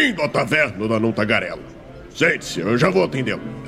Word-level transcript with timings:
Bem-vindo 0.00 0.22
à 0.22 0.28
taverna 0.30 0.88
da 0.88 0.98
Não 0.98 1.12
Tagarela. 1.12 1.60
Sente-se, 2.14 2.60
eu 2.60 2.78
já 2.78 2.88
vou 2.88 3.04
atendê-lo. 3.04 3.59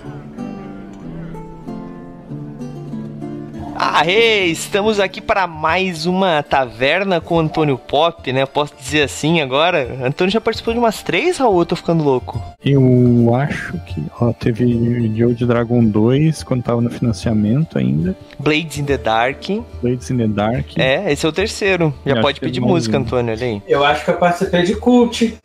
Aê, 3.95 4.47
estamos 4.47 4.99
aqui 4.99 5.21
para 5.21 5.47
mais 5.47 6.07
uma 6.07 6.43
taverna 6.43 7.21
com 7.21 7.39
Antônio 7.39 7.77
Pop, 7.77 8.33
né? 8.33 8.47
Posso 8.47 8.73
dizer 8.75 9.03
assim 9.03 9.43
agora? 9.43 9.99
Antônio 10.03 10.33
já 10.33 10.41
participou 10.41 10.73
de 10.73 10.81
umas 10.81 11.03
três, 11.03 11.37
Raul? 11.37 11.61
Eu 11.61 11.67
tô 11.67 11.77
ficando 11.77 12.03
louco. 12.03 12.43
Eu 12.65 13.35
acho 13.35 13.79
que, 13.81 14.03
ó, 14.19 14.33
teve 14.33 14.65
Joe 15.15 15.35
de 15.35 15.45
Dragon 15.45 15.85
2 15.85 16.43
quando 16.43 16.63
tava 16.63 16.81
no 16.81 16.89
financiamento 16.89 17.77
ainda. 17.77 18.17
Blades 18.39 18.79
in 18.79 18.87
the 18.87 18.97
Dark. 18.97 19.45
Blades 19.83 20.11
in 20.11 20.17
the 20.17 20.27
Dark. 20.27 20.69
É, 20.79 21.13
esse 21.13 21.27
é 21.27 21.29
o 21.29 21.33
terceiro. 21.33 21.93
Já 22.07 22.17
Eu 22.17 22.23
pode 22.23 22.41
pedir 22.41 22.63
é 22.63 22.67
música. 22.67 22.97
Antônio, 22.97 23.35
olha 23.35 23.47
aí. 23.47 23.63
Eu 23.69 23.85
acho 23.85 24.07
que 24.07 24.11
eu 24.11 24.17
participei 24.17 24.63
de 24.63 24.75
cult. 24.75 25.39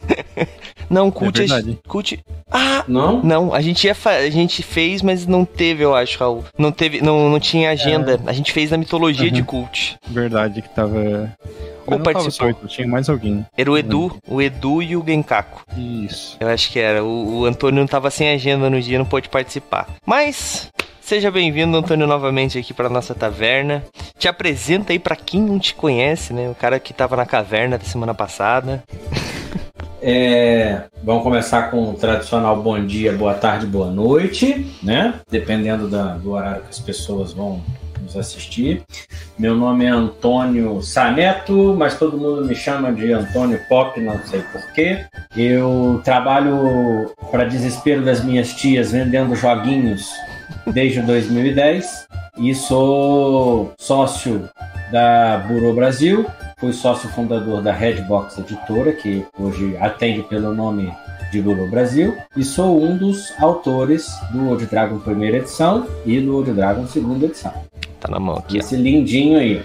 Não, 0.90 1.12
Cult. 1.12 1.38
É 1.38 1.45
verdade. 1.45 1.78
Cult. 1.86 2.23
Ah! 2.52 2.84
Não? 2.88 3.22
Não, 3.22 3.54
a 3.54 3.60
gente, 3.62 3.86
ia 3.86 3.94
fa- 3.94 4.12
a 4.16 4.30
gente 4.30 4.64
fez, 4.64 5.02
mas 5.02 5.28
não 5.28 5.44
teve, 5.44 5.84
eu 5.84 5.94
acho, 5.94 6.18
Raul. 6.20 6.46
Não 6.58 6.72
teve, 6.72 7.02
não, 7.02 7.30
não 7.30 7.40
tinha 7.40 7.70
agenda. 7.72 8.20
A 8.26 8.32
gente 8.34 8.52
fez 8.54 8.72
na 8.72 8.78
mitologia 8.78 9.26
Uhum. 9.28 9.34
de 9.34 9.44
Cult. 9.44 9.98
Verdade 10.08 10.62
que 10.62 10.70
tava. 10.70 11.34
Ou 11.86 12.00
tava 12.00 12.04
participou. 12.04 12.54
só, 12.54 12.68
tinha 12.68 12.88
mais 12.88 13.10
alguém. 13.10 13.46
Era 13.58 13.70
o 13.72 13.78
Edu, 13.78 14.18
o 14.28 14.42
Edu 14.42 14.82
e 14.82 14.96
o 14.96 15.04
Genkaku. 15.06 15.62
Isso. 15.78 16.38
Eu 16.40 16.48
acho 16.48 16.72
que 16.72 16.80
era. 16.80 17.04
O, 17.04 17.40
o 17.42 17.46
Antônio 17.46 17.80
não 17.82 17.88
tava 17.88 18.10
sem 18.10 18.30
agenda 18.30 18.70
no 18.70 18.82
dia, 18.82 18.98
não 18.98 19.06
pôde 19.06 19.28
participar. 19.30 19.88
Mas. 20.06 20.70
Seja 21.02 21.32
bem-vindo, 21.32 21.78
Antônio, 21.78 22.06
novamente 22.06 22.58
aqui 22.59 22.73
para 22.73 22.90
nossa 22.90 23.16
taverna. 23.16 23.82
Te 24.20 24.28
apresenta 24.28 24.92
aí 24.92 25.00
para 25.00 25.16
quem 25.16 25.40
não 25.42 25.58
te 25.58 25.73
conhece, 25.73 26.34
né? 26.34 26.50
O 26.50 26.56
cara 26.56 26.80
que 26.81 26.94
tava 26.94 27.16
na 27.16 27.25
caverna 27.25 27.78
da 27.78 27.86
semana 27.86 28.14
passada. 28.14 28.84
É, 30.02 30.84
vamos 31.03 31.23
começar 31.23 31.72
com 31.72 31.90
o 31.90 31.94
tradicional 31.94 32.62
bom 32.62 32.80
dia, 32.86 33.14
boa 33.14 33.34
tarde, 33.34 33.66
boa 33.66 33.90
noite, 33.90 34.66
né? 34.84 35.16
Dependendo 35.30 35.88
da- 35.90 36.14
do 36.17 36.31
horário 36.31 36.62
que 36.64 36.70
as 36.70 36.80
pessoas 36.80 37.34
vão 37.34 37.62
nos 38.02 38.16
assistir. 38.16 38.84
Meu 39.40 39.56
nome 39.56 39.86
é 39.86 39.90
Antônio 39.90 40.81
Saneto, 40.84 41.75
mas 41.78 41.98
todo 41.98 42.18
mundo 42.18 42.45
me 42.45 42.53
chama 42.56 42.94
de 42.94 43.12
Antônio 43.12 43.59
Pop, 43.68 44.00
não 44.00 44.20
sei 44.25 44.42
porquê. 44.52 45.06
Eu 45.36 46.00
trabalho, 46.03 47.12
para 47.31 47.45
desespero 47.45 48.06
das 48.06 48.23
minhas 48.23 48.53
tias, 48.53 48.92
vendendo 48.92 49.36
joguinhos 49.36 50.08
desde 50.68 51.02
2010 51.02 52.06
e 52.38 52.53
sou 52.53 53.73
sócio 53.80 54.48
da 54.92 55.44
Burô 55.48 55.73
Brasil, 55.73 56.25
fui 56.58 56.73
sócio 56.73 57.08
fundador 57.09 57.61
da 57.61 57.72
Redbox 57.72 58.39
Editora, 58.39 58.91
que 58.91 59.25
hoje 59.39 59.77
atende 59.77 60.23
pelo 60.23 60.53
nome 60.53 60.91
de 61.31 61.41
Burô 61.41 61.67
Brasil, 61.67 62.17
e 62.36 62.44
sou 62.44 62.81
um 62.83 62.97
dos 62.97 63.31
autores 63.39 64.19
do 64.31 64.50
Old 64.50 64.66
Dragon 64.66 64.97
primeira 65.00 65.38
edição 65.38 65.88
e 66.05 66.19
do 66.19 66.35
Old 66.35 66.52
Dragon 66.52 66.88
segunda 66.88 67.25
edição. 67.25 67.53
Tá 68.00 68.09
na 68.09 68.19
mão 68.19 68.38
aqui, 68.38 68.58
ó. 68.58 68.59
Esse 68.59 68.75
lindinho 68.75 69.38
aí. 69.38 69.61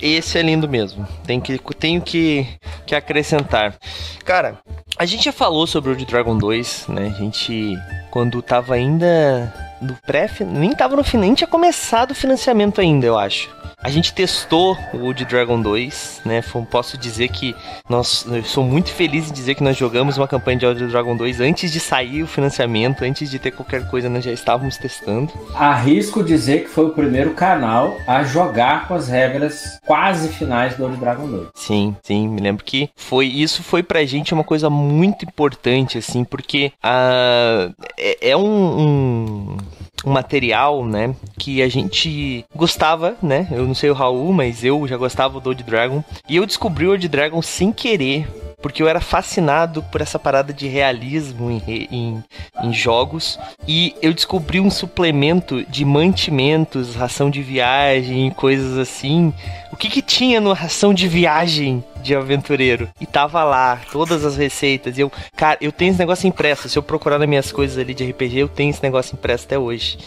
Esse 0.00 0.38
é 0.38 0.42
lindo 0.42 0.68
mesmo. 0.68 1.06
Tem 1.26 1.40
que, 1.40 1.58
tenho 1.74 2.00
que, 2.00 2.46
que 2.86 2.94
acrescentar. 2.94 3.76
Cara, 4.24 4.58
a 4.96 5.04
gente 5.04 5.24
já 5.24 5.32
falou 5.32 5.66
sobre 5.66 5.90
o 5.90 5.96
de 5.96 6.06
Dragon 6.06 6.38
2, 6.38 6.86
né? 6.88 7.12
A 7.14 7.18
gente, 7.18 7.76
quando 8.10 8.40
tava 8.40 8.74
ainda 8.74 9.52
no 9.80 9.96
pré 10.06 10.30
nem 10.40 10.72
tava 10.72 10.96
no 10.96 11.04
final, 11.04 11.26
nem 11.26 11.34
tinha 11.34 11.48
começado 11.48 12.12
o 12.12 12.14
financiamento 12.14 12.80
ainda, 12.80 13.06
eu 13.06 13.18
acho. 13.18 13.48
A 13.82 13.88
gente 13.88 14.12
testou 14.12 14.76
o 14.92 15.04
Old 15.04 15.24
Dragon 15.24 15.60
2, 15.60 16.20
né? 16.26 16.42
Posso 16.70 16.98
dizer 16.98 17.28
que 17.28 17.56
nós, 17.88 18.26
eu 18.30 18.44
sou 18.44 18.62
muito 18.62 18.92
feliz 18.92 19.30
em 19.30 19.32
dizer 19.32 19.54
que 19.54 19.62
nós 19.62 19.74
jogamos 19.74 20.18
uma 20.18 20.28
campanha 20.28 20.58
de 20.58 20.66
Old 20.66 20.86
Dragon 20.88 21.16
2 21.16 21.40
antes 21.40 21.72
de 21.72 21.80
sair 21.80 22.22
o 22.22 22.26
financiamento, 22.26 23.02
antes 23.02 23.30
de 23.30 23.38
ter 23.38 23.52
qualquer 23.52 23.88
coisa, 23.88 24.10
nós 24.10 24.22
já 24.22 24.32
estávamos 24.32 24.76
testando. 24.76 25.32
Arrisco 25.54 26.22
dizer 26.22 26.64
que 26.64 26.68
foi 26.68 26.86
o 26.86 26.90
primeiro 26.90 27.32
canal 27.32 27.96
a 28.06 28.22
jogar 28.22 28.86
com 28.86 28.92
as 28.92 29.08
regras 29.08 29.78
quase 29.86 30.28
finais 30.28 30.76
do 30.76 30.84
Old 30.84 30.98
Dragon 30.98 31.26
2. 31.26 31.48
Sim, 31.54 31.96
sim, 32.02 32.28
me 32.28 32.40
lembro 32.42 32.62
que 32.62 32.90
foi 32.94 33.26
isso 33.26 33.62
foi 33.62 33.82
pra 33.82 34.04
gente 34.04 34.34
uma 34.34 34.44
coisa 34.44 34.68
muito 34.68 35.24
importante, 35.24 35.96
assim, 35.96 36.22
porque 36.22 36.70
ah, 36.82 37.70
é, 37.98 38.30
é 38.30 38.36
um, 38.36 38.80
um, 38.80 39.56
um 40.04 40.10
material, 40.10 40.84
né, 40.84 41.14
que 41.38 41.62
a 41.62 41.68
gente 41.68 42.44
gostava, 42.54 43.16
né, 43.22 43.48
eu 43.50 43.66
não 43.66 43.74
sei 43.74 43.90
o 43.90 43.94
Raul, 43.94 44.32
mas 44.32 44.64
eu 44.64 44.86
já 44.86 44.96
gostava 44.96 45.40
do 45.40 45.48
Old 45.48 45.62
Dragon, 45.62 46.02
e 46.28 46.36
eu 46.36 46.46
descobri 46.46 46.86
o 46.86 46.90
Old 46.90 47.08
Dragon 47.08 47.42
sem 47.42 47.72
querer, 47.72 48.26
porque 48.62 48.82
eu 48.82 48.88
era 48.88 49.00
fascinado 49.00 49.82
por 49.84 50.00
essa 50.00 50.18
parada 50.18 50.52
de 50.52 50.68
realismo 50.68 51.50
em, 51.50 51.88
em, 51.90 52.24
em 52.62 52.72
jogos. 52.72 53.38
E 53.66 53.94
eu 54.02 54.12
descobri 54.12 54.60
um 54.60 54.70
suplemento 54.70 55.64
de 55.64 55.84
mantimentos, 55.84 56.94
ração 56.94 57.30
de 57.30 57.42
viagem, 57.42 58.30
coisas 58.30 58.78
assim. 58.78 59.32
O 59.72 59.76
que 59.76 59.88
que 59.88 60.02
tinha 60.02 60.40
no 60.40 60.52
ração 60.52 60.92
de 60.92 61.08
viagem 61.08 61.82
de 62.02 62.14
aventureiro? 62.14 62.88
E 63.00 63.06
tava 63.06 63.42
lá, 63.44 63.80
todas 63.90 64.24
as 64.24 64.36
receitas. 64.36 64.98
E 64.98 65.00
eu, 65.00 65.12
cara, 65.36 65.58
eu 65.60 65.72
tenho 65.72 65.90
esse 65.90 65.98
negócio 65.98 66.26
impresso. 66.26 66.68
Se 66.68 66.78
eu 66.78 66.82
procurar 66.82 67.18
nas 67.18 67.28
minhas 67.28 67.52
coisas 67.52 67.78
ali 67.78 67.94
de 67.94 68.08
RPG, 68.10 68.38
eu 68.38 68.48
tenho 68.48 68.70
esse 68.70 68.82
negócio 68.82 69.14
impresso 69.14 69.44
até 69.46 69.58
hoje. 69.58 69.98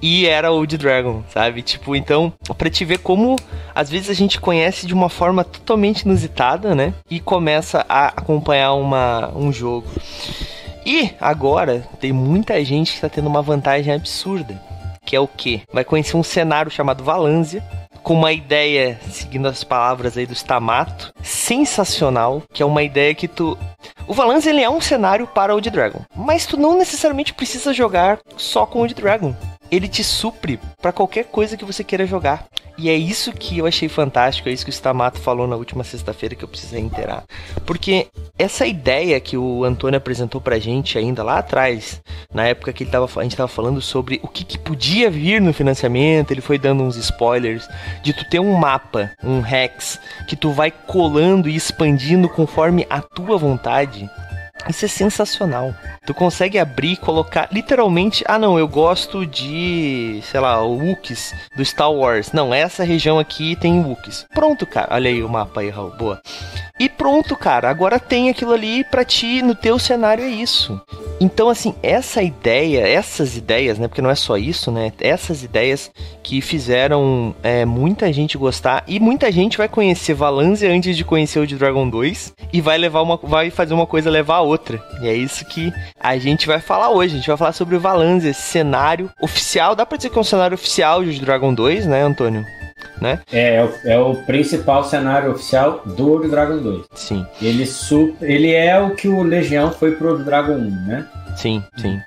E 0.00 0.26
era 0.26 0.52
Old 0.52 0.76
Dragon, 0.76 1.22
sabe? 1.32 1.62
Tipo, 1.62 1.96
então, 1.96 2.32
pra 2.56 2.68
te 2.70 2.84
ver 2.84 2.98
como 2.98 3.36
às 3.74 3.90
vezes 3.90 4.10
a 4.10 4.14
gente 4.14 4.40
conhece 4.40 4.86
de 4.86 4.94
uma 4.94 5.08
forma 5.08 5.44
totalmente 5.44 6.02
inusitada, 6.02 6.74
né? 6.74 6.94
E 7.10 7.20
começa 7.20 7.84
a 7.88 8.06
acompanhar 8.06 8.74
uma, 8.74 9.30
um 9.36 9.52
jogo. 9.52 9.86
E 10.84 11.10
agora 11.20 11.86
tem 12.00 12.12
muita 12.12 12.62
gente 12.64 12.94
que 12.94 13.00
tá 13.00 13.08
tendo 13.08 13.26
uma 13.26 13.42
vantagem 13.42 13.92
absurda. 13.92 14.60
Que 15.04 15.16
é 15.16 15.20
o 15.20 15.28
quê? 15.28 15.62
Vai 15.72 15.84
conhecer 15.84 16.16
um 16.16 16.22
cenário 16.22 16.70
chamado 16.70 17.04
Valânsia. 17.04 17.62
Com 18.02 18.14
uma 18.14 18.32
ideia, 18.32 19.00
seguindo 19.10 19.48
as 19.48 19.64
palavras 19.64 20.16
aí 20.16 20.26
do 20.26 20.32
Stamato, 20.32 21.12
sensacional. 21.22 22.42
Que 22.52 22.62
é 22.62 22.66
uma 22.66 22.82
ideia 22.82 23.14
que 23.14 23.26
tu. 23.26 23.58
O 24.06 24.14
Valânsia 24.14 24.50
ele 24.50 24.62
é 24.62 24.70
um 24.70 24.80
cenário 24.80 25.26
para 25.26 25.54
Old 25.54 25.68
Dragon. 25.70 26.00
Mas 26.14 26.46
tu 26.46 26.56
não 26.56 26.78
necessariamente 26.78 27.34
precisa 27.34 27.74
jogar 27.74 28.20
só 28.36 28.64
com 28.64 28.78
Old 28.78 28.94
Dragon 28.94 29.34
ele 29.70 29.88
te 29.88 30.02
supre 30.04 30.58
pra 30.80 30.92
qualquer 30.92 31.24
coisa 31.24 31.56
que 31.56 31.64
você 31.64 31.82
queira 31.82 32.06
jogar. 32.06 32.46
E 32.78 32.90
é 32.90 32.94
isso 32.94 33.32
que 33.32 33.56
eu 33.58 33.66
achei 33.66 33.88
fantástico, 33.88 34.48
é 34.48 34.52
isso 34.52 34.64
que 34.64 34.70
o 34.70 34.72
Stamato 34.72 35.18
falou 35.18 35.46
na 35.46 35.56
última 35.56 35.82
sexta-feira 35.82 36.34
que 36.34 36.44
eu 36.44 36.48
precisei 36.48 36.80
inteirar. 36.80 37.24
Porque 37.64 38.08
essa 38.38 38.66
ideia 38.66 39.18
que 39.18 39.36
o 39.36 39.64
Antônio 39.64 39.96
apresentou 39.96 40.42
pra 40.42 40.58
gente 40.58 40.98
ainda 40.98 41.22
lá 41.22 41.38
atrás, 41.38 42.02
na 42.34 42.46
época 42.46 42.74
que 42.74 42.84
ele 42.84 42.90
tava, 42.90 43.08
a 43.16 43.22
gente 43.22 43.36
tava 43.36 43.48
falando 43.48 43.80
sobre 43.80 44.20
o 44.22 44.28
que, 44.28 44.44
que 44.44 44.58
podia 44.58 45.10
vir 45.10 45.40
no 45.40 45.54
financiamento, 45.54 46.32
ele 46.32 46.42
foi 46.42 46.58
dando 46.58 46.82
uns 46.82 46.96
spoilers, 46.96 47.66
de 48.02 48.12
tu 48.12 48.28
ter 48.28 48.40
um 48.40 48.52
mapa, 48.52 49.10
um 49.24 49.44
hex, 49.44 49.98
que 50.28 50.36
tu 50.36 50.50
vai 50.50 50.70
colando 50.70 51.48
e 51.48 51.56
expandindo 51.56 52.28
conforme 52.28 52.86
a 52.90 53.00
tua 53.00 53.38
vontade. 53.38 54.06
Isso 54.68 54.84
é 54.84 54.88
sensacional. 54.88 55.74
Tu 56.04 56.14
consegue 56.14 56.58
abrir 56.58 56.92
e 56.92 56.96
colocar 56.96 57.48
literalmente, 57.52 58.24
ah 58.26 58.38
não, 58.38 58.58
eu 58.58 58.68
gosto 58.68 59.26
de, 59.26 60.20
sei 60.30 60.40
lá, 60.40 60.62
o 60.62 60.78
Wookiees 60.78 61.34
do 61.56 61.64
Star 61.64 61.92
Wars. 61.92 62.32
Não, 62.32 62.52
essa 62.52 62.84
região 62.84 63.18
aqui 63.18 63.56
tem 63.56 63.80
Wookiees. 63.80 64.26
Pronto, 64.34 64.66
cara. 64.66 64.88
Olha 64.94 65.10
aí 65.10 65.22
o 65.22 65.28
mapa 65.28 65.60
aí, 65.60 65.70
Raul. 65.70 65.90
Boa. 65.96 66.20
E 66.78 66.88
pronto, 66.90 67.34
cara. 67.34 67.70
Agora 67.70 67.98
tem 67.98 68.28
aquilo 68.28 68.52
ali 68.52 68.84
pra 68.84 69.04
ti, 69.04 69.40
no 69.40 69.54
teu 69.54 69.78
cenário 69.78 70.24
é 70.24 70.28
isso. 70.28 70.78
Então, 71.18 71.48
assim, 71.48 71.74
essa 71.82 72.22
ideia, 72.22 72.86
essas 72.86 73.36
ideias, 73.36 73.78
né? 73.78 73.88
Porque 73.88 74.02
não 74.02 74.10
é 74.10 74.14
só 74.14 74.36
isso, 74.36 74.70
né? 74.70 74.92
Essas 75.00 75.42
ideias 75.42 75.90
que 76.22 76.42
fizeram 76.42 77.34
é, 77.42 77.64
muita 77.64 78.12
gente 78.12 78.36
gostar 78.36 78.84
e 78.86 79.00
muita 79.00 79.32
gente 79.32 79.56
vai 79.56 79.68
conhecer 79.68 80.12
Valanzia 80.12 80.70
antes 80.70 80.94
de 80.96 81.04
conhecer 81.04 81.38
o 81.38 81.46
de 81.46 81.56
Dragon 81.56 81.88
2 81.88 82.34
e 82.52 82.60
vai 82.60 82.76
levar 82.76 83.00
uma, 83.00 83.16
vai 83.16 83.48
fazer 83.48 83.72
uma 83.72 83.86
coisa 83.86 84.10
levar 84.10 84.36
a 84.36 84.42
outra. 84.42 84.55
E 85.00 85.08
é 85.08 85.14
isso 85.14 85.44
que 85.44 85.72
a 86.00 86.16
gente 86.18 86.46
vai 86.46 86.60
falar 86.60 86.90
hoje. 86.90 87.14
A 87.14 87.16
gente 87.18 87.28
vai 87.28 87.36
falar 87.36 87.52
sobre 87.52 87.76
o 87.76 87.80
Valanzia, 87.80 88.30
esse 88.30 88.42
cenário 88.42 89.10
oficial. 89.20 89.74
Dá 89.74 89.84
pra 89.86 89.96
dizer 89.96 90.10
que 90.10 90.18
é 90.18 90.20
um 90.20 90.24
cenário 90.24 90.54
oficial 90.54 91.04
de 91.04 91.20
Dragon 91.20 91.52
2, 91.54 91.86
né, 91.86 92.02
Antônio? 92.02 92.44
Né? 93.00 93.20
É, 93.32 93.56
é 93.56 93.64
o, 93.64 93.72
é 93.84 93.98
o 93.98 94.14
principal 94.24 94.84
cenário 94.84 95.30
oficial 95.32 95.82
do 95.84 96.12
Old 96.12 96.28
Dragon 96.28 96.58
2. 96.58 96.84
Sim. 96.94 97.26
Ele, 97.40 97.66
su- 97.66 98.14
ele 98.20 98.52
é 98.52 98.78
o 98.78 98.94
que 98.94 99.08
o 99.08 99.22
Legião 99.22 99.70
foi 99.72 99.92
pro 99.92 100.10
Old 100.12 100.24
Dragon 100.24 100.54
1, 100.54 100.86
né? 100.86 101.06
Sim, 101.36 101.62
sim. 101.76 102.00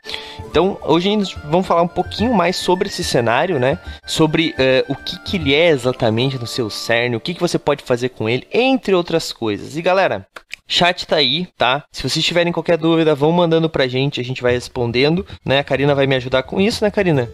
Então, 0.49 0.79
hoje 0.83 1.15
nós 1.15 1.35
vamos 1.45 1.67
falar 1.67 1.83
um 1.83 1.87
pouquinho 1.87 2.33
mais 2.33 2.55
sobre 2.55 2.87
esse 2.87 3.03
cenário, 3.03 3.59
né? 3.59 3.77
Sobre 4.05 4.55
eh, 4.57 4.83
o 4.87 4.95
que, 4.95 5.19
que 5.19 5.37
ele 5.37 5.53
é 5.53 5.67
exatamente 5.67 6.39
no 6.39 6.47
seu 6.47 6.69
cerne, 6.69 7.15
o 7.15 7.19
que, 7.19 7.35
que 7.35 7.39
você 7.39 7.59
pode 7.59 7.83
fazer 7.83 8.09
com 8.09 8.27
ele, 8.27 8.47
entre 8.51 8.95
outras 8.95 9.31
coisas. 9.31 9.77
E 9.77 9.81
galera, 9.83 10.25
chat 10.69 11.05
tá 11.05 11.17
aí, 11.17 11.47
tá? 11.57 11.83
Se 11.91 12.07
vocês 12.07 12.23
tiverem 12.23 12.53
qualquer 12.53 12.77
dúvida, 12.77 13.15
vão 13.15 13.31
mandando 13.31 13.69
pra 13.69 13.87
gente, 13.87 14.21
a 14.21 14.23
gente 14.23 14.41
vai 14.41 14.53
respondendo, 14.53 15.25
né? 15.43 15.59
A 15.59 15.63
Karina 15.63 15.95
vai 15.95 16.07
me 16.07 16.15
ajudar 16.15 16.43
com 16.43 16.61
isso, 16.61 16.83
né, 16.83 16.91
Karina? 16.91 17.29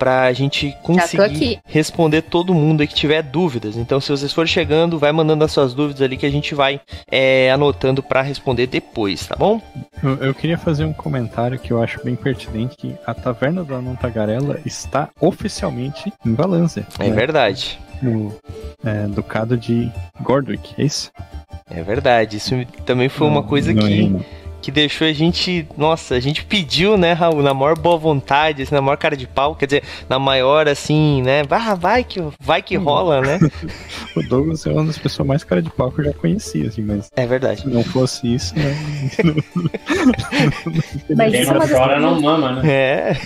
pra 0.00 0.32
gente 0.32 0.74
conseguir 0.82 1.60
responder 1.66 2.22
todo 2.22 2.54
mundo 2.54 2.80
aí 2.80 2.86
que 2.86 2.94
tiver 2.94 3.22
dúvidas. 3.22 3.76
Então, 3.76 4.00
se 4.00 4.10
vocês 4.10 4.32
forem 4.32 4.50
chegando, 4.50 4.98
vai 4.98 5.12
mandando 5.12 5.44
as 5.44 5.52
suas 5.52 5.74
dúvidas 5.74 6.00
ali 6.00 6.16
que 6.16 6.24
a 6.24 6.30
gente 6.30 6.54
vai 6.54 6.80
é, 7.06 7.52
anotando 7.52 8.02
para 8.02 8.22
responder 8.22 8.66
depois, 8.66 9.26
tá 9.26 9.36
bom? 9.36 9.60
Eu, 10.02 10.16
eu, 10.24 10.34
queria 10.34 10.56
fazer 10.56 10.86
um 10.86 10.92
comentário 10.94 11.58
que 11.58 11.70
eu 11.70 11.82
acho 11.82 12.02
bem 12.02 12.16
pertinente, 12.16 12.78
que 12.78 12.96
a 13.06 13.12
Taverna 13.12 13.62
da 13.62 13.78
Não 13.82 13.94
Tagarela 13.94 14.58
está 14.64 15.10
oficialmente 15.20 16.10
em 16.24 16.34
Valência. 16.34 16.86
É 16.98 17.10
né? 17.10 17.14
verdade. 17.14 17.78
No 18.00 18.34
é, 18.82 19.06
Ducado 19.06 19.54
de 19.54 19.92
Gordwick, 20.22 20.74
é 20.78 20.84
isso? 20.84 21.12
É 21.70 21.82
verdade, 21.82 22.36
isso 22.36 22.54
também 22.84 23.08
foi 23.08 23.26
uma 23.26 23.42
coisa 23.42 23.72
que... 23.72 23.86
Reino 23.86 24.24
que 24.60 24.70
deixou 24.70 25.06
a 25.06 25.12
gente. 25.12 25.66
Nossa, 25.76 26.14
a 26.14 26.20
gente 26.20 26.44
pediu, 26.44 26.96
né, 26.96 27.12
Raul, 27.12 27.42
na 27.42 27.54
maior 27.54 27.76
boa 27.78 27.96
vontade, 27.96 28.62
assim, 28.62 28.74
na 28.74 28.80
maior 28.80 28.96
cara 28.96 29.16
de 29.16 29.26
pau, 29.26 29.54
quer 29.54 29.66
dizer, 29.66 29.82
na 30.08 30.18
maior, 30.18 30.68
assim, 30.68 31.22
né? 31.22 31.42
Ah, 31.50 31.74
vai 31.74 32.04
que, 32.04 32.20
vai 32.38 32.62
que 32.62 32.76
rola, 32.76 33.20
né? 33.20 33.38
o 34.16 34.22
Douglas 34.28 34.66
é 34.66 34.72
uma 34.72 34.84
das 34.84 34.98
pessoas 34.98 35.26
mais 35.26 35.44
cara 35.44 35.62
de 35.62 35.70
pau 35.70 35.90
que 35.90 36.00
eu 36.00 36.04
já 36.06 36.12
conhecia, 36.12 36.68
assim, 36.68 36.82
mas. 36.82 37.10
É 37.16 37.26
verdade. 37.26 37.62
Se 37.62 37.68
não 37.68 37.82
fosse 37.82 38.34
isso, 38.34 38.54
né? 38.56 38.76
mas 41.16 41.32
Quem 41.32 41.44
não 41.44 41.68
chora 41.68 42.00
não 42.00 42.20
mama, 42.20 42.52
né? 42.52 42.70
É. 42.70 43.16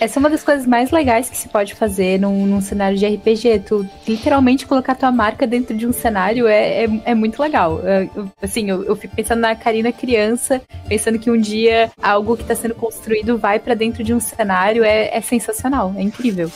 Essa 0.00 0.18
é 0.18 0.20
uma 0.20 0.30
das 0.30 0.42
coisas 0.42 0.66
mais 0.66 0.90
legais 0.90 1.28
que 1.28 1.36
se 1.36 1.48
pode 1.48 1.74
fazer 1.74 2.18
num, 2.20 2.46
num 2.46 2.60
cenário 2.60 2.96
de 2.96 3.06
RPG. 3.06 3.60
Tu 3.60 3.86
literalmente 4.06 4.66
colocar 4.66 4.94
tua 4.94 5.10
marca 5.10 5.46
dentro 5.46 5.76
de 5.76 5.86
um 5.86 5.92
cenário 5.92 6.46
é, 6.46 6.84
é, 6.84 6.88
é 7.06 7.14
muito 7.14 7.40
legal. 7.40 7.80
Eu, 7.80 8.30
assim, 8.40 8.68
eu, 8.68 8.84
eu, 8.84 8.96
fico 8.96 9.14
pensando 9.14 9.40
na 9.40 9.54
Karina 9.54 9.92
criança, 9.92 10.60
pensando 10.88 11.18
que 11.18 11.30
um 11.30 11.40
dia 11.40 11.90
algo 12.02 12.36
que 12.36 12.42
está 12.42 12.54
sendo 12.54 12.74
construído 12.74 13.38
vai 13.38 13.58
para 13.58 13.74
dentro 13.74 14.04
de 14.04 14.14
um 14.14 14.20
cenário. 14.20 14.84
É, 14.84 15.16
é 15.16 15.20
sensacional, 15.20 15.94
é 15.96 16.02
incrível. 16.02 16.50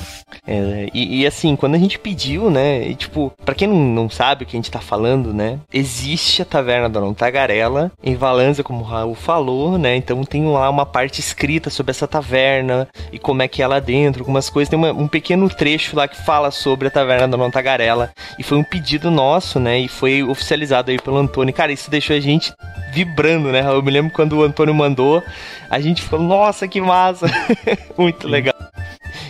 É, 0.46 0.88
e, 0.93 1.22
e, 1.22 1.26
assim, 1.26 1.56
quando 1.56 1.75
a 1.75 1.79
gente 1.79 1.99
pediu, 1.99 2.50
né? 2.50 2.88
E, 2.88 2.94
tipo, 2.94 3.32
pra 3.44 3.55
quem 3.55 3.69
não, 3.69 3.76
não 3.76 4.11
sabe 4.11 4.44
o 4.44 4.46
que 4.46 4.56
a 4.56 4.58
gente 4.58 4.70
tá 4.70 4.81
falando, 4.81 5.32
né? 5.32 5.58
Existe 5.72 6.43
a 6.43 6.44
Taverna 6.44 6.88
da 6.88 7.00
Tagarela 7.14 7.90
em 8.02 8.14
Valanza, 8.14 8.62
como 8.62 8.81
o 8.81 8.87
Raul 8.87 9.14
falou, 9.14 9.79
né? 9.79 9.96
Então 9.96 10.22
tem 10.25 10.46
lá 10.46 10.69
uma 10.69 10.87
parte 10.87 11.20
escrita 11.20 11.70
sobre 11.70 11.90
essa 11.90 12.06
taverna 12.06 12.88
e 13.16 13.18
como 13.18 13.42
é 13.42 13.48
que 13.48 13.62
é 13.62 13.66
lá 13.66 13.80
dentro, 13.80 14.22
algumas 14.22 14.50
coisas. 14.50 14.68
Tem 14.68 14.78
uma, 14.78 14.92
um 14.92 15.08
pequeno 15.08 15.48
trecho 15.48 15.96
lá 15.96 16.06
que 16.06 16.22
fala 16.22 16.50
sobre 16.50 16.88
a 16.88 16.90
Taverna 16.90 17.26
da 17.26 17.36
Não 17.36 17.50
Tagarela. 17.50 18.12
E 18.38 18.42
foi 18.42 18.58
um 18.58 18.62
pedido 18.62 19.10
nosso, 19.10 19.58
né? 19.58 19.80
E 19.80 19.88
foi 19.88 20.22
oficializado 20.22 20.90
aí 20.90 20.98
pelo 20.98 21.16
Antônio. 21.16 21.54
Cara, 21.54 21.72
isso 21.72 21.90
deixou 21.90 22.14
a 22.14 22.20
gente 22.20 22.52
vibrando, 22.92 23.50
né? 23.50 23.62
Eu 23.66 23.82
me 23.82 23.90
lembro 23.90 24.12
quando 24.12 24.34
o 24.34 24.42
Antônio 24.42 24.74
mandou, 24.74 25.22
a 25.70 25.80
gente 25.80 26.02
ficou, 26.02 26.20
nossa, 26.20 26.68
que 26.68 26.80
massa! 26.80 27.26
Muito 27.96 28.28
legal. 28.28 28.54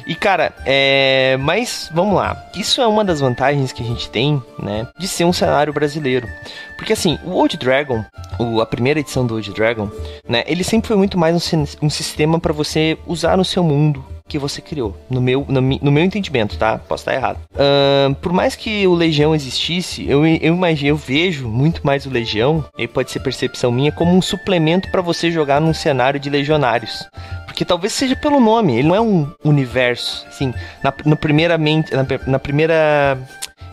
E 0.06 0.14
cara, 0.14 0.54
é. 0.64 1.36
Mas 1.40 1.90
vamos 1.92 2.14
lá. 2.14 2.40
Isso 2.54 2.80
é 2.80 2.86
uma 2.86 3.04
das 3.04 3.20
vantagens 3.20 3.72
que 3.72 3.82
a 3.82 3.86
gente 3.86 4.08
tem, 4.08 4.42
né? 4.58 4.86
De 4.96 5.08
ser 5.08 5.24
um 5.24 5.32
cenário 5.32 5.72
brasileiro. 5.72 6.28
Porque 6.76 6.92
assim, 6.92 7.18
o 7.24 7.30
Old 7.30 7.56
Dragon, 7.56 8.04
o, 8.38 8.60
a 8.60 8.66
primeira 8.66 9.00
edição 9.00 9.26
do 9.26 9.34
Old 9.34 9.52
Dragon, 9.52 9.90
né? 10.28 10.44
Ele 10.46 10.62
sempre 10.62 10.88
foi 10.88 10.96
muito 10.96 11.18
mais 11.18 11.52
um, 11.52 11.64
um 11.82 11.90
sistema 11.90 12.38
para 12.38 12.52
você 12.52 12.96
usar 13.06 13.36
no 13.36 13.44
seu 13.44 13.64
mundo 13.64 14.04
que 14.28 14.38
você 14.38 14.60
criou, 14.60 14.96
no 15.08 15.20
meu, 15.20 15.44
no, 15.48 15.60
no 15.60 15.92
meu 15.92 16.04
entendimento, 16.04 16.58
tá? 16.58 16.78
Posso 16.78 17.02
estar 17.02 17.14
errado. 17.14 17.38
Uh, 17.54 18.14
por 18.16 18.32
mais 18.32 18.56
que 18.56 18.86
o 18.86 18.94
Legião 18.94 19.34
existisse, 19.34 20.08
eu, 20.08 20.26
eu 20.26 20.54
imagino, 20.54 20.90
eu 20.90 20.96
vejo 20.96 21.48
muito 21.48 21.86
mais 21.86 22.06
o 22.06 22.10
Legião, 22.10 22.64
e 22.76 22.88
pode 22.88 23.10
ser 23.10 23.20
percepção 23.20 23.70
minha, 23.70 23.92
como 23.92 24.16
um 24.16 24.22
suplemento 24.22 24.90
para 24.90 25.00
você 25.00 25.30
jogar 25.30 25.60
num 25.60 25.74
cenário 25.74 26.18
de 26.18 26.28
legionários. 26.28 27.08
Porque 27.46 27.64
talvez 27.64 27.92
seja 27.92 28.16
pelo 28.16 28.40
nome, 28.40 28.78
ele 28.78 28.88
não 28.88 28.94
é 28.94 29.00
um 29.00 29.30
universo, 29.44 30.26
assim, 30.28 30.52
na, 30.82 30.92
na 31.04 31.16
primeiramente, 31.16 31.94
na, 31.94 32.06
na 32.26 32.38
primeira 32.38 33.18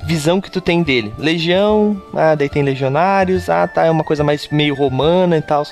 visão 0.05 0.41
que 0.41 0.51
tu 0.51 0.61
tem 0.61 0.83
dele. 0.83 1.13
Legião, 1.17 2.01
ah, 2.13 2.35
daí 2.35 2.49
tem 2.49 2.63
legionários, 2.63 3.49
ah, 3.49 3.67
tá, 3.67 3.85
é 3.85 3.91
uma 3.91 4.03
coisa 4.03 4.23
mais 4.23 4.47
meio 4.49 4.75
romana 4.75 5.37
e 5.37 5.41
tal. 5.41 5.63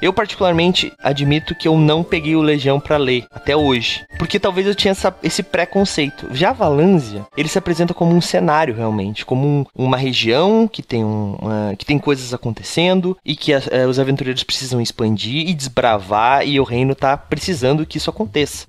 Eu 0.00 0.12
particularmente 0.12 0.92
admito 1.02 1.54
que 1.54 1.66
eu 1.66 1.76
não 1.76 2.04
peguei 2.04 2.36
o 2.36 2.42
Legião 2.42 2.78
para 2.78 2.96
ler 2.96 3.24
até 3.32 3.56
hoje, 3.56 4.04
porque 4.18 4.38
talvez 4.38 4.66
eu 4.66 4.74
tinha 4.74 4.92
essa, 4.92 5.14
esse 5.22 5.42
preconceito. 5.42 6.28
Já 6.32 6.52
Valânzia, 6.52 7.26
ele 7.36 7.48
se 7.48 7.58
apresenta 7.58 7.94
como 7.94 8.14
um 8.14 8.20
cenário 8.20 8.74
realmente, 8.74 9.24
como 9.24 9.46
um, 9.46 9.64
uma 9.74 9.96
região 9.96 10.68
que 10.68 10.82
tem 10.82 11.04
um, 11.04 11.36
uma, 11.40 11.74
que 11.76 11.84
tem 11.84 11.98
coisas 11.98 12.32
acontecendo 12.32 13.16
e 13.24 13.34
que 13.34 13.52
a, 13.52 13.58
a, 13.58 13.88
os 13.88 13.98
aventureiros 13.98 14.44
precisam 14.44 14.80
expandir 14.80 15.48
e 15.48 15.54
desbravar 15.54 16.46
e 16.46 16.60
o 16.60 16.64
reino 16.64 16.94
tá 16.94 17.16
precisando 17.16 17.86
que 17.86 17.98
isso 17.98 18.10
aconteça. 18.10 18.66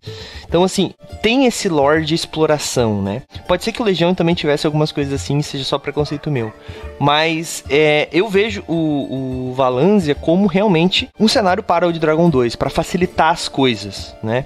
Então 0.47 0.63
assim, 0.63 0.93
tem 1.21 1.45
esse 1.45 1.69
lore 1.69 2.05
de 2.05 2.15
exploração, 2.15 3.01
né? 3.01 3.23
Pode 3.47 3.63
ser 3.63 3.71
que 3.71 3.81
o 3.81 3.85
Legião 3.85 4.15
também 4.15 4.35
tivesse 4.35 4.65
algumas 4.65 4.91
coisas 4.91 5.08
assim, 5.13 5.41
seja 5.41 5.63
só 5.63 5.77
preconceito 5.77 6.31
meu. 6.31 6.53
Mas 6.99 7.63
é, 7.69 8.07
eu 8.11 8.27
vejo 8.27 8.63
o, 8.67 9.49
o 9.49 9.53
Valanzia 9.53 10.15
como 10.15 10.47
realmente 10.47 11.09
um 11.19 11.27
cenário 11.27 11.63
para 11.63 11.87
o 11.87 11.93
de 11.93 11.99
Dragon 11.99 12.29
2, 12.29 12.55
para 12.55 12.69
facilitar 12.69 13.31
as 13.31 13.47
coisas, 13.47 14.15
né? 14.21 14.45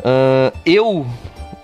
Uh, 0.00 0.56
eu 0.64 1.06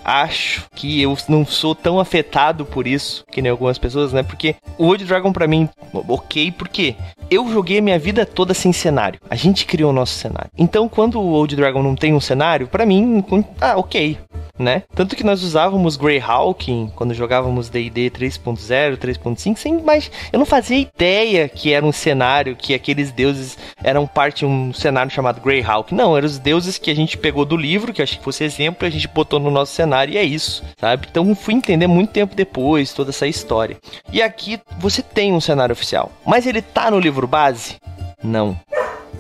acho 0.05 0.65
que 0.75 1.01
eu 1.01 1.17
não 1.29 1.47
sou 1.47 1.75
tão 1.75 1.99
afetado 1.99 2.67
por 2.67 2.87
isso 2.87 3.25
que 3.31 3.41
nem 3.41 3.51
algumas 3.51 3.79
pessoas, 3.79 4.13
né? 4.13 4.23
Porque 4.23 4.57
o 4.77 4.87
Old 4.87 5.05
Dragon 5.05 5.33
para 5.33 5.47
mim, 5.47 5.69
ok, 5.93 6.53
porque 6.53 6.95
eu 7.31 7.51
joguei 7.51 7.79
a 7.79 7.83
minha 7.83 7.99
vida 7.99 8.25
toda 8.27 8.55
sem 8.55 8.73
cenário. 8.73 9.21
A 9.29 9.37
gente 9.37 9.67
criou 9.67 9.91
o 9.91 9.95
nosso 9.95 10.15
cenário. 10.15 10.51
Então, 10.57 10.89
quando 10.89 11.21
o 11.21 11.33
Old 11.33 11.55
Dragon 11.57 11.83
não 11.83 11.95
tem 11.95 12.15
um 12.15 12.21
cenário, 12.21 12.69
para 12.69 12.87
mim, 12.87 13.25
ah, 13.61 13.77
ok, 13.77 14.19
né? 14.59 14.83
Tanto 14.95 15.17
que 15.17 15.25
nós 15.25 15.43
usávamos 15.43 15.97
Greyhawk 15.97 16.91
quando 16.95 17.13
jogávamos 17.13 17.69
D&D 17.69 18.11
3.0, 18.11 18.97
3.5, 18.97 19.57
sem 19.57 19.83
mais, 19.83 20.11
eu 20.33 20.39
não 20.39 20.47
fazia 20.47 20.79
ideia 20.79 21.49
que 21.49 21.73
era 21.73 21.85
um 21.85 21.93
cenário, 21.93 22.57
que 22.57 22.75
aqueles 22.75 23.11
deuses 23.11 23.59
eram 23.83 24.07
parte 24.07 24.41
de 24.41 24.47
um 24.47 24.73
cenário 24.73 25.11
chamado 25.11 25.41
Greyhawk. 25.41 25.95
Não, 25.95 26.17
eram 26.17 26.27
os 26.27 26.39
deuses 26.39 26.79
que 26.79 26.91
a 26.91 26.95
gente 26.95 27.19
pegou 27.19 27.45
do 27.45 27.57
livro, 27.57 27.93
que 27.93 28.03
acho 28.03 28.19
que 28.19 28.25
fosse 28.25 28.45
exemplo, 28.45 28.87
e 28.87 28.89
a 28.89 28.91
gente 28.91 29.09
botou 29.09 29.41
no 29.41 29.51
nosso 29.51 29.73
cenário 29.73 30.15
e 30.15 30.19
é 30.19 30.23
isso, 30.23 30.63
sabe? 30.79 31.09
Então 31.11 31.35
fui 31.35 31.55
entender 31.55 31.87
muito 31.87 32.13
tempo 32.13 32.35
depois 32.35 32.93
toda 32.93 33.11
essa 33.11 33.27
história. 33.27 33.77
E 34.13 34.23
aqui 34.23 34.61
você 34.79 35.03
tem 35.03 35.33
um 35.33 35.41
cenário 35.41 35.73
oficial, 35.73 36.13
mas 36.25 36.47
ele 36.47 36.63
tá 36.63 36.91
no 36.91 37.01
livro 37.01 37.14
base? 37.27 37.77
Não 38.23 38.59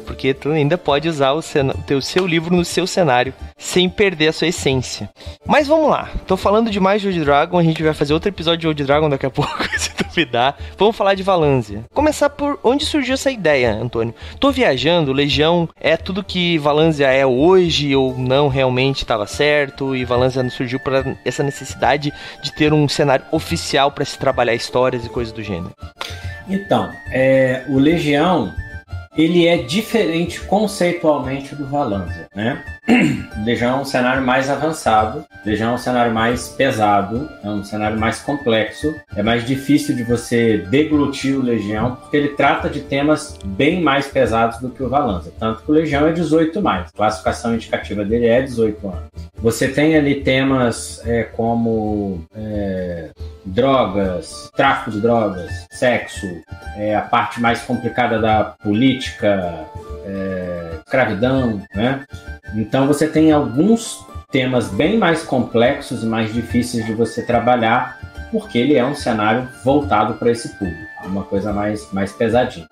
porque 0.06 0.34
tu 0.34 0.50
ainda 0.50 0.76
pode 0.76 1.08
usar 1.08 1.32
o, 1.32 1.38
o 1.38 2.02
seu 2.02 2.26
livro 2.26 2.54
no 2.54 2.64
seu 2.64 2.86
cenário 2.86 3.34
sem 3.56 3.88
perder 3.88 4.28
a 4.28 4.32
sua 4.32 4.48
essência. 4.48 5.08
Mas 5.46 5.66
vamos 5.66 5.90
lá, 5.90 6.10
tô 6.26 6.36
falando 6.36 6.70
demais 6.70 7.00
de 7.00 7.08
Old 7.08 7.24
Dragon, 7.24 7.58
a 7.58 7.62
gente 7.62 7.82
vai 7.82 7.94
fazer 7.94 8.14
outro 8.14 8.28
episódio 8.28 8.60
de 8.60 8.66
Old 8.68 8.84
Dragon 8.84 9.08
daqui 9.08 9.26
a 9.26 9.30
pouco, 9.30 9.64
se 9.78 9.90
duvidar. 9.96 10.56
Vamos 10.78 10.96
falar 10.96 11.14
de 11.14 11.22
Valânzia. 11.22 11.84
Começar 11.92 12.30
por 12.30 12.58
onde 12.62 12.84
surgiu 12.84 13.14
essa 13.14 13.30
ideia, 13.30 13.74
Antônio? 13.74 14.14
Tô 14.38 14.50
viajando, 14.50 15.12
Legião 15.12 15.68
é 15.80 15.96
tudo 15.96 16.24
que 16.24 16.58
Valânzia 16.58 17.08
é 17.08 17.26
hoje 17.26 17.94
ou 17.94 18.16
não 18.16 18.48
realmente 18.48 18.98
estava 18.98 19.26
certo 19.26 19.94
e 19.94 20.04
Valânzia 20.04 20.48
surgiu 20.50 20.78
por 20.80 20.92
essa 21.24 21.42
necessidade 21.42 22.12
de 22.42 22.52
ter 22.52 22.72
um 22.72 22.88
cenário 22.88 23.24
oficial 23.32 23.90
para 23.90 24.04
se 24.04 24.18
trabalhar 24.18 24.54
histórias 24.54 25.04
e 25.04 25.08
coisas 25.08 25.32
do 25.32 25.42
gênero. 25.42 25.72
Então, 26.48 26.90
é, 27.10 27.64
o 27.68 27.78
Legião 27.78 28.52
ele 29.16 29.46
é 29.46 29.56
diferente 29.56 30.40
conceitualmente 30.40 31.54
do 31.54 31.66
Valanza, 31.66 32.26
né? 32.34 32.62
Legião 33.44 33.78
é 33.78 33.80
um 33.80 33.84
cenário 33.84 34.22
mais 34.22 34.50
avançado, 34.50 35.24
Legião 35.44 35.72
é 35.72 35.74
um 35.74 35.78
cenário 35.78 36.12
mais 36.12 36.48
pesado, 36.48 37.28
é 37.42 37.48
um 37.48 37.62
cenário 37.62 37.98
mais 37.98 38.20
complexo, 38.20 38.94
é 39.16 39.22
mais 39.22 39.44
difícil 39.46 39.94
de 39.94 40.02
você 40.02 40.58
deglutir 40.58 41.36
o 41.36 41.42
Legião, 41.42 41.96
porque 41.96 42.16
ele 42.16 42.28
trata 42.30 42.68
de 42.68 42.80
temas 42.80 43.38
bem 43.44 43.80
mais 43.82 44.06
pesados 44.06 44.58
do 44.58 44.70
que 44.70 44.82
o 44.82 44.88
Valanza. 44.88 45.32
Tanto 45.38 45.62
que 45.62 45.70
o 45.70 45.74
Legião 45.74 46.06
é 46.06 46.12
18 46.12 46.60
mais, 46.60 46.88
a 46.88 46.96
classificação 46.96 47.54
indicativa 47.54 48.04
dele 48.04 48.26
é 48.26 48.42
18 48.42 48.88
anos. 48.88 49.10
Você 49.36 49.68
tem 49.68 49.96
ali 49.96 50.22
temas 50.22 51.02
é, 51.06 51.22
como 51.24 52.24
é, 52.34 53.10
drogas, 53.44 54.50
tráfico 54.56 54.90
de 54.90 55.00
drogas, 55.00 55.66
sexo, 55.70 56.26
é, 56.76 56.94
a 56.94 57.02
parte 57.02 57.40
mais 57.40 57.62
complicada 57.62 58.18
da 58.18 58.44
política, 58.44 59.66
é, 60.04 60.78
escravidão, 60.84 61.62
né? 61.74 62.06
Então 62.54 62.86
você 62.86 63.06
tem 63.06 63.32
alguns 63.32 64.04
temas 64.30 64.68
bem 64.68 64.98
mais 64.98 65.22
complexos 65.22 66.02
e 66.02 66.06
mais 66.06 66.32
difíceis 66.32 66.84
de 66.84 66.92
você 66.92 67.22
trabalhar, 67.24 67.98
porque 68.30 68.58
ele 68.58 68.74
é 68.74 68.84
um 68.84 68.94
cenário 68.94 69.48
voltado 69.62 70.14
para 70.14 70.30
esse 70.30 70.48
público 70.56 70.93
uma 71.06 71.22
coisa 71.22 71.52
mais, 71.52 71.90
mais 71.92 72.12
pesadinha. 72.12 72.66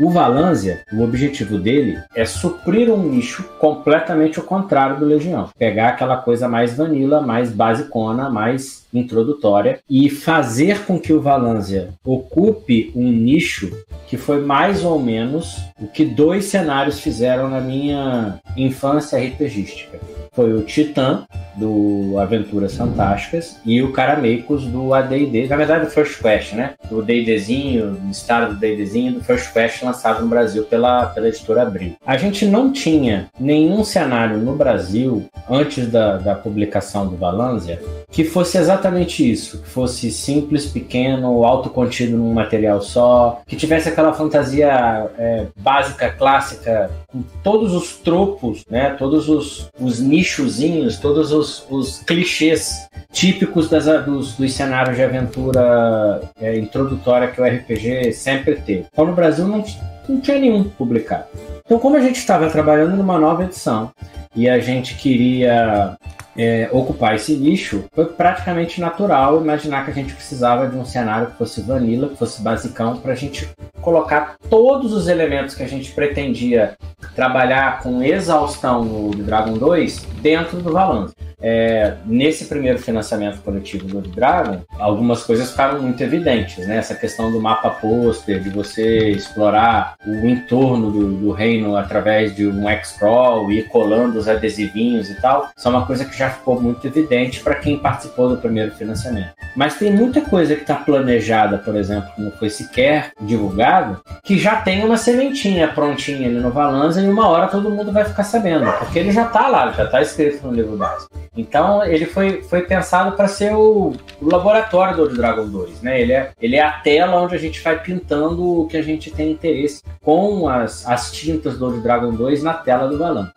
O 0.00 0.10
Valanzia, 0.10 0.82
o 0.92 1.02
objetivo 1.02 1.58
dele 1.58 1.98
é 2.14 2.24
suprir 2.24 2.92
um 2.92 3.02
nicho 3.02 3.44
completamente 3.58 4.38
ao 4.38 4.44
contrário 4.44 4.98
do 4.98 5.04
Legião. 5.04 5.50
Pegar 5.56 5.90
aquela 5.90 6.16
coisa 6.16 6.48
mais 6.48 6.76
vanilla, 6.76 7.20
mais 7.20 7.50
basicona, 7.50 8.28
mais 8.28 8.84
introdutória 8.92 9.80
e 9.88 10.10
fazer 10.10 10.84
com 10.84 10.98
que 10.98 11.12
o 11.12 11.20
Valanzia 11.20 11.90
ocupe 12.04 12.92
um 12.94 13.10
nicho 13.10 13.70
que 14.06 14.16
foi 14.16 14.40
mais 14.40 14.84
ou 14.84 15.00
menos 15.00 15.56
o 15.80 15.86
que 15.86 16.04
dois 16.04 16.46
cenários 16.46 17.00
fizeram 17.00 17.48
na 17.48 17.60
minha 17.60 18.38
infância 18.56 19.18
RPGística. 19.18 19.98
Foi 20.32 20.52
o 20.52 20.62
Titã 20.62 21.24
do 21.56 22.18
Aventuras 22.18 22.76
Fantásticas, 22.76 23.56
e 23.64 23.82
o 23.82 23.92
Caramecos 23.92 24.64
do 24.66 24.92
AD&D, 24.92 25.46
na 25.46 25.56
verdade 25.56 25.84
do 25.84 25.90
First 25.90 26.20
Quest, 26.20 26.52
né? 26.52 26.74
Do 26.90 27.02
D&Dzinho, 27.02 27.73
do 27.82 28.10
estado 28.10 28.54
do 28.54 28.60
D&Dzinho, 28.60 29.14
do 29.14 29.24
First 29.24 29.52
Quest 29.52 29.82
lançado 29.82 30.22
no 30.22 30.28
Brasil 30.28 30.64
pela, 30.64 31.06
pela 31.06 31.28
editora 31.28 31.62
Abril. 31.62 31.94
A 32.06 32.16
gente 32.16 32.46
não 32.46 32.72
tinha 32.72 33.28
nenhum 33.38 33.84
cenário 33.84 34.38
no 34.38 34.54
Brasil, 34.54 35.26
antes 35.48 35.88
da, 35.90 36.16
da 36.16 36.34
publicação 36.34 37.06
do 37.06 37.16
Valanzia, 37.16 37.80
que 38.10 38.24
fosse 38.24 38.58
exatamente 38.58 39.28
isso, 39.30 39.58
que 39.58 39.68
fosse 39.68 40.10
simples, 40.10 40.66
pequeno, 40.66 41.44
autocontido 41.44 42.16
num 42.16 42.32
material 42.32 42.80
só, 42.80 43.42
que 43.46 43.56
tivesse 43.56 43.88
aquela 43.88 44.12
fantasia 44.12 45.10
é, 45.18 45.46
básica, 45.56 46.10
clássica, 46.10 46.90
com 47.08 47.22
todos 47.42 47.74
os 47.74 47.96
tropos, 47.96 48.64
né, 48.70 48.90
todos 48.98 49.28
os, 49.28 49.68
os 49.78 50.00
nichozinhos, 50.00 50.98
todos 50.98 51.32
os, 51.32 51.66
os 51.70 52.02
clichês 52.02 52.88
típicos 53.12 53.68
das, 53.68 53.84
dos, 54.04 54.34
dos 54.34 54.52
cenários 54.52 54.96
de 54.96 55.02
aventura 55.02 56.20
é, 56.40 56.58
introdutória 56.58 57.28
que 57.28 57.40
o 57.40 57.44
RPG 57.44 57.63
sempre 58.12 58.56
teve. 58.56 58.86
Então 58.92 59.06
no 59.06 59.14
Brasil 59.14 59.46
não, 59.46 59.64
não 60.08 60.20
tinha 60.20 60.38
nenhum 60.38 60.64
publicado. 60.64 61.26
Então 61.64 61.78
como 61.78 61.96
a 61.96 62.00
gente 62.00 62.16
estava 62.16 62.50
trabalhando 62.50 62.96
numa 62.96 63.18
nova 63.18 63.44
edição 63.44 63.90
e 64.36 64.48
a 64.48 64.58
gente 64.58 64.94
queria 64.96 65.96
é, 66.36 66.68
ocupar 66.72 67.14
esse 67.14 67.36
nicho, 67.36 67.84
foi 67.92 68.06
praticamente 68.06 68.80
natural 68.80 69.40
imaginar 69.40 69.84
que 69.84 69.90
a 69.90 69.94
gente 69.94 70.14
precisava 70.14 70.68
de 70.68 70.76
um 70.76 70.84
cenário 70.84 71.28
que 71.28 71.38
fosse 71.38 71.60
vanilla, 71.60 72.08
que 72.08 72.16
fosse 72.16 72.42
basicão, 72.42 72.96
para 72.96 73.12
a 73.12 73.16
gente 73.16 73.48
colocar 73.80 74.36
todos 74.48 74.92
os 74.92 75.08
elementos 75.08 75.54
que 75.54 75.62
a 75.62 75.68
gente 75.68 75.92
pretendia 75.92 76.76
trabalhar 77.14 77.82
com 77.82 78.02
exaustão 78.02 78.84
no 78.84 79.10
Dragon 79.10 79.54
2 79.54 80.06
dentro 80.22 80.58
do 80.58 80.72
Valance. 80.72 81.14
É, 81.46 81.96
nesse 82.06 82.46
primeiro 82.46 82.78
financiamento 82.78 83.42
coletivo 83.42 83.86
do 83.86 84.00
Dragon, 84.00 84.62
algumas 84.78 85.22
coisas 85.24 85.50
ficaram 85.50 85.82
muito 85.82 86.02
evidentes, 86.02 86.66
né? 86.66 86.78
Essa 86.78 86.94
questão 86.94 87.30
do 87.30 87.38
mapa 87.38 87.68
pôster, 87.68 88.40
de 88.40 88.48
você 88.48 89.10
explorar 89.10 89.96
o 90.06 90.26
entorno 90.26 90.90
do, 90.90 91.12
do 91.12 91.32
reino 91.32 91.76
através 91.76 92.34
de 92.34 92.46
um 92.46 92.66
X-Crawl 92.66 93.52
e 93.52 93.62
colando 93.64 94.18
os 94.18 94.26
adesivinhos 94.26 95.10
e 95.10 95.20
tal, 95.20 95.50
são 95.54 95.72
uma 95.72 95.84
coisa 95.84 96.06
que 96.06 96.16
já 96.16 96.23
ficou 96.30 96.60
muito 96.60 96.86
evidente 96.86 97.40
para 97.40 97.54
quem 97.56 97.78
participou 97.78 98.28
do 98.28 98.36
primeiro 98.36 98.72
financiamento. 98.72 99.32
Mas 99.56 99.76
tem 99.76 99.92
muita 99.92 100.20
coisa 100.20 100.54
que 100.54 100.62
está 100.62 100.74
planejada, 100.74 101.58
por 101.58 101.76
exemplo, 101.76 102.10
que 102.14 102.22
não 102.22 102.30
foi 102.32 102.50
sequer 102.50 103.12
divulgado, 103.20 104.00
que 104.22 104.38
já 104.38 104.56
tem 104.56 104.84
uma 104.84 104.96
sementinha 104.96 105.68
prontinha 105.68 106.28
ali 106.28 106.38
no 106.38 106.50
Valanza 106.50 107.00
e 107.00 107.08
uma 107.08 107.28
hora 107.28 107.48
todo 107.48 107.70
mundo 107.70 107.92
vai 107.92 108.04
ficar 108.04 108.24
sabendo, 108.24 108.70
porque 108.78 108.98
ele 108.98 109.12
já 109.12 109.26
está 109.26 109.48
lá, 109.48 109.70
já 109.72 109.84
está 109.84 110.02
escrito 110.02 110.46
no 110.46 110.52
livro 110.52 110.76
básico. 110.76 111.24
Então 111.36 111.84
ele 111.84 112.06
foi, 112.06 112.42
foi 112.42 112.62
pensado 112.62 113.16
para 113.16 113.26
ser 113.26 113.52
o, 113.54 113.92
o, 114.20 114.30
laboratório 114.30 114.96
do 114.96 115.08
Dragon 115.08 115.46
2, 115.46 115.82
né? 115.82 116.00
Ele 116.00 116.12
é, 116.12 116.30
ele 116.40 116.56
é 116.56 116.62
a 116.62 116.70
tela 116.70 117.20
onde 117.20 117.34
a 117.34 117.38
gente 117.38 117.60
vai 117.60 117.80
pintando 117.80 118.60
o 118.60 118.66
que 118.68 118.76
a 118.76 118.82
gente 118.82 119.10
tem 119.10 119.32
interesse 119.32 119.82
com 120.00 120.48
as, 120.48 120.86
as 120.86 121.10
tintas 121.10 121.58
do 121.58 121.80
Dragon 121.80 122.12
2 122.12 122.42
na 122.42 122.54
tela 122.54 122.86
do 122.86 122.98
Valan. 122.98 123.32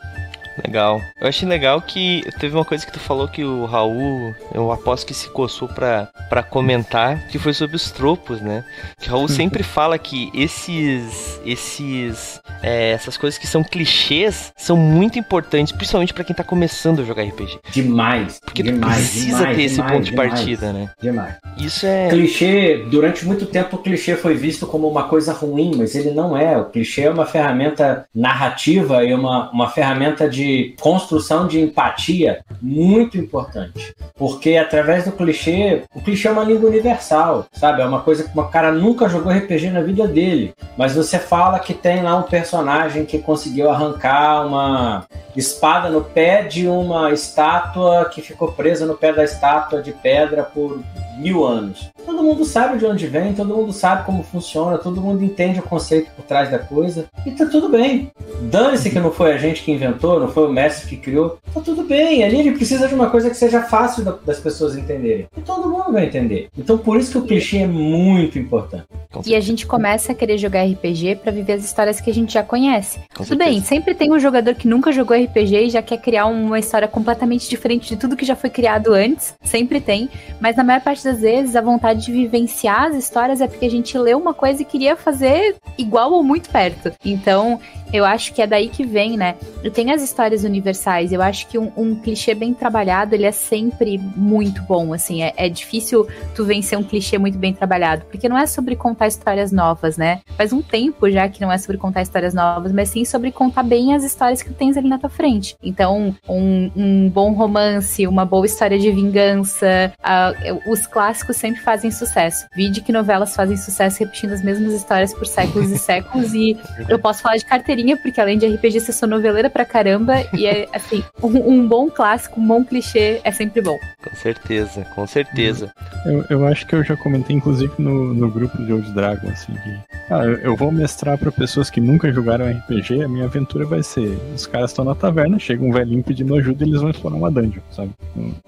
Legal. 0.66 1.02
Eu 1.20 1.28
achei 1.28 1.48
legal 1.48 1.82
que 1.82 2.24
teve 2.40 2.56
uma 2.56 2.66
coisa 2.66 2.86
que 2.86 2.92
tu 2.92 3.00
falou 3.00 3.28
que 3.28 3.44
o 3.44 3.66
Raul, 3.66 4.34
eu 4.54 4.72
aposto 4.72 5.06
que 5.06 5.14
se 5.14 5.30
coçou 5.30 5.68
pra, 5.68 6.10
pra 6.30 6.42
comentar, 6.42 7.28
que 7.28 7.38
foi 7.38 7.54
sobre 7.54 7.76
os 7.76 7.92
tropos, 7.92 8.42
né? 8.42 8.64
Que 9.00 9.10
o 9.10 9.12
Raul 9.12 9.28
sempre 9.30 9.64
fala 9.64 9.98
que 9.98 10.32
esses. 10.34 11.40
esses. 11.46 12.42
É, 12.64 12.92
essas 12.92 13.18
coisas 13.18 13.38
que 13.38 13.46
são 13.46 13.64
clichês 13.64 14.52
são 14.58 14.76
muito 14.76 15.20
importantes, 15.20 15.72
principalmente 15.72 16.14
para 16.14 16.24
quem 16.24 16.36
tá 16.36 16.44
começando 16.44 17.02
a 17.02 17.06
jogar 17.06 17.24
RPG. 17.24 17.60
Demais. 17.72 18.40
Porque 18.44 18.64
demais, 18.64 18.96
tu 18.96 19.00
precisa 19.00 19.38
demais, 19.38 19.56
ter 19.56 19.64
esse 19.64 19.76
demais, 19.76 19.94
ponto 19.94 20.06
de 20.06 20.12
partida, 20.14 20.74
né? 20.74 20.90
Demais. 21.00 21.36
Isso 21.60 21.86
é. 21.86 22.08
Clichê, 22.10 22.86
durante 22.90 23.26
muito 23.26 23.46
tempo 23.46 23.76
o 23.76 23.80
clichê 23.80 24.16
foi 24.16 24.34
visto 24.34 24.66
como 24.66 24.88
uma 24.90 25.04
coisa 25.04 25.34
ruim, 25.34 25.76
mas 25.78 25.96
ele 25.96 26.12
não 26.12 26.36
é. 26.36 26.58
O 26.58 26.66
clichê 26.66 27.04
é 27.04 27.12
uma 27.12 27.26
ferramenta 27.26 28.06
narrativa 28.14 29.04
e 29.04 29.14
uma, 29.14 29.52
uma 29.52 29.70
ferramenta 29.70 30.28
de 30.28 30.47
construção 30.80 31.48
de 31.48 31.60
empatia 31.60 32.44
muito 32.62 33.18
importante. 33.18 33.94
Porque 34.16 34.58
através 34.58 35.06
do 35.06 35.12
clichê, 35.12 35.84
o 35.96 36.02
clichê 36.02 36.28
é 36.28 36.32
uma 36.32 36.44
língua 36.44 36.70
universal, 36.70 37.46
sabe? 37.52 37.82
É 37.82 37.86
uma 37.86 38.02
coisa 38.02 38.24
que 38.24 38.38
o 38.38 38.44
cara 38.46 38.72
nunca 38.72 39.10
jogou 39.10 39.32
RPG 39.32 39.70
na 39.70 39.82
vida 39.82 40.08
dele. 40.08 40.54
Mas 40.78 40.96
você 40.96 41.20
fala 41.20 41.60
que 41.60 41.74
tem 41.74 42.02
lá 42.02 42.16
um 42.18 42.24
personagem 42.24 43.06
que 43.06 43.20
conseguiu 43.20 43.70
arrancar 43.70 44.46
uma 44.46 45.06
espada 45.36 45.90
no 45.90 46.02
pé 46.02 46.44
de 46.44 46.68
uma 46.68 47.12
estátua 47.12 48.06
que 48.06 48.22
ficou 48.22 48.52
presa 48.52 48.86
no 48.86 48.96
pé 48.96 49.14
da 49.14 49.24
estátua 49.24 49.82
de 49.82 49.92
pedra 49.92 50.44
por 50.44 50.82
mil 51.18 51.46
anos. 51.46 51.90
Todo 52.06 52.24
mundo 52.24 52.46
sabe 52.46 52.78
de 52.78 52.86
onde 52.86 53.08
vem, 53.08 53.34
todo 53.34 53.56
mundo 53.56 53.74
sabe 53.74 54.06
como 54.06 54.24
funciona, 54.24 54.78
todo 54.78 55.02
mundo 55.02 55.24
entende 55.24 55.60
o 55.60 55.64
conceito 55.64 56.12
por 56.16 56.24
trás 56.24 56.50
da 56.50 56.60
coisa 56.60 57.06
e 57.26 57.32
tá 57.32 57.46
tudo 57.46 57.70
bem. 57.70 58.12
Dane-se 58.42 58.90
que 58.90 59.00
não 59.00 59.12
foi 59.12 59.34
a 59.34 59.38
gente 59.38 59.64
que 59.64 59.72
inventou, 59.72 60.20
não 60.20 60.28
foi 60.38 60.46
o 60.46 60.54
mestre 60.54 60.88
que 60.88 60.98
criou, 60.98 61.40
tá 61.52 61.60
tudo 61.62 61.84
bem. 61.84 62.24
Ali 62.24 62.42
ele 62.42 62.52
precisa 62.52 62.88
de 62.88 62.94
uma 62.94 63.10
coisa 63.10 63.28
que 63.28 63.36
seja 63.36 63.64
fácil 63.64 64.04
das 64.24 64.40
pessoas 64.40 64.78
entenderem. 64.78 65.26
E 65.36 65.42
todo 65.42 65.68
mundo 65.68 65.92
vai 65.92 66.06
entender. 66.06 66.48
Então 66.56 66.78
por 66.78 66.96
isso 67.00 67.14
que 67.14 67.18
o 67.18 67.22
clichê 67.24 67.58
é 67.58 67.68
muito 67.68 68.38
importante. 68.38 68.86
E 69.26 69.36
a 69.36 69.40
gente 69.40 69.66
começa 69.66 70.12
a 70.12 70.16
querer 70.16 70.38
jogar 70.38 70.64
RPG 70.64 71.16
para 71.24 71.32
viver 71.32 71.54
as 71.54 71.66
histórias 71.66 72.00
que 72.00 72.12
a 72.12 72.14
gente 72.14 72.34
já 72.34 72.44
conhece. 72.44 73.00
Com 73.16 73.24
tudo 73.24 73.40
bem, 73.40 73.62
sempre 73.62 73.96
tem 73.96 74.14
um 74.14 74.20
jogador 74.20 74.54
que 74.54 74.68
nunca 74.68 74.92
jogou 74.92 75.18
RPG 75.18 75.56
e 75.56 75.70
já 75.72 75.82
quer 75.82 75.98
criar 75.98 76.28
uma 76.28 76.60
história 76.60 76.88
completamente 76.88 77.50
diferente 77.50 77.90
de 77.90 77.98
tudo 77.98 78.16
que 78.16 78.24
já 78.24 78.36
foi 78.36 78.52
criado 78.52 78.94
antes. 78.94 79.34
Sempre 79.42 79.82
tem. 79.82 80.08
Mas 80.40 80.56
na 80.56 80.64
maior 80.64 80.82
parte 80.82 81.04
das 81.04 81.20
vezes 81.20 81.56
a 81.56 81.62
vontade 81.62 82.06
de 82.06 82.12
vivenciar 82.12 82.92
as 82.92 82.96
histórias 82.96 83.42
é 83.42 83.48
porque 83.48 83.66
a 83.66 83.72
gente 83.72 83.98
leu 83.98 84.20
uma 84.20 84.36
coisa 84.36 84.62
e 84.62 84.66
queria 84.66 84.96
fazer 84.96 85.56
igual 85.80 86.12
ou 86.12 86.24
muito 86.24 86.52
perto. 86.52 86.92
Então, 87.04 87.60
eu 87.92 88.06
acho 88.06 88.34
que 88.34 88.42
é 88.42 88.46
daí 88.48 88.68
que 88.68 88.86
vem, 88.86 89.18
né? 89.18 89.36
E 89.64 89.70
tem 89.72 89.92
as 89.92 90.04
histórias 90.04 90.27
universais. 90.44 91.12
Eu 91.12 91.22
acho 91.22 91.48
que 91.48 91.58
um, 91.58 91.72
um 91.76 91.96
clichê 91.96 92.34
bem 92.34 92.54
trabalhado, 92.54 93.16
ele 93.16 93.26
é 93.26 93.32
sempre 93.32 93.98
muito 93.98 94.62
bom, 94.64 94.94
assim. 94.94 95.22
É, 95.24 95.34
é 95.38 95.50
difícil 95.50 96.08
tu 96.36 96.46
vencer 96.46 96.78
um 96.78 96.84
clichê 96.84 97.18
muito 97.18 97.38
bem 97.38 97.54
trabalhado, 97.54 98.06
porque 98.06 98.30
não 98.30 98.38
é 98.38 98.46
sobre 98.46 98.76
contar 98.76 99.08
histórias 99.08 99.52
novas, 99.52 99.98
né? 99.98 100.22
Faz 100.36 100.54
um 100.54 100.62
tempo 100.62 101.10
já 101.10 101.28
que 101.30 101.42
não 101.42 101.52
é 101.52 101.58
sobre 101.58 101.78
contar 101.78 102.02
histórias 102.02 102.34
novas, 102.34 102.72
mas 102.72 102.90
sim 102.90 103.06
sobre 103.06 103.32
contar 103.32 103.64
bem 103.64 103.94
as 103.94 104.04
histórias 104.04 104.42
que 104.42 104.50
tu 104.50 104.56
tens 104.56 104.78
ali 104.78 104.88
na 104.88 104.98
tua 104.98 105.10
frente. 105.10 105.56
Então, 105.62 106.16
um, 106.28 106.72
um 106.76 107.10
bom 107.10 107.32
romance, 107.34 108.06
uma 108.08 108.26
boa 108.26 108.46
história 108.46 108.78
de 108.78 108.92
vingança, 108.92 109.94
ah, 110.04 110.34
os 110.68 110.86
clássicos 110.88 111.38
sempre 111.38 111.62
fazem 111.62 111.92
sucesso. 111.92 112.48
Vide 112.56 112.82
que 112.82 112.92
novelas 112.92 113.36
fazem 113.36 113.58
sucesso 113.58 114.00
repetindo 114.00 114.34
as 114.34 114.44
mesmas 114.44 114.74
histórias 114.74 115.14
por 115.14 115.26
séculos 115.26 115.72
e 115.72 115.78
séculos, 115.80 116.34
e 116.34 116.58
eu 116.88 117.00
posso 117.00 117.22
falar 117.22 117.38
de 117.38 117.46
carteirinha, 117.46 117.98
porque 117.98 118.20
além 118.20 118.38
de 118.38 118.48
RPG, 118.48 118.82
você 118.82 118.92
sou 118.92 119.08
noveleira 119.08 119.50
pra 119.50 119.66
caramba, 119.66 120.17
e 120.34 120.46
é 120.46 120.68
assim, 120.74 121.04
um, 121.22 121.50
um 121.50 121.68
bom 121.68 121.90
clássico, 121.90 122.40
um 122.40 122.48
bom 122.48 122.64
clichê 122.64 123.22
é 123.24 123.32
sempre 123.32 123.62
bom. 123.62 123.78
Com 124.04 124.16
certeza, 124.16 124.86
com 124.96 125.08
certeza. 125.08 125.74
Eu, 126.06 126.26
eu 126.30 126.48
acho 126.48 126.66
que 126.68 126.76
eu 126.76 126.84
já 126.84 126.96
comentei, 126.96 127.36
inclusive, 127.36 127.74
no, 127.78 128.14
no 128.14 128.30
grupo 128.30 128.58
de 128.64 128.74
Old 128.74 128.92
Dragon, 128.94 129.30
assim, 129.30 129.54
que 129.54 129.98
ah, 130.10 130.24
eu, 130.24 130.38
eu 130.38 130.56
vou 130.56 130.72
mestrar 130.72 131.18
pra 131.18 131.32
pessoas 131.32 131.70
que 131.70 131.82
nunca 131.82 132.12
jogaram 132.12 132.50
RPG, 132.50 133.04
a 133.04 133.08
minha 133.08 133.26
aventura 133.26 133.66
vai 133.66 133.84
ser: 133.84 134.18
os 134.34 134.46
caras 134.48 134.72
estão 134.72 134.86
na 134.86 134.96
taverna, 134.96 135.38
chega 135.38 135.64
um 135.64 135.72
velhinho 135.72 136.04
pedindo 136.04 136.36
ajuda 136.36 136.64
e 136.64 136.70
eles 136.70 136.82
vão 136.82 136.90
explorar 136.90 137.16
uma 137.16 137.32
dungeon, 137.32 137.62
sabe? 137.72 137.92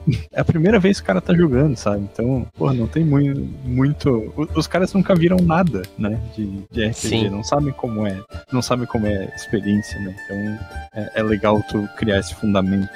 É 0.32 0.42
a 0.42 0.46
primeira 0.46 0.80
vez 0.80 1.00
que 1.00 1.04
o 1.04 1.08
cara 1.08 1.22
tá 1.22 1.34
jogando, 1.34 1.76
sabe? 1.76 2.08
Então, 2.12 2.46
pô, 2.56 2.72
não 2.72 2.88
tem 2.88 3.04
muito. 3.04 3.42
muito... 3.64 4.34
Os 4.56 4.68
caras 4.68 4.94
nunca 4.94 5.16
viram 5.16 5.38
nada, 5.38 5.82
né? 5.98 6.20
De, 6.36 6.64
de 6.72 6.86
RPG, 6.86 6.94
Sim. 6.94 7.30
não 7.30 7.44
sabem 7.44 7.74
como 7.74 8.06
é. 8.06 8.20
Não 8.52 8.62
sabem 8.62 8.86
como 8.86 9.08
é 9.08 9.18
a 9.18 9.36
experiência, 9.36 10.00
né? 10.00 10.16
Então 10.24 10.60
é, 10.94 11.12
é 11.16 11.24
legal 11.24 11.59
tu 11.64 11.88
criar 11.96 12.20
esse 12.20 12.34
fundamento. 12.36 12.90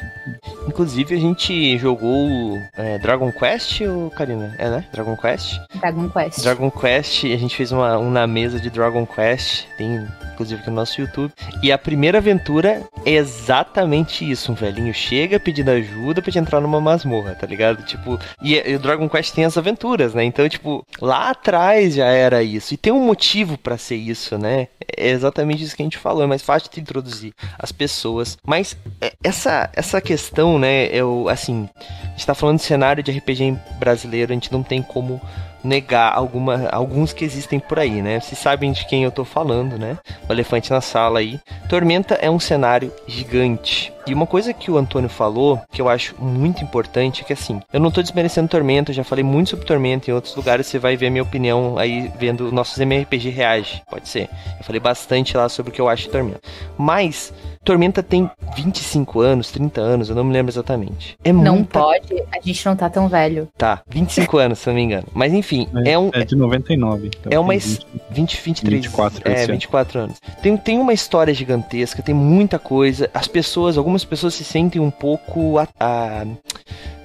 Inclusive, 0.67 1.15
a 1.15 1.20
gente 1.20 1.77
jogou 1.77 2.60
é, 2.75 2.98
Dragon 2.98 3.32
Quest, 3.32 3.82
ou 3.82 4.10
Karina? 4.10 4.55
É, 4.58 4.70
né? 4.70 4.86
Dragon 4.91 5.15
Quest? 5.15 5.60
Dragon 5.75 6.10
Quest. 6.10 6.41
Dragon 6.41 6.72
Quest, 6.72 7.25
a 7.25 7.38
gente 7.38 7.55
fez 7.55 7.72
uma, 7.72 7.98
um 7.98 8.10
na 8.10 8.25
mesa 8.25 8.60
de 8.60 8.70
Dragon 8.70 9.05
Quest, 9.05 9.65
tem 9.77 10.08
inclusive 10.34 10.62
aqui 10.62 10.70
no 10.70 10.75
nosso 10.75 11.00
YouTube. 11.00 11.32
E 11.62 11.72
a 11.72 11.77
primeira 11.77 12.17
aventura 12.17 12.82
é 13.05 13.12
exatamente 13.12 14.29
isso: 14.29 14.51
um 14.51 14.55
velhinho 14.55 14.93
chega 14.93 15.39
pedindo 15.39 15.70
ajuda 15.70 16.22
pra 16.22 16.32
te 16.32 16.39
entrar 16.39 16.60
numa 16.60 16.82
masmorra, 16.82 17.36
tá 17.36 17.48
ligado? 17.48 17.84
Tipo, 17.84 18.20
e, 18.41 18.55
e 18.55 18.75
o 18.75 18.79
Dragon 18.79 19.08
Quest 19.08 19.34
tem 19.34 19.46
as 19.46 19.58
aventuras, 19.58 20.13
né? 20.13 20.24
Então, 20.24 20.48
tipo, 20.48 20.86
lá 21.01 21.29
atrás 21.29 21.96
já 21.96 22.08
era 22.08 22.43
isso. 22.43 22.74
E 22.74 22.77
tem 22.77 22.91
um 22.91 23.05
motivo 23.05 23.58
pra 23.58 23.77
ser 23.77 23.96
isso, 23.96 24.38
né? 24.38 24.67
É 24.98 25.10
exatamente 25.10 25.63
isso 25.63 25.75
que 25.75 25.82
a 25.82 25.86
gente 25.86 25.98
falou. 25.98 26.24
É 26.24 26.27
mais 26.27 26.41
fácil 26.41 26.70
de 26.72 26.79
introduzir 26.82 27.34
as 27.58 27.72
pessoas. 27.72 28.38
Mas 28.45 28.77
é, 29.00 29.13
essa, 29.23 29.69
essa 29.73 30.01
questão, 30.01 30.59
né? 30.59 30.88
Eu, 30.88 31.29
assim, 31.29 31.69
a 32.03 32.09
gente 32.09 32.25
tá 32.25 32.33
falando 32.33 32.57
de 32.57 32.63
cenário 32.63 33.01
de 33.01 33.12
RPG 33.12 33.57
brasileiro, 33.79 34.31
a 34.31 34.35
gente 34.35 34.51
não 34.51 34.62
tem 34.62 34.81
como 34.81 35.21
negar 35.63 36.13
alguma, 36.13 36.67
alguns 36.69 37.13
que 37.13 37.23
existem 37.23 37.59
por 37.59 37.79
aí, 37.79 38.01
né? 38.01 38.19
Vocês 38.19 38.38
sabem 38.38 38.71
de 38.71 38.85
quem 38.85 39.05
eu 39.05 39.12
tô 39.12 39.23
falando, 39.23 39.77
né? 39.79 39.97
O 40.27 40.33
elefante 40.33 40.69
na 40.69 40.81
sala 40.81 41.19
aí. 41.19 41.39
Tormenta 41.69 42.15
é 42.15 42.29
um 42.29 42.39
cenário 42.39 42.91
gigante. 43.07 43.93
E 44.05 44.13
uma 44.13 44.27
coisa 44.27 44.53
que 44.53 44.69
o 44.69 44.77
Antônio 44.77 45.07
falou, 45.07 45.62
que 45.71 45.81
eu 45.81 45.88
acho 45.88 46.13
muito 46.19 46.62
importante, 46.62 47.21
é 47.21 47.23
que 47.25 47.31
assim, 47.31 47.62
eu 47.71 47.79
não 47.79 47.89
tô 47.89 48.01
desmerecendo 48.01 48.50
Tormenta, 48.50 48.91
eu 48.91 48.95
já 48.95 49.03
falei 49.03 49.23
muito 49.23 49.51
sobre 49.51 49.65
Tormenta 49.65 50.12
em 50.12 50.13
outros 50.13 50.35
lugares, 50.35 50.67
você 50.67 50.77
vai 50.77 50.97
ver 50.97 51.07
a 51.07 51.09
minha 51.09 51.23
opinião 51.23 51.77
aí 51.77 52.12
vendo 52.19 52.51
nossos 52.51 52.77
MRPG 52.77 53.29
Reage, 53.29 53.81
pode 53.89 54.09
ser. 54.09 54.29
Eu 54.59 54.65
falei 54.65 54.81
bastante 54.81 55.38
lá 55.38 55.47
sobre 55.47 55.71
o 55.71 55.73
que 55.73 55.79
eu 55.79 55.88
acho 55.88 56.03
de 56.03 56.09
Tormenta. 56.09 56.41
Mas 56.77 57.31
Tormenta 57.63 58.03
tem 58.03 58.29
25 58.55 59.22
anos, 59.22 59.50
30 59.51 59.79
anos, 59.79 60.10
eu 60.10 60.15
não 60.15 60.24
me 60.24 60.34
lembro 60.34 60.51
exatamente. 60.51 61.17
É 61.24 61.32
Não 61.32 61.55
muita... 61.55 61.79
pode, 61.79 62.13
a 62.32 62.39
gente 62.41 62.65
não 62.65 62.75
tá 62.75 62.89
tão 62.89 63.08
velho. 63.08 63.48
Tá, 63.58 63.82
25 63.89 64.38
anos, 64.38 64.60
se 64.60 64.67
não 64.67 64.75
me 64.75 64.82
engano. 64.82 65.08
Mas 65.13 65.32
enfim, 65.34 65.67
é, 65.86 65.91
É, 65.91 65.98
um. 66.00 66.10
é 66.13 66.25
de 66.25 66.36
99. 66.36 67.08
Então 67.08 67.32
É 67.32 67.39
uma 67.39 67.50
tem 67.50 67.58
es- 67.58 67.79
20. 68.12 68.36
20, 68.36 68.41
23. 68.43 68.82
24 68.84 69.22
é, 69.24 69.34
esse 69.34 69.43
ano. 69.46 69.51
24 69.53 70.00
anos. 70.00 70.20
Tem, 70.41 70.58
tem 70.58 70.77
uma 70.79 70.93
história 70.93 71.34
gigantesca, 71.34 72.01
tem 72.03 72.13
muita 72.13 72.60
coisa. 72.60 73.10
As 73.13 73.27
pessoas, 73.27 73.77
algumas 73.77 74.03
pessoas 74.03 74.34
se 74.34 74.43
sentem 74.43 74.82
um 74.82 74.91
pouco. 74.91 75.58
A, 75.58 75.67
a- 75.79 76.25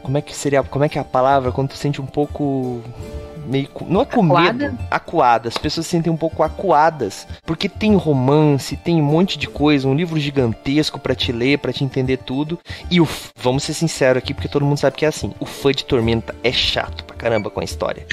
como 0.03 0.19
é 0.19 0.21
que 0.21 0.35
seria. 0.35 0.63
Como 0.63 0.85
é 0.85 0.89
que 0.89 0.99
é 0.99 1.01
a 1.01 1.05
palavra? 1.05 1.53
Quando 1.53 1.69
tu 1.69 1.77
sente 1.77 2.01
um 2.01 2.07
pouco. 2.07 2.83
Meio, 3.49 3.69
não 3.87 4.03
é 4.03 4.05
com 4.05 4.23
Acuada? 4.25 4.53
medo, 4.53 4.79
acuadas. 4.91 5.57
As 5.57 5.59
pessoas 5.63 5.87
se 5.87 5.93
sentem 5.93 6.13
um 6.13 6.17
pouco 6.17 6.43
acuadas, 6.43 7.27
porque 7.47 7.69
tem 7.69 7.97
romance, 7.97 8.77
tem 8.77 9.01
um 9.01 9.05
monte 9.05 9.39
de 9.39 9.49
coisa, 9.49 9.89
um 9.89 9.95
livro 9.95 10.21
gigantesco 10.21 10.99
pra 10.99 11.15
te 11.15 11.33
ler, 11.33 11.59
pra 11.59 11.73
te 11.73 11.83
entender 11.83 12.19
tudo. 12.19 12.59
E 12.91 13.01
o, 13.01 13.09
vamos 13.37 13.65
ser 13.65 13.73
sinceros 13.75 14.23
aqui, 14.23 14.35
porque 14.35 14.49
todo 14.49 14.65
mundo 14.65 14.79
sabe 14.79 14.97
que 14.97 15.05
é 15.05 15.09
assim. 15.09 15.33
O 15.41 15.47
fã 15.47 15.73
de 15.73 15.85
Tormenta 15.85 16.35
é 16.45 16.53
chato 16.53 17.05
pra 17.05 17.17
caramba 17.17 17.49
com 17.51 17.61
a 17.61 17.65
história. 17.65 18.07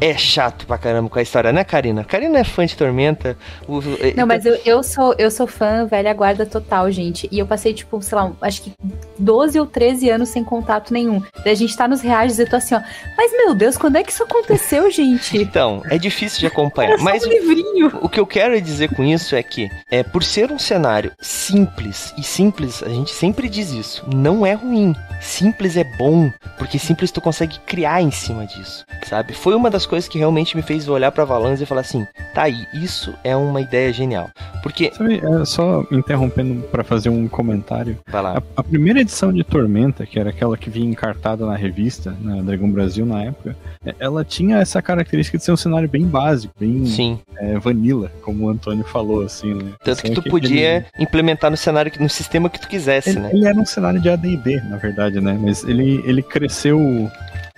É 0.00 0.16
chato 0.16 0.66
pra 0.66 0.76
caramba 0.76 1.08
com 1.08 1.18
a 1.18 1.22
história, 1.22 1.52
né, 1.52 1.64
Karina? 1.64 2.04
Karina 2.04 2.38
é 2.38 2.44
fã 2.44 2.66
de 2.66 2.76
Tormenta. 2.76 3.36
o- 3.66 3.80
Não, 4.16 4.26
mas 4.26 4.44
eu, 4.44 4.58
eu 4.64 4.82
sou 4.82 5.14
eu 5.18 5.30
sou 5.30 5.46
fã 5.46 5.86
velha 5.86 6.12
guarda 6.12 6.44
total, 6.44 6.90
gente. 6.90 7.28
E 7.32 7.38
eu 7.38 7.46
passei, 7.46 7.72
tipo, 7.72 8.00
sei 8.02 8.16
lá, 8.16 8.30
acho 8.42 8.62
que 8.62 8.72
12 9.18 9.58
ou 9.58 9.66
13 9.66 10.10
anos 10.10 10.28
sem 10.28 10.44
contato 10.44 10.92
nenhum. 10.92 11.20
Daí 11.44 11.52
a 11.52 11.56
gente 11.56 11.76
tá 11.76 11.88
nos 11.88 12.00
reais 12.00 12.38
e 12.38 12.42
eu 12.42 12.48
tô 12.50 12.56
assim, 12.56 12.74
ó. 12.74 12.80
Mas 13.16 13.32
meu 13.32 13.54
Deus, 13.54 13.76
quando 13.76 13.96
é 13.96 14.02
que 14.02 14.12
isso 14.12 14.22
aconteceu, 14.22 14.90
gente? 14.92 15.36
Então, 15.38 15.82
é 15.90 15.96
difícil 15.98 16.40
de 16.40 16.46
acompanhar. 16.46 16.98
Mas 16.98 17.24
um 17.24 17.28
livrinho. 17.28 17.98
o 18.02 18.08
que 18.08 18.20
eu 18.20 18.26
quero 18.26 18.60
dizer 18.60 18.94
com 18.94 19.02
isso 19.04 19.34
é 19.34 19.42
que, 19.42 19.68
é, 19.90 20.02
por 20.02 20.22
ser 20.22 20.50
um 20.52 20.58
cenário 20.58 21.12
simples, 21.20 22.12
e 22.18 22.22
simples, 22.22 22.82
a 22.82 22.88
gente 22.88 23.10
sempre 23.10 23.48
diz 23.48 23.70
isso, 23.70 24.04
não 24.14 24.44
é 24.44 24.52
ruim. 24.52 24.94
Simples 25.20 25.76
é 25.76 25.84
bom, 25.84 26.30
porque 26.58 26.78
simples 26.78 27.10
tu 27.10 27.20
consegue 27.20 27.58
criar 27.66 28.00
em 28.02 28.10
cima 28.10 28.46
disso, 28.46 28.84
sabe? 29.06 29.32
Foi 29.34 29.54
uma 29.54 29.68
das 29.70 29.79
coisas 29.86 30.08
que 30.08 30.18
realmente 30.18 30.56
me 30.56 30.62
fez 30.62 30.88
olhar 30.88 31.10
pra 31.12 31.24
Valance 31.24 31.62
e 31.62 31.66
falar 31.66 31.80
assim, 31.82 32.06
tá 32.34 32.42
aí, 32.42 32.66
isso 32.74 33.12
é 33.24 33.34
uma 33.36 33.60
ideia 33.60 33.92
genial. 33.92 34.30
Porque, 34.62 34.92
Sabe, 34.94 35.20
é, 35.24 35.44
só 35.44 35.84
interrompendo 35.90 36.62
pra 36.68 36.84
fazer 36.84 37.08
um 37.08 37.26
comentário. 37.26 37.96
vai 38.08 38.22
lá, 38.22 38.38
A, 38.38 38.60
a 38.60 38.62
primeira 38.62 39.00
edição 39.00 39.32
de 39.32 39.42
Tormenta, 39.42 40.04
que 40.04 40.18
era 40.18 40.30
aquela 40.30 40.56
que 40.56 40.68
vinha 40.68 40.90
encartada 40.90 41.46
na 41.46 41.56
revista, 41.56 42.14
na 42.20 42.42
Dragão 42.42 42.70
Brasil 42.70 43.06
na 43.06 43.22
época, 43.24 43.56
é, 43.84 43.94
ela 43.98 44.24
tinha 44.24 44.58
essa 44.58 44.82
característica 44.82 45.38
de 45.38 45.44
ser 45.44 45.52
um 45.52 45.56
cenário 45.56 45.88
bem 45.88 46.04
básico, 46.06 46.52
bem 46.60 46.84
sim. 46.84 47.18
é, 47.38 47.58
vanilla, 47.58 48.12
como 48.22 48.44
o 48.44 48.50
Antônio 48.50 48.84
falou, 48.84 49.22
assim, 49.22 49.54
né? 49.54 49.72
Tanto 49.82 50.02
que 50.02 50.10
tu 50.10 50.20
ele- 50.20 50.30
podia 50.30 50.86
implementar 50.98 51.50
no 51.50 51.56
cenário, 51.56 51.90
no 51.98 52.08
sistema 52.08 52.50
que 52.50 52.60
tu 52.60 52.68
quisesse, 52.68 53.10
Ele, 53.10 53.20
né? 53.20 53.30
ele 53.32 53.46
era 53.46 53.58
um 53.58 53.64
cenário 53.64 54.00
de 54.00 54.10
AD&D, 54.10 54.60
na 54.68 54.76
verdade, 54.76 55.20
né? 55.20 55.38
Mas 55.40 55.64
ele, 55.64 56.02
ele 56.04 56.22
cresceu... 56.22 57.10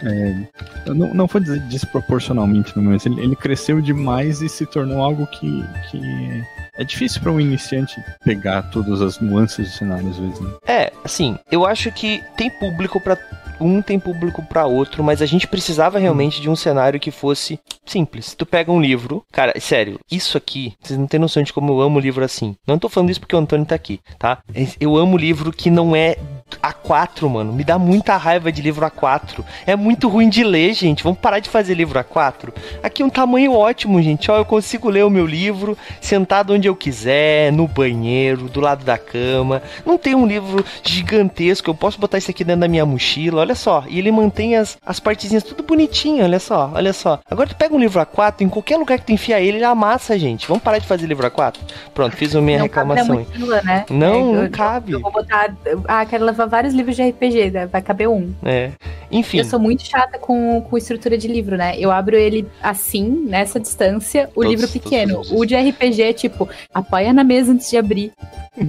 é, 0.04 0.92
não, 0.92 1.14
não 1.14 1.26
dizer 1.26 1.60
desproporcionalmente, 1.60 2.78
mas 2.78 3.06
ele, 3.06 3.20
ele 3.20 3.36
cresceu 3.36 3.80
demais 3.80 4.42
e 4.42 4.48
se 4.48 4.66
tornou 4.66 5.02
algo 5.02 5.26
que, 5.26 5.64
que 5.90 6.44
é 6.76 6.84
difícil 6.84 7.20
para 7.20 7.30
um 7.30 7.40
iniciante 7.40 8.02
pegar 8.24 8.62
todas 8.70 9.00
as 9.00 9.20
nuances 9.20 9.68
do 9.68 9.74
cenário, 9.74 10.08
às 10.08 10.18
vezes, 10.18 10.40
né? 10.40 10.50
É, 10.66 10.92
assim, 11.04 11.38
eu 11.50 11.66
acho 11.66 11.92
que 11.92 12.22
tem 12.36 12.50
público 12.50 13.00
pra 13.00 13.16
um, 13.60 13.80
tem 13.80 13.98
público 13.98 14.42
pra 14.42 14.66
outro, 14.66 15.04
mas 15.04 15.22
a 15.22 15.26
gente 15.26 15.46
precisava 15.46 15.98
realmente 15.98 16.40
de 16.40 16.50
um 16.50 16.56
cenário 16.56 16.98
que 16.98 17.10
fosse 17.10 17.60
simples. 17.84 18.34
Tu 18.34 18.44
pega 18.44 18.72
um 18.72 18.80
livro, 18.80 19.22
cara, 19.30 19.52
sério, 19.60 19.98
isso 20.10 20.36
aqui, 20.36 20.74
vocês 20.82 20.98
não 20.98 21.06
têm 21.06 21.20
noção 21.20 21.42
de 21.42 21.52
como 21.52 21.72
eu 21.72 21.80
amo 21.80 22.00
livro 22.00 22.24
assim. 22.24 22.56
Não 22.66 22.78
tô 22.78 22.88
falando 22.88 23.10
isso 23.10 23.20
porque 23.20 23.36
o 23.36 23.38
Antônio 23.38 23.66
tá 23.66 23.74
aqui, 23.74 24.00
tá? 24.18 24.38
Eu 24.80 24.96
amo 24.96 25.16
livro 25.16 25.52
que 25.52 25.70
não 25.70 25.94
é 25.94 26.16
A4, 26.60 27.28
mano. 27.28 27.52
Me 27.52 27.64
dá 27.64 27.78
muita 27.78 28.16
raiva 28.16 28.50
de 28.50 28.60
livro 28.62 28.84
A4. 28.86 29.44
É 29.66 29.76
muito 29.76 30.08
ruim 30.08 30.28
de 30.28 30.42
ler, 30.44 30.74
gente. 30.74 31.02
Vamos 31.02 31.18
parar 31.18 31.38
de 31.38 31.48
fazer 31.48 31.74
livro 31.74 31.98
A4. 31.98 32.52
Aqui 32.82 33.02
é 33.02 33.06
um 33.06 33.10
tamanho 33.10 33.52
ótimo, 33.54 34.00
gente. 34.02 34.30
Ó, 34.30 34.36
eu 34.36 34.44
consigo 34.44 34.88
ler 34.90 35.04
o 35.04 35.10
meu 35.10 35.26
livro 35.26 35.76
sentado 36.00 36.52
onde 36.54 36.68
eu 36.68 36.74
quiser, 36.76 37.52
no 37.52 37.66
banheiro, 37.68 38.48
do 38.48 38.60
lado 38.60 38.84
da 38.84 38.98
cama. 38.98 39.62
Não 39.86 39.96
tem 39.98 40.14
um 40.14 40.26
livro 40.26 40.64
gigantesco. 40.82 41.70
Eu 41.70 41.74
posso 41.74 41.98
botar 41.98 42.18
isso 42.18 42.30
aqui 42.30 42.44
dentro 42.44 42.60
da 42.62 42.68
minha 42.68 42.84
mochila, 42.86 43.40
olha 43.40 43.54
só. 43.54 43.84
E 43.88 43.98
ele 43.98 44.10
mantém 44.12 44.56
as, 44.56 44.76
as 44.84 45.00
partezinhas 45.00 45.42
tudo 45.42 45.62
bonitinho, 45.62 46.24
olha 46.24 46.38
só, 46.38 46.70
olha 46.74 46.92
só. 46.92 47.18
Agora 47.30 47.48
tu 47.48 47.56
pega 47.56 47.74
um 47.74 47.78
livro 47.78 48.00
A4, 48.00 48.42
em 48.42 48.48
qualquer 48.48 48.76
lugar 48.76 48.98
que 48.98 49.06
tu 49.06 49.12
enfia 49.12 49.40
ele, 49.40 49.58
ele 49.58 49.64
amassa, 49.64 50.18
gente. 50.18 50.46
Vamos 50.46 50.62
parar 50.62 50.78
de 50.78 50.86
fazer 50.86 51.06
livro 51.06 51.28
A4? 51.28 51.56
Pronto, 51.94 52.16
fiz 52.16 52.34
a 52.34 52.40
minha 52.40 52.58
não 52.60 52.68
cabe 52.68 52.88
na 52.88 52.94
reclamação 52.94 53.24
mochila, 53.24 53.62
né? 53.62 53.84
Não, 53.90 54.06
É, 54.06 54.34
não 54.36 54.42
eu- 54.44 54.50
cabe. 54.50 54.92
Eu 54.92 55.00
vou 55.00 55.12
botar. 55.12 55.54
Ah, 55.88 56.04
quero 56.06 56.24
levar 56.24 56.41
vários 56.46 56.74
livros 56.74 56.96
de 56.96 57.02
RPG, 57.02 57.50
né? 57.50 57.66
vai 57.66 57.80
caber 57.82 58.08
um. 58.08 58.32
É. 58.44 58.70
Enfim. 59.10 59.38
Eu 59.38 59.44
sou 59.44 59.58
muito 59.60 59.84
chata 59.84 60.18
com, 60.18 60.60
com 60.62 60.76
estrutura 60.78 61.18
de 61.18 61.28
livro, 61.28 61.56
né? 61.56 61.74
Eu 61.78 61.90
abro 61.90 62.16
ele 62.16 62.46
assim, 62.62 63.08
nessa 63.26 63.60
distância, 63.60 64.28
o 64.30 64.34
Todos- 64.42 64.50
livro 64.50 64.66
todos 64.66 64.82
pequeno. 64.82 65.22
O 65.32 65.44
de 65.44 65.54
RPG 65.54 66.02
é 66.02 66.12
tipo, 66.12 66.48
apoia 66.72 67.12
na 67.12 67.22
mesa 67.22 67.52
antes 67.52 67.68
de 67.70 67.76
abrir. 67.76 68.12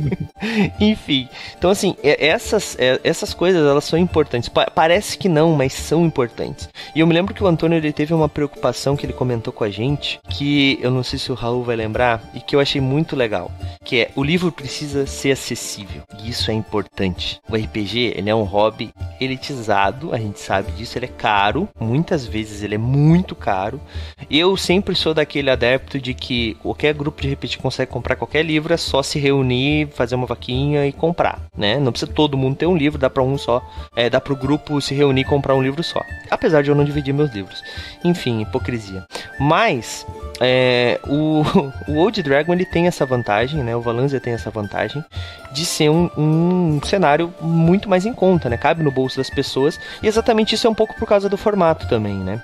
Enfim, 0.79 1.27
então 1.57 1.69
assim, 1.69 1.95
essas, 2.03 2.77
essas 3.03 3.33
coisas 3.33 3.61
elas 3.65 3.83
são 3.83 3.97
importantes. 3.97 4.49
Pa- 4.49 4.69
parece 4.73 5.17
que 5.17 5.27
não, 5.29 5.53
mas 5.55 5.73
são 5.73 6.05
importantes. 6.05 6.69
E 6.95 6.99
eu 6.99 7.07
me 7.07 7.13
lembro 7.13 7.33
que 7.33 7.43
o 7.43 7.47
Antônio 7.47 7.77
ele 7.77 7.91
teve 7.93 8.13
uma 8.13 8.29
preocupação 8.29 8.95
que 8.95 9.05
ele 9.05 9.13
comentou 9.13 9.51
com 9.53 9.63
a 9.63 9.69
gente, 9.69 10.19
que 10.29 10.77
eu 10.81 10.91
não 10.91 11.03
sei 11.03 11.19
se 11.19 11.31
o 11.31 11.35
Raul 11.35 11.63
vai 11.63 11.75
lembrar, 11.75 12.21
e 12.33 12.39
que 12.39 12.55
eu 12.55 12.59
achei 12.59 12.81
muito 12.81 13.15
legal, 13.15 13.51
que 13.83 14.01
é 14.01 14.11
o 14.15 14.23
livro 14.23 14.51
precisa 14.51 15.05
ser 15.05 15.31
acessível. 15.31 16.01
E 16.21 16.29
isso 16.29 16.49
é 16.51 16.53
importante. 16.53 17.39
O 17.53 17.55
RPG, 17.55 18.15
ele 18.15 18.31
é 18.31 18.33
um 18.33 18.41
hobby 18.41 18.91
elitizado, 19.21 20.11
a 20.11 20.17
gente 20.17 20.39
sabe 20.39 20.71
disso, 20.71 20.97
ele 20.97 21.05
é 21.05 21.07
caro, 21.07 21.69
muitas 21.79 22.25
vezes 22.25 22.63
ele 22.63 22.73
é 22.73 22.79
muito 22.79 23.35
caro. 23.35 23.79
Eu 24.27 24.57
sempre 24.57 24.95
sou 24.95 25.13
daquele 25.13 25.51
adepto 25.51 25.99
de 25.99 26.15
que 26.15 26.55
qualquer 26.55 26.95
grupo 26.95 27.21
de 27.21 27.31
RPG 27.31 27.59
consegue 27.59 27.91
comprar 27.91 28.15
qualquer 28.15 28.43
livro, 28.43 28.73
é 28.73 28.77
só 28.77 29.03
se 29.03 29.19
reunir, 29.19 29.87
fazer 29.89 30.15
uma 30.15 30.25
vaquinha 30.25 30.87
e 30.87 30.91
comprar, 30.91 31.43
né? 31.55 31.77
Não 31.79 31.91
precisa 31.91 32.11
todo 32.11 32.35
mundo 32.35 32.55
ter 32.55 32.65
um 32.65 32.75
livro, 32.75 32.97
dá 32.97 33.07
pra 33.07 33.21
um 33.21 33.37
só, 33.37 33.61
é, 33.95 34.09
dá 34.09 34.19
pro 34.19 34.35
grupo 34.35 34.81
se 34.81 34.95
reunir 34.95 35.21
e 35.21 35.25
comprar 35.25 35.53
um 35.53 35.61
livro 35.61 35.83
só. 35.83 36.01
Apesar 36.31 36.63
de 36.63 36.71
eu 36.71 36.75
não 36.75 36.83
dividir 36.83 37.13
meus 37.13 37.31
livros. 37.31 37.61
Enfim, 38.03 38.41
hipocrisia. 38.41 39.05
Mas 39.39 40.07
é, 40.39 40.99
o, 41.07 41.43
o 41.87 41.97
Old 41.97 42.21
Dragon 42.23 42.53
ele 42.53 42.65
tem 42.65 42.87
essa 42.87 43.05
vantagem, 43.05 43.63
né? 43.63 43.75
O 43.75 43.81
Valanzia 43.81 44.19
tem 44.19 44.33
essa 44.33 44.49
vantagem 44.49 45.03
de 45.51 45.65
ser 45.65 45.89
um, 45.89 46.09
um 46.17 46.79
cenário 46.83 47.33
muito 47.41 47.89
mais 47.89 48.05
em 48.05 48.13
conta, 48.13 48.49
né? 48.49 48.57
Cabe 48.57 48.83
no 48.83 48.91
bolso 48.91 49.17
das 49.17 49.29
pessoas. 49.29 49.79
E 50.01 50.07
exatamente 50.07 50.55
isso 50.55 50.67
é 50.67 50.69
um 50.69 50.75
pouco 50.75 50.95
por 50.95 51.07
causa 51.07 51.29
do 51.29 51.37
formato 51.37 51.87
também, 51.87 52.15
né? 52.15 52.41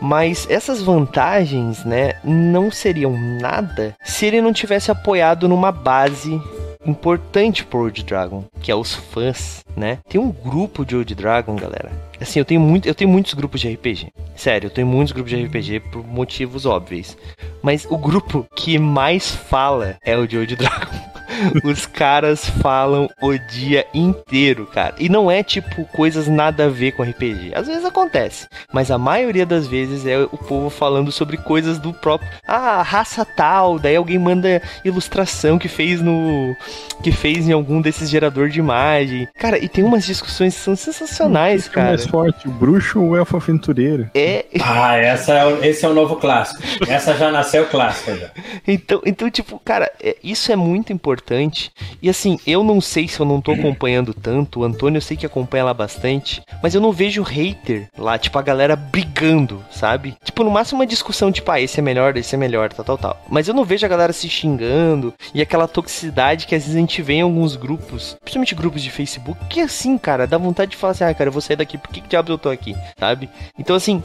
Mas 0.00 0.46
essas 0.50 0.82
vantagens, 0.82 1.84
né, 1.84 2.14
não 2.24 2.70
seriam 2.70 3.16
nada 3.40 3.94
se 4.02 4.26
ele 4.26 4.40
não 4.40 4.52
tivesse 4.52 4.90
apoiado 4.90 5.48
numa 5.48 5.70
base 5.70 6.40
importante 6.86 7.64
pro 7.64 7.80
Old 7.80 8.02
Dragon, 8.04 8.44
que 8.60 8.70
é 8.70 8.74
os 8.74 8.94
fãs, 8.94 9.64
né? 9.76 9.98
Tem 10.08 10.20
um 10.20 10.30
grupo 10.30 10.84
de 10.84 10.96
Old 10.96 11.14
Dragon, 11.14 11.54
galera. 11.56 12.07
Assim, 12.20 12.38
eu 12.38 12.44
tenho 12.44 12.60
muito, 12.60 12.86
eu 12.86 12.94
tenho 12.94 13.10
muitos 13.10 13.34
grupos 13.34 13.60
de 13.60 13.72
RPG. 13.72 14.08
Sério, 14.34 14.66
eu 14.66 14.70
tenho 14.70 14.86
muitos 14.86 15.12
grupos 15.12 15.30
de 15.30 15.44
RPG 15.44 15.80
por 15.90 16.06
motivos 16.06 16.66
óbvios. 16.66 17.16
Mas 17.62 17.86
o 17.88 17.96
grupo 17.96 18.46
que 18.56 18.78
mais 18.78 19.30
fala 19.30 19.96
é 20.02 20.16
o 20.16 20.26
de 20.26 20.36
Old 20.36 20.56
Dragon. 20.56 21.17
Os 21.64 21.86
caras 21.86 22.48
falam 22.48 23.08
o 23.20 23.36
dia 23.36 23.86
inteiro, 23.94 24.66
cara. 24.66 24.94
E 24.98 25.08
não 25.08 25.30
é 25.30 25.42
tipo 25.42 25.84
coisas 25.86 26.26
nada 26.28 26.66
a 26.66 26.68
ver 26.68 26.92
com 26.92 27.02
RPG. 27.02 27.52
Às 27.54 27.66
vezes 27.66 27.84
acontece, 27.84 28.46
mas 28.72 28.90
a 28.90 28.98
maioria 28.98 29.44
das 29.46 29.66
vezes 29.66 30.06
é 30.06 30.18
o 30.20 30.38
povo 30.38 30.70
falando 30.70 31.10
sobre 31.12 31.36
coisas 31.36 31.78
do 31.78 31.92
próprio. 31.92 32.28
Ah, 32.46 32.82
raça 32.82 33.24
tal. 33.24 33.78
Daí 33.78 33.96
alguém 33.96 34.18
manda 34.18 34.62
ilustração 34.84 35.58
que 35.58 35.68
fez 35.68 36.00
no. 36.00 36.54
que 37.02 37.12
fez 37.12 37.48
em 37.48 37.52
algum 37.52 37.80
desses 37.80 38.08
gerador 38.10 38.48
de 38.48 38.58
imagem. 38.58 39.28
Cara, 39.38 39.58
e 39.58 39.68
tem 39.68 39.84
umas 39.84 40.04
discussões 40.04 40.54
que 40.54 40.60
são 40.60 40.74
sensacionais, 40.76 41.68
que 41.68 41.78
é 41.78 41.82
mais 41.82 42.00
cara. 42.02 42.10
forte, 42.10 42.48
o 42.48 42.50
bruxo 42.50 43.00
ou 43.00 43.10
o 43.10 43.16
elfo 43.16 43.36
aventureiro? 43.36 44.10
É, 44.14 44.46
Ah, 44.62 44.96
essa 44.96 45.32
é 45.34 45.68
esse 45.68 45.84
é 45.84 45.88
o 45.88 45.94
novo 45.94 46.16
clássico. 46.16 46.62
Essa 46.88 47.14
já 47.16 47.30
nasceu 47.30 47.66
clássica 47.66 48.16
já. 48.16 48.30
Então, 48.66 49.00
então 49.04 49.30
tipo, 49.30 49.58
cara, 49.64 49.90
é- 50.02 50.16
isso 50.22 50.50
é 50.52 50.56
muito 50.56 50.92
importante 50.92 51.17
importante. 51.18 51.72
E 52.00 52.08
assim, 52.08 52.38
eu 52.46 52.62
não 52.62 52.80
sei 52.80 53.08
se 53.08 53.18
eu 53.18 53.26
não 53.26 53.40
tô 53.40 53.52
acompanhando 53.52 54.14
tanto, 54.14 54.60
o 54.60 54.64
Antônio 54.64 54.98
eu 54.98 55.02
sei 55.02 55.16
que 55.16 55.26
acompanha 55.26 55.64
lá 55.64 55.74
bastante, 55.74 56.40
mas 56.62 56.74
eu 56.74 56.80
não 56.80 56.92
vejo 56.92 57.22
hater 57.22 57.88
lá, 57.98 58.16
tipo, 58.16 58.38
a 58.38 58.42
galera 58.42 58.76
brigando, 58.76 59.62
sabe? 59.70 60.16
Tipo, 60.24 60.44
no 60.44 60.50
máximo 60.50 60.80
uma 60.80 60.86
discussão, 60.86 61.32
tipo, 61.32 61.50
ah, 61.50 61.60
esse 61.60 61.80
é 61.80 61.82
melhor, 61.82 62.16
esse 62.16 62.34
é 62.34 62.38
melhor, 62.38 62.72
tal, 62.72 62.84
tal, 62.84 62.98
tal. 62.98 63.22
Mas 63.28 63.48
eu 63.48 63.54
não 63.54 63.64
vejo 63.64 63.84
a 63.84 63.88
galera 63.88 64.12
se 64.12 64.28
xingando 64.28 65.12
e 65.34 65.42
aquela 65.42 65.66
toxicidade 65.66 66.46
que 66.46 66.54
às 66.54 66.62
vezes 66.62 66.76
a 66.76 66.80
gente 66.80 67.02
vê 67.02 67.14
em 67.14 67.22
alguns 67.22 67.56
grupos, 67.56 68.16
principalmente 68.20 68.54
grupos 68.54 68.82
de 68.82 68.90
Facebook, 68.90 69.38
que 69.48 69.60
assim, 69.60 69.98
cara, 69.98 70.26
dá 70.26 70.38
vontade 70.38 70.70
de 70.70 70.76
falar 70.76 70.92
assim, 70.92 71.04
ah, 71.04 71.14
cara, 71.14 71.28
eu 71.28 71.32
vou 71.32 71.42
sair 71.42 71.56
daqui, 71.56 71.76
por 71.76 71.90
que, 71.90 72.00
que 72.00 72.08
diabos 72.08 72.30
eu 72.30 72.38
tô 72.38 72.48
aqui, 72.48 72.76
sabe? 72.98 73.28
Então, 73.58 73.74
assim, 73.74 74.02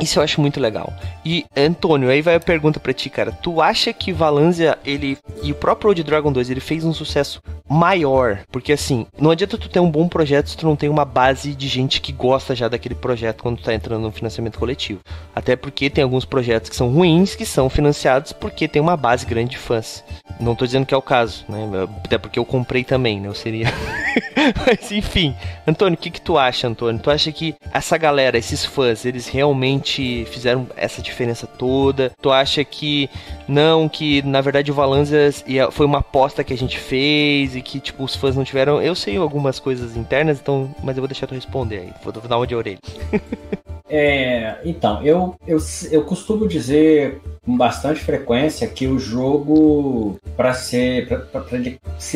isso 0.00 0.18
eu 0.18 0.22
acho 0.22 0.40
muito 0.40 0.60
legal. 0.60 0.92
E, 1.24 1.44
Antônio, 1.56 2.10
aí 2.10 2.20
vai 2.20 2.34
a 2.34 2.40
pergunta 2.40 2.80
pra 2.80 2.92
ti, 2.92 3.08
cara. 3.08 3.32
Tu 3.32 3.60
acha 3.60 3.92
que 3.92 4.12
Valanzia, 4.12 4.78
ele. 4.84 5.18
E 5.42 5.52
o 5.52 5.54
próprio 5.54 5.88
Old 5.88 6.02
Dragon 6.02 6.32
2, 6.32 6.50
ele 6.56 6.60
fez 6.60 6.84
um 6.84 6.92
sucesso 6.92 7.42
maior? 7.68 8.40
Porque, 8.50 8.72
assim, 8.72 9.06
não 9.18 9.30
adianta 9.30 9.58
tu 9.58 9.68
ter 9.68 9.80
um 9.80 9.90
bom 9.90 10.08
projeto 10.08 10.48
se 10.48 10.56
tu 10.56 10.66
não 10.66 10.74
tem 10.74 10.88
uma 10.88 11.04
base 11.04 11.54
de 11.54 11.68
gente 11.68 12.00
que 12.00 12.12
gosta 12.12 12.54
já 12.54 12.68
daquele 12.68 12.94
projeto 12.94 13.42
quando 13.42 13.58
tu 13.58 13.64
tá 13.64 13.74
entrando 13.74 14.02
no 14.02 14.12
financiamento 14.12 14.58
coletivo. 14.58 15.00
Até 15.34 15.54
porque 15.54 15.90
tem 15.90 16.02
alguns 16.02 16.24
projetos 16.24 16.70
que 16.70 16.76
são 16.76 16.88
ruins, 16.88 17.34
que 17.34 17.44
são 17.44 17.68
financiados 17.68 18.32
porque 18.32 18.66
tem 18.66 18.80
uma 18.80 18.96
base 18.96 19.26
grande 19.26 19.50
de 19.50 19.58
fãs. 19.58 20.02
Não 20.40 20.54
tô 20.54 20.64
dizendo 20.64 20.86
que 20.86 20.94
é 20.94 20.96
o 20.96 21.02
caso, 21.02 21.44
né? 21.48 21.88
Até 22.04 22.18
porque 22.18 22.38
eu 22.38 22.44
comprei 22.44 22.84
também, 22.84 23.20
né? 23.20 23.28
Eu 23.28 23.34
seria. 23.34 23.66
Mas 24.66 24.90
enfim. 24.90 25.34
Antônio, 25.66 25.98
o 25.98 26.00
que, 26.00 26.10
que 26.10 26.20
tu 26.20 26.38
acha, 26.38 26.68
Antônio? 26.68 27.00
Tu 27.00 27.10
acha 27.10 27.32
que 27.32 27.54
essa 27.72 27.96
galera, 27.98 28.38
esses 28.38 28.64
fãs, 28.64 29.04
eles 29.04 29.28
realmente 29.28 30.24
fizeram 30.26 30.66
essa 30.76 31.02
diferença 31.02 31.46
toda? 31.46 32.12
Tu 32.20 32.30
acha 32.30 32.64
que 32.64 33.10
não, 33.48 33.88
que 33.88 34.22
na 34.22 34.40
verdade 34.40 34.70
o 34.70 34.74
Valanzas 34.74 35.44
foi 35.72 35.86
uma 35.86 35.98
aposta 35.98 36.44
que 36.46 36.54
a 36.54 36.58
gente 36.58 36.78
fez 36.78 37.56
e 37.56 37.60
que, 37.60 37.80
tipo, 37.80 38.04
os 38.04 38.14
fãs 38.14 38.36
não 38.36 38.44
tiveram. 38.44 38.80
Eu 38.80 38.94
sei 38.94 39.16
algumas 39.16 39.58
coisas 39.58 39.96
internas, 39.96 40.38
então, 40.40 40.74
mas 40.82 40.96
eu 40.96 41.02
vou 41.02 41.08
deixar 41.08 41.26
tu 41.26 41.34
responder 41.34 41.78
aí. 41.78 41.92
Vou 42.02 42.12
dar 42.12 42.36
uma 42.36 42.46
de 42.46 42.54
orelha. 42.54 42.78
É, 43.88 44.56
então, 44.64 45.02
eu, 45.02 45.36
eu, 45.46 45.58
eu 45.90 46.02
costumo 46.02 46.48
dizer 46.48 47.20
com 47.44 47.56
bastante 47.56 48.00
frequência 48.00 48.66
que 48.66 48.88
o 48.88 48.98
jogo, 48.98 50.18
para 50.36 50.52
se 50.52 51.06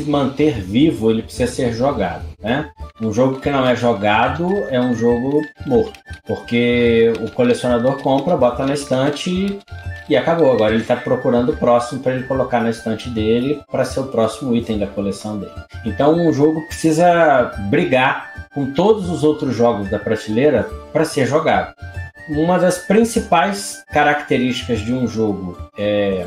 manter 0.07 0.61
vivo, 0.61 1.11
ele 1.11 1.23
precisa 1.23 1.51
ser 1.51 1.73
jogado. 1.73 2.25
Né? 2.41 2.71
Um 3.01 3.13
jogo 3.13 3.41
que 3.41 3.49
não 3.49 3.67
é 3.67 3.77
jogado 3.77 4.49
é 4.69 4.81
um 4.81 4.95
jogo 4.95 5.43
morto, 5.65 5.99
porque 6.27 7.13
o 7.21 7.31
colecionador 7.31 8.03
compra, 8.03 8.37
bota 8.37 8.67
na 8.67 8.75
estante 8.75 9.59
e 10.09 10.17
acabou. 10.17 10.53
Agora 10.53 10.73
ele 10.73 10.83
está 10.83 10.97
procurando 10.97 11.53
o 11.53 11.57
próximo 11.57 12.03
para 12.03 12.15
ele 12.15 12.25
colocar 12.25 12.61
na 12.61 12.71
estante 12.71 13.09
dele 13.09 13.63
para 13.71 13.85
ser 13.85 14.01
o 14.01 14.09
próximo 14.09 14.55
item 14.55 14.79
da 14.79 14.89
coleção 14.89 15.39
dele. 15.39 15.53
Então, 15.87 16.15
um 16.15 16.33
jogo 16.33 16.61
precisa 16.67 17.53
brigar 17.71 18.40
com 18.55 18.73
todos 18.73 19.09
os 19.09 19.23
outros 19.23 19.55
jogos 19.55 19.89
da 19.89 19.99
prateleira 19.99 20.65
para 20.93 21.05
ser 21.05 21.27
jogado. 21.27 21.75
Uma 22.29 22.59
das 22.59 22.79
principais 22.79 23.83
características 23.93 24.81
de 24.81 24.93
um 24.93 25.07
jogo 25.07 25.57
é 25.79 26.27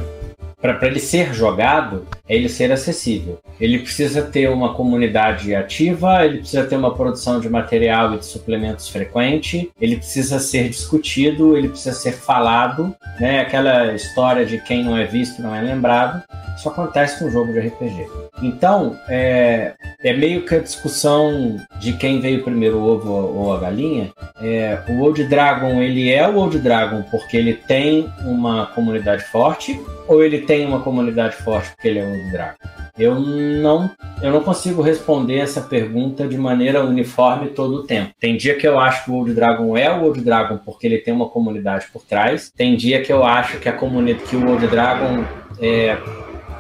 para 0.72 0.88
ele 0.88 1.00
ser 1.00 1.34
jogado, 1.34 2.08
é 2.28 2.36
ele 2.36 2.48
ser 2.48 2.72
acessível. 2.72 3.38
Ele 3.60 3.80
precisa 3.80 4.22
ter 4.22 4.50
uma 4.50 4.74
comunidade 4.74 5.54
ativa, 5.54 6.26
ele 6.26 6.38
precisa 6.38 6.64
ter 6.64 6.78
uma 6.78 6.96
produção 6.96 7.42
de 7.42 7.50
material 7.50 8.14
e 8.14 8.20
de 8.20 8.26
suplementos 8.26 8.88
frequente, 8.88 9.70
ele 9.80 9.98
precisa 9.98 10.40
ser 10.40 10.70
discutido, 10.70 11.58
ele 11.58 11.68
precisa 11.68 11.94
ser 11.94 12.14
falado, 12.14 12.96
né? 13.20 13.42
Aquela 13.42 13.94
história 13.94 14.46
de 14.46 14.58
quem 14.60 14.86
não 14.86 14.96
é 14.96 15.06
visto 15.06 15.42
não 15.42 15.54
é 15.54 15.62
lembrado. 15.62 16.24
Isso 16.56 16.70
acontece 16.70 17.20
com 17.20 17.26
um 17.26 17.32
jogo 17.32 17.52
de 17.52 17.60
RPG. 17.60 18.08
Então, 18.42 18.98
é, 19.10 19.74
é 20.04 20.14
meio 20.14 20.46
que 20.46 20.56
a 20.56 20.60
discussão 20.60 21.58
de 21.80 21.94
quem 21.94 22.20
veio 22.20 22.44
primeiro, 22.44 22.78
o 22.78 22.90
ovo 22.90 23.12
ou 23.12 23.54
a 23.54 23.60
galinha. 23.60 24.12
É, 24.42 24.80
o 24.90 25.02
Old 25.02 25.24
Dragon, 25.26 25.82
ele 25.82 26.12
é 26.12 26.28
o 26.28 26.36
Old 26.36 26.60
Dragon 26.60 27.04
porque 27.10 27.38
ele 27.38 27.54
tem 27.54 28.10
uma 28.26 28.68
comunidade 28.68 29.24
forte, 29.26 29.80
ou 30.08 30.24
ele 30.24 30.40
tem 30.40 30.53
uma 30.66 30.82
comunidade 30.82 31.36
forte 31.38 31.72
porque 31.72 31.88
ele 31.88 32.00
é 32.00 32.06
um 32.06 32.32
Dragon? 32.32 32.58
Eu 32.98 33.20
não, 33.20 33.90
eu 34.22 34.32
não 34.32 34.44
consigo 34.44 34.82
responder 34.82 35.40
essa 35.40 35.62
pergunta 35.62 36.28
de 36.28 36.38
maneira 36.38 36.84
uniforme 36.84 37.50
todo 37.50 37.78
o 37.78 37.84
tempo. 37.84 38.12
Tem 38.20 38.38
dia 38.38 38.56
que 38.56 38.68
eu 38.68 38.80
acho 38.80 39.06
que 39.06 39.12
o 39.12 39.16
Old 39.16 39.34
Dragon 39.34 39.76
é 39.76 39.92
o 39.92 40.04
Old 40.04 40.22
Dragon 40.22 40.60
porque 40.64 40.86
ele 40.86 41.00
tem 41.00 41.14
uma 41.14 41.28
comunidade 41.28 41.88
por 41.92 42.04
trás. 42.04 42.52
Tem 42.56 42.76
dia 42.76 43.02
que 43.02 43.12
eu 43.12 43.24
acho 43.24 43.58
que 43.58 43.68
a 43.68 43.74
comunidade 43.74 44.26
que 44.26 44.36
o 44.36 44.48
Old 44.48 44.68
Dragon 44.68 45.24
é, 45.60 45.98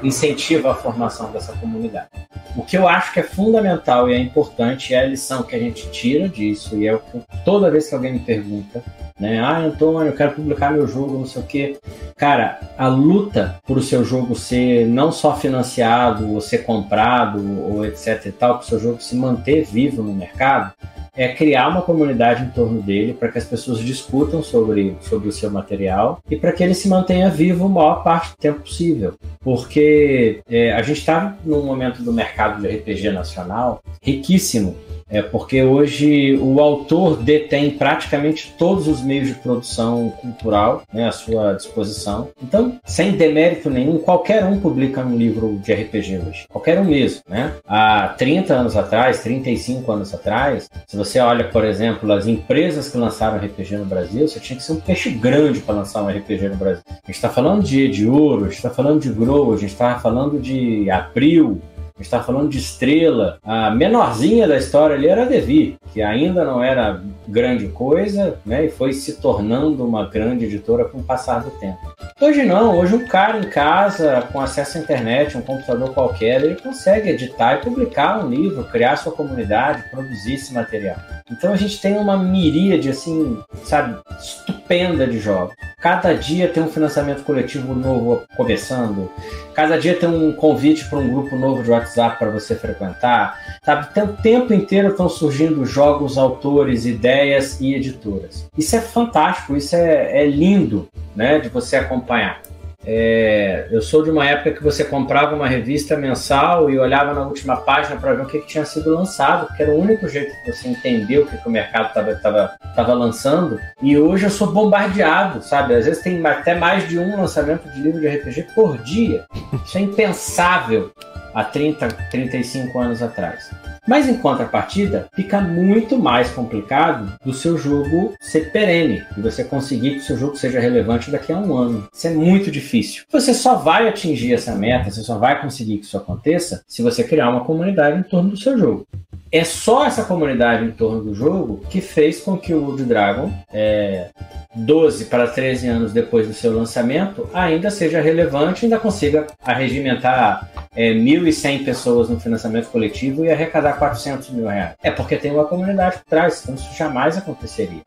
incentiva 0.03 0.71
a 0.71 0.75
formação 0.75 1.31
dessa 1.31 1.53
comunidade. 1.53 2.09
O 2.55 2.63
que 2.63 2.77
eu 2.77 2.87
acho 2.87 3.11
que 3.13 3.19
é 3.19 3.23
fundamental 3.23 4.09
e 4.09 4.13
é 4.13 4.17
importante 4.17 4.93
é 4.93 4.99
a 4.99 5.05
lição 5.05 5.43
que 5.43 5.55
a 5.55 5.59
gente 5.59 5.89
tira 5.89 6.29
disso, 6.29 6.75
e 6.75 6.87
é 6.87 6.93
o 6.93 6.99
que 6.99 7.21
toda 7.43 7.71
vez 7.71 7.89
que 7.89 7.95
alguém 7.95 8.13
me 8.13 8.19
pergunta, 8.19 8.83
né? 9.19 9.39
Ah, 9.39 9.59
Antônio, 9.59 10.09
eu 10.09 10.15
quero 10.15 10.33
publicar 10.33 10.71
meu 10.71 10.87
jogo, 10.87 11.17
não 11.17 11.25
sei 11.25 11.41
o 11.41 11.45
quê. 11.45 11.79
Cara, 12.15 12.59
a 12.77 12.87
luta 12.87 13.59
por 13.65 13.77
o 13.77 13.81
seu 13.81 14.03
jogo 14.03 14.35
ser 14.35 14.85
não 14.87 15.11
só 15.11 15.35
financiado, 15.35 16.31
ou 16.31 16.41
ser 16.41 16.59
comprado, 16.59 17.39
ou 17.63 17.85
etc 17.85 18.25
e 18.25 18.31
tal, 18.31 18.57
para 18.57 18.65
o 18.65 18.67
seu 18.67 18.79
jogo 18.79 19.01
se 19.01 19.15
manter 19.15 19.65
vivo 19.65 20.03
no 20.03 20.13
mercado, 20.13 20.73
é 21.15 21.27
criar 21.27 21.67
uma 21.67 21.81
comunidade 21.81 22.43
em 22.43 22.49
torno 22.49 22.81
dele 22.81 23.13
para 23.13 23.29
que 23.29 23.37
as 23.37 23.45
pessoas 23.45 23.79
discutam 23.79 24.41
sobre, 24.41 24.95
sobre 25.01 25.29
o 25.29 25.31
seu 25.31 25.49
material 25.51 26.19
e 26.29 26.35
para 26.35 26.51
que 26.51 26.63
ele 26.63 26.73
se 26.73 26.87
mantenha 26.87 27.29
vivo 27.29 27.65
a 27.65 27.69
maior 27.69 28.03
parte 28.03 28.31
do 28.31 28.37
tempo 28.37 28.61
possível. 28.61 29.13
Porque 29.39 30.41
é, 30.49 30.73
a 30.73 30.81
gente 30.81 30.99
está 30.99 31.37
num 31.45 31.63
momento 31.63 32.01
do 32.01 32.11
mercado 32.11 32.61
de 32.61 32.67
RPG 32.67 33.11
nacional 33.11 33.81
riquíssimo 34.01 34.75
é 35.09 35.21
porque 35.21 35.63
hoje 35.63 36.37
o 36.41 36.59
autor 36.59 37.17
detém 37.17 37.71
praticamente 37.71 38.53
todos 38.57 38.87
os 38.87 39.01
meios 39.01 39.27
de 39.27 39.35
produção 39.35 40.09
cultural 40.21 40.83
né, 40.93 41.07
à 41.07 41.11
sua 41.11 41.53
disposição. 41.53 42.29
Então, 42.41 42.79
sem 42.85 43.13
demérito 43.13 43.69
nenhum, 43.69 43.97
qualquer 43.97 44.45
um 44.45 44.59
publica 44.59 45.01
um 45.01 45.15
livro 45.15 45.59
de 45.63 45.73
RPG 45.73 46.19
hoje. 46.27 46.45
Qualquer 46.49 46.79
um 46.79 46.85
mesmo. 46.85 47.21
Né? 47.27 47.53
Há 47.65 48.15
30 48.17 48.53
anos 48.53 48.75
atrás, 48.75 49.21
35 49.21 49.91
anos 49.91 50.13
atrás, 50.13 50.69
se 50.87 50.97
você 50.97 51.19
olha, 51.19 51.45
por 51.45 51.65
exemplo, 51.65 52.11
as 52.11 52.27
empresas 52.27 52.89
que 52.89 52.97
lançaram 52.97 53.37
RPG 53.37 53.77
no 53.77 53.85
Brasil, 53.85 54.27
você 54.27 54.39
tinha 54.39 54.57
que 54.57 54.63
ser 54.63 54.73
um 54.73 54.79
peixe 54.79 55.09
grande 55.09 55.59
para 55.59 55.75
lançar 55.75 56.03
um 56.03 56.09
RPG 56.09 56.49
no 56.49 56.55
Brasil. 56.55 56.83
A 56.87 57.07
gente 57.07 57.15
está 57.15 57.29
falando 57.29 57.63
de, 57.63 57.87
de 57.87 58.07
Ouro, 58.07 58.45
a 58.45 58.47
gente 58.47 58.57
está 58.57 58.69
falando 58.69 58.99
de 58.99 59.09
Grow, 59.09 59.53
a 59.53 59.57
gente 59.57 59.71
está 59.71 59.99
falando 59.99 60.39
de 60.39 60.89
Abril, 60.89 61.61
a 61.95 62.01
gente 62.01 62.07
está 62.07 62.23
falando 62.23 62.49
de 62.49 62.57
estrela. 62.57 63.37
A 63.43 63.69
menorzinha 63.69 64.47
da 64.47 64.57
história 64.57 64.95
ali 64.95 65.07
era 65.07 65.23
a 65.23 65.25
Devi, 65.25 65.77
que 65.93 66.01
ainda 66.01 66.43
não 66.43 66.63
era 66.63 67.01
grande 67.27 67.67
coisa, 67.67 68.39
né? 68.43 68.65
E 68.65 68.69
foi 68.69 68.93
se 68.93 69.21
tornando 69.21 69.85
uma 69.85 70.09
grande 70.09 70.45
editora 70.45 70.85
com 70.85 70.99
o 70.99 71.03
passar 71.03 71.43
do 71.43 71.51
tempo. 71.51 71.79
Hoje 72.19 72.43
não, 72.43 72.79
hoje 72.79 72.95
um 72.95 73.07
cara 73.07 73.37
em 73.37 73.49
casa, 73.49 74.27
com 74.31 74.41
acesso 74.41 74.77
à 74.77 74.81
internet, 74.81 75.37
um 75.37 75.41
computador 75.41 75.93
qualquer, 75.93 76.43
ele 76.43 76.55
consegue 76.55 77.09
editar 77.09 77.55
e 77.55 77.61
publicar 77.61 78.25
um 78.25 78.29
livro, 78.29 78.63
criar 78.65 78.95
sua 78.95 79.11
comunidade, 79.11 79.89
produzir 79.91 80.33
esse 80.33 80.51
material. 80.51 80.97
Então 81.33 81.51
a 81.51 81.55
gente 81.55 81.81
tem 81.81 81.97
uma 81.97 82.15
miríade, 82.15 82.89
assim, 82.89 83.39
sabe, 83.63 83.99
estupenda 84.19 85.07
de 85.07 85.19
jogos. 85.19 85.55
Cada 85.81 86.13
dia 86.13 86.47
tem 86.47 86.61
um 86.61 86.69
financiamento 86.69 87.23
coletivo 87.23 87.73
novo 87.73 88.23
começando, 88.37 89.11
cada 89.53 89.77
dia 89.77 89.95
tem 89.95 90.07
um 90.07 90.31
convite 90.31 90.85
para 90.85 90.99
um 90.99 91.09
grupo 91.09 91.35
novo 91.35 91.63
de 91.63 91.71
WhatsApp 91.71 92.17
para 92.17 92.29
você 92.29 92.55
frequentar, 92.55 93.59
sabe? 93.63 93.87
O 93.99 94.21
tempo 94.21 94.53
inteiro 94.53 94.89
estão 94.89 95.09
surgindo 95.09 95.65
jogos, 95.65 96.17
autores, 96.17 96.85
ideias 96.85 97.59
e 97.59 97.73
editoras. 97.73 98.47
Isso 98.57 98.75
é 98.75 98.79
fantástico, 98.79 99.57
isso 99.57 99.75
é, 99.75 100.23
é 100.23 100.27
lindo, 100.27 100.87
né, 101.15 101.39
de 101.39 101.49
você 101.49 101.75
acompanhar. 101.75 102.41
É, 102.85 103.67
eu 103.71 103.81
sou 103.81 104.03
de 104.03 104.09
uma 104.09 104.25
época 104.25 104.51
que 104.51 104.63
você 104.63 104.83
comprava 104.83 105.35
uma 105.35 105.47
revista 105.47 105.95
mensal 105.95 106.69
e 106.69 106.77
olhava 106.77 107.13
na 107.13 107.25
última 107.25 107.57
página 107.57 107.95
para 107.95 108.13
ver 108.13 108.23
o 108.23 108.25
que, 108.25 108.39
que, 108.39 108.47
tinha 108.47 108.65
sido 108.65 108.93
lançado, 108.93 109.47
porque 109.47 109.63
era 109.63 109.71
o 109.71 109.79
único 109.79 110.07
jeito 110.07 110.33
que 110.43 110.51
você 110.51 110.67
entender 110.67 111.19
o 111.19 111.25
que, 111.25 111.37
que 111.37 111.47
o 111.47 111.51
mercado 111.51 111.87
estava 111.87 112.15
tava, 112.15 112.57
tava 112.75 112.93
lançando. 112.93 113.59
E 113.81 113.97
hoje 113.97 114.25
eu 114.25 114.29
sou 114.29 114.51
bombardeado, 114.51 115.41
sabe? 115.41 115.75
Às 115.75 115.85
vezes 115.85 116.03
tem 116.03 116.25
até 116.25 116.55
mais 116.55 116.87
de 116.89 116.99
um 116.99 117.17
lançamento 117.17 117.69
de 117.69 117.81
livro 117.81 118.01
de 118.01 118.07
RPG 118.07 118.47
por 118.53 118.77
dia. 118.79 119.25
Isso 119.65 119.77
é 119.77 119.81
impensável 119.81 120.91
há 121.33 121.43
30, 121.43 121.87
35 122.11 122.79
anos 122.79 123.01
atrás. 123.01 123.49
Mas 123.87 124.07
em 124.07 124.17
contrapartida, 124.17 125.07
fica 125.13 125.41
muito 125.41 125.97
mais 125.97 126.29
complicado 126.29 127.13
do 127.23 127.33
seu 127.33 127.57
jogo 127.57 128.13
ser 128.21 128.51
perene 128.51 129.03
e 129.17 129.21
você 129.21 129.43
conseguir 129.43 129.91
que 129.91 129.97
o 129.97 130.03
seu 130.03 130.17
jogo 130.17 130.37
seja 130.37 130.59
relevante 130.59 131.11
daqui 131.11 131.33
a 131.33 131.37
um 131.37 131.53
ano. 131.53 131.87
Isso 131.93 132.07
é 132.07 132.11
muito 132.11 132.49
difícil. 132.49 133.03
Você 133.11 133.33
só 133.33 133.55
vai 133.55 133.87
atingir 133.87 134.33
essa 134.33 134.55
meta, 134.55 134.89
você 134.89 135.01
só 135.01 135.17
vai 135.17 135.41
conseguir 135.41 135.79
que 135.79 135.85
isso 135.85 135.97
aconteça 135.97 136.63
se 136.67 136.81
você 136.81 137.03
criar 137.03 137.29
uma 137.29 137.43
comunidade 137.43 137.99
em 137.99 138.03
torno 138.03 138.29
do 138.29 138.37
seu 138.37 138.57
jogo. 138.57 138.87
É 139.33 139.43
só 139.43 139.83
essa 139.83 140.03
comunidade 140.03 140.63
em 140.63 140.69
torno 140.69 141.05
do 141.05 141.15
jogo 141.15 141.65
que 141.67 141.81
fez 141.81 142.21
com 142.21 142.37
que 142.37 142.53
o 142.53 142.63
Wood 142.63 142.83
Dragon 142.83 143.31
é, 143.51 144.09
12 144.53 145.05
para 145.05 145.25
13 145.25 145.67
anos 145.69 145.91
depois 145.91 146.27
do 146.27 146.35
seu 146.35 146.55
lançamento, 146.55 147.27
ainda 147.33 147.71
seja 147.71 147.99
relevante, 147.99 148.65
ainda 148.65 148.77
consiga 148.77 149.25
arregimentar 149.43 150.51
é, 150.75 150.93
1.100 150.93 151.65
pessoas 151.65 152.09
no 152.09 152.19
financiamento 152.19 152.69
coletivo 152.69 153.25
e 153.25 153.31
arrecadar 153.31 153.73
400 153.73 154.29
mil 154.29 154.45
reais. 154.45 154.75
É 154.83 154.91
porque 154.91 155.17
tem 155.17 155.31
uma 155.31 155.45
comunidade 155.45 155.97
por 155.97 156.05
trás, 156.05 156.43
então 156.43 156.53
isso 156.53 156.69
jamais 156.77 157.17
aconteceria. 157.17 157.81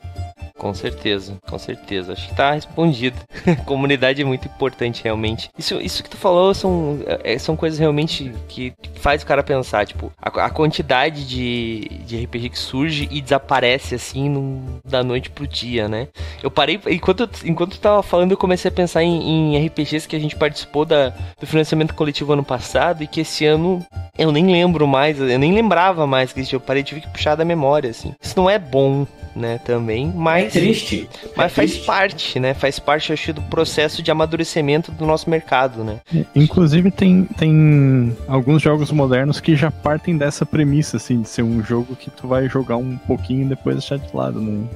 Com 0.59 0.73
certeza, 0.73 1.37
com 1.49 1.59
certeza. 1.59 2.12
Acho 2.12 2.29
que 2.29 2.35
tá 2.35 2.53
respondido. 2.53 3.16
Comunidade 3.66 4.23
é 4.23 4.25
muito 4.25 4.49
importante, 4.49 5.05
realmente. 5.05 5.51
Isso, 5.59 5.81
isso 5.81 6.03
que 6.03 6.11
tu 6.11 6.16
falou 6.16 6.55
são, 6.55 6.99
é, 7.23 7.38
são 7.38 7.57
coisas 7.57 7.79
realmente 7.79 8.33
que 8.49 8.73
faz 8.95 9.23
o 9.23 9.27
cara 9.27 9.42
pensar, 9.42 9.87
tipo, 9.87 10.11
a, 10.21 10.29
a 10.47 10.51
quantidade 10.51 11.27
de, 11.27 11.88
de 12.07 12.25
RPG 12.25 12.51
que 12.51 12.59
surge 12.59 13.09
e 13.11 13.21
desaparece 13.21 13.95
assim 13.95 14.29
num, 14.29 14.81
da 14.85 15.03
noite 15.03 15.31
pro 15.31 15.47
dia, 15.47 15.88
né? 15.88 16.09
Eu 16.42 16.51
parei, 16.51 16.81
enquanto, 16.87 17.29
enquanto 17.45 17.73
tu 17.73 17.81
tava 17.81 18.03
falando, 18.03 18.31
eu 18.31 18.37
comecei 18.37 18.71
a 18.71 18.73
pensar 18.73 19.03
em, 19.03 19.57
em 19.57 19.66
RPGs 19.66 20.09
que 20.09 20.16
a 20.16 20.21
gente 20.21 20.37
participou 20.37 20.85
da, 20.85 21.12
do 21.38 21.47
financiamento 21.47 21.95
coletivo 21.95 22.33
ano 22.33 22.45
passado 22.45 23.03
e 23.03 23.07
que 23.07 23.21
esse 23.21 23.45
ano 23.45 23.85
eu 24.19 24.33
nem 24.33 24.47
lembro 24.51 24.87
mais, 24.87 25.21
eu 25.21 25.38
nem 25.38 25.53
lembrava 25.53 26.07
mais 26.07 26.33
que 26.33 26.55
eu 26.55 26.61
parei, 26.61 26.83
tive 26.83 27.01
que 27.03 27.11
puxar 27.11 27.35
da 27.35 27.45
memória, 27.45 27.90
assim. 27.90 28.14
Isso 28.21 28.35
não 28.37 28.49
é 28.49 28.59
bom, 28.59 29.07
né, 29.37 29.59
também, 29.59 30.12
mas... 30.14 30.57
É 30.57 30.61
triste. 30.61 31.09
Mas 31.37 31.46
é 31.46 31.55
faz 31.55 31.70
triste. 31.70 31.87
parte, 31.87 32.40
né, 32.40 32.55
faz 32.55 32.79
parte, 32.79 33.12
acho, 33.12 33.33
do 33.33 33.42
processo 33.42 34.03
de 34.03 34.11
amadurecimento 34.11 34.90
do 34.90 35.07
nosso 35.07 35.29
mercado, 35.29 35.85
né. 35.85 36.01
Inclusive 36.35 36.90
tem, 36.90 37.25
tem 37.37 38.16
alguns 38.27 38.62
jogos 38.62 38.90
modernos 38.90 39.40
que 39.40 39.55
já 39.55 39.70
partem 39.70 40.16
dessa 40.16 40.46
premissa, 40.46 40.96
assim, 40.96 41.22
de 41.22 41.29
ser 41.29 41.42
um 41.42 41.62
jogo 41.62 41.94
que 41.94 42.11
tu 42.11 42.27
vai 42.27 42.49
jogar 42.49 42.77
um 42.77 42.96
pouquinho 42.96 43.46
e 43.46 43.49
depois 43.49 43.77
deixar 43.77 43.99
de 43.99 44.16
lado, 44.16 44.40
né. 44.40 44.66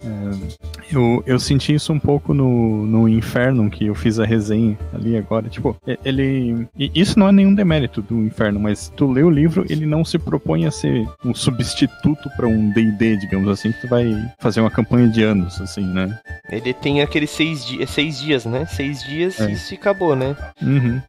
É, 0.00 0.96
eu, 0.96 1.22
eu 1.26 1.40
senti 1.40 1.74
isso 1.74 1.92
um 1.92 1.98
pouco 1.98 2.32
no, 2.32 2.86
no 2.86 3.08
Inferno, 3.08 3.68
que 3.68 3.86
eu 3.86 3.94
fiz 3.94 4.20
a 4.20 4.24
resenha 4.24 4.78
ali 4.92 5.16
agora. 5.16 5.48
Tipo, 5.48 5.76
ele. 6.04 6.68
Isso 6.76 7.18
não 7.18 7.28
é 7.28 7.32
nenhum 7.32 7.54
demérito 7.54 8.00
do 8.00 8.22
Inferno, 8.22 8.60
mas 8.60 8.92
tu 8.96 9.10
lê 9.10 9.22
o 9.22 9.30
livro, 9.30 9.64
ele 9.68 9.86
não 9.86 10.04
se 10.04 10.18
propõe 10.18 10.66
a 10.66 10.70
ser 10.70 11.06
um 11.24 11.34
substituto 11.34 12.30
para 12.36 12.46
um 12.46 12.70
DD, 12.70 13.16
digamos 13.16 13.48
assim, 13.48 13.67
que 13.72 13.80
tu 13.82 13.88
vai 13.88 14.06
fazer 14.38 14.60
uma 14.60 14.70
campanha 14.70 15.08
de 15.08 15.22
anos, 15.22 15.60
assim, 15.60 15.84
né? 15.84 16.18
Ele 16.50 16.72
tem 16.72 17.02
aqueles 17.02 17.30
seis, 17.30 17.64
di 17.66 17.86
seis 17.86 18.18
dias, 18.20 18.44
né? 18.44 18.66
Seis 18.66 19.02
dias 19.02 19.40
É. 19.40 19.48
e 19.48 19.52
isso 19.52 19.74
acabou, 19.74 20.14
né? 20.16 20.36
Uhum. 20.62 21.00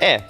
É, 0.00 0.20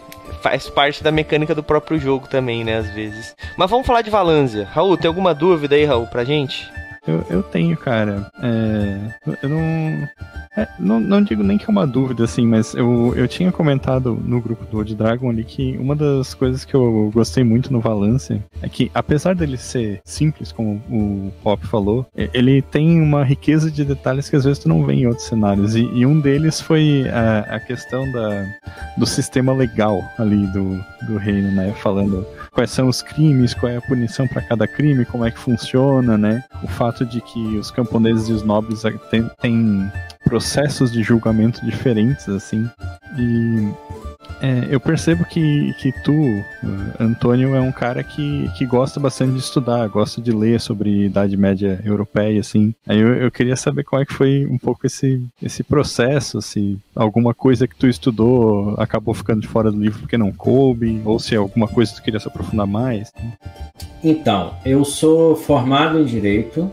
faz 0.43 0.69
parte 0.69 1.03
da 1.03 1.11
mecânica 1.11 1.55
do 1.55 1.63
próprio 1.63 1.99
jogo 1.99 2.29
também, 2.29 2.65
né, 2.65 2.77
às 2.77 2.91
vezes. 2.91 3.35
Mas 3.57 3.71
vamos 3.71 3.87
falar 3.87 4.03
de 4.03 4.11
Valanzia. 4.11 4.69
Raul, 4.71 4.97
tem 4.97 5.09
alguma 5.09 5.35
dúvida 5.35 5.75
aí, 5.75 5.85
Raul, 5.85 6.07
pra 6.07 6.25
gente? 6.25 6.71
Eu, 7.07 7.25
eu 7.31 7.43
tenho, 7.43 7.77
cara. 7.77 8.31
É, 8.43 9.35
eu 9.43 9.49
não, 9.49 10.09
é, 10.57 10.69
não. 10.79 11.01
Não 11.01 11.23
digo 11.23 11.43
nem 11.43 11.59
que 11.59 11.65
é 11.65 11.69
uma 11.69 11.87
dúvida, 11.87 12.25
assim, 12.25 12.47
mas 12.47 12.75
eu, 12.75 13.13
eu 13.17 13.27
tinha 13.27 13.51
comentado 13.51 14.19
no 14.25 14.41
grupo 14.41 14.65
do 14.65 14.79
Old 14.79 14.95
Dragon 14.95 15.31
ali 15.31 15.45
que 15.45 15.77
uma 15.79 15.97
das 15.97 16.35
coisas 16.35 16.65
que 16.65 16.75
eu 16.75 17.11
gostei 17.13 17.43
muito 17.43 17.73
no 17.73 17.81
Valance 17.81 18.41
é 18.63 18.69
que, 18.69 18.91
apesar 18.95 19.35
dele 19.35 19.57
ser 19.57 20.01
simples, 20.05 20.53
como 20.53 20.81
o 20.89 21.33
Pop 21.43 21.67
falou, 21.67 22.07
ele 22.15 22.63
tem 22.63 23.01
uma 23.01 23.25
riqueza 23.25 23.71
de 23.71 23.85
detalhes 23.85 24.31
que 24.31 24.37
às 24.37 24.45
vezes 24.45 24.61
tu 24.61 24.69
não 24.69 24.85
vê 24.85 24.95
em 24.95 25.07
outros 25.07 25.27
cenários. 25.27 25.75
E, 25.75 25.83
e 25.93 26.07
um 26.07 26.21
deles 26.21 26.61
foi 26.61 27.09
a, 27.09 27.57
a 27.57 27.61
questão 27.61 28.11
da, 28.13 28.47
do 28.97 29.07
sistema 29.07 29.53
legal 29.53 30.01
ali 30.19 30.47
do, 30.49 30.81
do 31.07 31.17
reino, 31.17 31.51
né? 31.51 31.73
Falando 31.83 32.27
quais 32.53 32.71
são 32.71 32.89
os 32.89 33.03
crimes, 33.03 33.55
qual 33.55 33.71
é 33.71 33.77
a 33.77 33.83
punição 33.83 34.27
para 34.29 34.43
cada 34.43 34.67
crime, 34.67 35.05
como 35.05 35.25
é 35.25 35.31
que 35.31 35.39
funciona, 35.39 36.17
né? 36.17 36.45
O 36.63 36.69
fato 36.69 37.05
de 37.05 37.21
que 37.21 37.59
os 37.59 37.71
camponeses 37.71 38.29
e 38.29 38.33
os 38.33 38.43
nobres 38.43 38.83
têm 39.41 39.91
processos 40.35 40.91
de 40.91 41.01
julgamento 41.01 41.65
diferentes, 41.65 42.29
assim. 42.29 42.69
E 43.17 43.73
é, 44.43 44.67
eu 44.69 44.81
percebo 44.81 45.25
que, 45.25 45.73
que 45.75 45.93
tu, 46.03 46.13
Antônio, 46.99 47.55
é 47.55 47.61
um 47.61 47.71
cara 47.71 48.03
que, 48.03 48.51
que 48.59 48.67
gosta 48.67 48.99
bastante 48.99 49.35
de 49.35 49.39
estudar, 49.39 49.87
gosta 49.87 50.21
de 50.21 50.33
ler 50.33 50.61
sobre 50.61 51.05
Idade 51.05 51.37
Média 51.37 51.81
Europeia, 51.85 52.41
assim. 52.41 52.75
Aí 52.85 52.99
eu, 52.99 53.15
eu 53.15 53.31
queria 53.31 53.55
saber 53.55 53.85
como 53.85 54.03
é 54.03 54.05
que 54.05 54.13
foi 54.13 54.45
um 54.45 54.59
pouco 54.59 54.89
esse, 54.89 55.23
esse 55.41 55.63
processo, 55.63 56.43
se 56.43 56.77
alguma 56.97 57.33
coisa 57.33 57.69
que 57.69 57.77
tu 57.77 57.87
estudou 57.87 58.75
acabou 58.77 59.15
ficando 59.15 59.41
de 59.41 59.47
fora 59.47 59.71
do 59.71 59.79
livro 59.79 60.01
porque 60.01 60.19
não 60.19 60.33
coube, 60.33 61.01
ou 61.05 61.21
se 61.21 61.37
é 61.37 61.39
alguma 61.39 61.69
coisa 61.69 61.93
que 61.93 61.99
tu 61.99 62.03
queria 62.03 62.19
se 62.19 62.27
aprofundar 62.27 62.67
mais. 62.67 63.13
Então, 64.03 64.57
eu 64.67 64.85
sou 64.85 65.37
formado 65.37 66.01
em 66.01 66.05
Direito. 66.05 66.69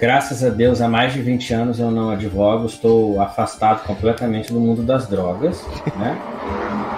Graças 0.00 0.42
a 0.42 0.48
Deus, 0.48 0.80
há 0.80 0.88
mais 0.88 1.12
de 1.12 1.20
20 1.20 1.52
anos 1.52 1.78
eu 1.78 1.90
não 1.90 2.08
advogo, 2.08 2.64
estou 2.64 3.20
afastado 3.20 3.84
completamente 3.84 4.50
do 4.50 4.58
mundo 4.58 4.82
das 4.82 5.06
drogas, 5.06 5.62
né? 5.98 6.18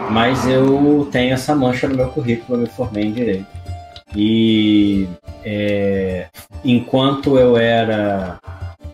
Mas 0.09 0.47
eu 0.47 1.09
tenho 1.11 1.35
essa 1.35 1.53
mancha 1.53 1.89
no 1.89 1.97
meu 1.97 2.09
currículo, 2.11 2.57
eu 2.57 2.63
me 2.63 2.69
formei 2.69 3.07
em 3.07 3.13
Direito. 3.13 3.47
E 4.15 5.09
é, 5.45 6.29
enquanto 6.65 7.37
eu 7.37 7.57
era 7.57 8.39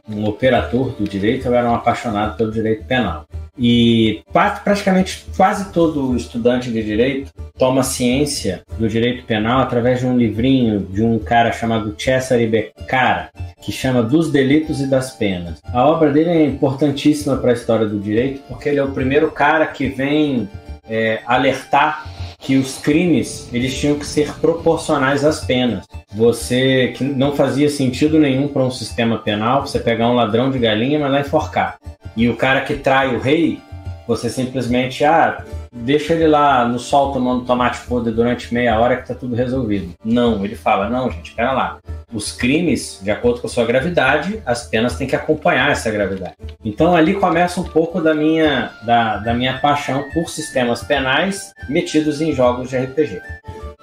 um 0.08 0.24
operador 0.26 0.90
do 0.98 1.04
direito, 1.04 1.46
eu 1.46 1.54
era 1.54 1.70
um 1.70 1.74
apaixonado 1.74 2.36
pelo 2.36 2.50
direito 2.50 2.84
penal. 2.84 3.26
E 3.56 4.22
pra- 4.32 4.50
praticamente 4.50 5.26
quase 5.36 5.72
todo 5.72 6.16
estudante 6.16 6.70
de 6.70 6.82
direito 6.82 7.32
toma 7.58 7.82
ciência 7.82 8.62
do 8.78 8.88
direito 8.88 9.24
penal 9.24 9.60
através 9.60 9.98
de 9.98 10.06
um 10.06 10.16
livrinho 10.16 10.80
de 10.80 11.02
um 11.02 11.18
cara 11.18 11.50
chamado 11.50 11.94
Cesare 11.98 12.46
Beccara, 12.46 13.30
que 13.60 13.72
chama 13.72 14.02
Dos 14.02 14.30
Delitos 14.30 14.80
e 14.80 14.86
das 14.86 15.10
Penas. 15.10 15.60
A 15.72 15.84
obra 15.84 16.12
dele 16.12 16.30
é 16.30 16.44
importantíssima 16.46 17.36
para 17.36 17.50
a 17.50 17.54
história 17.54 17.86
do 17.86 17.98
direito, 17.98 18.42
porque 18.48 18.68
ele 18.68 18.78
é 18.78 18.84
o 18.84 18.92
primeiro 18.92 19.30
cara 19.32 19.66
que 19.66 19.88
vem 19.88 20.48
é, 20.88 21.20
alertar 21.26 22.06
que 22.38 22.56
os 22.56 22.78
crimes 22.78 23.48
eles 23.52 23.76
tinham 23.78 23.98
que 23.98 24.06
ser 24.06 24.32
proporcionais 24.34 25.24
às 25.24 25.44
penas. 25.44 25.86
Você 26.14 26.94
que 26.96 27.04
não 27.04 27.34
fazia 27.34 27.68
sentido 27.68 28.18
nenhum 28.18 28.48
para 28.48 28.64
um 28.64 28.70
sistema 28.70 29.18
penal 29.18 29.66
você 29.66 29.78
pegar 29.78 30.08
um 30.08 30.14
ladrão 30.14 30.50
de 30.50 30.58
galinha 30.58 30.98
e 30.98 31.02
mandar 31.02 31.20
enforcar. 31.20 31.78
E 32.16 32.28
o 32.28 32.36
cara 32.36 32.62
que 32.62 32.74
trai 32.74 33.14
o 33.14 33.20
rei, 33.20 33.60
você 34.08 34.30
simplesmente 34.30 35.04
ah, 35.04 35.44
deixa 35.70 36.14
ele 36.14 36.26
lá 36.26 36.66
no 36.66 36.78
sol 36.78 37.12
tomando 37.12 37.44
tomate 37.44 37.86
podre 37.86 38.10
durante 38.10 38.52
meia 38.54 38.80
hora 38.80 38.96
que 38.96 39.06
tá 39.06 39.14
tudo 39.14 39.36
resolvido. 39.36 39.92
Não, 40.02 40.42
ele 40.42 40.56
fala: 40.56 40.88
"Não, 40.88 41.10
gente, 41.10 41.34
pera 41.34 41.52
lá. 41.52 41.78
Os 42.10 42.32
crimes, 42.32 43.00
de 43.02 43.10
acordo 43.10 43.42
com 43.42 43.46
a 43.46 43.50
sua 43.50 43.66
gravidade, 43.66 44.42
as 44.46 44.66
penas 44.66 44.96
têm 44.96 45.06
que 45.06 45.14
acompanhar 45.14 45.70
essa 45.70 45.90
gravidade. 45.90 46.36
Então 46.64 46.96
ali 46.96 47.12
começa 47.12 47.60
um 47.60 47.64
pouco 47.64 48.00
da 48.00 48.14
minha, 48.14 48.72
da, 48.86 49.18
da 49.18 49.34
minha 49.34 49.58
paixão 49.58 50.02
por 50.14 50.30
sistemas 50.30 50.82
penais 50.82 51.52
metidos 51.68 52.22
em 52.22 52.32
jogos 52.32 52.70
de 52.70 52.78
RPG. 52.78 53.20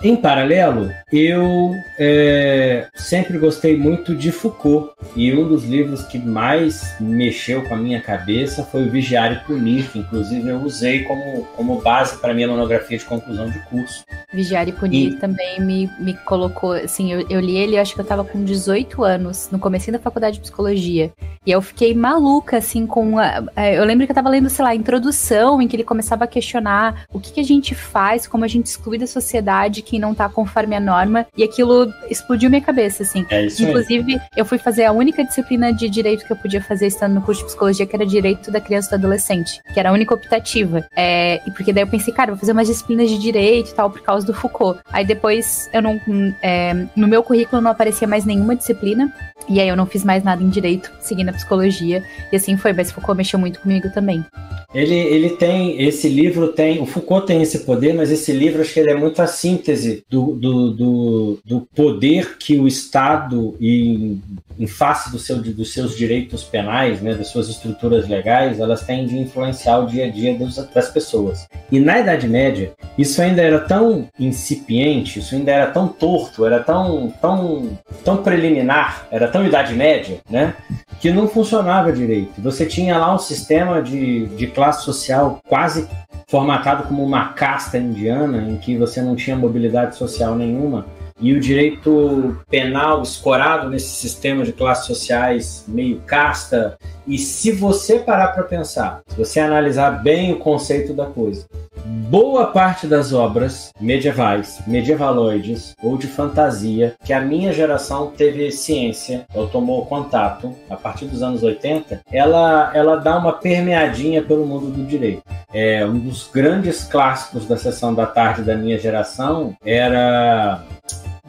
Em 0.06 0.15
paralelo, 0.15 0.91
eu 1.12 1.74
é, 1.98 2.86
sempre 2.94 3.39
gostei 3.39 3.76
muito 3.76 4.13
de 4.13 4.32
Foucault 4.32 4.91
e 5.15 5.34
um 5.34 5.48
dos 5.48 5.63
livros 5.63 6.04
que 6.04 6.20
mais 6.20 6.94
mexeu 7.00 7.63
com 7.63 7.74
a 7.74 7.78
minha 7.78 8.00
cabeça 8.00 8.63
foi 8.63 8.84
o 8.86 8.91
Vigiar 8.91 9.32
e 9.34 9.39
Punir, 9.48 9.89
que 9.91 9.98
inclusive 9.98 10.48
eu 10.48 10.62
usei 10.62 11.06
como, 11.06 11.44
como 11.56 11.82
base 11.82 12.20
para 12.20 12.36
minha 12.36 12.48
monografia 12.48 13.00
de 13.00 13.04
conclusão 13.04 13.50
de 13.50 13.58
curso. 13.62 14.06
Vigiar 14.32 14.68
e 14.68 14.74
Punir 14.74 15.13
E- 15.13 15.15
também 15.15 15.60
me, 15.60 15.89
me 16.00 16.13
colocou, 16.13 16.74
assim, 16.74 17.12
eu, 17.12 17.26
eu 17.28 17.39
li 17.39 17.58
ele, 17.58 17.76
acho 17.76 17.96
que 17.96 18.02
eu 18.02 18.06
tava 18.06 18.24
com 18.24 18.44
18 18.44 19.04
anos, 19.04 19.50
no 19.52 19.58
começo 19.58 19.91
da 19.91 19.98
faculdade 19.98 20.36
de 20.36 20.41
psicologia. 20.41 21.12
E 21.44 21.50
eu 21.52 21.62
fiquei 21.63 21.96
maluca, 21.96 22.58
assim, 22.58 22.86
com 22.86 23.18
a, 23.18 23.44
a- 23.56 23.72
eu 23.72 23.84
lembro 23.84 24.06
que 24.06 24.12
eu 24.12 24.15
tava 24.15 24.30
lendo, 24.30 24.52
sei 24.52 24.63
lá, 24.63 24.70
a 24.70 24.76
introdução, 24.76 25.60
em 25.60 25.68
que 25.68 25.76
ele 25.76 25.84
começava 25.84 26.26
a 26.26 26.28
questionar 26.28 27.06
o 27.12 27.20
que, 27.20 27.34
que 27.34 27.39
a 27.39 27.44
gente 27.44 27.74
faz, 27.74 28.28
como 28.28 28.46
a 28.46 28.48
gente 28.48 28.68
exclui 28.68 29.00
da 29.00 29.08
sociedade 29.08 29.82
quem 29.96 30.00
não 30.00 30.14
tá 30.14 30.28
conforme 30.28 30.76
a 30.76 30.80
norma, 30.80 31.26
e 31.38 31.44
aquilo 31.44 31.92
explodiu 32.10 32.50
minha 32.50 32.62
cabeça, 32.62 33.04
assim. 33.04 33.26
É 33.30 33.46
isso 33.46 33.64
aí. 33.64 33.70
Inclusive, 33.70 34.20
eu 34.36 34.46
fui 34.46 34.58
fazer 34.58 34.84
a 34.84 34.92
única 34.92 35.24
disciplina 35.24 35.72
de 35.74 35.90
direito 35.90 36.26
que 36.26 36.34
eu 36.34 36.36
podia 36.36 36.62
fazer 36.62 36.88
estando 36.88 37.16
no 37.16 37.22
curso 37.22 37.42
de 37.42 37.48
psicologia, 37.48 37.86
que 37.86 37.96
era 37.96 38.06
direito 38.06 38.52
da 38.52 38.60
criança 38.60 38.88
e 38.88 38.92
do 38.92 39.06
adolescente, 39.06 39.62
que 39.74 39.80
era 39.80 39.90
a 39.90 39.94
única 39.94 40.14
optativa. 40.14 40.86
É, 40.96 41.42
e 41.48 41.52
porque 41.52 41.72
daí 41.72 41.84
eu 41.84 41.88
pensei, 41.88 42.14
cara, 42.14 42.32
vou 42.32 42.40
fazer 42.40 42.52
umas 42.52 42.68
disciplinas 42.68 43.10
de 43.10 43.18
direito 43.18 43.72
e 43.72 43.74
tal, 43.74 43.90
por 43.90 44.02
causa 44.02 44.26
do 44.26 44.34
Foucault. 44.34 44.80
Aí 44.92 45.06
depois 45.06 45.70
eu 45.74 45.82
não. 45.82 46.00
é, 46.42 46.74
no 46.96 47.08
meu 47.08 47.24
currículo 47.24 47.62
não 47.62 47.72
aparecia 47.72 48.08
mais 48.08 48.26
nenhuma 48.26 48.56
disciplina. 48.56 49.14
E 49.48 49.62
aí 49.62 49.68
eu 49.68 49.76
não 49.76 49.86
fiz 49.86 50.04
mais 50.04 50.24
nada 50.24 50.42
em 50.44 50.50
direito, 50.50 50.92
seguindo 51.00 51.30
a 51.30 51.34
psicologia. 51.34 52.04
E 52.32 52.36
assim 52.36 52.58
foi, 52.58 52.74
mas 52.74 52.92
Foucault 52.92 53.18
mexeu 53.18 53.40
muito 53.40 53.60
comigo 53.62 53.90
também. 53.94 54.26
Ele, 54.74 54.94
ele 54.94 55.30
tem, 55.30 55.82
esse 55.82 56.10
livro 56.10 56.50
tem, 56.50 56.82
o 56.82 56.86
Foucault 56.86 57.26
tem 57.26 57.42
esse 57.42 57.60
poder, 57.60 57.94
mas 57.94 58.12
esse 58.12 58.34
livro 58.34 58.62
acho 58.62 58.74
que 58.74 58.80
ele 58.80 58.92
é 58.92 58.96
muito 58.96 59.22
a 59.22 59.28
síntese 59.28 59.85
do, 60.10 60.34
do, 60.36 60.71
do, 60.71 61.39
do 61.45 61.62
poder 61.76 62.38
que 62.38 62.58
o 62.58 62.67
Estado, 62.67 63.56
em, 63.60 64.21
em 64.60 64.67
face 64.67 65.12
do 65.12 65.19
seu, 65.19 65.38
dos 65.38 65.74
seus 65.74 65.95
direitos 65.95 66.43
penais, 66.43 67.02
né, 67.02 67.13
das 67.13 67.28
suas 67.28 67.50
estruturas 67.50 68.08
legais, 68.08 68.60
elas 68.60 68.84
têm 68.84 69.06
de 69.06 69.17
influenciar 69.17 69.80
o 69.80 69.88
dia 69.88 70.06
a 70.06 70.10
dia 70.10 70.38
dos, 70.38 70.56
das 70.56 70.89
pessoas. 70.89 71.48
E 71.71 71.80
na 71.80 72.00
Idade 72.00 72.28
Média, 72.28 72.74
isso 72.98 73.21
ainda 73.21 73.41
era 73.41 73.60
tão 73.60 74.08
incipiente, 74.19 75.19
isso 75.19 75.36
ainda 75.36 75.52
era 75.52 75.71
tão 75.71 75.88
torto, 75.88 76.45
era 76.45 76.60
tão, 76.60 77.13
tão, 77.21 77.78
tão 78.04 78.17
preliminar, 78.17 79.08
era 79.12 79.28
tão 79.28 79.45
Idade 79.45 79.74
Média, 79.74 80.19
né? 80.30 80.56
que 81.00 81.12
não 81.12 81.28
funcionava 81.28 81.91
direito. 81.91 82.41
Você 82.41 82.65
tinha 82.65 82.98
lá 82.98 83.13
um 83.13 83.19
sistema 83.19 83.82
de, 83.82 84.28
de 84.28 84.48
classe 84.48 84.84
social 84.84 85.39
quase 85.48 85.88
formatado 86.28 86.84
como 86.84 87.04
uma 87.04 87.30
casta 87.34 87.78
indiana, 87.78 88.50
em 88.50 88.58
que 88.58 88.78
você 88.78 89.02
não 89.02 89.16
tinha 89.16 89.36
mobilidade 89.36 89.96
social 89.96 90.36
nenhuma 90.36 90.86
e 91.19 91.34
o 91.34 91.39
direito 91.39 92.38
penal 92.49 93.01
escorado 93.01 93.69
nesse 93.69 93.89
sistema 93.89 94.43
de 94.43 94.51
classes 94.51 94.86
sociais 94.86 95.63
meio 95.67 96.01
casta. 96.01 96.78
E 97.08 97.17
se 97.17 97.51
você 97.51 97.99
parar 97.99 98.30
para 98.30 98.43
pensar, 98.43 99.01
se 99.08 99.17
você 99.17 99.39
analisar 99.39 100.04
bem 100.04 100.34
o 100.34 100.39
conceito 100.39 100.93
da 100.93 101.06
coisa, 101.06 101.45
boa 101.86 102.47
parte 102.47 102.88
das 102.88 103.13
obras 103.13 103.71
medievais, 103.80 104.60
medievaloides 104.65 105.75
ou 105.84 105.97
de 105.97 106.08
fantasia 106.08 106.95
que 107.04 107.13
a 107.13 107.21
minha 107.21 107.54
geração 107.54 108.12
teve 108.15 108.51
ciência 108.51 109.25
ou 109.34 109.47
tomou 109.47 109.86
contato 109.86 110.54
a 110.69 110.75
partir 110.75 111.06
dos 111.06 111.21
anos 111.21 111.43
80, 111.43 112.01
ela, 112.12 112.71
ela 112.73 112.95
dá 112.97 113.17
uma 113.17 113.34
permeadinha 113.34 114.21
pelo 114.23 114.45
mundo 114.45 114.67
do 114.67 114.84
direito. 114.84 115.23
É, 115.54 115.86
um 115.86 115.97
dos 115.97 116.30
grandes 116.34 116.84
clássicos 116.84 117.47
da 117.47 117.56
sessão 117.56 117.93
da 117.93 118.06
tarde 118.06 118.41
da 118.41 118.56
minha 118.56 118.78
geração 118.78 119.56
era 119.63 120.63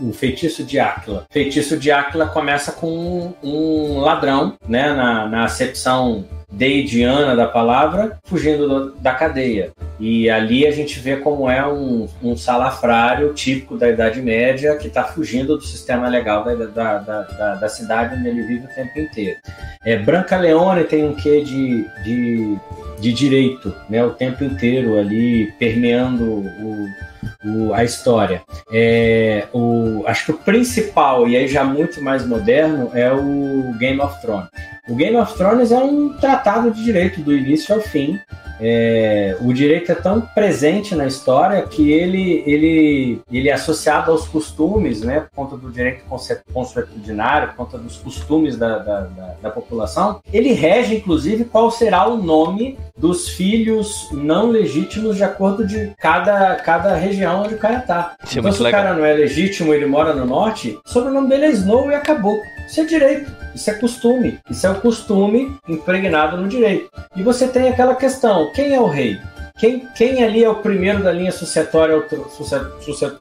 o 0.01 0.13
feitiço 0.13 0.63
de 0.65 0.79
Áquila. 0.79 1.27
Feitiço 1.31 1.77
de 1.77 1.91
Áquila 1.91 2.27
começa 2.27 2.73
com 2.73 3.35
um, 3.43 3.99
ladrão, 4.01 4.57
né, 4.69 4.93
na, 4.93 5.27
na 5.27 5.45
acepção 5.45 6.25
deidiana 6.51 7.35
da 7.35 7.47
palavra, 7.47 8.19
fugindo 8.25 8.69
do, 8.69 8.95
da 8.97 9.15
cadeia. 9.15 9.73
E 9.99 10.29
ali 10.31 10.67
a 10.67 10.71
gente 10.71 10.99
vê 11.01 11.17
como 11.17 11.51
é 11.51 11.67
um, 11.67 12.07
um 12.23 12.37
salafrário 12.37 13.33
típico 13.35 13.77
da 13.77 13.89
Idade 13.89 14.21
Média 14.21 14.77
que 14.77 14.89
está 14.89 15.05
fugindo 15.05 15.57
do 15.57 15.65
sistema 15.65 16.09
legal 16.09 16.45
da, 16.45 16.55
da, 16.55 16.99
da, 16.99 17.55
da, 17.55 17.69
cidade 17.69 18.15
onde 18.15 18.29
ele 18.29 18.43
vive 18.43 18.67
o 18.67 18.75
tempo 18.75 18.99
inteiro. 18.99 19.37
É, 19.85 19.97
Branca 19.97 20.37
Leone 20.37 20.85
tem 20.85 21.05
um 21.05 21.15
quê 21.15 21.43
de, 21.43 21.85
de, 22.05 22.57
de 23.01 23.13
direito, 23.13 23.75
né, 23.89 24.05
o 24.05 24.11
tempo 24.11 24.45
inteiro 24.45 24.99
ali 24.99 25.53
permeando 25.59 26.25
o 26.25 26.87
o, 27.45 27.73
a 27.73 27.85
história. 27.85 28.43
É, 28.73 29.47
o, 29.53 30.05
acho 30.07 30.27
que 30.27 30.31
o 30.33 30.39
principal, 30.39 31.29
e 31.29 31.37
aí 31.37 31.49
já 31.49 31.65
muito 31.65 32.03
mais 32.03 32.27
moderno, 32.27 32.91
é 32.95 33.11
o 33.13 33.75
Game 33.79 34.01
of 34.01 34.21
Thrones. 34.21 34.49
O 34.89 34.95
Game 34.95 35.17
of 35.17 35.35
Thrones 35.35 35.73
é 35.73 35.79
um 35.79 36.11
tratado 36.11 36.71
de 36.71 36.83
direito 36.83 37.21
do 37.21 37.35
início 37.35 37.75
ao 37.75 37.81
fim. 37.81 38.19
É, 38.59 39.37
o 39.41 39.53
direito 39.53 39.93
é 39.93 39.95
tão 39.95 40.21
presente 40.21 40.95
na 40.95 41.07
história 41.07 41.61
que 41.63 41.93
ele, 41.93 42.43
ele, 42.47 43.21
ele 43.31 43.49
é 43.51 43.53
associado 43.53 44.11
aos 44.11 44.27
costumes, 44.27 45.03
né, 45.03 45.21
por 45.21 45.31
conta 45.35 45.57
do 45.57 45.71
direito 45.71 46.05
consuetudinário, 46.53 47.49
por 47.49 47.57
conta 47.57 47.79
dos 47.79 47.97
costumes 47.97 48.57
da, 48.57 48.79
da, 48.79 49.01
da, 49.01 49.35
da 49.43 49.51
população. 49.51 50.21
Ele 50.33 50.53
rege, 50.53 50.97
inclusive, 50.97 51.45
qual 51.45 51.71
será 51.71 52.09
o 52.09 52.17
nome 52.17 52.79
dos 52.97 53.29
filhos 53.29 54.09
não 54.13 54.49
legítimos 54.49 55.17
de 55.17 55.25
acordo 55.25 55.67
de 55.67 55.93
cada, 55.99 56.55
cada 56.57 56.95
região 56.95 57.43
onde 57.43 57.55
o 57.55 57.59
cara 57.59 57.81
tá. 57.81 58.17
Isso 58.25 58.37
é 58.37 58.41
então, 58.41 58.51
é 58.51 58.55
se 58.55 58.63
o 58.63 58.71
cara 58.71 58.95
não 58.95 59.05
é 59.05 59.13
legítimo 59.13 59.75
ele 59.75 59.85
mora 59.85 60.15
no 60.15 60.25
norte, 60.25 60.79
o 60.87 60.89
sobrenome 60.89 61.29
dele 61.29 61.47
é 61.47 61.51
Snow 61.51 61.91
e 61.91 61.95
acabou. 61.95 62.39
Isso 62.67 62.81
é 62.81 62.85
direito, 62.85 63.31
isso 63.57 63.71
é 63.71 63.75
costume. 63.75 64.39
Isso 64.51 64.67
é 64.67 64.71
o 64.71 64.81
costume 64.81 65.57
impregnado 65.67 66.37
no 66.37 66.47
direito. 66.47 66.91
E 67.17 67.23
você 67.23 67.49
tem 67.49 67.69
aquela 67.69 67.95
questão: 67.95 68.53
quem 68.53 68.75
é 68.75 68.81
o 68.81 68.87
rei? 68.87 69.19
Quem, 69.59 69.89
quem 69.97 70.23
ali 70.23 70.45
é 70.45 70.51
o 70.51 70.57
primeiro 70.57 71.03
da 71.03 71.11
linha 71.11 71.33
sucessória 71.33 72.05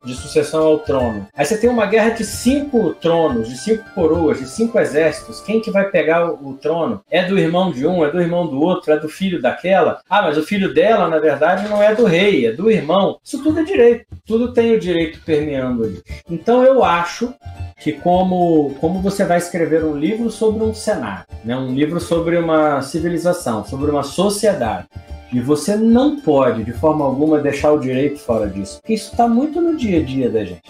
de 0.03 0.13
sucessão 0.13 0.63
ao 0.63 0.79
trono? 0.79 1.27
Aí 1.33 1.45
você 1.45 1.57
tem 1.57 1.69
uma 1.69 1.85
guerra 1.85 2.09
de 2.09 2.25
cinco 2.25 2.93
tronos, 2.93 3.47
de 3.47 3.57
cinco 3.57 3.83
coroas, 3.95 4.39
de 4.39 4.49
cinco 4.49 4.77
exércitos. 4.77 5.39
Quem 5.39 5.61
que 5.61 5.71
vai 5.71 5.89
pegar 5.89 6.29
o, 6.29 6.49
o 6.49 6.53
trono? 6.53 7.01
É 7.09 7.23
do 7.23 7.39
irmão 7.39 7.71
de 7.71 7.87
um, 7.87 8.03
é 8.03 8.11
do 8.11 8.21
irmão 8.21 8.45
do 8.47 8.59
outro, 8.59 8.91
é 8.91 8.99
do 8.99 9.07
filho 9.07 9.41
daquela? 9.41 10.01
Ah, 10.09 10.23
mas 10.23 10.37
o 10.37 10.43
filho 10.43 10.73
dela, 10.73 11.07
na 11.07 11.19
verdade, 11.19 11.69
não 11.69 11.81
é 11.81 11.95
do 11.95 12.03
rei, 12.03 12.47
é 12.47 12.51
do 12.51 12.69
irmão. 12.69 13.17
Isso 13.23 13.41
tudo 13.41 13.61
é 13.61 13.63
direito. 13.63 14.05
Tudo 14.25 14.51
tem 14.51 14.75
o 14.75 14.79
direito 14.79 15.21
permeando 15.25 15.85
ali. 15.85 16.03
Então 16.29 16.63
eu 16.63 16.83
acho 16.83 17.33
que 17.79 17.93
como, 17.93 18.75
como 18.81 19.01
você 19.01 19.23
vai 19.23 19.37
escrever 19.37 19.85
um 19.85 19.95
livro 19.95 20.29
sobre 20.29 20.63
um 20.63 20.73
cenário, 20.73 21.25
né? 21.43 21.55
um 21.55 21.73
livro 21.73 21.99
sobre 21.99 22.37
uma 22.37 22.81
civilização, 22.81 23.63
sobre 23.63 23.91
uma 23.91 24.03
sociedade, 24.03 24.87
e 25.33 25.39
você 25.39 25.75
não 25.75 26.19
pode, 26.19 26.63
de 26.63 26.73
forma 26.73 27.05
alguma, 27.05 27.39
deixar 27.39 27.71
o 27.71 27.79
direito 27.79 28.19
fora 28.19 28.47
disso, 28.47 28.79
porque 28.79 28.93
isso 28.93 29.11
está 29.11 29.27
muito 29.27 29.59
no 29.61 29.75
dia 29.75 29.99
a 29.99 30.03
dia 30.03 30.29
da 30.29 30.43
gente. 30.45 30.63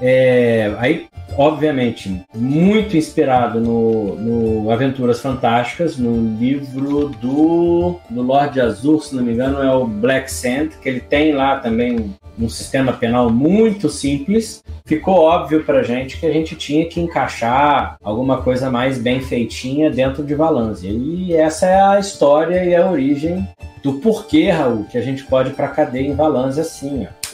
É, 0.00 0.74
aí, 0.78 1.06
obviamente, 1.36 2.22
muito 2.34 2.96
inspirado 2.96 3.60
no, 3.60 4.14
no, 4.14 4.70
Aventuras 4.70 5.20
Fantásticas, 5.20 5.96
no 5.96 6.38
livro 6.38 7.08
do, 7.20 7.96
do 8.08 8.22
Lord 8.22 8.60
Azul, 8.60 9.00
se 9.00 9.14
não 9.14 9.24
me 9.24 9.32
engano, 9.32 9.60
é 9.60 9.72
o 9.74 9.84
Black 9.84 10.30
Sand, 10.30 10.68
que 10.80 10.88
ele 10.88 11.00
tem 11.00 11.32
lá 11.32 11.58
também 11.58 12.14
um 12.38 12.48
sistema 12.48 12.92
penal 12.92 13.28
muito 13.30 13.88
simples. 13.88 14.62
Ficou 14.84 15.16
óbvio 15.16 15.64
para 15.64 15.82
gente 15.82 16.18
que 16.18 16.26
a 16.26 16.32
gente 16.32 16.54
tinha 16.54 16.86
que 16.86 17.00
encaixar 17.00 17.96
alguma 18.02 18.40
coisa 18.42 18.70
mais 18.70 18.98
bem 18.98 19.20
feitinha 19.20 19.90
dentro 19.90 20.22
de 20.22 20.34
Valância. 20.34 20.88
E 20.88 21.34
essa 21.34 21.66
é 21.66 21.80
a 21.80 21.98
história 21.98 22.64
e 22.64 22.74
a 22.76 22.88
origem 22.88 23.46
do 23.82 23.94
porquê, 23.94 24.50
Raul, 24.50 24.84
que 24.84 24.98
a 24.98 25.02
gente 25.02 25.24
pode 25.24 25.50
ir 25.50 25.54
para 25.54 25.68
cadeia 25.68 26.06
em 26.06 26.14
Valância 26.14 26.62
assim, 26.62 27.06
ó. 27.06 27.28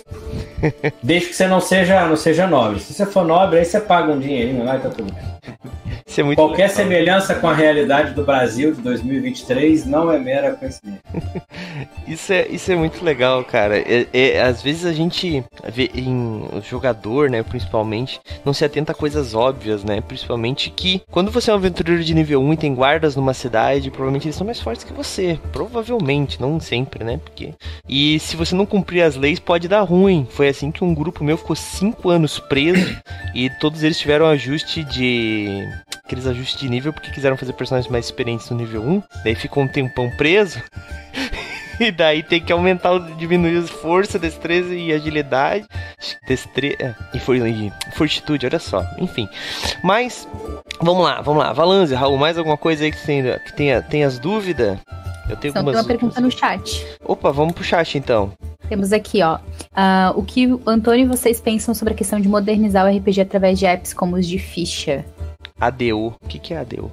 Desde 1.02 1.28
que 1.28 1.34
você 1.34 1.46
não 1.46 1.60
seja, 1.60 2.06
não 2.06 2.16
seja 2.16 2.46
nobre. 2.46 2.80
Se 2.80 2.92
você 2.92 3.06
for 3.06 3.24
nobre, 3.24 3.58
aí 3.58 3.64
você 3.64 3.80
paga 3.80 4.12
um 4.12 4.18
dinheirinho 4.18 4.64
lá 4.64 4.76
e 4.76 4.80
tá 4.80 4.90
tudo 4.90 5.12
bem. 5.12 5.24
É 6.20 6.34
Qualquer 6.34 6.68
legal. 6.68 6.76
semelhança 6.76 7.34
com 7.34 7.48
a 7.48 7.54
realidade 7.54 8.14
do 8.14 8.24
Brasil 8.24 8.72
de 8.72 8.80
2023 8.80 9.84
não 9.86 10.12
é 10.12 10.18
mera 10.18 10.52
coincidência. 10.54 11.02
isso, 12.06 12.32
é, 12.32 12.46
isso 12.48 12.70
é 12.70 12.76
muito 12.76 13.04
legal, 13.04 13.44
cara. 13.44 13.78
É, 13.78 14.06
é, 14.12 14.42
às 14.42 14.62
vezes 14.62 14.84
a 14.84 14.92
gente 14.92 15.44
vê 15.72 15.90
em 15.94 16.44
o 16.52 16.60
jogador, 16.60 17.28
né, 17.30 17.42
principalmente, 17.42 18.20
não 18.44 18.52
se 18.52 18.64
atenta 18.64 18.92
a 18.92 18.94
coisas 18.94 19.34
óbvias, 19.34 19.82
né? 19.82 20.00
Principalmente 20.00 20.70
que 20.70 21.02
quando 21.10 21.30
você 21.30 21.50
é 21.50 21.54
um 21.54 21.56
aventureiro 21.56 22.02
de 22.04 22.14
nível 22.14 22.40
1 22.42 22.52
e 22.52 22.56
tem 22.56 22.74
guardas 22.74 23.16
numa 23.16 23.34
cidade, 23.34 23.90
provavelmente 23.90 24.26
eles 24.26 24.36
são 24.36 24.46
mais 24.46 24.60
fortes 24.60 24.84
que 24.84 24.92
você. 24.92 25.38
Provavelmente, 25.52 26.40
não 26.40 26.60
sempre, 26.60 27.04
né? 27.04 27.18
Porque. 27.22 27.54
E 27.88 28.18
se 28.20 28.36
você 28.36 28.54
não 28.54 28.66
cumprir 28.66 29.02
as 29.02 29.16
leis, 29.16 29.38
pode 29.38 29.68
dar 29.68 29.82
ruim. 29.82 30.26
Foi 30.30 30.48
assim 30.48 30.70
que 30.70 30.84
um 30.84 30.94
grupo 30.94 31.24
meu 31.24 31.36
ficou 31.36 31.56
5 31.56 32.08
anos 32.08 32.38
preso 32.38 32.96
e 33.34 33.50
todos 33.60 33.82
eles 33.82 33.98
tiveram 33.98 34.26
ajuste 34.26 34.84
de 34.84 35.66
aqueles 36.04 36.26
ajustes 36.26 36.60
de 36.60 36.68
nível 36.68 36.92
porque 36.92 37.10
quiseram 37.10 37.36
fazer 37.36 37.52
personagens 37.54 37.90
mais 37.90 38.04
experientes 38.04 38.48
no 38.50 38.56
nível 38.56 38.82
1. 38.82 39.02
Daí 39.24 39.34
ficou 39.34 39.62
um 39.62 39.68
tempão 39.68 40.10
preso. 40.16 40.62
e 41.80 41.90
daí 41.90 42.22
tem 42.22 42.40
que 42.40 42.52
aumentar, 42.52 42.98
diminuir 43.16 43.56
as 43.56 43.70
força, 43.70 44.18
destreza 44.18 44.74
e 44.74 44.92
agilidade. 44.92 45.66
Destreza. 46.26 46.76
É, 46.78 46.94
e, 47.14 47.18
for, 47.18 47.36
e 47.36 47.72
fortitude, 47.92 48.46
olha 48.46 48.58
só. 48.58 48.84
Enfim. 48.98 49.28
Mas, 49.82 50.28
vamos 50.80 51.02
lá, 51.02 51.20
vamos 51.22 51.42
lá. 51.42 51.52
Valanze, 51.52 51.94
Raul, 51.94 52.18
mais 52.18 52.36
alguma 52.36 52.56
coisa 52.56 52.84
aí 52.84 52.92
que, 52.92 53.04
tem, 53.04 53.22
que 53.22 53.56
tenha, 53.56 53.82
tenha 53.82 54.06
as 54.06 54.18
dúvidas? 54.18 54.78
Eu 55.28 55.36
tenho 55.36 55.52
Só 55.52 55.60
algumas 55.60 55.76
tem 55.76 55.82
uma 55.82 55.88
pergunta 55.88 56.20
no 56.20 56.30
chat. 56.30 56.86
Opa, 57.02 57.32
vamos 57.32 57.54
pro 57.54 57.64
chat 57.64 57.96
então. 57.96 58.32
Temos 58.68 58.92
aqui, 58.92 59.22
ó. 59.22 59.36
Uh, 59.36 60.18
o 60.18 60.22
que 60.22 60.46
o 60.46 60.60
Antônio 60.66 61.04
e 61.04 61.08
vocês 61.08 61.40
pensam 61.40 61.74
sobre 61.74 61.94
a 61.94 61.96
questão 61.96 62.20
de 62.20 62.28
modernizar 62.28 62.86
o 62.86 62.96
RPG 62.96 63.22
através 63.22 63.58
de 63.58 63.66
apps 63.66 63.92
como 63.92 64.16
os 64.16 64.26
de 64.26 64.38
ficha? 64.38 65.04
ADO. 65.60 66.14
O 66.22 66.28
que, 66.28 66.38
que 66.38 66.54
é 66.54 66.58
ADO? 66.58 66.90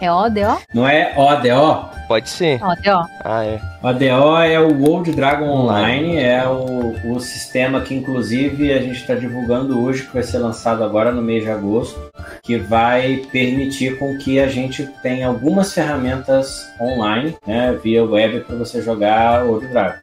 É 0.00 0.10
ODO? 0.10 0.58
Não 0.74 0.86
é 0.86 1.14
ODO? 1.16 1.88
Pode 2.08 2.28
ser. 2.28 2.62
ODO. 2.62 3.08
Ah, 3.24 3.44
é. 3.44 3.60
ODO 3.82 4.36
é 4.42 4.60
o 4.60 4.82
World 4.82 5.12
Dragon 5.12 5.48
Online, 5.48 6.18
é 6.18 6.46
o, 6.46 7.14
o 7.14 7.20
sistema 7.20 7.80
que, 7.80 7.94
inclusive, 7.94 8.72
a 8.72 8.80
gente 8.80 9.00
está 9.00 9.14
divulgando 9.14 9.82
hoje, 9.82 10.02
que 10.02 10.12
vai 10.12 10.22
ser 10.22 10.38
lançado 10.38 10.82
agora 10.82 11.12
no 11.12 11.22
mês 11.22 11.44
de 11.44 11.50
agosto, 11.50 11.98
que 12.42 12.58
vai 12.58 13.22
permitir 13.30 13.98
com 13.98 14.18
que 14.18 14.38
a 14.40 14.48
gente 14.48 14.86
tenha 15.02 15.28
algumas 15.28 15.72
ferramentas 15.72 16.66
online, 16.80 17.36
né, 17.46 17.78
via 17.82 18.04
web, 18.04 18.40
para 18.40 18.56
você 18.56 18.82
jogar 18.82 19.44
World 19.44 19.68
Dragon. 19.68 20.00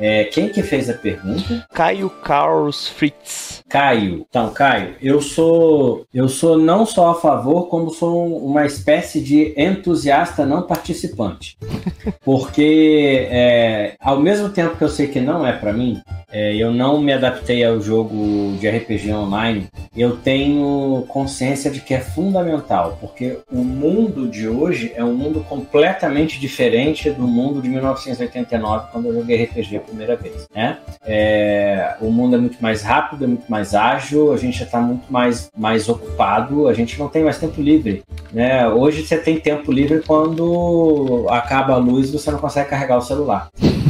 É, 0.00 0.24
quem 0.24 0.48
que 0.48 0.62
fez 0.62 0.88
a 0.88 0.94
pergunta? 0.94 1.66
Caio 1.74 2.08
Carlos 2.08 2.88
Fritz. 2.88 3.62
Caio. 3.68 4.26
Então, 4.28 4.50
Caio, 4.50 4.94
eu 5.02 5.20
sou 5.20 6.06
eu 6.12 6.28
sou 6.28 6.56
não 6.56 6.86
só 6.86 7.10
a 7.10 7.14
favor, 7.14 7.68
como 7.68 7.90
sou 7.90 8.44
uma 8.44 8.64
espécie 8.64 9.20
de 9.20 9.54
entusiasta 9.56 10.46
não 10.46 10.62
participante. 10.62 11.58
Porque 12.24 13.28
é, 13.30 13.94
ao 14.00 14.18
mesmo 14.18 14.48
tempo 14.48 14.76
que 14.76 14.82
eu 14.82 14.88
sei 14.88 15.06
que 15.06 15.20
não 15.20 15.46
é 15.46 15.52
para 15.52 15.72
mim, 15.72 16.00
é, 16.32 16.54
eu 16.54 16.72
não 16.72 17.00
me 17.00 17.12
adaptei 17.12 17.64
ao 17.64 17.80
jogo 17.80 18.56
de 18.58 18.68
RPG 18.68 19.12
online, 19.12 19.68
eu 19.96 20.16
tenho 20.16 21.04
consciência 21.08 21.70
de 21.70 21.80
que 21.80 21.92
é 21.92 22.00
fundamental, 22.00 22.96
porque 23.00 23.38
o 23.50 23.64
mundo 23.64 24.28
de 24.28 24.48
hoje 24.48 24.92
é 24.94 25.02
um 25.02 25.14
mundo 25.14 25.44
completamente 25.48 26.38
diferente 26.38 27.10
do 27.10 27.26
mundo 27.26 27.60
de 27.60 27.68
1989, 27.68 28.88
quando 28.92 29.06
eu 29.08 29.14
joguei 29.14 29.42
RPG 29.44 29.80
primeira 29.90 30.16
vez. 30.16 30.46
Né? 30.54 30.78
É, 31.04 31.96
o 32.00 32.10
mundo 32.10 32.36
é 32.36 32.38
muito 32.38 32.62
mais 32.62 32.82
rápido, 32.82 33.24
é 33.24 33.26
muito 33.26 33.50
mais 33.50 33.74
ágil, 33.74 34.32
a 34.32 34.36
gente 34.36 34.58
já 34.58 34.64
está 34.64 34.80
muito 34.80 35.12
mais, 35.12 35.50
mais 35.56 35.88
ocupado, 35.88 36.68
a 36.68 36.74
gente 36.74 36.98
não 36.98 37.08
tem 37.08 37.22
mais 37.24 37.38
tempo 37.38 37.60
livre. 37.60 38.02
Né? 38.32 38.66
Hoje 38.68 39.06
você 39.06 39.18
tem 39.18 39.38
tempo 39.38 39.70
livre 39.72 40.02
quando 40.06 41.26
acaba 41.28 41.74
a 41.74 41.78
luz 41.78 42.08
e 42.08 42.12
você 42.12 42.30
não 42.30 42.38
consegue 42.38 42.70
carregar 42.70 42.98
o 42.98 43.02
celular. 43.02 43.48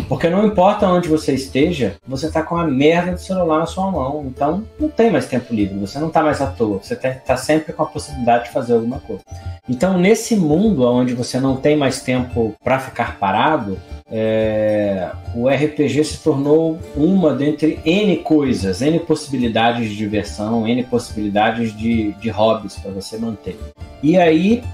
Porque 0.09 0.29
não 0.29 0.45
importa 0.45 0.89
onde 0.89 1.09
você 1.09 1.33
esteja, 1.35 1.95
você 2.05 2.27
está 2.27 2.43
com 2.43 2.57
a 2.57 2.67
merda 2.67 3.13
do 3.13 3.21
celular 3.21 3.61
na 3.61 3.67
sua 3.67 3.89
mão. 3.93 4.25
Então 4.27 4.65
não 4.79 4.89
tem 4.89 5.09
mais 5.09 5.27
tempo 5.27 5.55
livre, 5.55 5.79
você 5.79 6.01
não 6.01 6.09
está 6.09 6.21
mais 6.21 6.41
à 6.41 6.47
toa, 6.47 6.81
você 6.83 6.95
está 6.95 7.37
sempre 7.37 7.73
com 7.73 7.85
a 7.85 7.87
possibilidade 7.87 8.45
de 8.45 8.51
fazer 8.51 8.75
alguma 8.75 8.99
coisa. 8.99 9.23
Então, 9.69 9.97
nesse 9.97 10.35
mundo 10.35 10.85
onde 10.85 11.15
você 11.15 11.39
não 11.39 11.57
tem 11.57 11.77
mais 11.77 12.03
tempo 12.03 12.57
para 12.65 12.81
ficar 12.81 13.19
parado, 13.19 13.79
é, 14.11 15.09
o 15.35 15.49
RPG 15.49 16.05
se 16.05 16.23
tornou 16.23 16.79
uma 16.97 17.33
dentre 17.33 17.79
N 17.85 18.17
coisas, 18.19 18.83
N 18.83 18.99
possibilidades 19.01 19.89
de 19.89 19.97
diversão, 19.97 20.67
N 20.67 20.83
possibilidades 20.85 21.77
de, 21.77 22.13
de 22.13 22.29
hobbies 22.29 22.77
para 22.77 22.91
você 22.91 23.17
manter. 23.17 23.57
E 24.03 24.17
aí, 24.17 24.65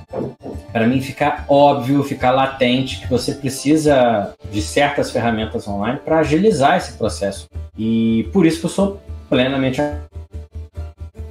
para 0.73 0.87
mim, 0.87 1.01
fica 1.01 1.45
óbvio, 1.49 2.03
fica 2.03 2.31
latente 2.31 3.01
que 3.01 3.09
você 3.09 3.35
precisa 3.35 4.35
de 4.51 4.63
certas 4.63 5.11
ferramentas 5.11 5.69
online 5.69 6.01
para 6.03 6.21
agilizar 6.21 6.77
esse 6.77 6.93
processo. 6.93 7.49
E 7.77 8.29
por 8.33 8.47
isso 8.47 8.61
que 8.61 8.67
eu 8.67 8.71
sou 8.71 9.01
plenamente 9.29 9.83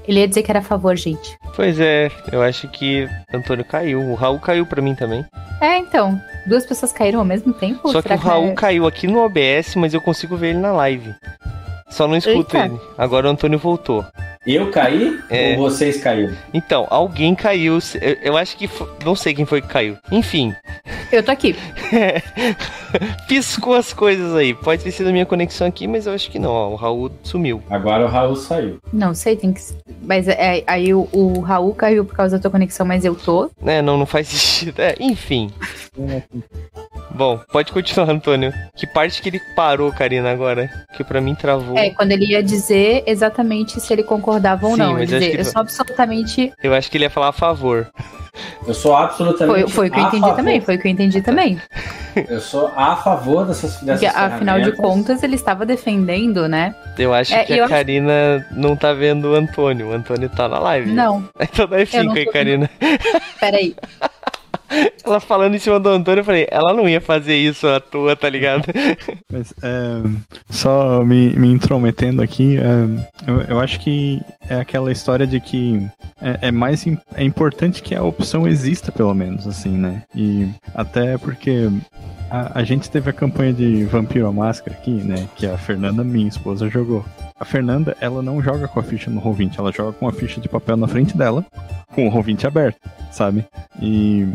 ele 0.07 0.19
ia 0.19 0.27
dizer 0.27 0.43
que 0.43 0.51
era 0.51 0.59
a 0.59 0.63
favor, 0.63 0.95
gente. 0.95 1.35
Pois 1.55 1.79
é, 1.79 2.11
eu 2.31 2.41
acho 2.43 2.67
que 2.67 3.09
Antônio 3.33 3.65
caiu. 3.65 3.99
O 4.01 4.13
Raul 4.13 4.39
caiu 4.39 4.63
para 4.65 4.81
mim 4.81 4.93
também. 4.93 5.25
É, 5.59 5.79
então. 5.79 6.21
Duas 6.45 6.65
pessoas 6.65 6.91
caíram 6.91 7.19
ao 7.19 7.25
mesmo 7.25 7.53
tempo? 7.53 7.91
Só 7.91 8.01
que 8.01 8.13
o 8.13 8.17
Raul 8.17 8.47
que 8.47 8.51
é... 8.51 8.55
caiu 8.55 8.87
aqui 8.87 9.07
no 9.07 9.19
OBS, 9.23 9.75
mas 9.75 9.93
eu 9.93 10.01
consigo 10.01 10.37
ver 10.37 10.49
ele 10.49 10.59
na 10.59 10.71
live. 10.71 11.13
Só 11.89 12.07
não 12.07 12.15
escuto 12.15 12.57
Eita. 12.57 12.65
ele. 12.65 12.79
Agora 12.97 13.27
o 13.27 13.31
Antônio 13.31 13.57
voltou. 13.57 14.05
Eu 14.45 14.69
caí 14.69 15.19
é. 15.29 15.53
ou 15.57 15.69
vocês 15.69 16.01
caíram? 16.01 16.35
Então, 16.53 16.85
alguém 16.89 17.33
caiu. 17.33 17.79
Eu, 17.99 18.17
eu 18.21 18.37
acho 18.37 18.55
que. 18.55 18.67
Foi, 18.67 18.87
não 19.03 19.15
sei 19.15 19.33
quem 19.33 19.45
foi 19.45 19.61
que 19.61 19.67
caiu. 19.67 19.97
Enfim. 20.11 20.53
Eu 21.11 21.23
tô 21.23 21.31
aqui. 21.31 21.55
Piscou 23.27 23.73
as 23.73 23.91
coisas 23.91 24.35
aí. 24.35 24.53
Pode 24.53 24.83
ter 24.83 24.91
sido 24.91 25.09
a 25.09 25.11
minha 25.11 25.25
conexão 25.25 25.65
aqui, 25.65 25.87
mas 25.87 26.05
eu 26.05 26.13
acho 26.13 26.29
que 26.29 26.37
não. 26.37 26.51
Ó, 26.51 26.69
o 26.69 26.75
Raul 26.75 27.11
sumiu. 27.23 27.63
Agora 27.69 28.05
o 28.05 28.07
Raul 28.07 28.35
saiu. 28.35 28.79
Não 28.93 29.15
sei, 29.15 29.35
tem 29.35 29.51
que. 29.51 29.61
Mas 30.01 30.27
é, 30.27 30.63
aí 30.67 30.93
o, 30.93 31.09
o 31.11 31.39
Raul 31.39 31.73
caiu 31.73 32.05
por 32.05 32.15
causa 32.15 32.37
da 32.37 32.41
tua 32.41 32.51
conexão, 32.51 32.85
mas 32.85 33.03
eu 33.03 33.15
tô. 33.15 33.49
É, 33.65 33.81
não, 33.81 33.97
não 33.97 34.05
faz 34.05 34.27
sentido. 34.29 34.79
É, 34.79 34.95
enfim. 34.99 35.51
Bom, 37.15 37.39
pode 37.49 37.71
continuar, 37.71 38.09
Antônio. 38.09 38.53
Que 38.75 38.85
parte 38.85 39.21
que 39.21 39.29
ele 39.29 39.39
parou, 39.55 39.89
Karina, 39.89 40.29
agora? 40.31 40.69
Que 40.97 41.03
para 41.03 41.21
mim 41.21 41.33
travou. 41.33 41.77
É, 41.77 41.89
quando 41.91 42.11
ele 42.11 42.25
ia 42.25 42.43
dizer 42.43 43.03
exatamente 43.07 43.79
se 43.79 43.93
ele 43.93 44.03
concordava 44.03 44.67
ou 44.67 44.73
Sim, 44.73 44.79
não. 44.79 44.93
Mas 44.93 45.07
dizer, 45.07 45.33
eu, 45.33 45.39
eu 45.39 45.45
sou 45.45 45.61
absolutamente. 45.61 46.51
Eu 46.61 46.73
acho 46.73 46.91
que 46.91 46.97
ele 46.97 47.05
ia 47.05 47.09
falar 47.09 47.29
a 47.29 47.31
favor. 47.31 47.89
Eu 48.67 48.73
sou 48.73 48.93
absolutamente. 48.93 49.61
Foi, 49.61 49.69
foi 49.69 49.87
o 49.87 49.91
que 49.91 49.97
eu 49.97 50.03
entendi 50.03 50.21
favor. 50.21 50.35
também. 50.35 50.59
Foi 50.59 50.75
o 50.75 50.79
que 50.79 50.87
eu 50.87 50.91
entendi 50.91 51.21
também. 51.21 51.61
Eu 52.27 52.41
sou 52.41 52.69
a 52.75 52.97
favor 52.97 53.45
dessas, 53.45 53.77
dessas 53.77 54.01
Porque, 54.01 54.05
afinal 54.05 54.59
de 54.59 54.73
contas, 54.73 55.23
ele 55.23 55.35
estava 55.35 55.65
defendendo, 55.65 56.49
né? 56.49 56.75
Eu 56.97 57.13
acho 57.13 57.33
é, 57.33 57.45
que 57.45 57.57
a 57.57 57.67
Karina 57.67 58.45
acho... 58.45 58.59
não 58.59 58.75
tá 58.75 58.91
vendo 58.91 59.31
o 59.31 59.35
Antônio. 59.35 59.87
O 59.87 59.93
Antônio 59.93 60.29
tá 60.29 60.49
na 60.49 60.59
live. 60.59 60.91
Não. 60.91 61.23
Então 61.39 61.65
dá 61.65 61.77
F5 61.77 62.17
aí, 62.17 62.25
Karina. 62.25 62.69
Peraí. 63.39 63.73
Ela 65.05 65.19
falando 65.19 65.55
em 65.55 65.59
cima 65.59 65.79
do 65.79 65.89
Antônio, 65.89 66.21
eu 66.21 66.25
falei, 66.25 66.47
ela 66.49 66.73
não 66.73 66.89
ia 66.89 66.99
fazer 66.99 67.35
isso 67.35 67.67
à 67.67 67.79
toa, 67.79 68.15
tá 68.15 68.27
ligado? 68.29 68.65
Mas, 69.31 69.53
é, 69.61 70.01
só 70.49 71.03
me, 71.03 71.29
me 71.35 71.47
intrometendo 71.51 72.21
aqui, 72.21 72.57
é, 72.57 73.29
eu, 73.29 73.41
eu, 73.41 73.59
acho 73.59 73.79
que 73.79 74.19
é 74.49 74.55
aquela 74.55 74.91
história 74.91 75.27
de 75.27 75.39
que 75.39 75.85
é, 76.21 76.47
é, 76.47 76.51
mais 76.51 76.85
é 77.15 77.23
importante 77.23 77.83
que 77.83 77.93
a 77.93 78.03
opção 78.03 78.47
exista, 78.47 78.91
pelo 78.91 79.13
menos, 79.13 79.47
assim, 79.47 79.77
né? 79.77 80.03
E 80.15 80.49
até 80.73 81.17
porque 81.17 81.69
a, 82.35 82.59
a 82.59 82.63
gente 82.63 82.89
teve 82.89 83.09
a 83.09 83.13
campanha 83.13 83.53
de 83.53 83.85
Vampiro 83.85 84.27
à 84.27 84.31
Máscara 84.31 84.75
aqui, 84.75 84.91
né? 84.91 85.27
Que 85.37 85.47
a 85.47 85.57
Fernanda, 85.57 86.03
minha 86.03 86.27
esposa, 86.27 86.69
jogou. 86.69 87.05
A 87.39 87.45
Fernanda, 87.45 87.95
ela 88.01 88.21
não 88.21 88.41
joga 88.41 88.67
com 88.67 88.79
a 88.79 88.83
ficha 88.83 89.09
no 89.09 89.21
Roll20, 89.21 89.57
ela 89.57 89.71
joga 89.71 89.93
com 89.93 90.07
a 90.07 90.11
ficha 90.11 90.41
de 90.41 90.49
papel 90.49 90.75
na 90.75 90.87
frente 90.87 91.15
dela, 91.15 91.45
com 91.93 92.07
o 92.07 92.11
Roll20 92.11 92.45
aberto, 92.45 92.77
sabe? 93.11 93.45
E 93.81 94.27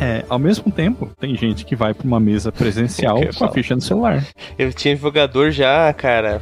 é, 0.00 0.24
ao 0.28 0.38
mesmo 0.38 0.70
tempo, 0.72 1.10
tem 1.20 1.36
gente 1.36 1.64
que 1.64 1.76
vai 1.76 1.92
para 1.92 2.06
uma 2.06 2.20
mesa 2.20 2.50
presencial 2.50 3.18
com 3.36 3.44
a 3.44 3.50
ficha 3.50 3.74
no 3.74 3.82
celular. 3.82 4.24
Eu 4.58 4.72
tinha 4.72 4.96
jogador 4.96 5.50
já, 5.50 5.92
cara. 5.92 6.40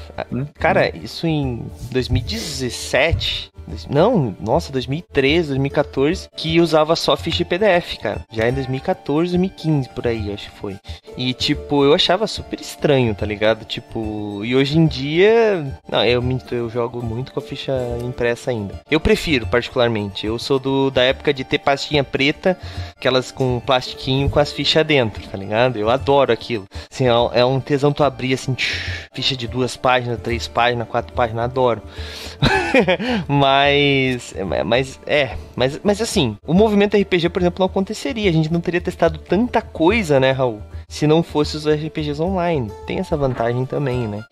Cara, 0.55 0.97
isso 0.97 1.27
em 1.27 1.65
2017, 1.91 3.51
não, 3.89 4.35
nossa, 4.41 4.73
2013, 4.73 5.49
2014, 5.49 6.29
que 6.37 6.61
usava 6.61 6.97
só 6.97 7.17
ficha 7.17 7.45
PDF, 7.45 7.99
cara. 8.01 8.25
Já 8.31 8.49
em 8.49 8.53
2014, 8.53 9.37
2015, 9.37 9.89
por 9.91 10.07
aí, 10.07 10.33
acho 10.33 10.51
que 10.51 10.59
foi. 10.59 10.77
E, 11.17 11.35
tipo, 11.35 11.85
eu 11.85 11.95
achava 11.95 12.27
super 12.27 12.61
estranho, 12.61 13.15
tá 13.15 13.27
ligado? 13.27 13.65
Tipo, 13.65 14.45
e 14.45 14.55
hoje 14.55 14.79
em 14.79 14.87
dia. 14.87 15.79
Não, 15.89 16.05
eu, 16.05 16.23
eu 16.53 16.69
jogo 16.71 17.03
muito 17.03 17.33
com 17.33 17.41
a 17.41 17.43
ficha 17.43 17.73
impressa 18.03 18.51
ainda. 18.51 18.81
Eu 18.91 19.01
prefiro, 19.01 19.47
particularmente. 19.47 20.27
Eu 20.27 20.39
sou 20.39 20.59
do, 20.59 20.91
da 20.91 21.03
época 21.03 21.33
de 21.33 21.45
ter 21.45 21.59
pastinha 21.59 22.05
preta, 22.05 22.59
aquelas 22.97 23.31
com 23.31 23.61
plastiquinho 23.61 24.29
com 24.29 24.39
as 24.39 24.53
fichas 24.53 24.87
dentro, 24.87 25.27
tá 25.29 25.37
ligado? 25.37 25.79
Eu 25.79 25.91
adoro 25.91 26.33
aquilo. 26.33 26.67
Assim, 26.91 27.07
é, 27.07 27.41
é 27.41 27.45
um 27.45 27.61
tesão 27.61 27.93
tu 27.93 28.05
abrir 28.05 28.35
assim, 28.35 28.55
tch, 28.55 29.09
ficha 29.13 29.37
de 29.37 29.47
duas 29.47 29.77
páginas, 29.77 30.21
três 30.21 30.49
páginas, 30.49 30.89
quatro 30.89 31.13
páginas, 31.13 31.45
adoro. 31.45 31.83
mas, 33.29 33.60
mas, 34.65 35.01
é, 35.07 35.37
mas, 35.57 35.81
mas 35.83 36.01
assim, 36.01 36.37
o 36.47 36.55
movimento 36.55 36.97
RPG, 36.97 37.29
por 37.29 37.43
exemplo, 37.43 37.61
não 37.61 37.67
aconteceria. 37.67 38.29
A 38.31 38.33
gente 38.33 38.53
não 38.53 38.61
teria 38.61 38.81
testado 38.81 39.19
tanta 39.19 39.61
coisa, 39.61 40.21
né, 40.21 40.31
Raul? 40.31 40.63
Se 40.89 41.07
não 41.07 41.23
fosse 41.23 41.57
os 41.57 41.67
RPGs 41.67 42.21
online. 42.21 42.71
Tem 42.87 42.99
essa 42.99 43.17
vantagem 43.17 43.65
também, 43.65 44.09
né? 44.09 44.23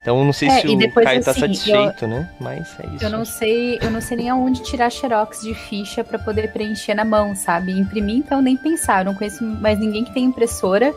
Então 0.00 0.24
não 0.24 0.32
sei 0.32 0.48
é, 0.48 0.60
se 0.60 0.68
o 0.68 0.78
depois, 0.78 1.04
Caio 1.04 1.22
tá 1.22 1.32
assim, 1.32 1.40
satisfeito, 1.40 2.04
eu, 2.04 2.08
né? 2.08 2.30
Mas 2.40 2.68
é 2.80 2.94
isso. 2.94 3.04
Eu 3.04 3.10
não 3.10 3.24
sei, 3.24 3.78
eu 3.82 3.90
não 3.90 4.00
sei 4.00 4.16
nem 4.16 4.30
aonde 4.30 4.62
tirar 4.62 4.90
xerox 4.90 5.42
de 5.42 5.52
ficha 5.54 6.02
para 6.02 6.18
poder 6.18 6.50
preencher 6.52 6.94
na 6.94 7.04
mão, 7.04 7.34
sabe? 7.34 7.72
Imprimir, 7.72 8.16
então 8.16 8.40
nem 8.40 8.56
pensar. 8.56 9.00
Eu 9.00 9.06
não 9.06 9.14
conheço 9.14 9.44
mais 9.44 9.78
ninguém 9.78 10.04
que 10.04 10.12
tem 10.14 10.24
impressora 10.24 10.94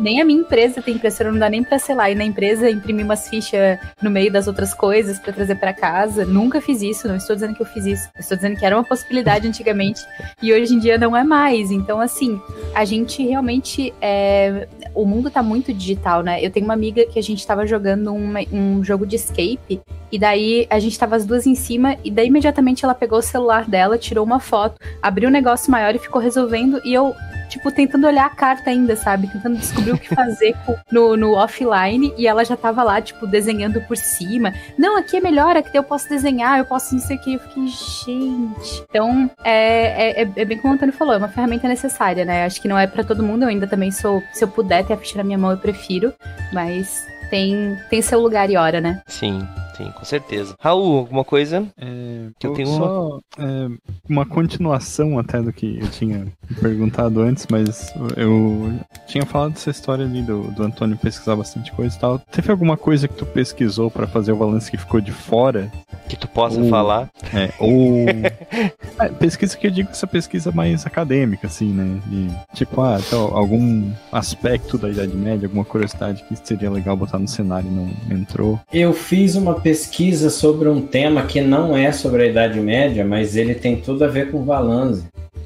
nem 0.00 0.20
a 0.20 0.24
minha 0.24 0.40
empresa 0.40 0.82
tem 0.82 0.94
impressora, 0.94 1.32
não 1.32 1.38
dá 1.38 1.48
nem 1.48 1.64
pra, 1.64 1.78
sei 1.78 1.94
lá, 1.94 2.10
ir 2.10 2.14
na 2.14 2.24
empresa 2.24 2.70
imprimir 2.70 3.04
umas 3.04 3.28
fichas 3.28 3.78
no 4.02 4.10
meio 4.10 4.30
das 4.30 4.46
outras 4.46 4.74
coisas 4.74 5.18
para 5.18 5.32
trazer 5.32 5.54
para 5.56 5.72
casa. 5.72 6.24
Nunca 6.24 6.60
fiz 6.60 6.82
isso, 6.82 7.08
não 7.08 7.16
estou 7.16 7.34
dizendo 7.34 7.54
que 7.54 7.62
eu 7.62 7.66
fiz 7.66 7.86
isso. 7.86 8.08
Estou 8.18 8.36
dizendo 8.36 8.56
que 8.56 8.64
era 8.64 8.76
uma 8.76 8.84
possibilidade 8.84 9.48
antigamente 9.48 10.02
e 10.42 10.52
hoje 10.52 10.74
em 10.74 10.78
dia 10.78 10.98
não 10.98 11.16
é 11.16 11.24
mais. 11.24 11.70
Então, 11.70 12.00
assim, 12.00 12.40
a 12.74 12.84
gente 12.84 13.22
realmente. 13.26 13.92
É... 14.00 14.68
O 14.94 15.04
mundo 15.04 15.30
tá 15.30 15.42
muito 15.42 15.72
digital, 15.72 16.22
né? 16.22 16.44
Eu 16.44 16.50
tenho 16.50 16.64
uma 16.64 16.74
amiga 16.74 17.06
que 17.06 17.18
a 17.18 17.22
gente 17.22 17.46
tava 17.46 17.64
jogando 17.66 18.12
uma, 18.12 18.40
um 18.52 18.82
jogo 18.82 19.06
de 19.06 19.14
escape 19.14 19.80
e 20.10 20.18
daí 20.18 20.66
a 20.68 20.78
gente 20.80 20.98
tava 20.98 21.14
as 21.14 21.24
duas 21.24 21.46
em 21.46 21.54
cima 21.54 21.96
e 22.02 22.10
daí 22.10 22.26
imediatamente 22.26 22.84
ela 22.84 22.94
pegou 22.94 23.18
o 23.18 23.22
celular 23.22 23.64
dela, 23.68 23.96
tirou 23.96 24.24
uma 24.24 24.40
foto, 24.40 24.80
abriu 25.00 25.28
um 25.28 25.32
negócio 25.32 25.70
maior 25.70 25.94
e 25.94 25.98
ficou 25.98 26.20
resolvendo 26.20 26.80
e 26.84 26.94
eu 26.94 27.14
tipo, 27.48 27.72
tentando 27.72 28.06
olhar 28.06 28.26
a 28.26 28.30
carta 28.30 28.70
ainda, 28.70 28.94
sabe? 28.94 29.26
Tentando 29.26 29.56
descobrir 29.56 29.77
o 29.92 29.98
que 29.98 30.14
fazer 30.14 30.54
no, 30.90 31.16
no 31.16 31.32
offline 31.32 32.12
e 32.16 32.26
ela 32.26 32.44
já 32.44 32.56
tava 32.56 32.82
lá, 32.82 33.00
tipo, 33.00 33.26
desenhando 33.26 33.80
por 33.82 33.96
cima. 33.96 34.52
Não, 34.76 34.96
aqui 34.96 35.16
é 35.16 35.20
melhor, 35.20 35.56
aqui 35.56 35.76
eu 35.76 35.82
posso 35.82 36.08
desenhar, 36.08 36.58
eu 36.58 36.64
posso 36.64 36.94
não 36.94 37.02
sei 37.02 37.16
o 37.16 37.20
que. 37.20 37.34
Eu 37.34 37.40
fiquei, 37.40 37.66
gente. 37.66 38.84
Então, 38.88 39.30
é, 39.44 40.22
é, 40.22 40.28
é 40.36 40.44
bem 40.44 40.58
como 40.58 40.72
o 40.72 40.76
Antônio 40.76 40.94
falou, 40.94 41.14
é 41.14 41.18
uma 41.18 41.28
ferramenta 41.28 41.68
necessária, 41.68 42.24
né? 42.24 42.44
Acho 42.44 42.60
que 42.60 42.68
não 42.68 42.78
é 42.78 42.86
para 42.86 43.04
todo 43.04 43.22
mundo, 43.22 43.42
eu 43.42 43.48
ainda 43.48 43.66
também 43.66 43.90
sou, 43.90 44.22
se 44.32 44.44
eu 44.44 44.48
puder 44.48 44.84
ter 44.84 44.94
a 44.94 44.96
ficha 44.96 45.18
na 45.18 45.24
minha 45.24 45.38
mão, 45.38 45.50
eu 45.50 45.58
prefiro, 45.58 46.12
mas 46.52 47.06
tem, 47.30 47.78
tem 47.90 48.02
seu 48.02 48.20
lugar 48.20 48.50
e 48.50 48.56
hora, 48.56 48.80
né? 48.80 49.02
Sim. 49.06 49.46
Sim, 49.78 49.92
com 49.92 50.04
certeza. 50.04 50.56
Raul, 50.60 50.98
alguma 50.98 51.24
coisa? 51.24 51.64
É, 51.80 52.30
que 52.36 52.46
eu 52.46 52.52
tenho 52.52 52.66
só, 52.66 53.08
uma... 53.08 53.22
É, 53.38 53.68
uma 54.08 54.26
continuação 54.26 55.18
até 55.20 55.40
do 55.40 55.52
que 55.52 55.78
eu 55.80 55.88
tinha 55.88 56.26
perguntado 56.60 57.20
antes, 57.20 57.46
mas 57.48 57.94
eu 58.16 58.72
tinha 59.06 59.24
falado 59.24 59.52
dessa 59.52 59.70
história 59.70 60.04
ali 60.04 60.20
do, 60.20 60.50
do 60.50 60.64
Antônio 60.64 60.96
pesquisar 60.96 61.36
bastante 61.36 61.70
coisa 61.72 61.96
e 61.96 62.00
tal. 62.00 62.18
Teve 62.18 62.50
alguma 62.50 62.76
coisa 62.76 63.06
que 63.06 63.14
tu 63.14 63.24
pesquisou 63.24 63.88
para 63.88 64.08
fazer 64.08 64.32
o 64.32 64.36
balanço 64.36 64.68
que 64.68 64.76
ficou 64.76 65.00
de 65.00 65.12
fora 65.12 65.70
Que 66.08 66.16
tu 66.16 66.26
possa 66.26 66.60
Ou- 66.60 66.68
falar. 66.68 67.08
É, 67.32 67.52
ou. 67.58 68.06
É, 69.00 69.08
pesquisa 69.10 69.56
que 69.56 69.68
eu 69.68 69.70
digo 69.70 69.90
essa 69.90 70.08
pesquisa 70.08 70.50
mais 70.50 70.84
acadêmica, 70.84 71.46
assim, 71.46 71.72
né? 71.72 72.00
De, 72.06 72.56
tipo, 72.56 72.80
ah, 72.80 72.98
então, 72.98 73.26
algum 73.32 73.92
aspecto 74.10 74.76
da 74.76 74.88
Idade 74.88 75.16
Média, 75.16 75.46
alguma 75.46 75.64
curiosidade 75.64 76.24
que 76.24 76.34
seria 76.42 76.68
legal 76.68 76.96
botar 76.96 77.18
no 77.18 77.28
cenário 77.28 77.70
e 77.70 77.72
não 77.72 78.18
entrou. 78.18 78.58
Eu 78.72 78.92
fiz 78.92 79.36
uma 79.36 79.60
pesquisa 79.68 80.30
sobre 80.30 80.66
um 80.66 80.80
tema 80.80 81.26
que 81.26 81.42
não 81.42 81.76
é 81.76 81.92
sobre 81.92 82.22
a 82.22 82.26
Idade 82.26 82.58
Média, 82.58 83.04
mas 83.04 83.36
ele 83.36 83.54
tem 83.54 83.76
tudo 83.76 84.02
a 84.02 84.08
ver 84.08 84.30
com 84.30 84.42
Valanze, 84.42 85.04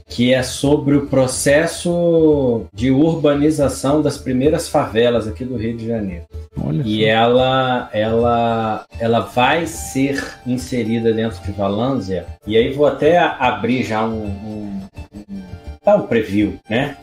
que 0.09 0.33
é 0.33 0.45
sobre 0.45 0.95
o 0.95 1.07
processo 1.07 2.65
de 2.73 2.93
urbanização 2.93 4.01
das 4.01 4.17
primeiras 4.17 4.69
favelas 4.69 5.27
aqui 5.27 5.45
do 5.45 5.57
Rio 5.57 5.77
de 5.77 5.89
Janeiro. 5.89 6.23
Olha 6.57 6.85
E 6.87 7.01
só. 7.01 7.09
ela, 7.09 7.91
ela, 7.93 8.87
ela 9.01 9.21
vai 9.21 9.67
ser 9.67 10.23
inserida 10.47 11.13
dentro 11.13 11.43
de 11.43 11.51
Valânsia. 11.51 12.25
E 12.47 12.57
aí 12.57 12.73
vou 12.73 12.87
até 12.87 13.19
abrir 13.19 13.83
já 13.83 14.05
um, 14.05 14.25
um, 14.25 14.83
um, 15.17 15.43
tá, 15.85 15.97
um 15.97 16.07
preview, 16.07 16.61
né? 16.71 16.97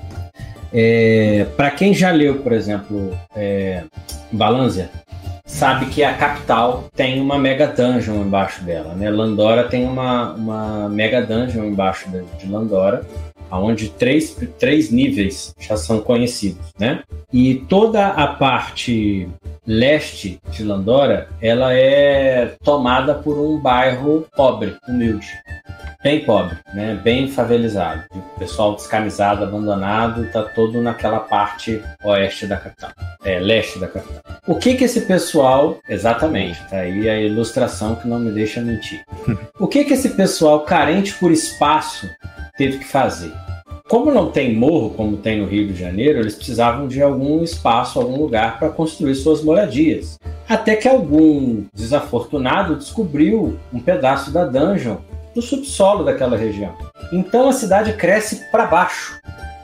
É, 0.72 1.48
Para 1.58 1.70
quem 1.72 1.94
já 1.94 2.12
leu, 2.12 2.38
por 2.38 2.54
exemplo, 2.54 3.14
é, 3.36 3.84
Valânsia, 4.32 4.90
sabe 5.50 5.88
que 5.88 6.04
a 6.04 6.14
capital 6.14 6.86
tem 6.96 7.20
uma 7.20 7.38
mega 7.38 7.68
dungeon 7.68 8.22
embaixo 8.22 8.64
dela, 8.64 8.94
né? 8.94 9.10
Landora 9.10 9.68
tem 9.68 9.86
uma, 9.86 10.34
uma 10.34 10.88
mega 10.88 11.22
dungeon 11.22 11.66
embaixo 11.66 12.08
de, 12.10 12.48
Landora, 12.48 13.06
onde 13.52 13.90
três, 13.90 14.38
três 14.58 14.92
níveis 14.92 15.54
já 15.60 15.76
são 15.76 16.00
conhecidos, 16.00 16.72
né? 16.80 17.02
E 17.34 17.56
toda 17.68 18.08
a 18.08 18.28
parte 18.28 19.28
leste 19.66 20.40
de 20.52 20.64
Landora, 20.64 21.28
ela 21.42 21.74
é 21.74 22.56
tomada 22.64 23.16
por 23.16 23.38
um 23.38 23.60
bairro 23.60 24.26
pobre, 24.36 24.78
humilde. 24.88 25.28
Bem 26.02 26.24
pobre, 26.24 26.58
né? 26.74 26.98
bem 27.04 27.28
favelizado. 27.28 28.06
O 28.16 28.40
pessoal 28.40 28.74
descamisado, 28.74 29.44
abandonado, 29.44 30.24
está 30.24 30.44
todo 30.44 30.82
naquela 30.82 31.20
parte 31.20 31.84
oeste 32.06 32.48
da 32.48 32.56
capital, 32.56 32.92
é, 33.26 33.38
leste 33.38 33.78
da 33.80 33.88
capital. 33.90 34.22
O 34.48 34.56
que 34.56 34.76
que 34.76 34.86
esse 34.86 35.02
pessoal, 35.02 35.78
exatamente, 35.90 36.58
tá 36.70 36.78
aí 36.78 37.10
a 37.10 37.20
ilustração 37.20 37.96
que 37.96 38.08
não 38.08 38.18
me 38.18 38.32
deixa 38.32 38.62
mentir. 38.62 39.04
o 39.60 39.68
que 39.68 39.84
que 39.84 39.92
esse 39.92 40.12
pessoal 40.12 40.62
carente 40.62 41.14
por 41.16 41.34
espaço 41.34 42.10
teve 42.58 42.78
que 42.78 42.86
fazer? 42.86 43.34
Como 43.90 44.10
não 44.10 44.32
tem 44.32 44.56
morro, 44.56 44.92
como 44.92 45.18
tem 45.18 45.42
no 45.42 45.48
Rio 45.48 45.68
de 45.68 45.78
Janeiro, 45.78 46.20
eles 46.20 46.36
precisavam 46.36 46.88
de 46.88 47.02
algum 47.02 47.44
espaço, 47.44 48.00
algum 48.00 48.16
lugar 48.16 48.58
para 48.58 48.70
construir 48.70 49.16
suas 49.16 49.44
moradias. 49.44 50.18
Até 50.48 50.78
que 50.78 50.88
algum 50.88 51.66
desafortunado 51.74 52.78
descobriu 52.78 53.60
um 53.74 53.82
pedaço 53.82 54.32
da 54.32 54.46
dungeon 54.46 54.98
no 55.36 55.42
subsolo 55.42 56.04
daquela 56.04 56.38
região. 56.38 56.76
Então 57.12 57.50
a 57.50 57.54
cidade 57.54 57.94
cresce 57.94 58.50
para 58.52 58.66
baixo. 58.66 59.20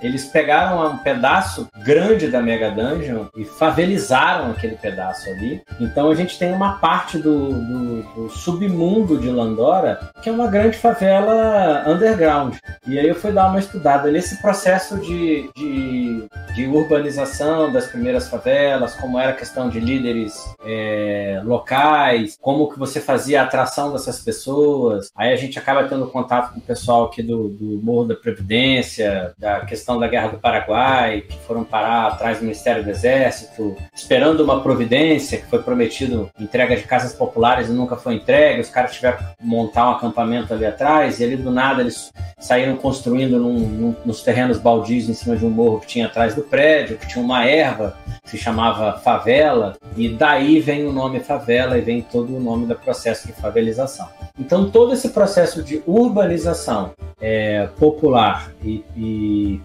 Eles 0.05 0.25
pegaram 0.25 0.85
um 0.91 0.97
pedaço 0.97 1.67
grande 1.83 2.27
da 2.27 2.41
Mega 2.41 2.69
Dungeon 2.71 3.25
e 3.35 3.43
favelizaram 3.45 4.51
aquele 4.51 4.75
pedaço 4.75 5.29
ali. 5.29 5.61
Então 5.79 6.09
a 6.09 6.15
gente 6.15 6.37
tem 6.37 6.53
uma 6.53 6.73
parte 6.79 7.17
do, 7.17 7.49
do- 7.49 8.03
do 8.15 8.29
submundo 8.29 9.17
de 9.17 9.29
Landora 9.29 9.99
que 10.21 10.29
é 10.29 10.31
uma 10.31 10.47
grande 10.47 10.77
favela 10.77 11.83
underground. 11.87 12.55
E 12.87 12.99
aí 12.99 13.07
eu 13.07 13.15
fui 13.15 13.31
dar 13.31 13.49
uma 13.49 13.59
estudada 13.59 14.11
nesse 14.11 14.41
processo 14.41 14.97
de, 14.99 15.49
de, 15.55 16.25
de 16.55 16.67
urbanização 16.67 17.71
das 17.71 17.87
primeiras 17.87 18.27
favelas, 18.27 18.95
como 18.95 19.19
era 19.19 19.31
a 19.31 19.35
questão 19.35 19.69
de 19.69 19.79
líderes 19.79 20.33
é, 20.65 21.41
locais, 21.43 22.37
como 22.41 22.69
que 22.71 22.77
você 22.79 22.99
fazia 23.01 23.41
a 23.41 23.45
atração 23.45 23.91
dessas 23.91 24.19
pessoas. 24.19 25.09
Aí 25.15 25.31
a 25.33 25.35
gente 25.35 25.57
acaba 25.59 25.83
tendo 25.87 26.07
contato 26.07 26.53
com 26.53 26.59
o 26.59 26.61
pessoal 26.61 27.05
aqui 27.05 27.21
do, 27.23 27.49
do 27.49 27.81
Morro 27.83 28.05
da 28.05 28.15
Previdência, 28.15 29.33
da 29.37 29.61
questão 29.61 29.94
da 29.99 30.07
Guerra 30.07 30.29
do 30.29 30.37
Paraguai, 30.37 31.21
que 31.21 31.37
foram 31.39 31.63
parar 31.63 32.07
atrás 32.07 32.37
do 32.39 32.43
Ministério 32.43 32.83
do 32.83 32.89
Exército, 32.89 33.75
esperando 33.93 34.41
uma 34.43 34.61
providência 34.61 35.37
que 35.37 35.45
foi 35.47 35.59
prometido 35.61 36.29
entrega 36.39 36.75
de 36.75 36.83
casas 36.83 37.13
populares 37.13 37.69
e 37.69 37.71
nunca 37.71 37.95
foi 37.95 38.15
entregue. 38.15 38.61
Os 38.61 38.69
caras 38.69 38.93
tiveram 38.93 39.17
que 39.17 39.23
montar 39.41 39.87
um 39.87 39.91
acampamento 39.91 40.53
ali 40.53 40.65
atrás 40.65 41.19
e 41.19 41.23
ali 41.23 41.35
do 41.37 41.51
nada 41.51 41.81
eles 41.81 42.11
saíram 42.39 42.75
construindo 42.77 43.39
num- 43.39 43.59
num- 43.67 43.95
nos 44.05 44.21
terrenos 44.21 44.57
baldios 44.59 45.09
em 45.09 45.13
cima 45.13 45.35
de 45.35 45.45
um 45.45 45.49
morro 45.49 45.79
que 45.79 45.87
tinha 45.87 46.05
atrás 46.07 46.35
do 46.35 46.41
prédio, 46.41 46.97
que 46.97 47.07
tinha 47.07 47.23
uma 47.23 47.45
erva 47.45 47.95
que 48.23 48.31
se 48.31 48.37
chamava 48.37 48.93
favela, 48.99 49.77
e 49.95 50.09
daí 50.09 50.59
vem 50.59 50.85
o 50.87 50.91
nome 50.91 51.19
favela 51.19 51.77
e 51.77 51.81
vem 51.81 52.01
todo 52.01 52.35
o 52.35 52.39
nome 52.39 52.65
do 52.65 52.73
processo 52.75 53.27
de 53.27 53.33
favelização. 53.33 54.07
Então, 54.37 54.69
todo 54.69 54.93
esse 54.93 55.09
processo 55.09 55.61
de 55.61 55.81
urbanização 55.85 56.91
é, 57.21 57.67
popular 57.79 58.51
e, 58.63 58.83
e 58.97 59.61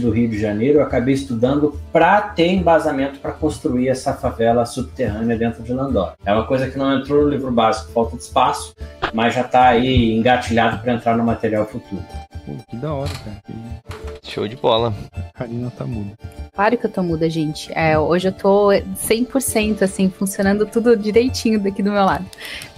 do 0.00 0.10
Rio 0.10 0.28
de 0.28 0.38
Janeiro, 0.38 0.78
eu 0.78 0.82
acabei 0.82 1.14
estudando 1.14 1.80
para 1.90 2.20
ter 2.20 2.48
embasamento 2.48 3.18
para 3.18 3.32
construir 3.32 3.88
essa 3.88 4.12
favela 4.12 4.66
subterrânea 4.66 5.38
dentro 5.38 5.62
de 5.62 5.72
Landora. 5.72 6.14
É 6.24 6.34
uma 6.34 6.46
coisa 6.46 6.70
que 6.70 6.76
não 6.76 6.98
entrou 6.98 7.22
no 7.22 7.30
livro 7.30 7.50
básico, 7.50 7.90
falta 7.92 8.16
de 8.16 8.22
espaço, 8.22 8.74
mas 9.14 9.34
já 9.34 9.40
está 9.40 9.68
aí 9.68 10.12
engatilhado 10.12 10.82
para 10.82 10.92
entrar 10.92 11.16
no 11.16 11.24
material 11.24 11.64
futuro. 11.66 12.04
Pô, 12.44 12.52
que 12.68 12.76
da 12.76 12.92
hora, 12.92 13.10
cara. 13.24 13.42
Show 14.22 14.46
de 14.46 14.56
bola. 14.56 14.92
a 15.16 15.38
Karina 15.38 15.70
tá 15.70 15.86
muda. 15.86 16.12
Claro 16.54 16.78
que 16.78 16.86
eu 16.86 16.90
tô 16.90 17.02
muda, 17.02 17.28
gente. 17.28 17.72
É, 17.74 17.98
hoje 17.98 18.28
eu 18.28 18.32
tô 18.32 18.68
100% 18.68 19.82
assim, 19.82 20.08
funcionando 20.08 20.64
tudo 20.64 20.96
direitinho 20.96 21.58
daqui 21.58 21.82
do 21.82 21.90
meu 21.90 22.04
lado. 22.04 22.24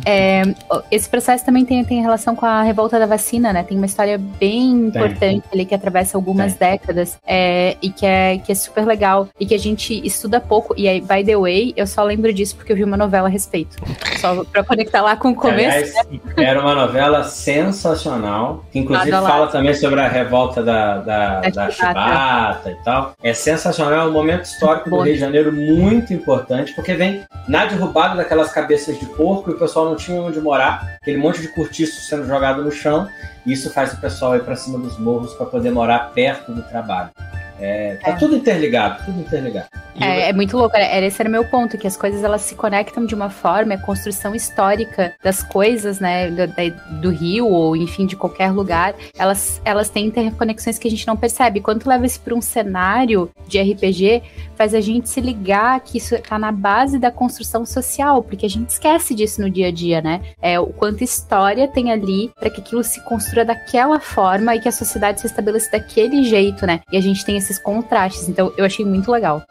É, 0.04 0.42
esse 0.90 1.06
processo 1.10 1.44
também 1.44 1.62
tem, 1.62 1.84
tem 1.84 2.00
relação 2.00 2.34
com 2.34 2.46
a 2.46 2.62
revolta 2.62 2.98
da 2.98 3.04
vacina, 3.04 3.52
né? 3.52 3.62
Tem 3.62 3.76
uma 3.76 3.84
história 3.84 4.16
bem 4.16 4.90
Tem. 4.90 5.02
importante 5.02 5.44
ali 5.52 5.66
que 5.66 5.74
atravessa 5.74 6.16
algumas 6.16 6.54
décadas 6.54 7.18
é, 7.26 7.76
e 7.82 7.90
que 7.90 8.06
é, 8.06 8.38
que 8.38 8.50
é 8.50 8.54
super 8.54 8.86
legal 8.86 9.28
e 9.38 9.44
que 9.44 9.54
a 9.54 9.58
gente 9.58 10.00
estuda 10.06 10.40
pouco. 10.40 10.72
E 10.74 10.88
aí, 10.88 11.02
by 11.02 11.22
the 11.22 11.36
way, 11.36 11.74
eu 11.76 11.86
só 11.86 12.02
lembro 12.02 12.32
disso 12.32 12.56
porque 12.56 12.72
eu 12.72 12.76
vi 12.76 12.84
uma 12.84 12.96
novela 12.96 13.28
a 13.28 13.30
respeito. 13.30 13.76
Só 14.18 14.42
pra 14.44 14.64
conectar 14.64 15.02
lá 15.02 15.16
com 15.16 15.32
o 15.32 15.34
começo. 15.34 15.76
Aliás, 15.76 15.94
era 16.38 16.62
uma 16.62 16.74
novela 16.74 17.24
sensacional, 17.24 18.64
que 18.72 18.78
inclusive 18.78 19.10
fala 19.10 19.48
também 19.48 19.74
sobre 19.74 20.00
a 20.00 20.08
revolta 20.08 20.62
da, 20.62 20.96
da, 20.96 21.40
Da 21.40 21.48
da 21.50 21.70
chibata 21.70 22.70
e 22.70 22.74
tal. 22.82 23.12
É 23.22 23.34
sensacional, 23.34 23.65
é 23.94 24.04
um 24.04 24.12
momento 24.12 24.44
histórico 24.44 24.88
do. 24.88 25.00
Rio 25.00 25.14
de 25.14 25.20
Janeiro 25.20 25.52
muito 25.52 26.12
importante, 26.12 26.72
porque 26.74 26.94
vem 26.94 27.24
na 27.48 27.66
derrubada 27.66 28.16
daquelas 28.16 28.50
cabeças 28.50 28.98
de 28.98 29.06
porco 29.06 29.50
e 29.50 29.54
o 29.54 29.58
pessoal 29.58 29.86
não 29.86 29.96
tinha 29.96 30.20
onde 30.20 30.40
morar, 30.40 30.96
aquele 31.00 31.18
monte 31.18 31.40
de 31.40 31.48
cortiço 31.48 32.00
sendo 32.02 32.26
jogado 32.26 32.62
no 32.62 32.70
chão, 32.70 33.08
e 33.44 33.52
isso 33.52 33.72
faz 33.72 33.92
o 33.92 34.00
pessoal 34.00 34.36
ir 34.36 34.42
para 34.42 34.56
cima 34.56 34.78
dos 34.78 34.98
morros 34.98 35.34
para 35.34 35.46
poder 35.46 35.70
morar 35.70 36.10
perto 36.12 36.52
do 36.52 36.62
trabalho. 36.62 37.10
É, 37.58 37.96
tá 37.96 38.10
É. 38.10 38.12
tudo 38.16 38.36
interligado, 38.36 39.04
tudo 39.04 39.20
interligado. 39.20 39.68
É, 39.98 40.28
é 40.28 40.32
muito 40.32 40.56
louco, 40.56 40.76
era, 40.76 41.06
esse 41.06 41.20
era 41.20 41.28
o 41.28 41.32
meu 41.32 41.44
ponto, 41.46 41.78
que 41.78 41.86
as 41.86 41.96
coisas 41.96 42.22
elas 42.22 42.42
se 42.42 42.54
conectam 42.54 43.06
de 43.06 43.14
uma 43.14 43.30
forma, 43.30 43.72
é 43.72 43.76
a 43.76 43.80
construção 43.80 44.34
histórica 44.34 45.14
das 45.22 45.42
coisas, 45.42 46.00
né, 46.00 46.30
do, 46.30 47.00
do 47.00 47.10
Rio 47.10 47.46
ou 47.48 47.74
enfim 47.74 48.04
de 48.04 48.14
qualquer 48.14 48.50
lugar, 48.50 48.94
elas, 49.18 49.60
elas 49.64 49.88
têm 49.88 50.06
interconexões 50.06 50.78
que 50.78 50.86
a 50.86 50.90
gente 50.90 51.06
não 51.06 51.16
percebe. 51.16 51.60
Quando 51.60 51.80
tu 51.80 51.88
leva 51.88 52.04
isso 52.04 52.20
para 52.20 52.34
um 52.34 52.42
cenário 52.42 53.30
de 53.48 53.58
RPG, 53.60 54.22
faz 54.54 54.74
a 54.74 54.80
gente 54.80 55.08
se 55.08 55.20
ligar 55.20 55.80
que 55.80 55.98
isso 55.98 56.16
tá 56.20 56.38
na 56.38 56.52
base 56.52 56.98
da 56.98 57.10
construção 57.10 57.64
social, 57.64 58.22
porque 58.22 58.46
a 58.46 58.50
gente 58.50 58.68
esquece 58.70 59.14
disso 59.14 59.40
no 59.40 59.50
dia 59.50 59.68
a 59.68 59.70
dia, 59.70 60.00
né? 60.02 60.20
É 60.42 60.60
o 60.60 60.66
quanto 60.66 61.02
história 61.02 61.68
tem 61.68 61.90
ali 61.90 62.30
para 62.38 62.50
que 62.50 62.60
aquilo 62.60 62.84
se 62.84 63.00
construa 63.04 63.44
daquela 63.44 63.98
forma 64.00 64.54
e 64.54 64.60
que 64.60 64.68
a 64.68 64.72
sociedade 64.72 65.20
se 65.20 65.26
estabeleça 65.26 65.70
daquele 65.70 66.24
jeito, 66.24 66.66
né? 66.66 66.80
E 66.92 66.96
a 66.96 67.00
gente 67.00 67.24
tem 67.24 67.36
esses 67.46 67.58
contrastes. 67.58 68.28
Então 68.28 68.52
eu 68.56 68.64
achei 68.64 68.84
muito 68.84 69.10
legal. 69.10 69.42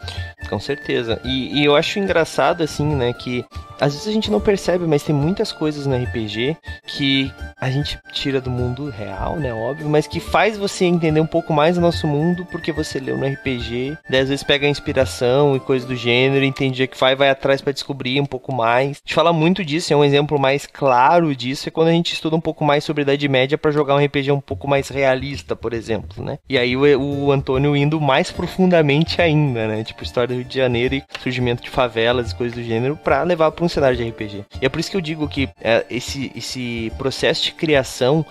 Com 0.50 0.60
certeza. 0.60 1.20
E, 1.24 1.62
e 1.62 1.66
eu 1.66 1.76
acho 1.76 2.00
engraçado, 2.00 2.64
assim, 2.64 2.86
né, 2.96 3.14
que 3.14 3.44
às 3.80 3.94
vezes 3.94 4.08
a 4.08 4.12
gente 4.12 4.32
não 4.32 4.40
percebe, 4.40 4.86
mas 4.86 5.04
tem 5.04 5.16
muitas 5.16 5.52
coisas 5.52 5.86
no 5.86 5.96
RPG 5.96 6.58
que 6.88 7.32
a 7.60 7.70
gente 7.70 8.00
tira 8.12 8.40
do 8.40 8.50
mundo 8.50 8.90
real, 8.90 9.36
né, 9.38 9.54
óbvio, 9.54 9.90
mas 9.90 10.08
que 10.08 10.20
faz 10.20 10.58
você 10.58 10.86
entender 10.86 11.20
um 11.20 11.26
pouco 11.26 11.54
mais 11.54 11.78
o 11.78 11.82
nosso 11.82 12.08
mundo 12.08 12.46
porque 12.52 12.72
você 12.72 13.00
leu 13.00 13.18
no 13.18 13.26
RPG. 13.26 13.98
Daí 14.10 14.22
às 14.22 14.30
vezes 14.30 14.44
pega 14.44 14.68
inspiração 14.68 15.56
e 15.56 15.60
coisas 15.60 15.88
do 15.88 15.96
gênero, 15.96 16.46
entende 16.46 16.84
o 16.84 16.88
que 16.88 17.00
vai, 17.00 17.16
vai 17.16 17.30
atrás 17.30 17.62
pra 17.62 17.74
descobrir 17.74 18.20
um 18.22 18.26
pouco 18.26 18.54
mais. 18.54 18.90
A 18.90 18.94
gente 18.94 19.14
fala 19.14 19.34
muito 19.34 19.64
disso, 19.64 19.94
é 19.94 19.96
um 19.96 20.04
exemplo 20.04 20.40
mais 20.40 20.66
claro 20.66 21.36
disso, 21.36 21.70
é 21.70 21.72
quando 21.72 21.90
a 21.90 21.92
gente 21.92 22.14
estuda 22.14 22.36
um 22.36 22.42
pouco 22.42 22.64
mais 22.64 22.84
sobre 22.84 23.02
a 23.02 23.04
Idade 23.04 23.28
Média 23.28 23.58
pra 23.58 23.72
jogar 23.72 23.96
um 23.96 24.04
RPG 24.04 24.32
um 24.32 24.42
pouco 24.42 24.68
mais 24.68 24.90
realista, 24.90 25.56
por 25.56 25.74
exemplo, 25.74 26.24
né? 26.24 26.38
E 26.48 26.58
aí 26.58 26.76
o, 26.76 27.02
o 27.02 27.32
Antônio 27.32 27.76
indo 27.76 28.00
mais 28.00 28.32
profundamente 28.32 29.22
ainda, 29.22 29.68
né? 29.68 29.84
Tipo, 29.84 30.04
história 30.04 30.28
do 30.28 30.36
Rio 30.36 30.46
de 30.46 30.56
Janeiro 30.56 30.96
e 30.96 31.04
surgimento 31.22 31.64
de 31.64 31.70
favelas 31.70 32.32
e 32.32 32.36
coisas 32.36 32.58
do 32.58 32.64
gênero 32.64 32.98
pra 32.98 33.24
levar 33.24 33.52
pra 33.52 33.65
cenário 33.70 33.98
de 33.98 34.08
RPG. 34.08 34.46
E 34.62 34.66
é 34.66 34.70
por 34.70 34.80
isso 34.80 34.92
que 34.92 34.98
eu 34.98 35.02
digo 35.02 35.28
que 35.28 35.50
é, 35.62 35.86
esse, 35.90 36.32
esse 36.36 36.92
processo 36.98 37.44
de 37.44 37.52
criação 37.54 38.26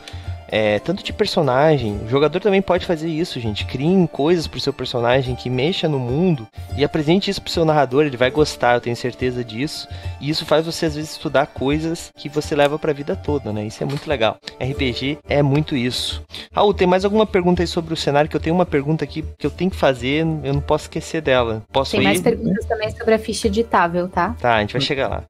é, 0.54 0.78
tanto 0.78 1.02
de 1.02 1.12
personagem, 1.12 1.98
o 2.06 2.08
jogador 2.08 2.38
também 2.38 2.62
pode 2.62 2.86
fazer 2.86 3.08
isso, 3.08 3.40
gente. 3.40 3.64
Criem 3.64 4.06
coisas 4.06 4.46
pro 4.46 4.60
seu 4.60 4.72
personagem 4.72 5.34
que 5.34 5.50
mexa 5.50 5.88
no 5.88 5.98
mundo 5.98 6.46
e 6.76 6.84
apresente 6.84 7.28
isso 7.28 7.42
pro 7.42 7.50
seu 7.50 7.64
narrador, 7.64 8.04
ele 8.04 8.16
vai 8.16 8.30
gostar, 8.30 8.74
eu 8.74 8.80
tenho 8.80 8.94
certeza 8.94 9.42
disso. 9.42 9.88
E 10.20 10.30
isso 10.30 10.46
faz 10.46 10.64
você 10.64 10.86
às 10.86 10.94
vezes 10.94 11.10
estudar 11.10 11.48
coisas 11.48 12.12
que 12.16 12.28
você 12.28 12.54
leva 12.54 12.78
pra 12.78 12.92
vida 12.92 13.16
toda, 13.16 13.52
né? 13.52 13.66
Isso 13.66 13.82
é 13.82 13.86
muito 13.86 14.08
legal. 14.08 14.38
RPG 14.60 15.18
é 15.28 15.42
muito 15.42 15.74
isso. 15.74 16.22
Raul, 16.52 16.72
tem 16.72 16.86
mais 16.86 17.04
alguma 17.04 17.26
pergunta 17.26 17.60
aí 17.60 17.66
sobre 17.66 17.92
o 17.92 17.96
cenário? 17.96 18.30
Que 18.30 18.36
eu 18.36 18.40
tenho 18.40 18.54
uma 18.54 18.64
pergunta 18.64 19.02
aqui 19.02 19.24
que 19.36 19.44
eu 19.44 19.50
tenho 19.50 19.72
que 19.72 19.76
fazer, 19.76 20.20
eu 20.20 20.54
não 20.54 20.60
posso 20.60 20.84
esquecer 20.84 21.20
dela. 21.20 21.64
Posso 21.72 21.90
Tem 21.90 22.00
ir? 22.02 22.04
mais 22.04 22.20
perguntas 22.20 22.64
também 22.66 22.92
sobre 22.92 23.14
a 23.14 23.18
ficha 23.18 23.48
editável, 23.48 24.08
tá? 24.08 24.36
Tá, 24.40 24.54
a 24.54 24.60
gente 24.60 24.74
vai 24.74 24.82
chegar 24.82 25.08
lá. 25.08 25.24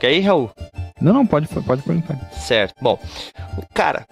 Quer 0.00 0.14
ir, 0.14 0.22
Raul? 0.22 0.50
Não, 1.00 1.12
não, 1.12 1.26
pode, 1.26 1.48
pode 1.48 1.82
perguntar. 1.82 2.16
Certo. 2.32 2.74
Bom, 2.80 2.98
o 3.58 3.62
cara, 3.74 4.06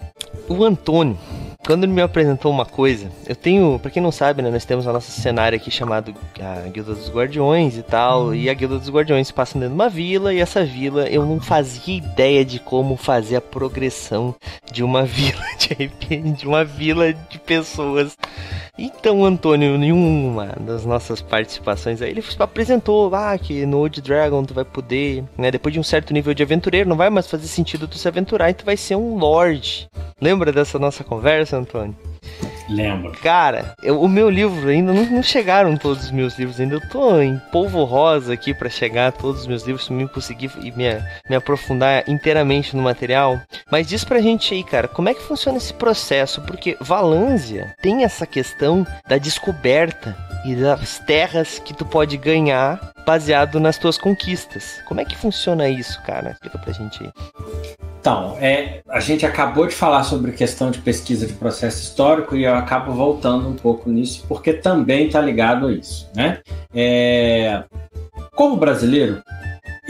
o 0.48 0.64
Antônio, 0.64 1.18
quando 1.64 1.84
ele 1.84 1.92
me 1.92 2.02
apresentou 2.02 2.50
uma 2.50 2.66
coisa, 2.66 3.08
eu 3.26 3.36
tenho, 3.36 3.78
pra 3.78 3.90
quem 3.90 4.02
não 4.02 4.10
sabe, 4.10 4.42
né, 4.42 4.50
nós 4.50 4.64
temos 4.64 4.86
a 4.86 4.92
nossa 4.92 5.12
cenário 5.12 5.56
aqui 5.56 5.70
chamado 5.70 6.14
a 6.40 6.68
Guilda 6.68 6.94
dos 6.94 7.08
Guardiões 7.08 7.76
e 7.76 7.82
tal, 7.82 8.34
e 8.34 8.50
a 8.50 8.54
Guilda 8.54 8.78
dos 8.78 8.90
Guardiões 8.90 9.30
passa 9.30 9.54
dentro 9.54 9.68
de 9.70 9.74
uma 9.74 9.88
vila, 9.88 10.34
e 10.34 10.40
essa 10.40 10.64
vila 10.64 11.08
eu 11.08 11.24
não 11.24 11.40
fazia 11.40 11.96
ideia 11.96 12.44
de 12.44 12.58
como 12.58 12.96
fazer 12.96 13.36
a 13.36 13.40
progressão 13.40 14.34
de 14.72 14.82
uma 14.82 15.04
vila 15.06 15.42
de 15.56 15.72
RPG, 15.72 16.32
de 16.32 16.46
uma 16.46 16.64
vila 16.64 17.12
de 17.12 17.38
pessoas. 17.38 18.16
Então, 18.76 19.24
Antônio, 19.24 19.76
em 19.76 19.92
uma 19.92 20.56
das 20.58 20.84
nossas 20.84 21.20
participações 21.20 22.02
aí, 22.02 22.10
ele 22.10 22.24
apresentou, 22.38 23.14
ah, 23.14 23.36
que 23.38 23.64
no 23.66 23.78
Old 23.78 24.00
Dragon 24.00 24.42
tu 24.44 24.54
vai 24.54 24.64
poder, 24.64 25.22
né, 25.38 25.50
depois 25.50 25.72
de 25.72 25.78
um 25.78 25.84
certo 25.84 26.12
nível 26.12 26.34
de 26.34 26.42
aventureiro, 26.42 26.88
não 26.88 26.96
vai 26.96 27.10
mais 27.10 27.28
fazer 27.28 27.46
sentido 27.46 27.86
tu 27.86 27.98
se 27.98 28.08
aventurar 28.08 28.50
e 28.50 28.54
tu 28.54 28.64
vai 28.64 28.76
ser 28.76 28.96
um 28.96 29.16
lord. 29.16 29.86
Lembra 30.20 30.52
dessa 30.52 30.78
nossa 30.78 31.04
conversa, 31.04 31.51
Antônio? 31.56 31.96
Lembro. 32.68 33.12
Cara, 33.22 33.74
eu- 33.82 34.00
o 34.00 34.08
meu 34.08 34.30
livro 34.30 34.68
ainda 34.68 34.92
não, 34.92 35.04
não 35.04 35.22
chegaram 35.22 35.76
todos 35.76 36.04
os 36.04 36.10
meus 36.10 36.38
livros 36.38 36.60
ainda. 36.60 36.76
Eu 36.76 36.88
tô 36.88 37.20
em 37.20 37.36
polvo 37.50 37.82
rosa 37.84 38.32
aqui 38.32 38.54
pra 38.54 38.70
chegar 38.70 39.08
a 39.08 39.12
todos 39.12 39.42
os 39.42 39.46
meus 39.46 39.64
livros 39.64 39.86
pra 39.88 39.96
mim 39.96 40.06
conseguir 40.06 40.50
e 40.62 40.70
me, 40.70 40.84
me 41.28 41.36
aprofundar 41.36 42.08
inteiramente 42.08 42.76
no 42.76 42.82
material. 42.82 43.40
Mas 43.70 43.86
diz 43.88 44.04
pra 44.04 44.20
gente 44.20 44.54
aí, 44.54 44.62
cara, 44.62 44.86
como 44.88 45.08
é 45.08 45.14
que 45.14 45.22
funciona 45.22 45.58
esse 45.58 45.74
processo? 45.74 46.40
Porque 46.42 46.76
Valânsia 46.80 47.74
tem 47.82 48.04
essa 48.04 48.26
questão 48.26 48.86
da 49.08 49.18
descoberta 49.18 50.16
e 50.44 50.54
das 50.54 50.98
terras 51.00 51.58
que 51.58 51.74
tu 51.74 51.84
pode 51.84 52.16
ganhar 52.16 52.92
baseado 53.04 53.58
nas 53.58 53.76
tuas 53.76 53.98
conquistas. 53.98 54.80
Como 54.86 55.00
é 55.00 55.04
que 55.04 55.16
funciona 55.16 55.68
isso, 55.68 56.00
cara? 56.02 56.30
Explica 56.30 56.58
pra 56.58 56.72
gente 56.72 57.02
aí. 57.02 57.10
Então, 58.02 58.36
é, 58.40 58.80
a 58.88 58.98
gente 58.98 59.24
acabou 59.24 59.64
de 59.64 59.76
falar 59.76 60.02
sobre 60.02 60.32
questão 60.32 60.72
de 60.72 60.80
pesquisa 60.80 61.24
de 61.24 61.34
processo 61.34 61.80
histórico 61.80 62.34
e 62.34 62.42
eu 62.42 62.52
acabo 62.52 62.90
voltando 62.92 63.48
um 63.48 63.54
pouco 63.54 63.88
nisso, 63.88 64.24
porque 64.26 64.52
também 64.52 65.06
está 65.06 65.20
ligado 65.20 65.68
a 65.68 65.72
isso. 65.72 66.10
Né? 66.12 66.40
É, 66.74 67.62
como 68.34 68.56
brasileiro, 68.56 69.22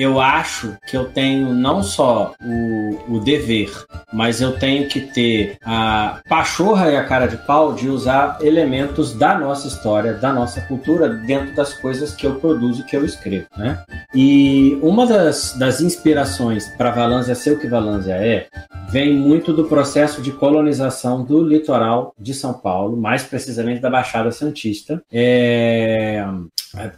eu 0.02 0.20
acho 0.20 0.76
que 0.86 0.96
eu 0.96 1.04
tenho 1.04 1.54
não 1.54 1.82
só 1.82 2.34
o, 2.42 3.16
o 3.16 3.20
dever, 3.20 3.70
mas 4.12 4.40
eu 4.40 4.58
tenho 4.58 4.88
que 4.88 5.00
ter 5.00 5.58
a 5.64 6.20
pachorra 6.28 6.90
e 6.90 6.96
a 6.96 7.04
cara 7.04 7.26
de 7.26 7.36
pau 7.36 7.72
de 7.72 7.88
usar 7.88 8.38
elementos 8.40 9.14
da 9.14 9.38
nossa 9.38 9.68
história, 9.68 10.14
da 10.14 10.32
nossa 10.32 10.60
cultura, 10.62 11.08
dentro 11.08 11.54
das 11.54 11.74
coisas 11.74 12.14
que 12.14 12.26
eu 12.26 12.34
produzo 12.36 12.84
que 12.84 12.96
eu 12.96 13.04
escrevo. 13.04 13.46
Né? 13.56 13.80
E 14.14 14.76
uma 14.82 15.06
das, 15.06 15.56
das 15.56 15.80
inspirações 15.80 16.68
para 16.76 16.90
Valânsia 16.90 17.34
ser 17.34 17.52
o 17.52 17.58
que 17.58 17.68
Valânsia 17.68 18.14
é, 18.14 18.48
vem 18.90 19.14
muito 19.14 19.52
do 19.52 19.64
processo 19.64 20.20
de 20.20 20.32
colonização 20.32 21.22
do 21.22 21.42
litoral 21.42 22.12
de 22.18 22.34
São 22.34 22.52
Paulo, 22.52 22.96
mais 22.96 23.22
precisamente 23.22 23.80
da 23.80 23.88
Baixada 23.88 24.32
Santista. 24.32 25.02
É, 25.12 26.26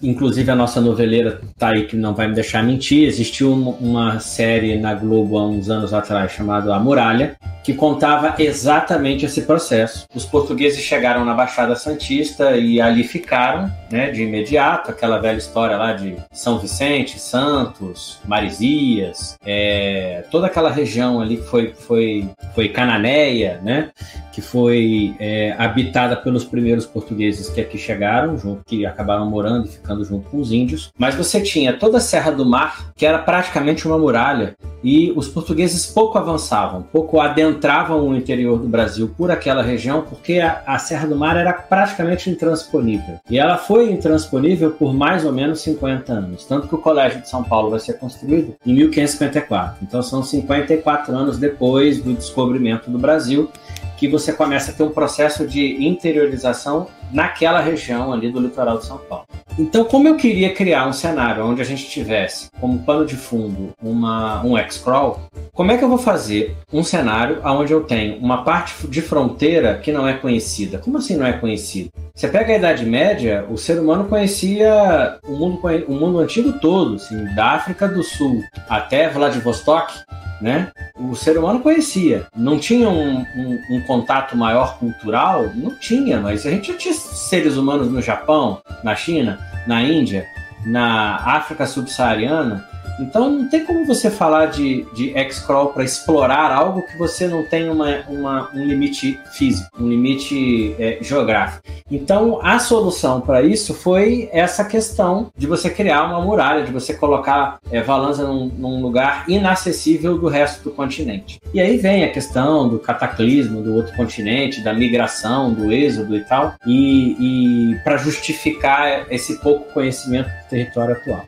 Inclusive 0.03 0.51
a 0.51 0.55
nossa 0.55 0.81
noveleira 0.81 1.41
tá 1.59 1.71
aí 1.71 1.87
que 1.87 1.97
não 1.97 2.15
vai 2.15 2.29
me 2.29 2.35
deixar 2.35 2.63
mentir. 2.63 3.07
Existiu 3.07 3.53
uma, 3.53 4.21
série 4.21 4.79
na 4.79 4.95
Globo 4.95 5.39
há 5.39 5.47
uns 5.47 5.69
anos 5.69 5.93
atrás 5.93 6.33
chamada 6.33 6.75
A 6.75 6.79
Muralha, 6.79 7.37
que 7.65 7.75
contava 7.75 8.35
exatamente 8.39 9.25
esse 9.25 9.43
processo. 9.43 10.07
Os 10.15 10.25
portugueses 10.25 10.81
chegaram 10.81 11.25
na 11.25 11.35
Baixada 11.35 11.75
Santista 11.75 12.57
e 12.57 12.81
ali 12.81 13.03
ficaram, 13.03 13.73
né, 13.91 14.11
de 14.11 14.23
imediato, 14.23 14.91
aquela 14.91 15.19
velha 15.19 15.39
história 15.39 15.77
lá 15.77 15.93
de 15.93 16.17
São 16.31 16.59
Vicente, 16.59 17.19
Santos, 17.19 18.19
Marizias, 18.27 19.37
é, 19.45 20.25
toda 20.31 20.47
aquela 20.47 20.71
região 20.71 21.21
ali 21.21 21.39
que 21.39 21.45
foi, 21.45 21.73
foi, 21.75 22.29
foi 22.55 22.69
Cananéia, 22.69 23.61
né, 23.63 23.91
que 24.35 24.43
foi 24.43 25.15
é, 25.21 25.55
habitada 25.57 26.17
pelos 26.17 26.45
primeiros 26.45 26.85
portugueses 26.85 27.49
que 27.49 27.61
aqui 27.61 27.79
chegaram, 27.79 28.37
junto, 28.37 28.65
que 28.65 28.85
acabaram 28.85 29.31
morando 29.31 29.67
e 29.67 29.71
ficando 29.71 30.05
junto 30.05 30.29
com 30.29 30.39
os 30.39 30.51
índios. 30.51 30.91
Mas 30.99 31.15
você 31.15 31.41
tinha 31.41 31.73
toda 31.73 31.99
a 31.99 32.01
Serra 32.01 32.33
do 32.33 32.45
Mar, 32.45 32.93
que 32.97 33.07
era 33.07 33.19
praticamente 33.19 33.87
uma 33.87 33.97
muralha, 33.97 34.57
e 34.83 35.13
os 35.17 35.29
portugueses 35.29 35.87
pouco 35.87 36.19
avançavam, 36.19 36.83
pouco 36.83 37.21
adentravam 37.21 38.09
o 38.09 38.17
interior 38.17 38.59
do 38.59 38.69
Brasil 38.69 39.15
por 39.17 39.31
aquela 39.31 39.63
região, 39.63 40.03
porque 40.03 40.41
a, 40.41 40.63
a 40.67 40.79
Serra 40.79 41.07
do 41.07 41.17
Mar 41.17 41.37
era 41.37 41.53
praticamente 41.53 42.29
intransponível. 42.29 43.21
E 43.31 43.39
ela 43.39 43.57
foi 43.57 43.93
intransponível 43.93 44.73
por 44.73 44.93
mais 44.93 45.25
ou 45.25 45.33
menos 45.33 45.61
50 45.61 46.13
anos. 46.13 46.45
Tanto 46.45 46.67
que 46.67 46.75
o 46.75 46.79
Colégio 46.79 47.21
de 47.21 47.29
São 47.29 47.45
Paulo 47.45 47.71
vai 47.71 47.79
ser 47.79 47.95
construído 47.95 48.57
em 48.67 48.75
1554. 48.75 49.79
Então 49.83 50.03
são 50.03 50.25
54 50.25 51.15
anos 51.15 51.39
depois 51.39 52.03
do 52.03 52.13
descobrimento 52.13 52.91
do 52.91 52.99
Brasil 52.99 53.49
que 53.97 54.09
você 54.09 54.33
começa 54.33 54.71
a 54.71 54.75
ter 54.75 54.83
um 54.83 54.91
processo 54.91 55.47
de 55.47 55.85
interiorização 55.85 56.89
naquela 57.13 57.61
região 57.61 58.13
ali 58.13 58.31
do 58.31 58.41
litoral 58.41 58.79
de 58.79 58.87
São 58.87 58.99
Paulo. 58.99 59.27
Então, 59.59 59.85
como 59.85 60.09
eu 60.09 60.17
queria 60.17 60.53
criar 60.53 60.87
um 60.89 60.93
cenário 60.93 61.47
onde 61.47 61.63
a 61.63 61.65
gente 61.65 61.89
tivesse 61.89 62.51
como 62.61 62.81
pano 62.81 63.07
de 63.07 63.17
fundo 63.17 63.73
uma, 63.81 64.45
um 64.45 64.59
X-Crawl, 64.59 65.21
como 65.53 65.71
é 65.71 65.79
que 65.79 65.85
eu 65.85 65.89
vou 65.89 65.99
fazer 65.99 66.57
um 66.73 66.83
cenário 66.83 67.41
onde 67.45 67.73
eu 67.73 67.85
tenho 67.85 68.19
uma 68.19 68.43
parte 68.43 68.89
de 68.89 69.01
fronteira 69.01 69.79
que 69.79 69.93
não 69.93 70.09
é 70.09 70.15
conhecida? 70.15 70.79
Como 70.79 70.99
assim 70.99 71.17
não 71.17 71.27
é 71.27 71.35
conhecida? 71.35 71.91
Você 72.13 72.27
pega 72.27 72.53
a 72.53 72.57
Idade 72.57 72.85
Média, 72.85 73.47
o 73.49 73.57
ser 73.57 73.79
humano 73.79 74.07
conhecia 74.07 75.19
o 75.25 75.33
mundo, 75.33 75.61
o 75.87 75.93
mundo 75.93 76.19
antigo 76.19 76.53
todo, 76.55 76.97
assim, 76.97 77.25
da 77.35 77.53
África 77.53 77.87
do 77.87 78.03
Sul 78.03 78.43
até 78.69 79.09
Vladivostok, 79.09 79.95
né? 80.41 80.73
O 80.99 81.15
ser 81.15 81.39
humano 81.39 81.61
conhecia. 81.61 82.27
Não 82.37 82.59
tinha 82.59 82.89
um, 82.89 83.19
um, 83.37 83.61
um, 83.71 83.81
contato 83.83 84.37
maior 84.37 84.79
cultural? 84.79 85.51
Não 85.55 85.79
tinha, 85.79 86.21
mas 86.21 86.47
a 86.47 86.51
gente 86.51 86.73
já 86.73 86.79
tinha 86.79 86.95
seres 86.95 87.57
humanos 87.57 87.91
no 87.91 88.03
Japão, 88.03 88.61
na 88.83 88.95
China, 88.95 89.39
na 89.67 89.83
Índia, 89.83 90.27
na 90.65 91.17
África 91.17 91.67
subsaariana. 91.67 92.69
Então 93.01 93.31
não 93.31 93.49
tem 93.49 93.65
como 93.65 93.85
você 93.85 94.11
falar 94.11 94.47
de, 94.47 94.87
de 94.95 95.17
X-Crawl 95.17 95.69
para 95.69 95.85
explorar 95.85 96.53
algo 96.53 96.83
que 96.83 96.97
você 96.97 97.27
não 97.27 97.45
tem 97.45 97.69
uma, 97.69 98.01
uma, 98.09 98.51
um 98.55 98.65
limite 98.65 99.19
físico, 99.33 99.69
um 99.79 99.89
limite 99.89 100.75
é, 100.79 100.99
geográfico. 101.01 101.63
Então 101.91 102.41
a 102.43 102.59
solução 102.59 103.21
para 103.21 103.43
isso 103.43 103.75
foi 103.75 104.29
essa 104.33 104.65
questão 104.65 105.31
de 105.37 105.47
você 105.47 105.69
criar 105.71 106.05
uma 106.05 106.21
muralha, 106.21 106.65
de 106.65 106.73
você 106.73 106.95
colocar 106.95 107.59
é, 107.71 107.81
Valanza 107.81 108.27
num, 108.27 108.47
num 108.47 108.81
lugar 108.81 109.25
inacessível 109.29 110.17
do 110.19 110.29
resto 110.29 110.65
do 110.65 110.71
continente. 110.71 111.41
E 111.53 111.61
aí 111.61 111.77
vem 111.77 112.05
a 112.05 112.11
questão 112.11 112.69
do 112.69 112.79
cataclismo 112.79 113.63
do 113.63 113.75
outro 113.75 113.95
continente, 113.97 114.61
da 114.61 114.73
migração, 114.73 115.53
do 115.53 115.73
êxodo 115.73 116.17
e 116.17 116.25
tal, 116.25 116.55
e, 116.67 117.73
e 117.73 117.75
para 117.83 117.97
justificar 117.97 119.07
esse 119.11 119.41
pouco 119.41 119.73
conhecimento 119.73 120.29
do 120.29 120.49
território 120.49 120.95
atual. 120.95 121.25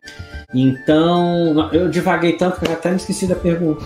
Então, 0.61 1.71
eu 1.73 1.89
divaguei 1.89 2.33
tanto 2.33 2.61
que 2.61 2.67
eu 2.67 2.73
até 2.73 2.91
me 2.91 2.97
esqueci 2.97 3.27
da 3.27 3.37
pergunta. 3.37 3.85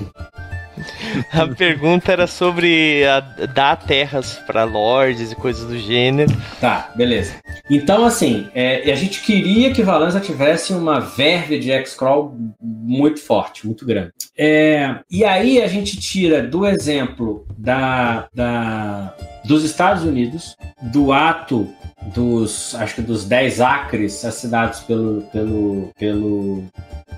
A 1.33 1.47
pergunta 1.47 2.13
era 2.13 2.27
sobre 2.27 3.05
a, 3.05 3.21
dar 3.21 3.77
terras 3.77 4.37
para 4.47 4.65
lords 4.65 5.33
e 5.33 5.35
coisas 5.35 5.67
do 5.67 5.79
gênero. 5.79 6.31
Tá, 6.61 6.93
beleza. 6.95 7.35
Então, 7.69 8.05
assim, 8.05 8.49
é, 8.55 8.91
a 8.91 8.95
gente 8.95 9.21
queria 9.21 9.73
que 9.73 9.83
Valanza 9.83 10.21
tivesse 10.21 10.73
uma 10.73 11.01
verve 11.01 11.59
de 11.59 11.71
X-Crawl 11.73 12.37
muito 12.61 13.21
forte, 13.21 13.67
muito 13.67 13.85
grande. 13.85 14.13
É, 14.39 14.97
e 15.11 15.25
aí 15.25 15.61
a 15.61 15.67
gente 15.67 15.99
tira 15.99 16.43
do 16.43 16.67
exemplo 16.67 17.47
da, 17.59 18.29
da, 18.35 19.15
dos 19.45 19.65
Estados 19.65 20.05
Unidos, 20.05 20.57
do 20.81 21.13
ato 21.13 21.69
dos, 22.15 22.75
acho 22.75 22.97
que 22.97 23.03
dos 23.03 23.25
10 23.25 23.61
acres 23.61 24.25
assinados 24.25 24.81
pelo, 24.81 25.23
pelo, 25.33 25.91
pelo, 25.99 26.65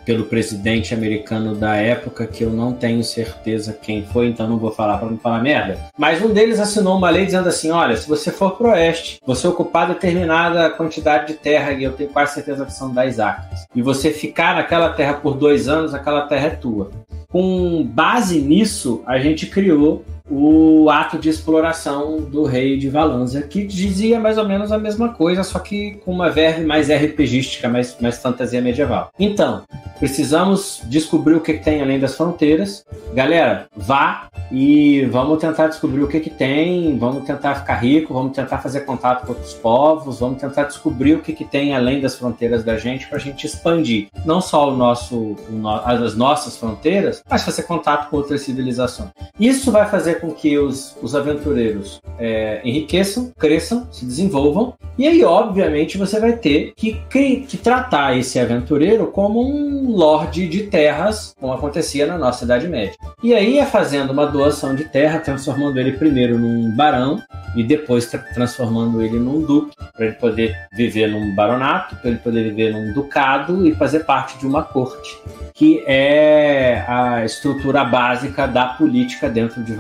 pelo 0.05 0.25
presidente 0.25 0.93
americano 0.93 1.55
da 1.55 1.77
época, 1.77 2.27
que 2.27 2.43
eu 2.43 2.51
não 2.51 2.73
tenho 2.73 3.03
certeza 3.05 3.73
quem 3.81 4.05
foi, 4.05 4.29
então 4.29 4.49
não 4.49 4.59
vou 4.59 4.73
falar 4.73 4.99
para 4.99 5.09
não 5.09 5.19
falar 5.19 5.41
merda. 5.41 5.79
Mas 5.97 6.23
um 6.23 6.33
deles 6.33 6.59
assinou 6.59 6.97
uma 6.97 7.11
lei 7.11 7.25
dizendo 7.25 7.49
assim: 7.49 7.71
olha, 7.71 7.97
se 7.97 8.09
você 8.09 8.31
for 8.31 8.53
pro 8.53 8.71
oeste, 8.71 9.21
você 9.25 9.47
ocupar 9.47 9.89
determinada 9.89 10.71
quantidade 10.71 11.29
de 11.29 11.35
terra, 11.35 11.73
e 11.73 11.85
eu 11.85 11.93
tenho 11.93 12.11
quase 12.11 12.35
certeza 12.35 12.65
que 12.65 12.73
são 12.73 12.93
10 12.93 13.21
acres, 13.21 13.67
e 13.75 13.83
você 13.83 14.11
ficar 14.11 14.57
naquela 14.57 14.91
terra 14.91 15.15
por 15.15 15.37
dois 15.37 15.69
anos, 15.69 15.95
aquela 15.95 16.23
terra 16.23 16.49
é 16.49 16.51
tua. 16.51 16.91
Com 17.29 17.83
base 17.83 18.41
nisso, 18.41 19.03
a 19.07 19.19
gente 19.19 19.47
criou 19.47 20.05
o 20.31 20.89
ato 20.91 21.19
de 21.19 21.29
exploração 21.29 22.21
do 22.21 22.45
rei 22.45 22.79
de 22.79 22.89
Valanza, 22.89 23.43
que 23.43 23.65
dizia 23.65 24.19
mais 24.21 24.39
ou 24.39 24.47
menos 24.47 24.73
a 24.73 24.79
mesma 24.79 25.11
coisa, 25.11 25.43
só 25.43 25.59
que 25.59 25.97
com 26.05 26.13
uma 26.13 26.31
verve 26.31 26.65
mais 26.65 26.91
RPGística, 26.91 27.69
mais, 27.69 27.97
mais 28.01 28.19
fantasia 28.19 28.61
medieval. 28.61 29.11
Então, 29.19 29.63
precisamos 29.99 30.83
descobrir 30.85 31.35
o 31.35 31.41
que, 31.41 31.55
que 31.55 31.65
tem 31.65 31.81
além 31.81 31.99
das 31.99 32.17
fronteiras. 32.17 32.85
Galera, 33.15 33.67
vá 33.77 34.29
e 34.51 35.05
vamos 35.07 35.39
tentar 35.39 35.69
descobrir 35.69 36.03
o 36.03 36.09
que, 36.09 36.21
que 36.21 36.31
tem, 36.31 36.99
vamos 36.99 37.25
tentar 37.25 37.55
ficar 37.55 37.75
rico, 37.75 38.13
vamos 38.13 38.33
tentar 38.33 38.59
fazer 38.59 38.81
contato 38.81 39.27
com 39.27 39.33
outros 39.33 39.55
povos, 39.55 40.21
vamos 40.21 40.41
tentar 40.41 40.65
descobrir 40.65 41.15
o 41.15 41.21
que, 41.21 41.33
que 41.33 41.45
tem 41.45 41.75
além 41.75 42.01
das 42.01 42.17
fronteiras 42.17 42.65
da 42.65 42.77
gente 42.77 43.07
para 43.07 43.19
a 43.19 43.21
gente 43.21 43.47
expandir 43.47 44.09
não 44.25 44.41
só 44.41 44.71
o 44.71 44.77
nosso, 44.77 45.17
o 45.17 45.37
no, 45.51 45.69
as 45.69 46.17
nossas 46.17 46.57
fronteiras, 46.57 47.23
mas 47.29 47.43
fazer 47.43 47.63
contato 47.63 48.11
com 48.11 48.17
outras 48.17 48.43
civilizações. 48.43 49.11
Isso 49.39 49.71
vai 49.71 49.89
fazer 49.89 50.12
com 50.15 50.33
que 50.33 50.59
os, 50.59 50.97
os 51.03 51.15
aventureiros 51.15 52.01
é, 52.19 52.61
enriqueçam, 52.65 53.33
cresçam, 53.39 53.87
se 53.91 54.05
desenvolvam, 54.05 54.75
e 54.99 55.07
aí, 55.09 55.25
obviamente, 55.25 55.97
você 55.97 56.21
vai 56.21 56.35
ter 56.35 56.75
que, 56.77 57.01
que, 57.09 57.57
tratar 57.57 58.17
esse 58.17 58.39
aventureiro 58.39 59.07
como 59.07 59.43
um 59.43 59.91
lorde 59.91 60.47
de 60.47 60.65
terras, 60.65 61.35
como 61.41 61.53
acontecia 61.53 62.07
na 62.07 62.19
nossa 62.19 62.45
Idade 62.45 62.69
Média. 62.69 62.95
E 63.23 63.33
aí 63.33 63.59
é 63.59 63.65
fazendo 63.65 64.11
uma 64.11 64.27
doação 64.27 64.75
de 64.75 64.85
terra, 64.85 65.19
transformando 65.19 65.81
ele 65.81 65.93
primeiro 65.93 66.39
num 66.39 66.77
barão 66.77 67.23
e 67.57 67.65
depois 67.65 68.07
tra 68.07 68.19
transformando 68.19 69.01
ele 69.01 69.19
num 69.19 69.41
duque, 69.41 69.75
para 69.95 70.07
ele 70.07 70.15
poder 70.15 70.55
viver 70.73 71.09
num 71.09 71.35
baronato, 71.35 71.97
para 71.97 72.11
ele 72.11 72.19
poder 72.19 72.45
viver 72.45 72.73
num 72.73 72.93
ducado 72.93 73.67
e 73.67 73.75
fazer 73.75 74.01
parte 74.01 74.39
de 74.39 74.47
uma 74.47 74.63
corte 74.63 75.19
que 75.55 75.85
é 75.87 76.85
a 76.89 77.25
estrutura 77.25 77.85
básica 77.85 78.47
da 78.47 78.67
política 78.67 79.29
dentro 79.29 79.63
de 79.63 79.73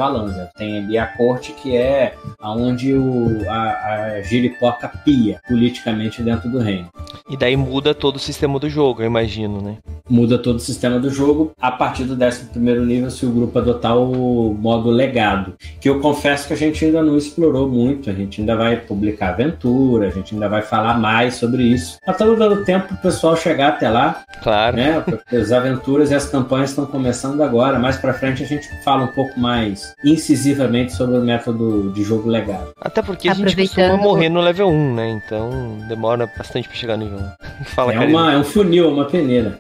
Tem 0.57 0.79
ali 0.79 0.99
a 0.99 1.07
corte 1.07 1.53
que 1.53 1.77
é 1.77 2.15
onde 2.41 2.95
o, 2.95 3.49
a, 3.49 4.17
a 4.17 4.23
giripoca 4.23 4.89
pia 5.05 5.41
politicamente 5.49 6.23
dentro 6.23 6.51
do 6.51 6.59
reino. 6.59 6.89
E 7.29 7.37
daí 7.37 7.57
muda 7.57 7.95
todo 7.95 8.17
o 8.17 8.19
sistema 8.19 8.59
do 8.59 8.69
jogo, 8.69 9.03
eu 9.03 9.07
imagino, 9.07 9.61
né? 9.61 9.79
Muda 10.09 10.39
todo 10.39 10.57
o 10.57 10.61
sistema 10.61 10.99
do 10.99 11.11
jogo 11.11 11.53
a 11.61 11.71
partir 11.71 12.05
do 12.05 12.15
11 12.15 12.59
nível 12.59 13.11
se 13.11 13.25
o 13.25 13.31
grupo 13.31 13.59
adotar 13.59 13.97
o 13.97 14.55
modo 14.55 14.91
legado. 14.91 15.55
Que 15.81 15.89
eu 15.89 16.01
confesso 16.01 16.47
que 16.47 16.53
a 16.53 16.57
gente 16.57 16.85
ainda 16.85 17.03
não 17.03 17.17
explorou 17.17 17.69
muito, 17.69 18.11
a 18.11 18.13
gente 18.13 18.41
ainda 18.41 18.57
vai 18.57 18.77
publicar 18.77 19.31
aventura, 19.31 20.09
a 20.09 20.11
gente 20.11 20.35
ainda 20.35 20.49
vai 20.49 20.63
falar 20.63 20.99
mais 20.99 21.35
sobre 21.35 21.63
isso. 21.63 21.99
Tá 22.05 22.13
todo 22.13 22.37
dando 22.37 22.65
tempo 22.65 22.89
pro 22.89 22.97
pessoal 22.99 23.37
chegar 23.37 23.69
até 23.69 23.89
lá. 23.89 24.23
Claro. 24.43 24.77
Né? 24.77 25.05
As 25.33 25.53
aventuras 25.53 26.11
e 26.11 26.15
as 26.15 26.29
campanhas 26.29 26.71
estão 26.71 26.87
começando 26.87 27.43
agora. 27.43 27.79
Mais 27.79 27.97
pra 27.97 28.13
frente 28.13 28.43
a 28.43 28.47
gente 28.47 28.69
fala 28.83 29.05
um 29.05 29.09
pouco 29.09 29.39
mais 29.39 29.95
incisivamente 30.13 30.93
sobre 30.93 31.19
o 31.19 31.23
método 31.23 31.91
de 31.93 32.03
jogo 32.03 32.29
legado. 32.29 32.73
Até 32.81 33.03
porque 33.03 33.29
a 33.29 33.35
gente 33.35 33.57
costuma 33.57 33.97
morrer 33.97 34.29
no 34.29 34.41
level 34.41 34.69
1, 34.69 34.95
né? 34.95 35.11
Então 35.11 35.79
demora 35.89 36.31
bastante 36.39 36.69
pra 36.69 36.77
chegar 36.77 36.97
no 36.97 37.05
nível 37.05 37.19
1. 37.19 37.65
Fala, 37.75 37.93
é, 37.93 37.99
uma, 37.99 38.33
é 38.33 38.37
um 38.37 38.45
funil, 38.45 38.91
uma 38.91 39.05
peneira. 39.07 39.59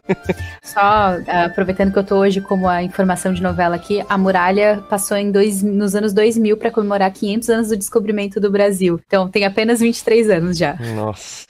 Só 0.63 0.81
uh, 0.81 1.47
aproveitando 1.47 1.93
que 1.93 1.99
eu 1.99 2.05
tô 2.05 2.17
hoje 2.17 2.41
como 2.41 2.69
a 2.69 2.83
informação 2.83 3.33
de 3.33 3.43
novela 3.43 3.77
aqui, 3.77 4.05
a 4.09 4.19
muralha 4.19 4.83
passou 4.89 5.17
em 5.17 5.31
dois, 5.31 5.63
nos 5.63 5.95
anos 5.95 6.13
2000 6.13 6.57
para 6.57 6.71
comemorar 6.71 7.11
500 7.13 7.49
anos 7.51 7.69
do 7.69 7.77
descobrimento 7.77 8.41
do 8.41 8.51
Brasil. 8.51 9.01
Então 9.07 9.29
tem 9.29 9.45
apenas 9.45 9.81
23 9.81 10.31
anos 10.31 10.59
já. 10.59 10.77
Nossa. 10.95 11.47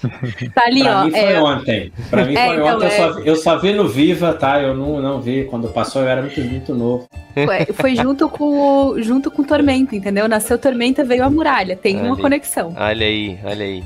Tá 0.55 0.65
ali, 0.67 0.83
pra 0.83 1.01
ó. 1.01 1.05
Mim 1.05 1.11
foi 1.11 1.33
é... 1.33 1.41
ontem. 1.41 1.93
Pra 2.11 2.25
mim 2.25 2.35
é, 2.35 2.47
foi 2.47 2.57
então, 2.57 2.77
ontem. 2.77 2.87
É... 2.87 2.89
Eu, 2.89 3.13
só, 3.13 3.21
eu 3.21 3.37
só 3.37 3.59
vi 3.59 3.73
no 3.73 3.89
Viva, 3.89 4.33
tá? 4.35 4.61
Eu 4.61 4.75
não, 4.75 5.01
não 5.01 5.21
vi. 5.21 5.45
Quando 5.45 5.69
passou 5.69 6.03
eu 6.03 6.09
era 6.09 6.21
muito, 6.21 6.41
muito 6.41 6.75
novo. 6.75 7.09
Foi, 7.35 7.75
foi 7.75 7.97
junto 7.97 8.29
com 8.29 8.45
o, 8.45 8.92
junto 9.01 9.31
com 9.31 9.45
Tormenta, 9.45 9.95
entendeu? 9.95 10.29
Nasceu 10.29 10.59
Tormenta, 10.59 11.05
veio 11.05 11.25
a 11.25 11.31
muralha. 11.31 11.77
Tem 11.77 11.97
olha 11.97 12.07
uma 12.07 12.17
aí. 12.17 12.23
conexão. 12.23 12.75
Olha 12.77 13.07
aí, 13.07 13.39
olha 13.45 13.65
aí. 13.65 13.85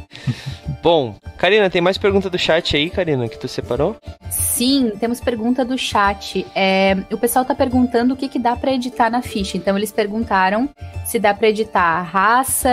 Bom, 0.83 1.15
Karina, 1.37 1.69
tem 1.69 1.81
mais 1.81 1.99
pergunta 1.99 2.31
do 2.31 2.39
chat 2.39 2.77
aí, 2.77 2.91
Karina, 2.91 3.29
que 3.29 3.39
tu 3.39 3.49
separou? 3.49 3.97
Sim, 4.31 4.93
temos 4.99 5.21
pergunta 5.21 5.65
do 5.65 5.77
chat. 5.77 6.47
É, 6.55 6.97
o 7.11 7.19
pessoal 7.19 7.45
tá 7.45 7.55
perguntando 7.55 8.15
o 8.15 8.17
que, 8.17 8.29
que 8.29 8.39
dá 8.39 8.57
para 8.57 8.73
editar 8.73 9.11
na 9.11 9.23
ficha. 9.23 9.57
Então, 9.57 9.77
eles 9.77 9.93
perguntaram 9.93 10.69
se 11.07 11.21
dá 11.21 11.33
para 11.33 11.49
editar 11.49 12.03
raça, 12.03 12.69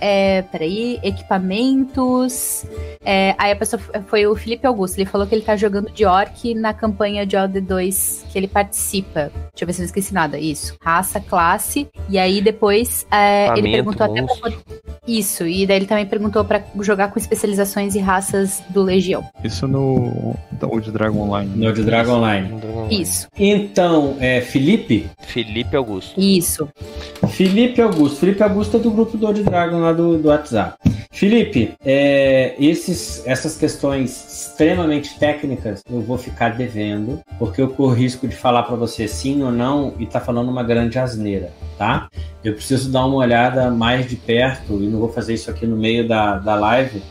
é, 0.00 0.42
peraí, 0.42 1.00
equipamentos. 1.02 2.66
É, 3.02 3.34
aí 3.38 3.50
a 3.50 3.56
pessoa 3.56 3.80
foi 4.06 4.26
o 4.26 4.36
Felipe 4.36 4.66
Augusto. 4.66 4.98
Ele 4.98 5.06
falou 5.06 5.26
que 5.26 5.34
ele 5.34 5.42
tá 5.42 5.56
jogando 5.56 5.90
de 5.90 6.04
orc 6.04 6.54
na 6.54 6.74
campanha 6.74 7.24
de 7.24 7.36
OD2 7.36 8.26
que 8.30 8.38
ele 8.38 8.46
participa. 8.46 9.32
Deixa 9.32 9.62
eu 9.62 9.66
ver 9.66 9.72
se 9.72 9.80
eu 9.80 9.84
não 9.84 9.86
esqueci 9.86 10.12
nada. 10.12 10.38
Isso. 10.38 10.76
Raça, 10.82 11.18
classe. 11.18 11.88
E 12.10 12.18
aí 12.18 12.42
depois 12.42 13.06
é, 13.10 13.48
ele 13.56 13.72
perguntou 13.72 14.06
até 14.06 14.22
pra... 14.22 14.52
Isso. 15.06 15.46
E 15.46 15.66
daí 15.66 15.78
ele 15.78 15.86
também 15.86 16.04
perguntou 16.04 16.44
para 16.44 16.62
jogar 16.82 17.10
com 17.10 17.18
especializações 17.18 17.94
e 17.94 17.98
raças 17.98 18.62
do 18.68 18.82
Legião. 18.82 19.24
Isso 19.42 19.66
no 19.66 20.36
Old 20.62 20.90
Dragon 20.90 21.20
Online. 21.20 21.50
No 21.56 21.66
Old 21.66 21.82
Dragon 21.82 22.16
Online. 22.16 22.50
Isso. 22.90 23.28
Então, 23.38 24.16
é 24.20 24.42
Felipe? 24.42 25.08
Felipe 25.20 25.74
Augusto. 25.74 26.20
Isso. 26.20 26.68
Felipe 27.30 27.77
Augusto. 27.80 28.18
Felipe 28.18 28.42
Augusto 28.42 28.76
é 28.76 28.80
do 28.80 28.90
grupo 28.90 29.16
do 29.16 29.26
Old 29.26 29.42
Dragon 29.42 29.80
lá 29.80 29.92
do, 29.92 30.18
do 30.18 30.28
WhatsApp. 30.28 30.76
Felipe, 31.10 31.74
é, 31.84 32.54
esses, 32.58 33.26
essas 33.26 33.56
questões 33.56 34.10
extremamente 34.10 35.18
técnicas 35.18 35.82
eu 35.90 36.00
vou 36.00 36.16
ficar 36.16 36.50
devendo, 36.50 37.20
porque 37.38 37.60
eu 37.60 37.68
corro 37.68 37.92
risco 37.92 38.28
de 38.28 38.36
falar 38.36 38.62
para 38.62 38.76
você 38.76 39.08
sim 39.08 39.42
ou 39.42 39.50
não 39.50 39.94
e 39.98 40.06
tá 40.06 40.20
falando 40.20 40.48
uma 40.48 40.62
grande 40.62 40.98
asneira, 40.98 41.50
tá? 41.76 42.08
Eu 42.44 42.54
preciso 42.54 42.90
dar 42.92 43.04
uma 43.06 43.16
olhada 43.16 43.70
mais 43.70 44.08
de 44.08 44.16
perto 44.16 44.74
e 44.74 44.86
não 44.86 45.00
vou 45.00 45.12
fazer 45.12 45.34
isso 45.34 45.50
aqui 45.50 45.66
no 45.66 45.76
meio 45.76 46.06
da, 46.06 46.38
da 46.38 46.54
live 46.54 47.02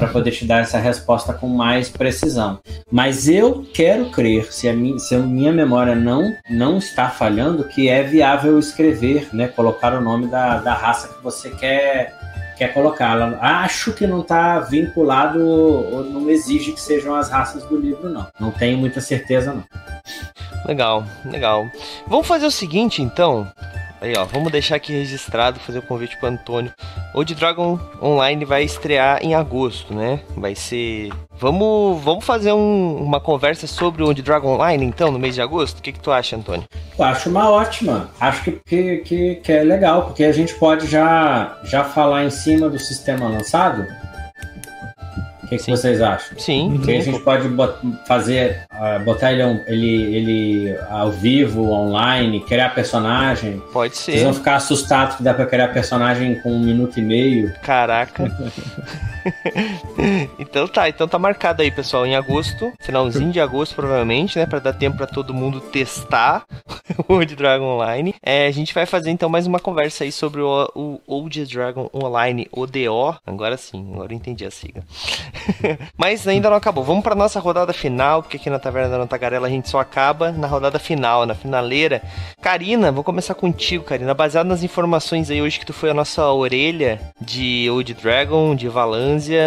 para 0.00 0.08
poder 0.08 0.30
te 0.30 0.46
dar 0.46 0.60
essa 0.60 0.78
resposta 0.78 1.34
com 1.34 1.46
mais 1.46 1.90
precisão. 1.90 2.58
Mas 2.90 3.28
eu 3.28 3.66
quero 3.74 4.06
crer, 4.06 4.50
se 4.50 4.66
a 4.66 4.72
minha, 4.72 4.98
se 4.98 5.14
a 5.14 5.18
minha 5.18 5.52
memória 5.52 5.94
não, 5.94 6.34
não 6.48 6.78
está 6.78 7.10
falhando, 7.10 7.64
que 7.64 7.86
é 7.86 8.02
viável 8.02 8.58
escrever, 8.58 9.28
né, 9.30 9.46
colocar 9.48 9.92
o 9.92 10.00
nome 10.00 10.26
da, 10.26 10.56
da 10.56 10.72
raça 10.72 11.08
que 11.08 11.22
você 11.22 11.50
quer 11.50 12.18
quer 12.56 12.74
colocá-la. 12.74 13.38
Acho 13.40 13.90
que 13.94 14.06
não 14.06 14.20
está 14.20 14.60
vinculado 14.60 15.42
ou 15.46 16.04
não 16.04 16.28
exige 16.28 16.72
que 16.72 16.80
sejam 16.80 17.14
as 17.14 17.30
raças 17.30 17.64
do 17.64 17.78
livro, 17.78 18.10
não. 18.10 18.26
Não 18.38 18.50
tenho 18.50 18.76
muita 18.76 19.00
certeza, 19.00 19.54
não. 19.54 19.64
Legal, 20.66 21.04
legal. 21.24 21.66
Vamos 22.06 22.26
fazer 22.26 22.44
o 22.44 22.50
seguinte, 22.50 23.00
então. 23.00 23.50
Aí, 24.00 24.14
ó, 24.16 24.24
vamos 24.24 24.50
deixar 24.50 24.76
aqui 24.76 24.92
registrado, 24.92 25.60
fazer 25.60 25.80
o 25.80 25.82
convite 25.82 26.16
pro 26.16 26.28
Antônio. 26.28 26.72
O 27.14 27.22
de 27.22 27.34
Dragon 27.34 27.78
Online 28.02 28.46
vai 28.46 28.62
estrear 28.62 29.18
em 29.22 29.34
agosto, 29.34 29.92
né? 29.92 30.20
Vai 30.36 30.54
ser. 30.54 31.10
Vamos, 31.38 32.02
vamos 32.02 32.24
fazer 32.24 32.52
um, 32.52 32.96
uma 32.96 33.20
conversa 33.20 33.66
sobre 33.66 34.02
o 34.02 34.14
de 34.14 34.22
Dragon 34.22 34.54
Online, 34.54 34.86
então, 34.86 35.12
no 35.12 35.18
mês 35.18 35.34
de 35.34 35.42
agosto? 35.42 35.80
O 35.80 35.82
que, 35.82 35.92
que 35.92 36.00
tu 36.00 36.10
acha, 36.10 36.34
Antônio? 36.34 36.64
Eu 36.98 37.04
acho 37.04 37.28
uma 37.28 37.50
ótima. 37.50 38.10
Acho 38.18 38.44
que, 38.44 38.52
que, 38.66 38.96
que, 38.98 39.34
que 39.36 39.52
é 39.52 39.62
legal, 39.62 40.04
porque 40.04 40.24
a 40.24 40.32
gente 40.32 40.54
pode 40.54 40.86
já, 40.86 41.58
já 41.64 41.84
falar 41.84 42.24
em 42.24 42.30
cima 42.30 42.70
do 42.70 42.78
sistema 42.78 43.28
lançado 43.28 43.86
que, 45.50 45.58
que 45.58 45.70
vocês 45.70 46.00
acham? 46.00 46.38
Sim. 46.38 46.80
Que 46.84 46.96
a 46.96 47.00
gente 47.00 47.20
pode 47.20 47.48
fazer, 48.06 48.62
uh, 48.72 49.04
botar 49.04 49.32
ele, 49.32 49.42
ele, 49.66 50.16
ele 50.16 50.78
ao 50.88 51.10
vivo, 51.10 51.70
online, 51.70 52.40
criar 52.40 52.74
personagem. 52.74 53.60
Pode 53.72 53.96
ser. 53.96 54.12
Vocês 54.12 54.22
vão 54.22 54.34
ficar 54.34 54.56
assustados 54.56 55.16
que 55.16 55.22
dá 55.22 55.34
pra 55.34 55.46
criar 55.46 55.68
personagem 55.68 56.40
com 56.40 56.52
um 56.52 56.60
minuto 56.60 56.98
e 56.98 57.02
meio. 57.02 57.52
Caraca. 57.62 58.30
então 60.38 60.66
tá, 60.66 60.88
então 60.88 61.08
tá 61.08 61.18
marcado 61.18 61.62
aí, 61.62 61.70
pessoal, 61.70 62.06
em 62.06 62.16
agosto, 62.16 62.72
finalzinho 62.80 63.30
de 63.30 63.40
agosto 63.40 63.74
provavelmente, 63.74 64.38
né, 64.38 64.46
para 64.46 64.58
dar 64.58 64.72
tempo 64.72 64.96
para 64.96 65.06
todo 65.06 65.34
mundo 65.34 65.60
testar 65.60 66.44
o 67.08 67.14
Old 67.14 67.34
Dragon 67.36 67.64
Online. 67.64 68.14
É, 68.22 68.46
a 68.46 68.50
gente 68.50 68.74
vai 68.74 68.86
fazer 68.86 69.10
então 69.10 69.28
mais 69.28 69.46
uma 69.46 69.58
conversa 69.58 70.04
aí 70.04 70.12
sobre 70.12 70.40
o, 70.40 70.70
o 70.74 71.00
Old 71.06 71.44
Dragon 71.46 71.88
Online, 71.94 72.48
ODO. 72.52 73.16
Agora 73.26 73.56
sim, 73.56 73.92
agora 73.92 74.12
eu 74.12 74.16
entendi 74.16 74.44
a 74.44 74.50
sigla. 74.50 74.82
Mas 75.96 76.26
ainda 76.26 76.50
não 76.50 76.56
acabou. 76.56 76.84
Vamos 76.84 77.02
para 77.02 77.14
nossa 77.14 77.40
rodada 77.40 77.72
final, 77.72 78.22
porque 78.22 78.36
aqui 78.36 78.50
na 78.50 78.58
Taverna 78.58 78.98
da 78.98 79.06
Tagarela 79.06 79.46
a 79.46 79.50
gente 79.50 79.68
só 79.68 79.80
acaba 79.80 80.32
na 80.32 80.46
rodada 80.46 80.78
final, 80.78 81.26
na 81.26 81.34
finaleira. 81.34 82.02
Karina, 82.40 82.92
vou 82.92 83.04
começar 83.04 83.34
contigo, 83.34 83.84
Karina. 83.84 84.14
Baseado 84.14 84.46
nas 84.46 84.62
informações 84.62 85.30
aí 85.30 85.40
hoje 85.42 85.58
que 85.58 85.66
tu 85.66 85.72
foi 85.72 85.90
a 85.90 85.94
nossa 85.94 86.30
orelha 86.30 87.00
de 87.20 87.68
Old 87.70 87.94
Dragon, 87.94 88.54
de 88.54 88.68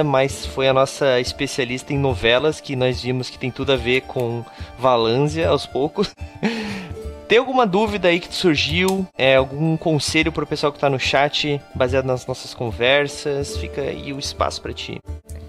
Mas 0.05 0.45
foi 0.45 0.67
a 0.67 0.73
nossa 0.73 1.19
especialista 1.19 1.93
em 1.93 1.97
novelas, 1.97 2.59
que 2.59 2.75
nós 2.75 3.01
vimos 3.01 3.29
que 3.29 3.37
tem 3.37 3.51
tudo 3.51 3.73
a 3.73 3.75
ver 3.75 4.01
com 4.01 4.43
Valância 4.77 5.47
aos 5.47 5.65
poucos. 5.65 6.13
Tem 7.27 7.39
alguma 7.39 7.65
dúvida 7.65 8.09
aí 8.09 8.19
que 8.19 8.31
surgiu? 8.31 9.07
É, 9.17 9.37
algum 9.37 9.75
conselho 9.77 10.31
pro 10.31 10.45
pessoal 10.45 10.71
que 10.71 10.77
tá 10.77 10.89
no 10.89 10.99
chat, 10.99 11.59
baseado 11.73 12.05
nas 12.05 12.27
nossas 12.27 12.53
conversas? 12.53 13.57
Fica 13.57 13.81
aí 13.81 14.13
o 14.13 14.19
espaço 14.19 14.61
para 14.61 14.73
ti. 14.73 14.99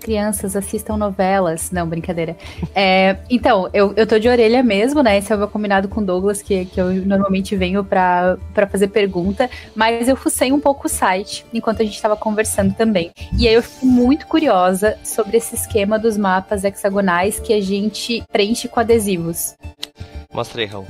Crianças 0.04 0.54
assistam 0.54 0.98
novelas. 0.98 1.70
Não, 1.70 1.88
brincadeira. 1.88 2.36
É, 2.74 3.16
então, 3.30 3.70
eu, 3.72 3.94
eu 3.96 4.06
tô 4.06 4.18
de 4.18 4.28
orelha 4.28 4.62
mesmo, 4.62 5.02
né? 5.02 5.16
Esse 5.16 5.32
é 5.32 5.34
o 5.34 5.38
meu 5.38 5.48
combinado 5.48 5.88
com 5.88 6.02
o 6.02 6.04
Douglas, 6.04 6.42
que, 6.42 6.66
que 6.66 6.78
eu 6.78 6.92
normalmente 7.06 7.56
venho 7.56 7.82
pra, 7.82 8.36
pra 8.52 8.66
fazer 8.66 8.88
pergunta. 8.88 9.48
Mas 9.74 10.06
eu 10.06 10.14
fucei 10.14 10.52
um 10.52 10.60
pouco 10.60 10.86
o 10.86 10.90
site 10.90 11.46
enquanto 11.54 11.80
a 11.80 11.84
gente 11.84 12.00
tava 12.00 12.16
conversando 12.16 12.74
também. 12.74 13.10
E 13.38 13.48
aí 13.48 13.54
eu 13.54 13.62
fico 13.62 13.86
muito 13.86 14.26
curiosa 14.26 14.98
sobre 15.02 15.38
esse 15.38 15.54
esquema 15.54 15.98
dos 15.98 16.18
mapas 16.18 16.64
hexagonais 16.64 17.40
que 17.40 17.54
a 17.54 17.60
gente 17.62 18.22
preenche 18.30 18.68
com 18.68 18.80
adesivos. 18.80 19.54
Mostra 20.32 20.60
aí, 20.60 20.66
Raul. 20.66 20.86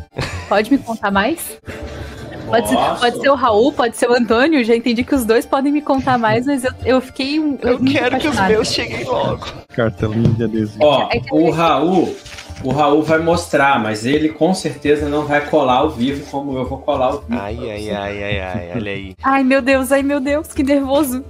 Pode 0.48 0.72
me 0.72 0.78
contar 0.78 1.12
mais? 1.12 1.60
Pode 2.46 2.68
ser, 2.68 2.76
pode 2.76 3.20
ser, 3.20 3.28
o 3.30 3.34
Raul, 3.34 3.72
pode 3.72 3.96
ser 3.96 4.08
o 4.08 4.14
Antônio. 4.14 4.64
Já 4.64 4.76
entendi 4.76 5.02
que 5.02 5.14
os 5.14 5.24
dois 5.24 5.44
podem 5.46 5.72
me 5.72 5.80
contar 5.80 6.18
mais, 6.18 6.46
mas 6.46 6.64
eu, 6.64 6.72
eu 6.84 7.00
fiquei. 7.00 7.38
Eu, 7.38 7.58
eu 7.62 7.84
quero 7.84 8.18
que 8.18 8.28
os 8.28 8.40
meus 8.40 8.68
cheguem 8.72 9.04
logo. 9.04 9.46
Cartelinha 9.68 10.28
de 10.30 10.44
adesivo. 10.44 10.84
Ó, 10.84 11.08
é 11.10 11.20
o 11.32 11.50
Raul. 11.50 12.14
O 12.62 12.70
Raul 12.70 13.02
vai 13.02 13.18
mostrar, 13.18 13.78
mas 13.80 14.06
ele 14.06 14.28
com 14.28 14.54
certeza 14.54 15.08
não 15.08 15.26
vai 15.26 15.44
colar 15.48 15.78
ao 15.78 15.90
vivo 15.90 16.24
como 16.30 16.56
eu 16.56 16.64
vou 16.64 16.78
colar 16.78 17.06
ao 17.06 17.20
vivo. 17.20 17.40
Ai, 17.40 17.58
ai, 17.58 17.90
ai, 17.90 18.22
ai, 18.22 18.40
ai, 18.40 18.72
olha 18.76 18.92
aí. 18.92 19.16
Ai, 19.22 19.42
meu 19.42 19.60
Deus, 19.60 19.90
ai, 19.90 20.02
meu 20.02 20.20
Deus, 20.20 20.48
que 20.48 20.62
nervoso. 20.62 21.24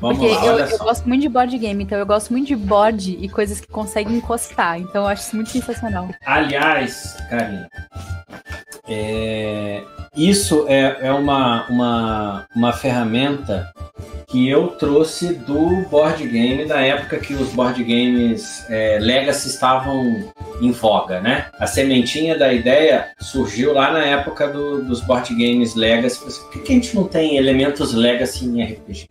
Vamos 0.00 0.18
Porque 0.18 0.34
lá, 0.34 0.46
eu, 0.46 0.54
olha 0.54 0.64
eu 0.64 0.78
só. 0.78 0.84
gosto 0.84 1.08
muito 1.08 1.22
de 1.22 1.28
board 1.28 1.56
game, 1.58 1.84
então 1.84 1.96
eu 1.96 2.04
gosto 2.04 2.32
muito 2.32 2.48
de 2.48 2.56
board 2.56 3.18
e 3.20 3.28
coisas 3.28 3.60
que 3.60 3.68
conseguem 3.68 4.16
encostar. 4.16 4.78
Então 4.80 5.02
eu 5.02 5.08
acho 5.08 5.22
isso 5.22 5.36
muito 5.36 5.50
sensacional. 5.50 6.08
Aliás, 6.26 7.16
Karina, 7.30 7.68
é, 8.92 9.82
isso 10.16 10.66
é, 10.68 10.98
é 11.02 11.12
uma, 11.12 11.66
uma, 11.68 12.46
uma 12.54 12.72
ferramenta 12.72 13.72
que 14.28 14.48
eu 14.48 14.68
trouxe 14.68 15.34
do 15.34 15.82
board 15.90 16.26
game 16.26 16.64
da 16.64 16.80
época 16.80 17.18
que 17.18 17.34
os 17.34 17.50
board 17.50 17.82
games 17.84 18.64
é, 18.70 18.98
Legacy 18.98 19.48
estavam 19.48 20.24
em 20.60 20.70
voga, 20.72 21.20
né? 21.20 21.46
A 21.58 21.66
sementinha 21.66 22.36
da 22.38 22.52
ideia 22.52 23.08
surgiu 23.20 23.74
lá 23.74 23.92
na 23.92 24.04
época 24.04 24.48
do- 24.48 24.82
dos 24.82 25.00
board 25.02 25.34
games 25.34 25.74
Legacy. 25.74 26.18
Por 26.50 26.62
que, 26.62 26.72
a 26.72 26.74
gente 26.76 26.94
não 26.96 27.04
tem 27.04 27.36
elementos 27.36 27.92
Legacy 27.92 28.46
em 28.46 28.62
RPG? 28.62 29.08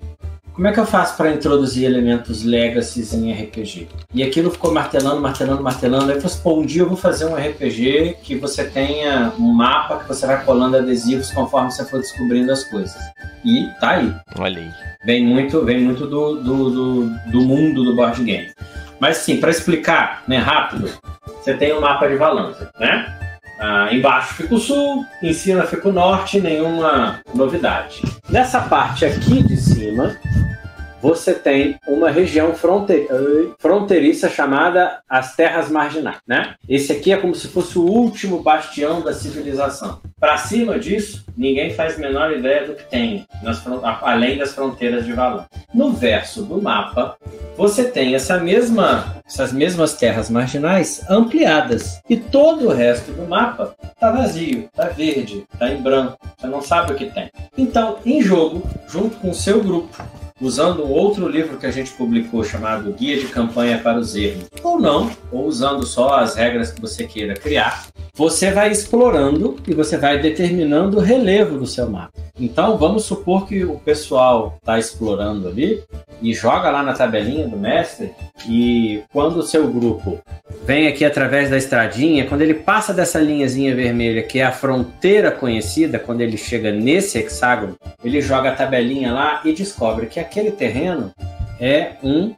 Como 0.53 0.67
é 0.67 0.73
que 0.73 0.79
eu 0.79 0.85
faço 0.85 1.15
para 1.15 1.31
introduzir 1.31 1.85
elementos 1.85 2.43
Legacy 2.43 3.15
em 3.15 3.31
RPG? 3.31 3.87
E 4.13 4.21
aquilo 4.21 4.51
ficou 4.51 4.73
martelando, 4.73 5.21
martelando, 5.21 5.63
martelando. 5.63 6.11
Aí 6.11 6.17
eu 6.17 6.21
falei, 6.21 6.25
assim, 6.25 6.43
pô, 6.43 6.59
um 6.59 6.65
dia 6.65 6.81
eu 6.81 6.87
vou 6.89 6.97
fazer 6.97 7.25
um 7.25 7.35
RPG 7.35 8.17
que 8.21 8.35
você 8.35 8.65
tenha 8.65 9.31
um 9.39 9.53
mapa 9.53 9.99
que 9.99 10.07
você 10.07 10.27
vai 10.27 10.43
colando 10.43 10.77
adesivos 10.77 11.31
conforme 11.31 11.71
você 11.71 11.85
for 11.85 11.99
descobrindo 11.99 12.51
as 12.51 12.65
coisas. 12.65 12.95
E 13.45 13.65
tá 13.79 13.91
aí. 13.91 14.13
Olha 14.37 14.61
aí. 14.61 14.71
Vem 15.05 15.25
muito, 15.25 15.63
vem 15.63 15.81
muito 15.81 16.05
do, 16.05 16.35
do, 16.35 16.69
do, 16.69 17.09
do 17.31 17.41
mundo 17.41 17.83
do 17.83 17.95
board 17.95 18.21
game. 18.21 18.51
Mas 18.99 19.17
sim, 19.17 19.37
para 19.37 19.49
explicar 19.49 20.23
né, 20.27 20.37
rápido, 20.37 20.91
você 21.41 21.55
tem 21.55 21.73
um 21.73 21.81
mapa 21.81 22.07
de 22.07 22.17
Valância, 22.17 22.69
né? 22.79 23.30
Ah, 23.63 23.93
embaixo 23.93 24.33
fica 24.33 24.55
o 24.55 24.59
sul, 24.59 25.05
em 25.21 25.33
cima 25.33 25.61
fica 25.67 25.87
o 25.87 25.93
norte, 25.93 26.41
nenhuma 26.41 27.19
novidade. 27.31 28.01
Nessa 28.27 28.61
parte 28.61 29.05
aqui 29.05 29.43
de 29.43 29.55
cima, 29.55 30.17
você 31.01 31.33
tem 31.33 31.77
uma 31.87 32.09
região 32.09 32.53
fronte- 32.53 33.07
ai, 33.09 33.53
fronteiriça 33.59 34.29
chamada 34.29 34.99
as 35.09 35.35
Terras 35.35 35.69
Marginais, 35.69 36.17
né? 36.27 36.55
Esse 36.69 36.91
aqui 36.91 37.11
é 37.11 37.17
como 37.17 37.33
se 37.35 37.47
fosse 37.47 37.77
o 37.77 37.83
último 37.83 38.41
bastião 38.41 39.01
da 39.01 39.13
civilização. 39.13 39.99
Para 40.19 40.37
cima 40.37 40.77
disso, 40.77 41.25
ninguém 41.35 41.73
faz 41.73 41.97
menor 41.97 42.31
ideia 42.31 42.67
do 42.67 42.75
que 42.75 42.83
tem, 42.83 43.25
nas 43.41 43.61
além 44.01 44.37
das 44.37 44.53
fronteiras 44.53 45.05
de 45.05 45.13
Valão. 45.13 45.45
No 45.73 45.91
verso 45.91 46.43
do 46.43 46.61
mapa, 46.61 47.17
você 47.57 47.85
tem 47.85 48.13
essa 48.13 48.37
mesma, 48.37 49.15
essas 49.25 49.51
mesmas 49.51 49.93
terras 49.93 50.29
marginais 50.29 51.03
ampliadas. 51.09 52.01
E 52.09 52.17
todo 52.17 52.67
o 52.67 52.73
resto 52.73 53.11
do 53.11 53.27
mapa 53.27 53.75
está 53.83 54.11
vazio, 54.11 54.65
está 54.65 54.85
verde, 54.89 55.45
está 55.51 55.69
em 55.69 55.81
branco. 55.81 56.17
Você 56.37 56.47
não 56.47 56.61
sabe 56.61 56.93
o 56.93 56.95
que 56.95 57.05
tem. 57.05 57.29
Então, 57.57 57.97
em 58.05 58.21
jogo, 58.21 58.61
junto 58.87 59.17
com 59.17 59.31
o 59.31 59.35
seu 59.35 59.61
grupo, 59.63 59.95
usando 60.41 60.89
outro 60.89 61.27
livro 61.27 61.57
que 61.57 61.65
a 61.65 61.71
gente 61.71 61.91
publicou 61.91 62.43
chamado 62.43 62.91
Guia 62.91 63.19
de 63.19 63.27
Campanha 63.27 63.77
para 63.77 63.99
os 63.99 64.15
Erros, 64.15 64.49
ou 64.63 64.79
não, 64.79 65.11
ou 65.31 65.45
usando 65.45 65.85
só 65.85 66.15
as 66.15 66.35
regras 66.35 66.71
que 66.71 66.81
você 66.81 67.05
queira 67.05 67.35
criar, 67.35 67.85
você 68.13 68.51
vai 68.51 68.71
explorando 68.71 69.57
e 69.67 69.73
você 69.73 69.97
vai 69.97 70.19
determinando 70.19 70.97
o 70.97 71.01
relevo 71.01 71.57
do 71.57 71.65
seu 71.65 71.89
mapa. 71.89 72.11
Então, 72.39 72.77
vamos 72.77 73.05
supor 73.05 73.47
que 73.47 73.63
o 73.63 73.77
pessoal 73.79 74.57
está 74.57 74.79
explorando 74.79 75.47
ali 75.47 75.83
e 76.21 76.33
joga 76.33 76.69
lá 76.69 76.83
na 76.83 76.93
tabelinha 76.93 77.47
do 77.47 77.57
mestre 77.57 78.11
e 78.47 79.03
quando 79.11 79.37
o 79.37 79.43
seu 79.43 79.67
grupo 79.67 80.19
vem 80.65 80.87
aqui 80.87 81.03
através 81.03 81.49
da 81.49 81.57
estradinha, 81.57 82.25
quando 82.27 82.41
ele 82.41 82.53
passa 82.53 82.93
dessa 82.93 83.19
linhazinha 83.19 83.75
vermelha, 83.75 84.23
que 84.23 84.39
é 84.39 84.43
a 84.43 84.51
fronteira 84.51 85.31
conhecida, 85.31 85.99
quando 85.99 86.21
ele 86.21 86.37
chega 86.37 86.71
nesse 86.71 87.17
hexágono, 87.17 87.75
ele 88.03 88.21
joga 88.21 88.49
a 88.49 88.55
tabelinha 88.55 89.13
lá 89.13 89.41
e 89.43 89.53
descobre 89.53 90.05
que 90.05 90.19
aquele 90.31 90.51
terreno 90.51 91.11
é 91.59 91.95
um 92.01 92.33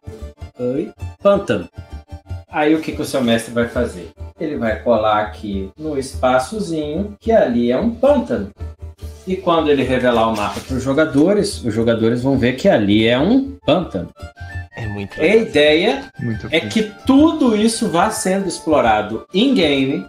oi, 0.58 0.92
pântano. 1.22 1.70
Aí 2.50 2.74
o 2.74 2.82
que, 2.82 2.92
que 2.92 3.02
o 3.02 3.06
seu 3.06 3.24
mestre 3.24 3.54
vai 3.54 3.68
fazer? 3.68 4.12
Ele 4.40 4.58
vai 4.58 4.82
colar 4.82 5.22
aqui 5.22 5.70
no 5.78 5.96
espaçozinho 5.98 7.16
que 7.20 7.32
ali 7.32 7.72
é 7.72 7.80
um 7.80 7.92
pântano. 7.92 8.50
E 9.28 9.38
quando 9.38 9.70
ele 9.70 9.84
revelar 9.84 10.28
o 10.28 10.36
mapa 10.36 10.60
para 10.60 10.76
os 10.76 10.84
jogadores, 10.84 11.64
os 11.64 11.72
jogadores 11.72 12.24
vão 12.24 12.36
ver 12.36 12.54
que 12.54 12.68
ali 12.68 13.08
é 13.08 13.18
um 13.18 13.58
pântano. 13.64 14.10
É 14.76 14.88
muito 14.88 15.22
A 15.22 15.26
ideia 15.28 16.12
Muito 16.20 16.48
é 16.50 16.62
que 16.62 16.92
tudo 17.06 17.56
isso 17.56 17.90
vá 17.90 18.10
sendo 18.10 18.48
explorado 18.48 19.24
em-game, 19.32 20.04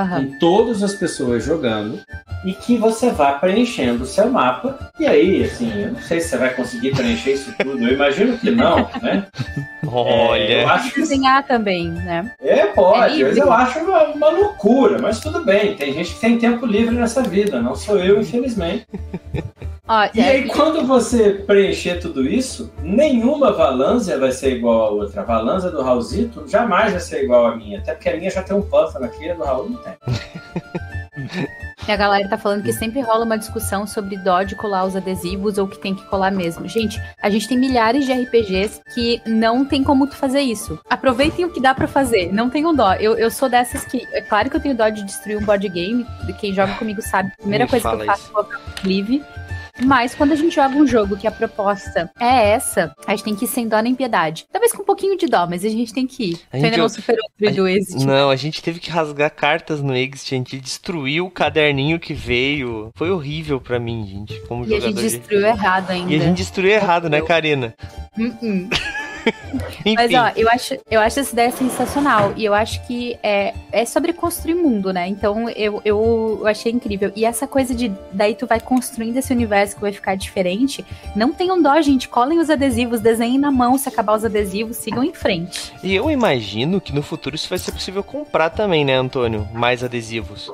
Aham. 0.00 0.24
com 0.26 0.38
todas 0.38 0.82
as 0.82 0.94
pessoas 0.94 1.44
jogando, 1.44 1.98
e 2.44 2.52
que 2.52 2.76
você 2.76 3.10
vá 3.10 3.32
preenchendo 3.32 4.04
o 4.04 4.06
seu 4.06 4.30
mapa. 4.30 4.78
E 4.98 5.06
aí, 5.06 5.44
assim, 5.44 5.72
eu 5.82 5.92
não 5.92 6.00
sei 6.00 6.20
se 6.20 6.28
você 6.28 6.36
vai 6.36 6.54
conseguir 6.54 6.94
preencher 6.94 7.32
isso 7.32 7.52
tudo, 7.58 7.84
eu 7.86 7.92
imagino 7.94 8.38
que 8.38 8.50
não, 8.50 8.88
né? 9.02 9.26
É, 9.80 9.86
eu 9.86 9.90
Olha. 9.94 10.68
acho 10.72 10.92
que 10.92 11.00
Desenhar 11.00 11.46
também, 11.46 11.88
né? 11.90 12.30
é, 12.42 12.66
pode, 12.66 13.22
É 13.22 13.26
mas 13.28 13.36
eu 13.38 13.50
acho 13.50 13.78
uma, 13.78 14.02
uma 14.08 14.28
loucura, 14.28 14.98
mas 15.00 15.18
tudo 15.18 15.42
bem, 15.42 15.76
tem 15.76 15.94
gente 15.94 16.12
que 16.12 16.20
tem 16.20 16.36
tempo 16.36 16.66
livre 16.66 16.94
nessa 16.94 17.22
vida, 17.22 17.62
não 17.62 17.74
sou 17.74 17.96
eu, 17.98 18.20
infelizmente. 18.20 18.86
Ó, 19.88 20.06
E 20.14 20.20
é, 20.20 20.28
aí, 20.28 20.46
quando 20.48 20.86
você 20.86 21.30
preencher 21.46 21.94
tudo 22.00 22.22
isso, 22.28 22.70
nenhuma 22.82 23.50
Valância 23.52 24.18
vai 24.18 24.30
ser 24.32 24.54
igual 24.56 24.82
a 24.82 24.90
outra. 24.90 25.22
A 25.22 25.24
Valância 25.24 25.70
do 25.70 25.80
Raulzito 25.80 26.46
jamais 26.46 26.92
vai 26.92 27.00
ser 27.00 27.24
igual 27.24 27.46
a 27.46 27.56
minha, 27.56 27.78
até 27.78 27.94
porque 27.94 28.10
a 28.10 28.16
minha 28.18 28.30
já 28.30 28.42
tem 28.42 28.54
um 28.54 28.60
pântano 28.60 29.06
aqui, 29.06 29.30
a 29.30 29.34
do 29.34 29.42
Raul 29.44 29.70
não 29.70 29.78
tem. 29.78 29.87
E 31.88 31.90
a 31.90 31.96
galera 31.96 32.28
tá 32.28 32.36
falando 32.36 32.62
que 32.62 32.72
sempre 32.72 33.00
rola 33.00 33.24
uma 33.24 33.38
discussão 33.38 33.86
sobre 33.86 34.18
dó 34.18 34.42
de 34.42 34.54
colar 34.54 34.84
os 34.84 34.94
adesivos 34.94 35.56
ou 35.56 35.66
que 35.66 35.78
tem 35.78 35.94
que 35.94 36.04
colar 36.04 36.30
mesmo. 36.30 36.68
Gente, 36.68 37.00
a 37.22 37.30
gente 37.30 37.48
tem 37.48 37.56
milhares 37.58 38.04
de 38.04 38.12
RPGs 38.12 38.82
que 38.92 39.22
não 39.24 39.64
tem 39.64 39.82
como 39.82 40.06
tu 40.06 40.14
fazer 40.14 40.40
isso. 40.40 40.78
Aproveitem 40.90 41.46
o 41.46 41.50
que 41.50 41.62
dá 41.62 41.74
pra 41.74 41.88
fazer, 41.88 42.30
não 42.30 42.50
tenham 42.50 42.74
dó. 42.74 42.92
Eu, 42.92 43.16
eu 43.16 43.30
sou 43.30 43.48
dessas 43.48 43.86
que. 43.86 44.06
É 44.12 44.20
claro 44.20 44.50
que 44.50 44.56
eu 44.56 44.60
tenho 44.60 44.76
dó 44.76 44.90
de 44.90 45.02
destruir 45.02 45.38
um 45.38 45.44
board 45.46 45.66
game. 45.66 46.06
Quem 46.38 46.52
joga 46.52 46.74
comigo 46.74 47.00
sabe. 47.00 47.32
A 47.38 47.40
primeira 47.40 47.64
Me 47.64 47.70
coisa 47.70 47.88
que 47.88 48.02
eu 48.02 48.04
faço 48.04 48.28
é 48.28 48.32
colocar 48.32 48.58
o 48.58 48.80
sleeve. 48.80 49.24
Mas 49.84 50.14
quando 50.14 50.32
a 50.32 50.36
gente 50.36 50.54
joga 50.54 50.74
um 50.76 50.86
jogo 50.86 51.16
que 51.16 51.26
a 51.26 51.30
proposta 51.30 52.10
é 52.20 52.50
essa, 52.50 52.92
a 53.06 53.10
gente 53.12 53.24
tem 53.24 53.34
que 53.36 53.44
ir 53.44 53.48
sem 53.48 53.68
dó 53.68 53.80
nem 53.80 53.94
piedade. 53.94 54.46
Talvez 54.52 54.72
com 54.72 54.82
um 54.82 54.86
pouquinho 54.86 55.16
de 55.16 55.26
dó, 55.26 55.46
mas 55.48 55.64
a 55.64 55.68
gente 55.68 55.92
tem 55.94 56.06
que 56.06 56.30
ir. 56.30 56.34
A 56.34 56.36
Tu 56.36 56.56
ainda 56.56 56.68
gente- 56.68 56.78
não 56.78 56.88
superou 56.88 57.24
o 57.40 57.48
a 57.48 57.50
do 57.52 57.68
Exit. 57.68 58.04
Não, 58.06 58.30
a 58.30 58.36
gente 58.36 58.62
teve 58.62 58.80
que 58.80 58.90
rasgar 58.90 59.30
cartas 59.30 59.80
no 59.82 59.94
Exit, 59.94 60.34
a 60.34 60.38
gente 60.38 60.58
destruiu 60.58 61.26
o 61.26 61.30
caderninho 61.30 61.98
que 62.00 62.12
veio. 62.14 62.90
Foi 62.96 63.10
horrível 63.10 63.60
pra 63.60 63.78
mim, 63.78 64.06
gente, 64.06 64.40
como 64.46 64.64
E 64.64 64.66
a 64.66 64.80
jogador 64.80 64.86
gente 64.86 64.96
de- 64.96 65.18
destruiu 65.18 65.46
errado 65.46 65.90
ainda. 65.90 66.12
E 66.12 66.16
a 66.16 66.18
gente 66.20 66.36
destruiu 66.36 66.70
errado, 66.72 67.08
né, 67.08 67.20
Karina? 67.22 67.74
Uh-uh. 68.18 68.26
Enfim, 68.26 68.68
Mas 69.96 70.12
ó, 70.14 70.32
eu 70.36 70.48
acho, 70.48 70.76
eu 70.90 71.00
acho 71.00 71.20
essa 71.20 71.32
ideia 71.32 71.50
sensacional. 71.50 72.32
E 72.36 72.44
eu 72.44 72.54
acho 72.54 72.86
que 72.86 73.18
é, 73.22 73.54
é 73.72 73.84
sobre 73.84 74.12
construir 74.12 74.54
mundo, 74.54 74.92
né? 74.92 75.08
Então 75.08 75.48
eu, 75.50 75.80
eu 75.84 76.42
achei 76.46 76.72
incrível. 76.72 77.12
E 77.14 77.24
essa 77.24 77.46
coisa 77.46 77.74
de 77.74 77.92
daí 78.12 78.34
tu 78.34 78.46
vai 78.46 78.60
construindo 78.60 79.16
esse 79.16 79.32
universo 79.32 79.76
que 79.76 79.80
vai 79.80 79.92
ficar 79.92 80.16
diferente. 80.16 80.84
Não 81.14 81.32
tenham 81.32 81.60
dó, 81.60 81.80
gente. 81.80 82.08
Colhem 82.08 82.38
os 82.38 82.50
adesivos, 82.50 83.00
desenhem 83.00 83.38
na 83.38 83.50
mão 83.50 83.78
se 83.78 83.88
acabar 83.88 84.16
os 84.16 84.24
adesivos, 84.24 84.76
sigam 84.76 85.04
em 85.04 85.12
frente. 85.12 85.72
e 85.82 85.94
eu 85.94 86.10
imagino 86.10 86.80
que 86.80 86.94
no 86.94 87.02
futuro 87.02 87.34
isso 87.34 87.48
vai 87.48 87.58
ser 87.58 87.72
possível 87.72 88.02
comprar 88.02 88.50
também, 88.50 88.84
né, 88.84 88.94
Antônio? 88.94 89.48
Mais 89.52 89.82
adesivos. 89.82 90.52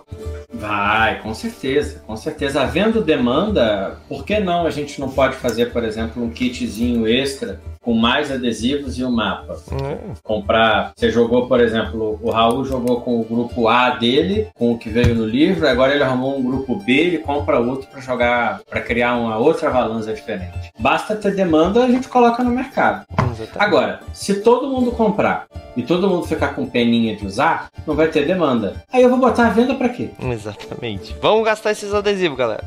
Vai, 0.53 1.21
com 1.21 1.35
certeza, 1.35 2.03
com 2.07 2.17
certeza. 2.17 2.63
Havendo 2.63 3.03
demanda, 3.03 3.99
por 4.09 4.25
que 4.25 4.39
não 4.39 4.67
a 4.67 4.71
gente 4.71 5.01
não 5.01 5.11
pode 5.11 5.37
fazer, 5.37 5.73
por 5.73 5.85
exemplo, 5.85 6.23
um 6.23 6.31
kitzinho 6.31 7.07
extra 7.09 7.61
com 7.85 7.93
mais 7.93 8.33
adesivos 8.33 8.99
e 8.99 9.05
um 9.05 9.11
mapa? 9.11 9.59
Hum, 9.71 10.15
comprar. 10.23 10.93
Você 10.97 11.11
jogou, 11.11 11.47
por 11.47 11.61
exemplo, 11.61 12.19
o 12.23 12.31
Raul 12.31 12.65
jogou 12.65 13.03
com 13.03 13.21
o 13.21 13.25
grupo 13.25 13.69
A 13.69 13.91
dele, 13.91 14.49
com 14.55 14.73
o 14.73 14.79
que 14.79 14.89
veio 14.89 15.15
no 15.15 15.27
livro, 15.27 15.69
agora 15.69 15.95
ele 15.95 16.03
arrumou 16.03 16.39
um 16.39 16.43
grupo 16.43 16.77
B, 16.77 16.93
ele 16.93 17.19
compra 17.19 17.61
outro 17.61 17.89
para 17.89 18.01
jogar, 18.01 18.61
para 18.69 18.81
criar 18.81 19.17
uma 19.17 19.37
outra 19.37 19.71
balança 19.71 20.13
diferente. 20.13 20.73
Basta 20.79 21.15
ter 21.15 21.35
demanda, 21.35 21.85
a 21.85 21.89
gente 21.89 22.09
coloca 22.09 22.43
no 22.43 22.51
mercado. 22.51 23.05
Exatamente. 23.31 23.59
Agora, 23.59 24.01
se 24.13 24.41
todo 24.41 24.69
mundo 24.69 24.93
comprar 24.93 25.47
e 25.77 25.83
todo 25.83 26.09
mundo 26.09 26.27
ficar 26.27 26.55
com 26.55 26.67
peninha 26.67 27.17
de 27.17 27.27
usar, 27.27 27.69
não 27.87 27.95
vai 27.95 28.09
ter 28.09 28.27
demanda. 28.27 28.83
Aí 28.93 29.03
eu 29.03 29.11
vou 29.11 29.19
botar 29.19 29.49
a 29.49 29.51
venda 29.51 29.75
pra 29.75 29.89
quê? 29.89 30.11
Exatamente. 30.21 31.15
Vamos 31.21 31.45
gastar 31.45 31.73
esses 31.73 31.93
adesivos, 31.93 32.39
galera. 32.39 32.65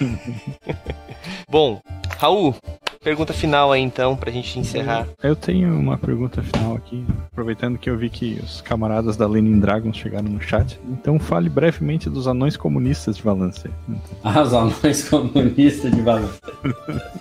Bom, 1.48 1.80
Raul, 2.18 2.54
pergunta 3.02 3.32
final 3.32 3.72
aí 3.72 3.80
então, 3.80 4.14
pra 4.14 4.30
gente 4.30 4.58
encerrar. 4.58 5.08
Eu 5.22 5.34
tenho 5.34 5.74
uma 5.74 5.96
pergunta 5.96 6.42
final 6.42 6.76
aqui, 6.76 7.02
aproveitando 7.32 7.78
que 7.78 7.88
eu 7.88 7.96
vi 7.96 8.10
que 8.10 8.38
os 8.42 8.60
camaradas 8.60 9.16
da 9.16 9.26
Lenin 9.26 9.58
Dragons 9.58 9.96
chegaram 9.96 10.28
no 10.28 10.40
chat. 10.40 10.78
Então 10.86 11.18
fale 11.18 11.48
brevemente 11.48 12.10
dos 12.10 12.28
anões 12.28 12.58
comunistas 12.58 13.16
de 13.16 13.22
Valência. 13.22 13.70
Ah, 14.22 14.42
os 14.42 14.52
anões 14.52 15.08
comunistas 15.08 15.90
de 15.90 16.02
Valência. 16.02 16.40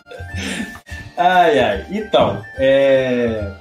ai, 1.17 1.59
ai. 1.59 1.85
Então, 1.91 2.41
é... 2.57 3.53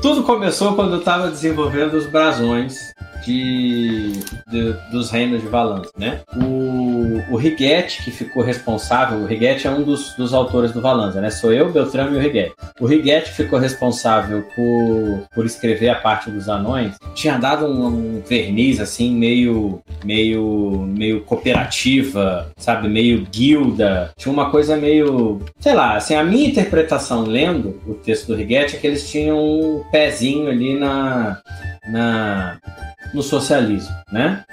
tudo 0.00 0.22
começou 0.22 0.74
quando 0.74 0.94
eu 0.94 1.00
estava 1.00 1.30
desenvolvendo 1.30 1.94
os 1.94 2.06
brasões 2.06 2.91
de, 3.24 4.12
de, 4.48 4.72
dos 4.90 5.10
reinos 5.10 5.42
de 5.42 5.48
Valance, 5.48 5.90
né? 5.98 6.20
O, 6.36 7.34
o 7.34 7.36
Righetti, 7.36 8.02
que 8.04 8.10
ficou 8.10 8.42
responsável, 8.42 9.18
o 9.18 9.26
Righetti 9.26 9.66
é 9.66 9.70
um 9.70 9.82
dos, 9.82 10.14
dos 10.14 10.34
autores 10.34 10.72
do 10.72 10.80
Valanza, 10.80 11.20
né? 11.20 11.30
Sou 11.30 11.52
eu, 11.52 11.72
Beltrame 11.72 12.14
e 12.14 12.18
o 12.18 12.20
Righetti. 12.20 12.54
O 12.80 12.86
Righetti 12.86 13.30
ficou 13.30 13.58
responsável 13.58 14.44
por, 14.54 15.28
por 15.34 15.46
escrever 15.46 15.90
a 15.90 15.94
parte 15.96 16.30
dos 16.30 16.48
anões. 16.48 16.94
Tinha 17.14 17.38
dado 17.38 17.66
um, 17.66 17.86
um 17.86 18.22
verniz, 18.26 18.80
assim, 18.80 19.14
meio, 19.14 19.82
meio, 20.04 20.84
meio 20.86 21.22
cooperativa, 21.22 22.50
sabe? 22.56 22.88
Meio 22.88 23.26
guilda. 23.30 24.12
Tinha 24.16 24.32
uma 24.32 24.50
coisa 24.50 24.76
meio, 24.76 25.40
sei 25.60 25.74
lá, 25.74 25.96
assim, 25.96 26.14
a 26.14 26.24
minha 26.24 26.48
interpretação 26.48 27.22
lendo 27.22 27.80
o 27.86 27.94
texto 27.94 28.28
do 28.28 28.34
Righetti 28.34 28.76
é 28.76 28.78
que 28.78 28.86
eles 28.86 29.10
tinham 29.10 29.38
um 29.38 29.84
pezinho 29.90 30.48
ali 30.48 30.78
na, 30.78 31.40
na 31.90 32.58
no 33.14 33.22
socialismo, 33.22 33.94
né? 34.10 34.44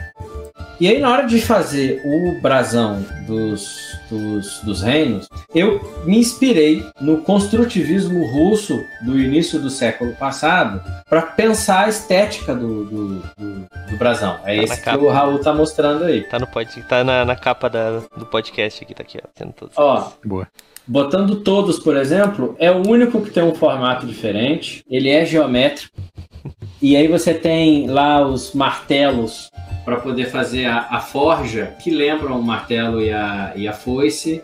E 0.79 0.87
aí, 0.87 0.97
na 0.99 1.11
hora 1.11 1.27
de 1.27 1.41
fazer 1.41 2.01
o 2.05 2.39
brasão 2.41 3.03
dos, 3.27 3.77
dos, 4.09 4.59
dos 4.61 4.81
reinos, 4.81 5.27
eu 5.53 5.81
me 6.05 6.17
inspirei 6.17 6.85
no 7.01 7.17
construtivismo 7.17 8.25
russo 8.31 8.79
do 9.05 9.19
início 9.19 9.59
do 9.59 9.69
século 9.69 10.13
passado 10.15 10.81
para 11.09 11.21
pensar 11.21 11.85
a 11.85 11.89
estética 11.89 12.55
do, 12.55 12.85
do, 12.85 13.07
do, 13.19 13.67
do 13.91 13.97
brasão. 13.97 14.37
É 14.45 14.55
Tá 14.55 14.63
esse 14.63 14.77
que 14.77 14.83
capa. 14.83 15.03
o 15.03 15.09
Raul 15.09 15.39
tá 15.39 15.53
mostrando 15.53 16.05
aí. 16.05 16.21
Tá 16.23 16.39
no 16.39 16.47
pod, 16.47 16.81
tá 16.83 17.03
na, 17.03 17.25
na 17.25 17.35
capa 17.35 17.69
da, 17.69 17.99
do 18.15 18.25
podcast 18.25 18.81
aqui, 18.81 18.93
tá 18.95 19.03
aqui, 19.03 19.17
ó. 19.21 19.27
Sendo 19.35 19.51
todos. 19.51 19.77
Ó, 19.77 20.13
Boa. 20.23 20.47
Botando 20.87 21.35
todos, 21.41 21.77
por 21.77 21.95
exemplo, 21.97 22.55
é 22.57 22.71
o 22.71 22.87
único 22.87 23.21
que 23.21 23.29
tem 23.31 23.43
um 23.43 23.53
formato 23.53 24.07
diferente. 24.07 24.83
Ele 24.89 25.09
é 25.09 25.23
geométrico. 25.25 25.95
E 26.81 26.95
aí 26.95 27.09
você 27.09 27.33
tem 27.33 27.87
lá 27.87 28.25
os 28.25 28.53
martelos 28.53 29.51
para 29.83 29.97
poder 29.97 30.27
fazer 30.27 30.65
a, 30.65 30.87
a 30.89 31.01
forja, 31.01 31.75
que 31.77 31.91
lembram 31.91 32.39
o 32.39 32.43
martelo 32.43 33.01
e 33.01 33.11
a, 33.11 33.51
e 33.53 33.67
a 33.67 33.73
foice. 33.73 34.41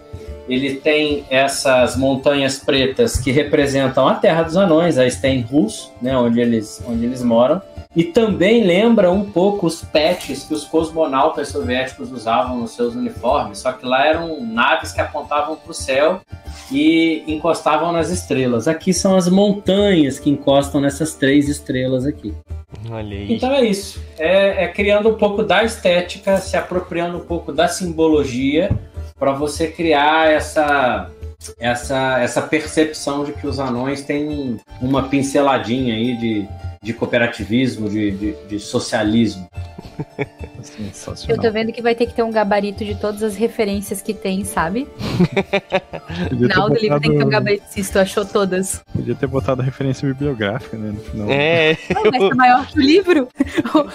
Ele 0.49 0.75
tem 0.75 1.23
essas 1.29 1.95
montanhas 1.95 2.59
pretas 2.59 3.17
que 3.17 3.31
representam 3.31 4.05
a 4.05 4.15
Terra 4.15 4.43
dos 4.43 4.57
Anões, 4.57 4.97
a 4.97 5.09
Stenhus, 5.09 5.89
né, 6.01 6.15
onde, 6.17 6.41
eles, 6.41 6.83
onde 6.85 7.05
eles 7.05 7.23
moram. 7.23 7.61
E 7.95 8.03
também 8.03 8.63
lembra 8.63 9.09
um 9.09 9.23
pouco 9.23 9.67
os 9.67 9.81
patches 9.81 10.43
que 10.43 10.53
os 10.53 10.65
cosmonautas 10.65 11.47
soviéticos 11.47 12.11
usavam 12.11 12.57
nos 12.57 12.71
seus 12.71 12.93
uniformes, 12.93 13.59
só 13.59 13.71
que 13.71 13.85
lá 13.85 14.05
eram 14.05 14.41
naves 14.45 14.91
que 14.91 14.99
apontavam 14.99 15.55
para 15.55 15.71
o 15.71 15.73
céu 15.73 16.19
e 16.69 17.23
encostavam 17.25 17.93
nas 17.93 18.09
estrelas. 18.09 18.67
Aqui 18.67 18.93
são 18.93 19.15
as 19.15 19.29
montanhas 19.29 20.19
que 20.19 20.29
encostam 20.29 20.81
nessas 20.81 21.13
três 21.15 21.47
estrelas 21.47 22.05
aqui. 22.05 22.33
Olha 22.89 23.17
aí. 23.17 23.33
Então 23.33 23.51
é 23.51 23.63
isso. 23.63 24.03
É, 24.17 24.65
é 24.65 24.67
criando 24.67 25.09
um 25.09 25.15
pouco 25.15 25.41
da 25.43 25.63
estética, 25.63 26.37
se 26.39 26.57
apropriando 26.57 27.17
um 27.17 27.25
pouco 27.25 27.53
da 27.53 27.67
simbologia 27.67 28.69
para 29.17 29.31
você 29.31 29.67
criar 29.67 30.29
essa 30.29 31.09
essa 31.59 32.19
essa 32.19 32.41
percepção 32.41 33.23
de 33.23 33.31
que 33.33 33.45
os 33.45 33.59
anões 33.59 34.01
têm 34.01 34.57
uma 34.81 35.03
pinceladinha 35.03 35.93
aí 35.93 36.17
de, 36.17 36.47
de 36.86 36.93
cooperativismo, 36.93 37.89
de, 37.89 38.11
de, 38.11 38.36
de 38.47 38.59
socialismo. 38.59 39.49
Eu 40.17 40.63
Sensacional. 40.63 41.41
tô 41.45 41.51
vendo 41.51 41.71
que 41.71 41.81
vai 41.81 41.93
ter 41.95 42.05
que 42.07 42.13
ter 42.13 42.23
um 42.23 42.31
gabarito 42.31 42.83
de 42.83 42.95
todas 42.95 43.21
as 43.21 43.36
referências 43.36 44.01
que 44.01 44.13
tem, 44.13 44.43
sabe? 44.43 44.88
Ter, 45.65 46.36
Final 46.38 46.69
do 46.69 46.75
livro 46.75 46.99
tem 46.99 47.11
que 47.11 47.17
ter 47.17 47.23
um 47.25 47.29
gabarito, 47.29 47.63
se 47.69 47.91
tu 47.91 47.99
achou 47.99 48.25
todas. 48.25 48.81
podia 48.93 49.15
ter 49.15 49.27
botado 49.27 49.61
referência 49.61 50.07
bibliográfica, 50.07 50.77
né? 50.77 50.91
No 50.91 50.99
final. 50.99 51.27
É, 51.29 51.77
Não, 51.93 52.03
mas 52.11 52.29
tá 52.29 52.36
maior 52.36 52.65
que 52.67 52.79
o 52.79 52.81
livro. 52.81 53.27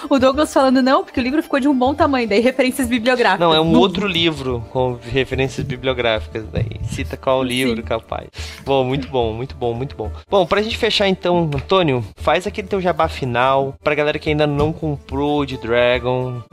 O 0.09 0.19
Douglas 0.19 0.53
falando 0.53 0.81
não, 0.81 1.03
porque 1.03 1.19
o 1.19 1.23
livro 1.23 1.41
ficou 1.43 1.59
de 1.59 1.67
um 1.67 1.77
bom 1.77 1.93
tamanho, 1.93 2.27
daí 2.27 2.39
referências 2.39 2.87
bibliográficas. 2.87 3.39
não, 3.39 3.53
é 3.53 3.59
um 3.59 3.75
outro 3.77 4.07
livro 4.07 4.63
com 4.71 4.97
referências 5.01 5.65
bibliográficas 5.65 6.45
daí. 6.51 6.79
Cita 6.89 7.17
qual 7.17 7.43
livro, 7.43 7.81
capaz. 7.83 8.27
Bom, 8.65 8.83
muito 8.83 9.07
bom, 9.07 9.33
muito 9.33 9.55
bom, 9.55 9.73
muito 9.73 9.95
bom. 9.95 10.11
Bom, 10.29 10.45
pra 10.45 10.61
gente 10.61 10.77
fechar 10.77 11.07
então, 11.07 11.49
Antônio, 11.53 12.03
faz 12.17 12.45
aquele 12.47 12.67
teu 12.67 12.79
jabá 12.81 13.07
final 13.07 13.75
pra 13.83 13.95
galera 13.95 14.19
que 14.19 14.29
ainda 14.29 14.45
não 14.47 14.71
comprou 14.71 15.45
de 15.45 15.57
Dragon. 15.57 15.80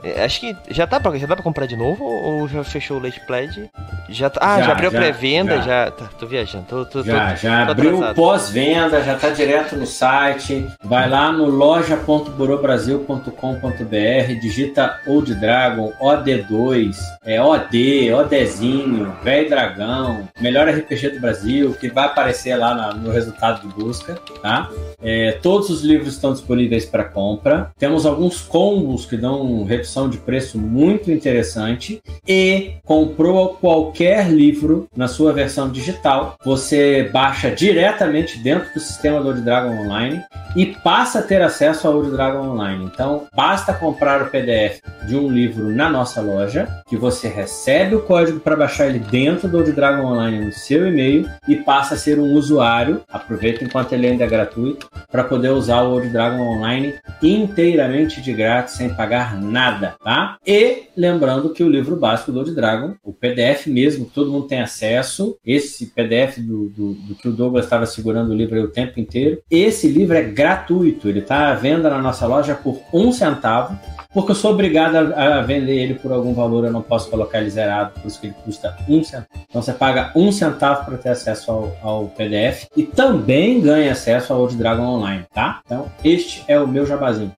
É, 0.03 0.23
acho 0.25 0.39
que 0.39 0.55
já 0.69 0.87
tá 0.87 0.99
pra, 0.99 1.15
já 1.17 1.27
dá 1.27 1.35
pra 1.35 1.43
comprar 1.43 1.65
de 1.65 1.75
novo 1.77 2.03
ou 2.03 2.47
já 2.47 2.63
fechou 2.63 2.97
o 2.97 3.03
Late 3.03 3.19
Pledge? 3.27 3.69
Já 4.09 4.29
tá, 4.29 4.39
ah, 4.41 4.59
já, 4.59 4.65
Já, 4.67 4.71
abriu 4.71 4.91
pré-venda, 4.91 5.57
já. 5.57 5.63
já. 5.85 5.91
Tá, 5.91 6.05
tô 6.19 6.25
viajando. 6.25 6.65
Tô, 6.67 6.85
tô, 6.85 7.03
Já, 7.03 7.31
tô, 7.31 7.35
já 7.37 7.65
tô 7.65 7.71
abriu 7.71 7.99
pós-venda, 8.15 9.01
já 9.03 9.13
está 9.15 9.29
direto 9.29 9.75
no 9.75 9.85
site. 9.85 10.65
Vai 10.83 11.07
lá 11.09 11.31
no 11.31 11.45
loja.burobrasil.com.br, 11.45 14.39
digita 14.41 14.99
Old 15.05 15.33
Dragon, 15.35 15.91
OD2, 16.01 16.95
é 17.25 17.41
OD, 17.41 18.13
ODzinho, 18.13 19.13
Velho 19.23 19.49
Dragão, 19.49 20.27
melhor 20.39 20.67
RPG 20.67 21.09
do 21.09 21.19
Brasil, 21.19 21.75
que 21.79 21.89
vai 21.89 22.05
aparecer 22.05 22.55
lá 22.55 22.73
na- 22.73 22.93
no 22.93 23.11
resultado 23.11 23.67
de 23.67 23.73
busca, 23.73 24.15
tá? 24.41 24.69
É, 25.01 25.33
todos 25.41 25.69
os 25.69 25.83
livros 25.83 26.13
estão 26.15 26.33
disponíveis 26.33 26.85
para 26.85 27.03
compra. 27.03 27.71
Temos 27.77 28.05
alguns 28.05 28.41
combos 28.41 29.05
que 29.05 29.17
dão 29.19 29.63
redução 29.63 30.09
de 30.09 30.17
preço 30.17 30.57
muito 30.57 31.11
interessante. 31.11 32.01
E 32.27 32.73
comprou 32.83 33.55
qualquer 33.55 34.29
livro 34.29 34.87
na 34.95 35.07
sua 35.07 35.33
versão 35.33 35.69
digital, 35.69 36.37
você 36.43 37.09
baixa 37.11 37.51
diretamente 37.51 38.39
dentro 38.39 38.73
do 38.73 38.79
sistema 38.79 39.21
do 39.21 39.29
Old 39.29 39.41
Dragon 39.41 39.71
Online 39.83 40.21
e 40.55 40.65
passa 40.65 41.19
a 41.19 41.21
ter 41.21 41.41
acesso 41.41 41.87
ao 41.87 41.95
Old 41.95 42.11
Dragon 42.11 42.47
Online. 42.47 42.85
Então, 42.85 43.27
basta 43.35 43.73
comprar 43.73 44.21
o 44.21 44.29
PDF 44.29 44.81
de 45.07 45.15
um 45.15 45.29
livro 45.29 45.69
na 45.69 45.89
nossa 45.89 46.21
loja, 46.21 46.67
que 46.87 46.97
você 46.97 47.27
recebe 47.27 47.95
o 47.95 48.01
código 48.01 48.39
para 48.39 48.55
baixar 48.55 48.87
ele 48.87 48.99
dentro 48.99 49.47
do 49.47 49.57
Old 49.57 49.71
Dragon 49.71 50.05
Online 50.05 50.45
no 50.45 50.51
seu 50.51 50.87
e-mail 50.87 51.29
e 51.47 51.55
passa 51.55 51.95
a 51.95 51.97
ser 51.97 52.19
um 52.19 52.33
usuário. 52.33 53.01
Aproveita 53.11 53.63
enquanto 53.63 53.93
ele 53.93 54.07
ainda 54.07 54.23
é 54.23 54.27
gratuito 54.27 54.89
para 55.11 55.23
poder 55.23 55.49
usar 55.49 55.81
o 55.81 55.93
Old 55.93 56.09
Dragon 56.09 56.41
Online 56.41 56.95
inteiramente 57.21 58.21
de 58.21 58.33
grátis, 58.33 58.75
sem 58.75 58.89
pagar 58.99 59.41
nada, 59.41 59.95
tá? 60.03 60.37
E 60.45 60.89
lembrando 60.97 61.53
que 61.53 61.63
o 61.63 61.69
livro 61.69 61.95
básico 61.95 62.33
do 62.33 62.39
Old 62.39 62.53
Dragon, 62.53 62.95
o 63.01 63.13
PDF 63.13 63.67
mesmo, 63.67 64.03
todo 64.03 64.29
mundo 64.29 64.45
tem 64.45 64.59
acesso, 64.59 65.37
esse 65.45 65.85
PDF 65.85 66.39
do, 66.39 66.67
do, 66.67 66.93
do 66.95 67.15
que 67.15 67.29
o 67.29 67.31
Douglas 67.31 67.63
estava 67.63 67.85
segurando 67.85 68.31
o 68.31 68.35
livro 68.35 68.61
o 68.61 68.67
tempo 68.67 68.99
inteiro, 68.99 69.41
esse 69.49 69.87
livro 69.87 70.17
é 70.17 70.21
gratuito, 70.21 71.07
ele 71.07 71.19
está 71.19 71.49
à 71.49 71.53
venda 71.53 71.89
na 71.89 72.01
nossa 72.01 72.27
loja 72.27 72.55
por 72.55 72.77
um 72.91 73.13
centavo, 73.13 73.79
porque 74.13 74.31
eu 74.31 74.35
sou 74.35 74.51
obrigado 74.51 74.97
a, 74.97 75.37
a 75.37 75.41
vender 75.43 75.77
ele 75.77 75.93
por 75.93 76.11
algum 76.11 76.33
valor, 76.33 76.65
eu 76.65 76.71
não 76.71 76.81
posso 76.81 77.09
colocar 77.09 77.39
ele 77.39 77.49
zerado, 77.49 77.93
por 78.01 78.05
isso 78.05 78.19
que 78.19 78.27
ele 78.27 78.35
custa 78.43 78.75
um 78.89 79.01
centavo. 79.01 79.29
Então 79.49 79.61
você 79.61 79.71
paga 79.71 80.11
um 80.13 80.29
centavo 80.29 80.83
para 80.83 80.97
ter 80.97 81.09
acesso 81.09 81.49
ao, 81.49 81.77
ao 81.81 82.07
PDF 82.07 82.65
e 82.75 82.83
também 82.83 83.61
ganha 83.61 83.93
acesso 83.93 84.33
ao 84.33 84.41
Old 84.41 84.57
Dragon 84.57 84.83
Online, 84.83 85.23
tá? 85.33 85.61
Então 85.65 85.85
este 86.03 86.43
é 86.49 86.59
o 86.59 86.67
meu 86.67 86.85
jabazinho. 86.85 87.31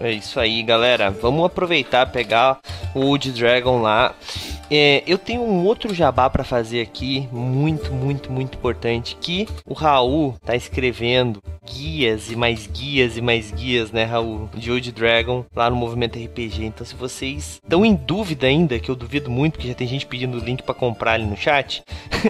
É 0.00 0.12
isso 0.12 0.38
aí, 0.38 0.62
galera. 0.62 1.10
Vamos 1.10 1.44
aproveitar, 1.44 2.06
pegar 2.06 2.58
o 2.94 3.00
Wood 3.00 3.32
Dragon 3.32 3.82
lá. 3.82 4.14
É, 4.70 5.02
eu 5.06 5.16
tenho 5.16 5.42
um 5.42 5.64
outro 5.64 5.94
jabá 5.94 6.28
pra 6.28 6.44
fazer 6.44 6.82
aqui, 6.82 7.26
muito, 7.32 7.92
muito, 7.92 8.30
muito 8.30 8.56
importante, 8.56 9.16
que 9.18 9.48
o 9.64 9.72
Raul 9.72 10.34
tá 10.44 10.54
escrevendo 10.54 11.42
guias 11.64 12.30
e 12.30 12.36
mais 12.36 12.66
guias 12.66 13.16
e 13.16 13.20
mais 13.20 13.50
guias, 13.50 13.92
né, 13.92 14.04
Raul, 14.04 14.48
de 14.54 14.70
Old 14.70 14.92
Dragon 14.92 15.44
lá 15.54 15.70
no 15.70 15.76
Movimento 15.76 16.18
RPG. 16.18 16.64
Então, 16.64 16.86
se 16.86 16.94
vocês 16.94 17.60
estão 17.62 17.84
em 17.84 17.94
dúvida 17.94 18.46
ainda, 18.46 18.78
que 18.78 18.90
eu 18.90 18.96
duvido 18.96 19.30
muito, 19.30 19.58
que 19.58 19.68
já 19.68 19.74
tem 19.74 19.86
gente 19.86 20.06
pedindo 20.06 20.36
o 20.36 20.40
link 20.40 20.62
pra 20.62 20.74
comprar 20.74 21.12
ali 21.12 21.24
no 21.24 21.36
chat, 21.36 21.82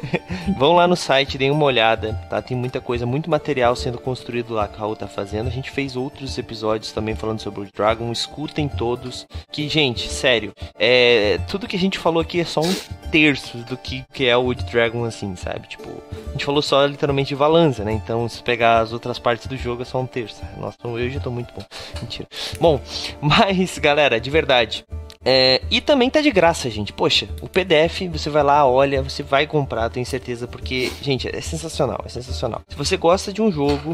vão 0.57 0.75
lá 0.75 0.87
no 0.87 0.97
site, 0.97 1.39
deem 1.39 1.51
uma 1.51 1.65
olhada, 1.65 2.15
tá? 2.29 2.43
Tem 2.43 2.57
muita 2.57 2.81
coisa, 2.81 3.07
muito 3.07 3.31
material 3.31 3.75
sendo 3.75 3.99
construído 3.99 4.55
lá 4.55 4.69
que 4.69 4.77
o 4.77 4.81
Raul 4.81 4.97
tá 4.97 5.07
fazendo. 5.07 5.49
A 5.49 5.53
gente 5.53 5.71
fez 5.71 5.97
outros 5.97 6.37
episódios 6.39 6.93
também 6.93 7.15
falando 7.15 7.41
sobre 7.41 7.61
o 7.61 7.69
Dragon, 7.73 8.11
escutem 8.13 8.69
todos. 8.69 9.27
Que, 9.51 9.69
gente, 9.69 10.09
sério, 10.09 10.53
é, 10.79 11.39
tudo 11.49 11.67
que 11.67 11.77
a 11.77 11.81
gente 11.81 11.99
falou 11.99 12.21
aqui 12.21 12.28
é 12.37 12.45
só 12.45 12.61
um 12.61 12.75
terço 13.11 13.59
do 13.59 13.77
que, 13.77 14.05
que 14.13 14.27
é 14.27 14.37
o 14.37 14.43
Wood 14.43 14.65
Dragon, 14.65 15.05
assim, 15.05 15.35
sabe? 15.37 15.69
Tipo, 15.69 16.03
gente 16.39 16.45
falou 16.45 16.63
só 16.63 16.87
literalmente 16.87 17.31
de 17.31 17.35
Valanza, 17.35 17.85
né? 17.85 17.93
Então, 17.93 18.29
se 18.29 18.41
pegar 18.43 18.79
as 18.79 18.93
outras 18.93 19.19
partes 19.19 19.49
do 19.49 19.57
jogo, 19.57 19.83
é 19.83 19.85
só 19.85 20.01
um 20.01 20.07
terço. 20.07 20.41
Nossa, 20.57 20.79
eu 20.85 21.11
já 21.11 21.19
tô 21.19 21.31
muito 21.31 21.53
bom. 21.53 21.65
Mentira. 22.01 22.29
Bom, 22.61 22.81
mas, 23.21 23.77
galera, 23.79 24.21
de 24.21 24.31
verdade, 24.31 24.85
é, 25.31 25.61
e 25.71 25.83
também 25.83 26.09
tá 26.09 26.23
de 26.23 26.31
graça, 26.31 26.71
gente. 26.71 26.91
Poxa, 26.91 27.29
o 27.43 27.49
PDF, 27.49 28.09
você 28.11 28.31
vai 28.31 28.43
lá, 28.43 28.67
olha, 28.67 29.03
você 29.03 29.23
vai 29.23 29.47
comprar, 29.47 29.91
tenho 29.91 30.07
certeza, 30.07 30.49
porque, 30.49 30.91
gente, 31.03 31.29
é 31.29 31.41
sensacional, 31.43 32.01
é 32.07 32.09
sensacional. 32.09 32.63
Se 32.67 32.75
você 32.75 32.97
gosta 32.97 33.31
de 33.31 33.43
um 33.43 33.53
jogo, 33.53 33.93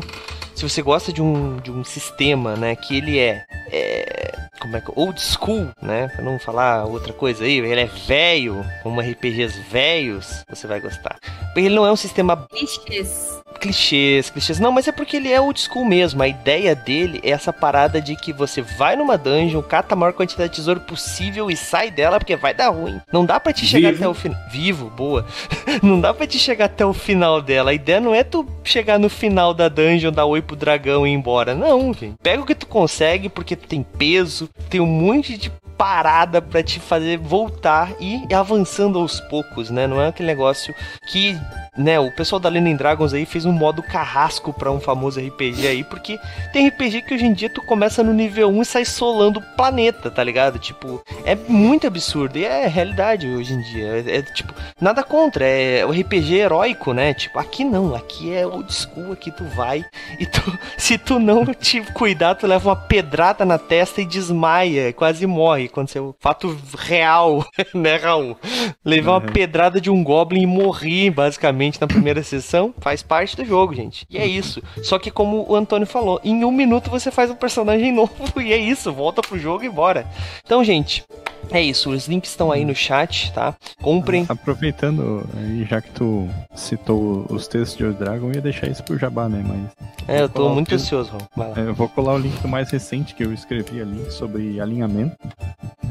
se 0.54 0.62
você 0.62 0.80
gosta 0.80 1.12
de 1.12 1.20
um, 1.20 1.56
de 1.56 1.72
um 1.72 1.82
sistema, 1.82 2.54
né, 2.54 2.76
que 2.76 2.96
ele 2.96 3.18
é, 3.18 3.44
é 3.72 4.32
como 4.60 4.76
é 4.76 4.80
que 4.80 4.92
old 4.94 5.20
school, 5.20 5.68
né, 5.82 6.06
pra 6.14 6.22
não 6.22 6.38
falar 6.38 6.84
outra 6.84 7.12
coisa 7.12 7.44
aí, 7.44 7.58
ele 7.58 7.80
é 7.80 7.86
velho, 7.86 8.64
como 8.84 9.00
RPGs 9.00 9.60
velhos, 9.68 10.44
você 10.48 10.68
vai 10.68 10.80
gostar. 10.80 11.18
Porque 11.46 11.60
ele 11.60 11.74
não 11.74 11.84
é 11.84 11.90
um 11.90 11.96
sistema 11.96 12.46
Clichês. 12.50 13.42
clichês, 13.60 14.30
clichês. 14.30 14.60
Não, 14.60 14.72
mas 14.72 14.86
é 14.88 14.92
porque 14.92 15.16
ele 15.16 15.32
é 15.32 15.40
old 15.40 15.60
school 15.60 15.84
mesmo. 15.84 16.22
A 16.22 16.28
ideia 16.28 16.74
dele 16.74 17.20
é 17.22 17.30
essa 17.30 17.52
parada 17.52 18.00
de 18.00 18.16
que 18.16 18.32
você 18.32 18.62
vai 18.62 18.96
numa 18.96 19.16
dungeon, 19.18 19.62
cata 19.62 19.94
a 19.94 19.96
maior 19.96 20.12
quantidade 20.12 20.50
de 20.50 20.56
tesouro 20.56 20.80
possível 20.80 21.23
e 21.50 21.56
sai 21.56 21.90
dela 21.90 22.18
porque 22.18 22.36
vai 22.36 22.54
dar 22.54 22.68
ruim. 22.68 23.00
Não 23.12 23.24
dá 23.24 23.38
pra 23.40 23.52
te 23.52 23.66
chegar 23.66 23.90
Vivo. 23.90 24.02
até 24.04 24.08
o 24.08 24.14
final. 24.14 24.40
Vivo, 24.50 24.90
boa. 24.90 25.26
Não 25.82 26.00
dá 26.00 26.12
pra 26.12 26.26
te 26.26 26.38
chegar 26.38 26.66
até 26.66 26.84
o 26.84 26.92
final 26.92 27.40
dela. 27.40 27.70
A 27.70 27.74
ideia 27.74 28.00
não 28.00 28.14
é 28.14 28.22
tu 28.22 28.46
chegar 28.62 28.98
no 28.98 29.08
final 29.08 29.52
da 29.52 29.68
dungeon, 29.68 30.12
dar 30.12 30.24
oi 30.24 30.40
pro 30.40 30.56
dragão 30.56 31.06
e 31.06 31.10
ir 31.10 31.14
embora. 31.14 31.54
Não, 31.54 31.92
gente. 31.92 32.14
Pega 32.22 32.42
o 32.42 32.46
que 32.46 32.54
tu 32.54 32.66
consegue 32.66 33.28
porque 33.28 33.56
tu 33.56 33.66
tem 33.66 33.82
peso, 33.82 34.48
tem 34.68 34.80
um 34.80 34.86
monte 34.86 35.36
de 35.36 35.50
parada 35.76 36.40
pra 36.40 36.62
te 36.62 36.78
fazer 36.78 37.18
voltar 37.18 37.92
e 38.00 38.24
ir 38.24 38.34
avançando 38.34 38.98
aos 38.98 39.20
poucos, 39.20 39.70
né? 39.70 39.86
Não 39.86 40.00
é 40.00 40.08
aquele 40.08 40.28
negócio 40.28 40.74
que, 41.08 41.36
né, 41.76 41.98
o 41.98 42.10
pessoal 42.10 42.38
da 42.40 42.48
Lenin 42.48 42.76
Dragons 42.76 43.12
aí 43.12 43.24
fez 43.26 43.44
um 43.44 43.52
modo 43.52 43.82
carrasco 43.82 44.52
pra 44.52 44.70
um 44.70 44.80
famoso 44.80 45.20
RPG 45.20 45.66
aí, 45.66 45.84
porque 45.84 46.18
tem 46.52 46.68
RPG 46.68 47.02
que 47.02 47.14
hoje 47.14 47.24
em 47.26 47.32
dia 47.32 47.48
tu 47.50 47.60
começa 47.62 48.02
no 48.02 48.12
nível 48.12 48.48
1 48.48 48.62
e 48.62 48.64
sai 48.64 48.84
solando 48.84 49.40
o 49.40 49.56
planeta, 49.56 50.10
tá 50.10 50.22
ligado? 50.22 50.58
Tipo, 50.58 51.02
é 51.24 51.34
muito 51.34 51.86
absurdo 51.86 52.38
e 52.38 52.44
é 52.44 52.66
realidade 52.66 53.26
hoje 53.26 53.54
em 53.54 53.60
dia. 53.62 54.04
É, 54.06 54.16
é, 54.18 54.22
tipo, 54.22 54.52
nada 54.80 55.02
contra, 55.02 55.44
é 55.46 55.84
o 55.84 55.90
RPG 55.90 56.34
heróico, 56.36 56.92
né? 56.92 57.12
Tipo, 57.14 57.38
aqui 57.38 57.64
não, 57.64 57.94
aqui 57.94 58.32
é 58.34 58.46
old 58.46 58.72
school, 58.72 59.12
aqui 59.12 59.30
tu 59.30 59.44
vai 59.44 59.84
e 60.18 60.26
tu, 60.26 60.40
se 60.78 60.96
tu 60.98 61.18
não 61.18 61.44
te 61.46 61.80
cuidar, 61.92 62.34
tu 62.34 62.46
leva 62.46 62.68
uma 62.68 62.76
pedrada 62.76 63.44
na 63.44 63.58
testa 63.58 64.00
e 64.00 64.06
desmaia, 64.06 64.92
quase 64.92 65.26
morre. 65.26 65.64
Aconteceu 65.66 66.14
fato 66.20 66.56
real, 66.78 67.44
né, 67.74 67.96
Raul? 67.96 68.36
Levar 68.84 69.12
uma 69.12 69.24
Uhum. 69.24 69.32
pedrada 69.32 69.80
de 69.80 69.90
um 69.90 70.04
Goblin 70.04 70.42
e 70.42 70.46
morrer, 70.46 71.10
basicamente, 71.10 71.63
na 71.80 71.86
primeira 71.86 72.22
sessão, 72.22 72.74
faz 72.78 73.02
parte 73.02 73.36
do 73.36 73.44
jogo, 73.44 73.74
gente. 73.74 74.06
E 74.10 74.18
é 74.18 74.26
isso. 74.26 74.62
Só 74.82 74.98
que, 74.98 75.10
como 75.10 75.44
o 75.48 75.54
Antônio 75.56 75.86
falou, 75.86 76.20
em 76.24 76.44
um 76.44 76.50
minuto 76.52 76.90
você 76.90 77.10
faz 77.10 77.30
um 77.30 77.34
personagem 77.34 77.90
novo 77.94 78.40
e 78.40 78.52
é 78.52 78.56
isso. 78.56 78.92
Volta 78.92 79.22
pro 79.22 79.38
jogo 79.38 79.64
e 79.64 79.68
bora. 79.68 80.06
Então, 80.44 80.62
gente. 80.64 81.04
É 81.50 81.60
isso, 81.60 81.90
os 81.90 82.08
links 82.08 82.30
estão 82.30 82.50
aí 82.50 82.64
no 82.64 82.74
chat, 82.74 83.30
tá? 83.34 83.54
Comprem. 83.82 84.24
Aproveitando, 84.26 85.28
aí, 85.36 85.66
já 85.68 85.78
que 85.82 85.90
tu 85.90 86.26
citou 86.54 87.26
os 87.28 87.46
textos 87.46 87.76
de 87.76 87.84
Old 87.84 87.98
Dragon, 87.98 88.28
eu 88.28 88.34
ia 88.36 88.40
deixar 88.40 88.66
isso 88.66 88.82
pro 88.82 88.96
Jabá, 88.98 89.28
né? 89.28 89.44
Mas 89.46 89.88
É, 90.08 90.22
eu 90.22 90.28
tô 90.28 90.48
muito 90.48 90.74
ansioso, 90.74 91.10
Raul. 91.10 91.22
Vai 91.36 91.50
lá. 91.50 91.60
é, 91.60 91.68
eu 91.68 91.74
vou 91.74 91.86
colar 91.86 92.14
o 92.14 92.18
link 92.18 92.40
do 92.40 92.48
mais 92.48 92.70
recente 92.70 93.14
que 93.14 93.22
eu 93.22 93.30
escrevi 93.30 93.78
ali 93.78 94.10
sobre 94.10 94.58
alinhamento. 94.58 95.16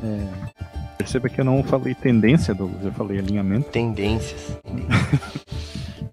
É, 0.04 0.28
perceba 1.04 1.30
que 1.30 1.40
eu 1.42 1.46
não 1.46 1.62
falei 1.64 1.94
tendência, 1.94 2.54
Douglas, 2.56 2.86
eu 2.86 2.92
falei 2.94 3.20
alinhamento. 3.20 3.70
Tendências. 3.70 4.58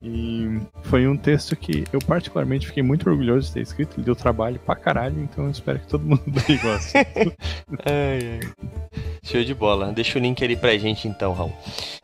E 0.02 0.58
foi 0.84 1.06
um 1.06 1.14
texto 1.14 1.54
que 1.54 1.84
eu 1.92 1.98
particularmente 2.00 2.66
fiquei 2.66 2.82
muito 2.82 3.08
orgulhoso 3.08 3.48
de 3.48 3.52
ter 3.54 3.60
escrito. 3.60 3.96
Ele 3.96 4.04
deu 4.06 4.16
trabalho 4.16 4.58
pra 4.58 4.74
caralho, 4.74 5.22
então 5.22 5.44
eu 5.44 5.50
espero 5.50 5.78
que 5.78 5.86
todo 5.86 6.02
mundo 6.06 6.22
goste. 6.62 6.96
Ai, 6.96 8.40
ai. 8.40 8.40
Show 9.22 9.44
de 9.44 9.52
bola. 9.54 9.92
Deixa 9.92 10.18
o 10.18 10.22
link 10.22 10.42
ali 10.42 10.56
pra 10.56 10.76
gente 10.78 11.06
então, 11.06 11.34
Raul. 11.34 11.52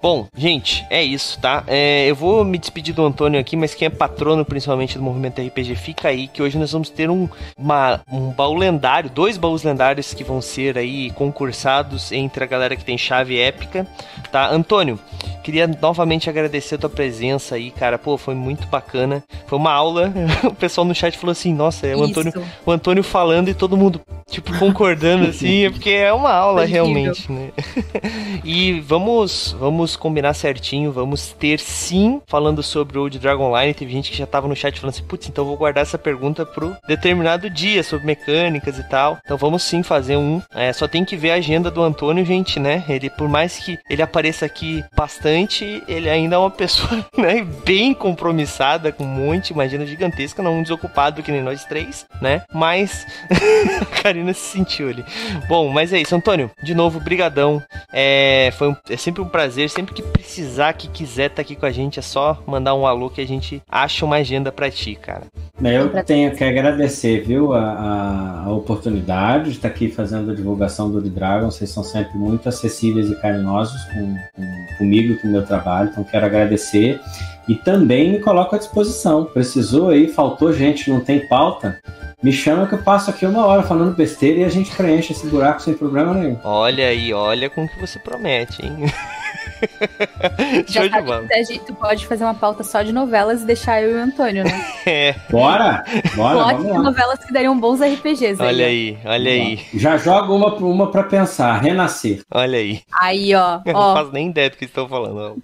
Bom, 0.02 0.28
gente, 0.36 0.84
é 0.90 1.02
isso, 1.02 1.40
tá? 1.40 1.64
É, 1.66 2.04
eu 2.06 2.14
vou 2.14 2.44
me 2.44 2.58
despedir 2.58 2.94
do 2.94 3.02
Antônio 3.04 3.40
aqui, 3.40 3.56
mas 3.56 3.74
quem 3.74 3.86
é 3.86 3.90
patrono 3.90 4.44
principalmente 4.44 4.98
do 4.98 5.02
movimento 5.02 5.40
RPG, 5.40 5.74
fica 5.76 6.08
aí 6.08 6.28
que 6.28 6.42
hoje 6.42 6.58
nós 6.58 6.70
vamos 6.70 6.90
ter 6.90 7.08
um, 7.08 7.26
uma- 7.56 8.02
um 8.12 8.30
baú 8.30 8.54
lendário, 8.54 9.08
dois 9.08 9.38
baús 9.38 9.62
lendários 9.62 10.12
que 10.12 10.22
vão 10.22 10.42
ser 10.42 10.76
aí 10.76 11.10
concursados 11.12 12.12
entre 12.12 12.44
a 12.44 12.46
galera 12.46 12.75
que 12.76 12.84
tem 12.84 12.98
chave 12.98 13.38
épica, 13.38 13.86
tá? 14.30 14.48
Antônio, 14.50 14.98
queria 15.42 15.66
novamente 15.80 16.28
agradecer 16.28 16.74
a 16.74 16.78
tua 16.78 16.90
presença 16.90 17.54
aí, 17.54 17.70
cara. 17.70 17.98
Pô, 17.98 18.18
foi 18.18 18.34
muito 18.34 18.66
bacana. 18.66 19.22
Foi 19.46 19.58
uma 19.58 19.72
aula. 19.72 20.12
O 20.46 20.54
pessoal 20.54 20.84
no 20.84 20.94
chat 20.94 21.16
falou 21.16 21.32
assim: 21.32 21.52
nossa, 21.52 21.86
é 21.86 21.96
o 21.96 22.02
Antônio 22.02 22.32
o 22.64 22.70
Antônio 22.70 23.02
falando 23.02 23.48
e 23.48 23.54
todo 23.54 23.76
mundo, 23.76 24.00
tipo, 24.28 24.56
concordando 24.58 25.26
assim, 25.30 25.64
é 25.64 25.70
porque 25.70 25.90
é 25.90 26.12
uma 26.12 26.32
aula 26.32 26.66
Foi 26.66 26.78
incrível. 26.78 26.84
realmente, 26.84 27.32
né? 27.32 27.50
e 28.44 28.80
vamos, 28.80 29.56
vamos 29.58 29.96
combinar 29.96 30.34
certinho, 30.34 30.92
vamos 30.92 31.32
ter 31.32 31.58
sim, 31.58 32.20
falando 32.26 32.62
sobre 32.62 32.98
o 32.98 33.02
Old 33.02 33.18
Dragon 33.18 33.56
Line, 33.58 33.74
teve 33.74 33.92
gente 33.92 34.10
que 34.10 34.16
já 34.16 34.26
tava 34.26 34.48
no 34.48 34.56
chat 34.56 34.78
falando 34.78 34.94
assim, 34.94 35.04
putz, 35.04 35.28
então 35.28 35.44
eu 35.44 35.48
vou 35.48 35.56
guardar 35.56 35.82
essa 35.82 35.98
pergunta 35.98 36.44
pro 36.44 36.76
determinado 36.86 37.48
dia, 37.48 37.82
sobre 37.82 38.06
mecânicas 38.06 38.78
e 38.78 38.88
tal. 38.88 39.18
Então 39.24 39.36
vamos 39.36 39.62
sim 39.62 39.82
fazer 39.82 40.16
um. 40.16 40.40
É, 40.54 40.72
só 40.72 40.86
tem 40.88 41.04
que 41.04 41.16
ver 41.16 41.30
a 41.30 41.34
agenda 41.34 41.70
do 41.70 41.82
Antônio, 41.82 42.24
gente, 42.24 42.55
né? 42.60 42.84
Ele, 42.88 43.08
por 43.10 43.28
mais 43.28 43.58
que 43.58 43.78
ele 43.88 44.02
apareça 44.02 44.46
aqui 44.46 44.84
bastante, 44.96 45.82
ele 45.88 46.08
ainda 46.08 46.36
é 46.36 46.38
uma 46.38 46.50
pessoa, 46.56 47.04
né, 47.16 47.46
bem 47.64 47.92
compromissada, 47.94 48.92
com 48.92 49.04
um 49.04 49.06
monte, 49.08 49.52
uma 49.52 49.62
agenda 49.64 49.86
gigantesca, 49.86 50.42
não 50.42 50.58
um 50.58 50.62
desocupado 50.62 51.22
que 51.22 51.30
nem 51.32 51.42
nós 51.42 51.64
três, 51.64 52.06
né? 52.20 52.42
Mas 52.52 53.06
a 53.80 54.02
Karina 54.02 54.32
se 54.32 54.40
sentiu 54.40 54.88
ali. 54.88 55.04
Bom, 55.48 55.68
mas 55.68 55.92
é 55.92 56.00
isso, 56.00 56.14
Antônio. 56.14 56.50
De 56.62 56.74
novo, 56.74 57.00
brigadão. 57.00 57.62
É, 57.92 58.50
foi 58.56 58.68
um- 58.70 58.76
é 58.88 58.96
sempre 58.96 59.22
um 59.22 59.28
prazer. 59.28 59.68
Sempre 59.70 59.94
que 59.94 60.02
precisar, 60.02 60.72
que 60.74 60.88
quiser 60.88 61.26
estar 61.30 61.42
aqui 61.42 61.54
com 61.56 61.66
a 61.66 61.70
gente, 61.70 61.98
é 61.98 62.02
só 62.02 62.42
mandar 62.46 62.74
um 62.74 62.86
alô 62.86 63.08
que 63.10 63.20
a 63.20 63.26
gente 63.26 63.62
acha 63.70 64.04
uma 64.04 64.16
agenda 64.16 64.50
pra 64.52 64.70
ti, 64.70 64.94
cara. 64.94 65.22
Eu 65.62 66.04
tenho 66.04 66.34
que 66.36 66.44
agradecer, 66.44 67.22
viu, 67.22 67.52
a, 67.54 68.42
a- 68.44 68.50
oportunidade 68.50 69.44
de 69.50 69.56
estar 69.56 69.68
aqui 69.68 69.88
fazendo 69.88 70.30
a 70.30 70.34
divulgação 70.34 70.90
do 70.90 71.00
The 71.02 71.08
Dragon. 71.08 71.50
Vocês 71.50 71.70
são 71.70 71.82
sempre 71.82 72.16
muito 72.18 72.45
acessíveis 72.48 73.10
e 73.10 73.16
carinhosos 73.16 73.82
com, 73.84 74.16
com- 74.34 74.76
comigo 74.78 75.12
e 75.12 75.16
com 75.18 75.28
o 75.28 75.30
meu 75.32 75.44
trabalho, 75.44 75.90
então 75.90 76.04
quero 76.04 76.26
agradecer. 76.26 77.00
E 77.48 77.54
também 77.54 78.10
me 78.12 78.18
coloco 78.18 78.54
à 78.56 78.58
disposição. 78.58 79.24
Precisou 79.24 79.90
aí, 79.90 80.08
faltou 80.08 80.52
gente, 80.52 80.90
não 80.90 81.00
tem 81.00 81.26
pauta. 81.28 81.78
Me 82.22 82.32
chama 82.32 82.66
que 82.66 82.74
eu 82.74 82.78
passo 82.82 83.08
aqui 83.10 83.24
uma 83.24 83.46
hora 83.46 83.62
falando 83.62 83.94
besteira 83.94 84.40
e 84.40 84.44
a 84.44 84.48
gente 84.48 84.74
preenche 84.74 85.12
esse 85.12 85.26
buraco 85.28 85.62
sem 85.62 85.74
problema 85.74 86.12
nenhum. 86.14 86.36
Olha 86.42 86.88
aí, 86.88 87.12
olha 87.12 87.48
com 87.48 87.64
o 87.64 87.68
que 87.68 87.78
você 87.80 87.98
promete, 88.00 88.64
hein? 88.66 88.72
Já 90.66 90.80
Show 90.80 90.88
de 90.88 90.90
sabe 90.90 91.06
bola. 91.06 91.26
que 91.26 91.34
a 91.34 91.42
gente 91.42 91.72
pode 91.72 92.06
fazer 92.06 92.24
uma 92.24 92.34
pauta 92.34 92.62
só 92.62 92.82
de 92.82 92.92
novelas 92.92 93.42
e 93.42 93.46
deixar 93.46 93.82
eu 93.82 93.90
e 93.90 93.94
o 93.94 93.98
Antônio, 94.04 94.44
né? 94.44 94.66
É, 94.86 95.14
Bora? 95.30 95.84
Bora, 96.14 96.34
Plot 96.38 96.52
vamos 96.52 96.66
de 96.66 96.72
lá. 96.72 96.82
novelas 96.82 97.18
que 97.24 97.32
dariam 97.32 97.58
bons 97.58 97.80
RPGs. 97.80 98.40
olha 98.40 98.66
aí, 98.66 98.96
olha 99.04 99.30
aí, 99.32 99.60
Já 99.74 99.96
joga 99.96 100.32
uma, 100.32 100.54
uma 100.54 100.90
para 100.90 101.02
pensar, 101.02 101.58
renascer. 101.60 102.22
olha 102.32 102.58
aí. 102.58 102.82
Aí, 103.00 103.34
ó, 103.34 103.60
Eu 103.66 103.72
não 103.72 103.80
ó, 103.80 103.94
faço 103.96 104.12
nem 104.12 104.28
ideia 104.30 104.50
do 104.50 104.56
que 104.56 104.64
estão 104.66 104.88
falando. 104.88 105.42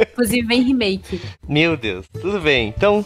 inclusive 0.00 0.46
vem 0.46 0.62
remake. 0.62 1.20
Meu 1.48 1.76
Deus, 1.76 2.06
tudo 2.20 2.40
bem. 2.40 2.72
Então, 2.76 3.04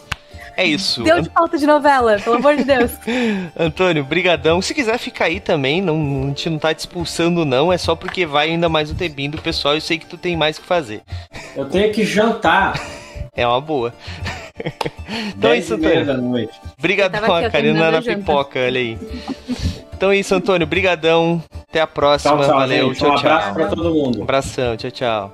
é 0.58 0.66
isso. 0.66 1.04
Deu 1.04 1.22
de 1.22 1.30
pauta 1.30 1.56
de 1.56 1.64
novela, 1.64 2.18
pelo 2.18 2.34
amor 2.34 2.56
de 2.56 2.64
Deus. 2.64 2.90
Antônio, 3.56 4.02
brigadão. 4.02 4.60
Se 4.60 4.74
quiser 4.74 4.98
ficar 4.98 5.26
aí 5.26 5.38
também, 5.38 5.80
não, 5.80 6.24
a 6.24 6.26
gente 6.26 6.50
não 6.50 6.58
tá 6.58 6.74
te 6.74 6.80
expulsando 6.80 7.44
não, 7.44 7.72
é 7.72 7.78
só 7.78 7.94
porque 7.94 8.26
vai 8.26 8.50
ainda 8.50 8.68
mais 8.68 8.90
um 8.90 8.94
tempinho 8.96 9.30
do 9.30 9.38
pessoal 9.40 9.74
e 9.74 9.76
eu 9.76 9.80
sei 9.80 9.98
que 9.98 10.06
tu 10.06 10.18
tem 10.18 10.36
mais 10.36 10.58
o 10.58 10.60
que 10.60 10.66
fazer. 10.66 11.02
Eu 11.54 11.64
tenho 11.66 11.92
que 11.92 12.04
jantar. 12.04 12.74
É 13.36 13.46
uma 13.46 13.60
boa. 13.60 13.94
Então 15.36 15.52
é 15.52 15.58
isso, 15.58 15.74
Antônio. 15.74 16.04
da 16.04 16.16
noite. 16.16 16.52
Eu 16.60 16.70
Brigadão, 16.80 17.20
tava 17.20 17.36
aqui, 17.36 17.46
a 17.46 17.50
Karina 17.50 17.90
na 17.92 18.02
pipoca, 18.02 18.58
olha 18.58 18.80
aí. 18.80 18.98
Então 19.94 20.10
é 20.10 20.16
isso, 20.16 20.34
Antônio, 20.34 20.66
brigadão. 20.66 21.40
Até 21.68 21.80
a 21.80 21.86
próxima, 21.86 22.36
Tchau, 22.36 22.44
tchau, 22.44 22.58
valeu, 22.58 22.88
gente. 22.88 22.98
tchau, 22.98 23.10
um 23.10 23.16
abraço 23.16 23.46
tchau. 23.46 23.54
para 23.54 23.66
todo 23.68 23.94
mundo. 23.94 24.22
Abração, 24.22 24.76
tchau, 24.76 24.90
tchau. 24.90 25.32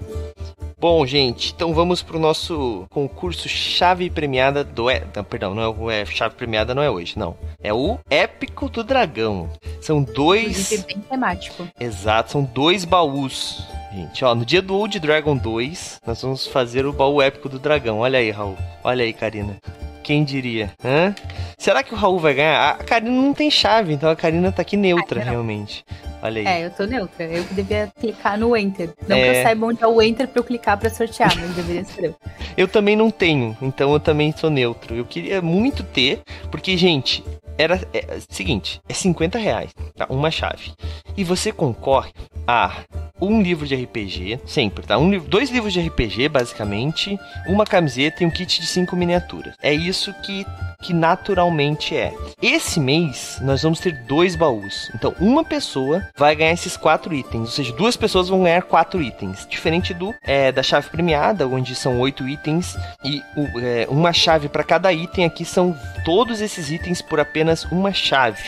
Bom, 0.84 1.06
gente, 1.06 1.54
então 1.56 1.72
vamos 1.72 2.02
pro 2.02 2.18
nosso 2.18 2.84
concurso 2.90 3.48
chave 3.48 4.10
premiada 4.10 4.62
do. 4.62 4.90
E... 4.90 5.02
Não, 5.16 5.24
perdão, 5.24 5.54
não 5.54 5.90
é 5.90 6.02
é, 6.02 6.04
chave 6.04 6.34
premiada, 6.34 6.74
não 6.74 6.82
é 6.82 6.90
hoje, 6.90 7.18
não. 7.18 7.38
É 7.62 7.72
o 7.72 7.98
Épico 8.10 8.68
do 8.68 8.84
Dragão. 8.84 9.48
São 9.80 10.02
dois. 10.02 10.42
Inclusive, 10.42 10.84
bem 10.84 11.00
temático. 11.00 11.66
Exato, 11.80 12.32
são 12.32 12.44
dois 12.44 12.84
baús. 12.84 13.66
Gente, 13.94 14.22
ó, 14.26 14.34
no 14.34 14.44
dia 14.44 14.60
do 14.60 14.76
Old 14.76 15.00
Dragon 15.00 15.38
2, 15.38 16.02
nós 16.06 16.20
vamos 16.20 16.46
fazer 16.46 16.84
o 16.84 16.92
baú 16.92 17.22
épico 17.22 17.48
do 17.48 17.58
dragão. 17.58 18.00
Olha 18.00 18.18
aí, 18.18 18.30
Raul. 18.30 18.58
Olha 18.82 19.04
aí, 19.04 19.14
Karina. 19.14 19.56
Quem 20.04 20.22
diria? 20.22 20.70
Hã? 20.84 21.14
Será 21.58 21.82
que 21.82 21.94
o 21.94 21.96
Raul 21.96 22.18
vai 22.18 22.34
ganhar? 22.34 22.72
A 22.72 22.84
Karina 22.84 23.10
não 23.10 23.32
tem 23.32 23.50
chave, 23.50 23.94
então 23.94 24.10
a 24.10 24.14
Karina 24.14 24.52
tá 24.52 24.60
aqui 24.60 24.76
neutra, 24.76 25.22
Ah, 25.22 25.24
realmente. 25.24 25.82
Olha 26.22 26.40
aí. 26.42 26.46
É, 26.46 26.66
eu 26.66 26.70
tô 26.70 26.84
neutra. 26.84 27.24
Eu 27.24 27.42
devia 27.52 27.90
clicar 27.98 28.38
no 28.38 28.54
Enter. 28.54 28.90
Não 29.08 29.16
É. 29.16 29.22
que 29.32 29.38
eu 29.38 29.42
saiba 29.42 29.66
onde 29.66 29.82
é 29.82 29.86
o 29.86 30.02
Enter 30.02 30.28
pra 30.28 30.40
eu 30.40 30.44
clicar 30.44 30.76
pra 30.78 30.90
sortear, 30.90 31.34
mas 31.34 31.54
deveria 31.54 31.84
ser 31.84 32.04
eu. 32.04 32.14
Eu 32.56 32.68
também 32.68 32.94
não 32.94 33.10
tenho, 33.10 33.56
então 33.60 33.92
eu 33.92 33.98
também 33.98 34.32
sou 34.36 34.48
neutro. 34.48 34.94
Eu 34.94 35.04
queria 35.04 35.42
muito 35.42 35.82
ter, 35.82 36.20
porque, 36.52 36.76
gente, 36.76 37.24
era 37.58 37.80
é, 37.92 38.18
seguinte, 38.28 38.80
é 38.88 38.94
50 38.94 39.38
reais, 39.38 39.70
tá? 39.96 40.06
Uma 40.08 40.30
chave. 40.30 40.72
E 41.16 41.24
você 41.24 41.52
concorre 41.52 42.12
a 42.46 42.82
um 43.20 43.40
livro 43.40 43.66
de 43.66 43.74
RPG, 43.74 44.40
sempre, 44.44 44.84
tá? 44.84 44.98
Um, 44.98 45.18
dois 45.18 45.50
livros 45.50 45.72
de 45.72 45.80
RPG, 45.80 46.28
basicamente, 46.28 47.18
uma 47.46 47.64
camiseta 47.64 48.22
e 48.22 48.26
um 48.26 48.30
kit 48.30 48.60
de 48.60 48.66
cinco 48.66 48.96
miniaturas. 48.96 49.54
É 49.62 49.72
isso 49.72 50.12
que, 50.22 50.44
que 50.82 50.92
naturalmente 50.92 51.96
é. 51.96 52.12
Esse 52.42 52.80
mês, 52.80 53.38
nós 53.40 53.62
vamos 53.62 53.80
ter 53.80 54.04
dois 54.04 54.34
baús. 54.34 54.90
Então, 54.94 55.14
uma 55.20 55.44
pessoa 55.44 56.06
vai 56.16 56.34
ganhar 56.34 56.52
esses 56.52 56.76
quatro 56.76 57.14
itens. 57.14 57.48
Ou 57.48 57.54
seja, 57.54 57.72
duas 57.72 57.96
pessoas 57.96 58.28
vão 58.28 58.42
ganhar 58.42 58.62
quatro 58.62 59.00
itens. 59.00 59.46
Diferente 59.48 59.94
do 59.94 60.12
é, 60.22 60.50
da 60.50 60.62
chave 60.62 60.90
premiada, 60.90 61.46
onde 61.46 61.74
são 61.74 62.00
oito 62.00 62.28
itens 62.28 62.76
e 63.04 63.22
é, 63.62 63.86
uma 63.88 64.12
chave 64.12 64.48
para 64.48 64.64
cada 64.64 64.92
item. 64.92 65.24
Aqui 65.24 65.44
são 65.44 65.76
todos 66.04 66.40
esses 66.40 66.70
itens 66.70 67.00
por 67.00 67.20
apenas 67.20 67.43
uma 67.70 67.92
chave. 67.92 68.42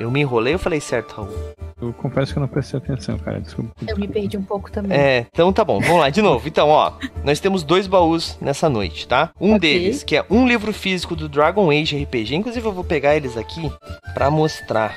Eu 0.00 0.10
me 0.10 0.20
enrolei 0.20 0.54
ou 0.54 0.58
falei 0.58 0.80
certo, 0.80 1.12
Raul? 1.14 1.28
Eu 1.80 1.92
confesso 1.92 2.32
que 2.32 2.38
eu 2.38 2.40
não 2.40 2.48
prestei 2.48 2.78
atenção, 2.78 3.18
cara. 3.18 3.40
Desculpa. 3.40 3.72
Eu 3.86 3.96
me 3.96 4.06
perdi 4.06 4.36
um 4.36 4.42
pouco 4.42 4.70
também. 4.70 4.96
É, 4.96 5.26
então 5.32 5.52
tá 5.52 5.64
bom, 5.64 5.80
vamos 5.80 5.98
lá, 5.98 6.10
de 6.10 6.22
novo. 6.22 6.46
Então, 6.46 6.68
ó, 6.68 6.92
nós 7.24 7.40
temos 7.40 7.62
dois 7.64 7.86
baús 7.88 8.38
nessa 8.40 8.68
noite, 8.68 9.06
tá? 9.08 9.30
Um 9.40 9.54
Ok. 9.54 9.60
deles, 9.60 10.02
que 10.04 10.16
é 10.16 10.24
um 10.30 10.46
livro 10.46 10.72
físico 10.72 11.16
do 11.16 11.28
Dragon 11.28 11.70
Age 11.70 12.00
RPG. 12.04 12.36
Inclusive, 12.36 12.64
eu 12.66 12.72
vou 12.72 12.84
pegar 12.84 13.16
eles 13.16 13.36
aqui 13.36 13.70
pra 14.14 14.30
mostrar. 14.30 14.96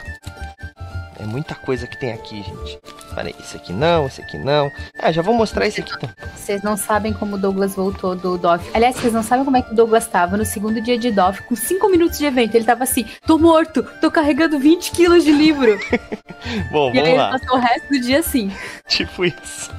É 1.26 1.28
muita 1.28 1.56
coisa 1.56 1.88
que 1.88 2.00
tem 2.00 2.12
aqui, 2.14 2.44
gente. 2.44 2.80
Peraí, 3.16 3.34
esse 3.40 3.58
aqui 3.58 3.74
não, 3.74 4.06
esse 4.06 4.22
aqui 4.22 4.38
não. 4.38 4.72
Ah, 5.00 5.12
já 5.12 5.24
vou 5.24 5.34
mostrar 5.34 5.66
esse 5.66 5.82
aqui. 5.82 5.92
Então. 5.98 6.10
Vocês 6.36 6.62
não 6.62 6.78
sabem 6.78 7.12
como 7.14 7.36
o 7.36 7.40
Douglas 7.40 7.76
voltou 7.76 8.16
do 8.16 8.38
DOF. 8.38 8.70
Aliás, 8.76 8.96
vocês 8.96 9.12
não 9.12 9.24
sabem 9.24 9.44
como 9.44 9.58
é 9.58 9.64
que 9.64 9.72
o 9.72 9.76
Douglas 9.76 10.06
tava 10.06 10.38
no 10.38 10.46
segundo 10.46 10.80
dia 10.80 11.00
de 11.00 11.10
DOF, 11.10 11.42
com 11.42 11.56
5 11.56 11.90
minutos 11.90 12.20
de 12.20 12.26
evento. 12.26 12.54
Ele 12.54 12.64
tava 12.64 12.84
assim: 12.84 13.08
tô 13.26 13.40
morto, 13.40 13.82
tô 14.00 14.12
carregando 14.12 14.60
20 14.60 14.92
quilos 14.92 15.24
de 15.24 15.32
livro. 15.32 15.80
Bom, 16.72 16.94
e 16.94 17.00
aí 17.00 17.04
vamos 17.04 17.10
ele 17.10 17.18
lá. 17.18 17.32
passou 17.32 17.58
o 17.58 17.60
resto 17.60 17.90
do 17.90 18.00
dia 18.00 18.20
assim. 18.20 18.52
Tipo 18.88 19.26
isso. 19.26 19.74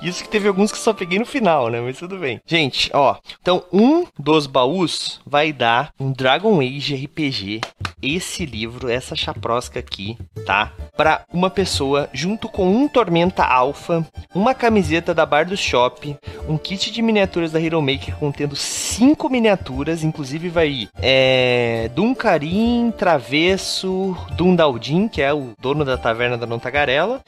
Isso 0.00 0.22
que 0.22 0.30
teve 0.30 0.48
alguns 0.48 0.72
que 0.72 0.78
só 0.78 0.92
peguei 0.92 1.18
no 1.18 1.26
final, 1.26 1.68
né? 1.68 1.80
Mas 1.80 1.98
tudo 1.98 2.18
bem. 2.18 2.40
Gente, 2.46 2.90
ó. 2.94 3.16
Então, 3.40 3.64
um 3.72 4.06
dos 4.18 4.46
baús 4.46 5.20
vai 5.26 5.52
dar 5.52 5.92
um 6.00 6.12
Dragon 6.12 6.60
Age 6.60 6.94
RPG. 6.94 7.60
Esse 8.06 8.44
livro, 8.44 8.90
essa 8.90 9.16
chaprosca 9.16 9.78
aqui, 9.80 10.18
tá? 10.44 10.70
Pra 10.94 11.24
uma 11.32 11.48
pessoa, 11.48 12.06
junto 12.12 12.50
com 12.50 12.70
um 12.70 12.86
Tormenta 12.86 13.42
Alpha, 13.42 14.06
uma 14.34 14.54
camiseta 14.54 15.14
da 15.14 15.24
Bar 15.24 15.46
do 15.46 15.56
Shop, 15.56 16.14
um 16.46 16.58
kit 16.58 16.90
de 16.90 17.00
miniaturas 17.00 17.50
da 17.50 17.58
Hero 17.60 17.80
Maker 17.80 18.14
contendo 18.16 18.54
cinco 18.54 19.30
miniaturas, 19.30 20.04
inclusive 20.04 20.50
vai 20.50 20.86
é, 21.00 21.90
Duncarim, 21.94 22.92
Travesso, 22.96 24.14
Dundaldin, 24.36 25.08
que 25.08 25.22
é 25.22 25.32
o 25.32 25.54
dono 25.58 25.82
da 25.82 25.96
taverna 25.96 26.36
da 26.36 26.46
Não 26.46 26.58
Tagarela, 26.58 27.22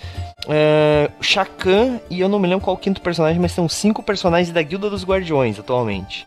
o 0.48 1.22
Shakan 1.22 2.00
e 2.08 2.20
eu 2.20 2.28
não 2.28 2.38
me 2.38 2.46
lembro 2.46 2.64
qual 2.64 2.76
o 2.76 2.78
quinto 2.78 3.00
personagem, 3.00 3.40
mas 3.40 3.52
são 3.52 3.68
cinco 3.68 4.02
personagens 4.02 4.52
da 4.52 4.62
Guilda 4.62 4.88
dos 4.88 5.04
Guardiões 5.04 5.58
atualmente. 5.58 6.26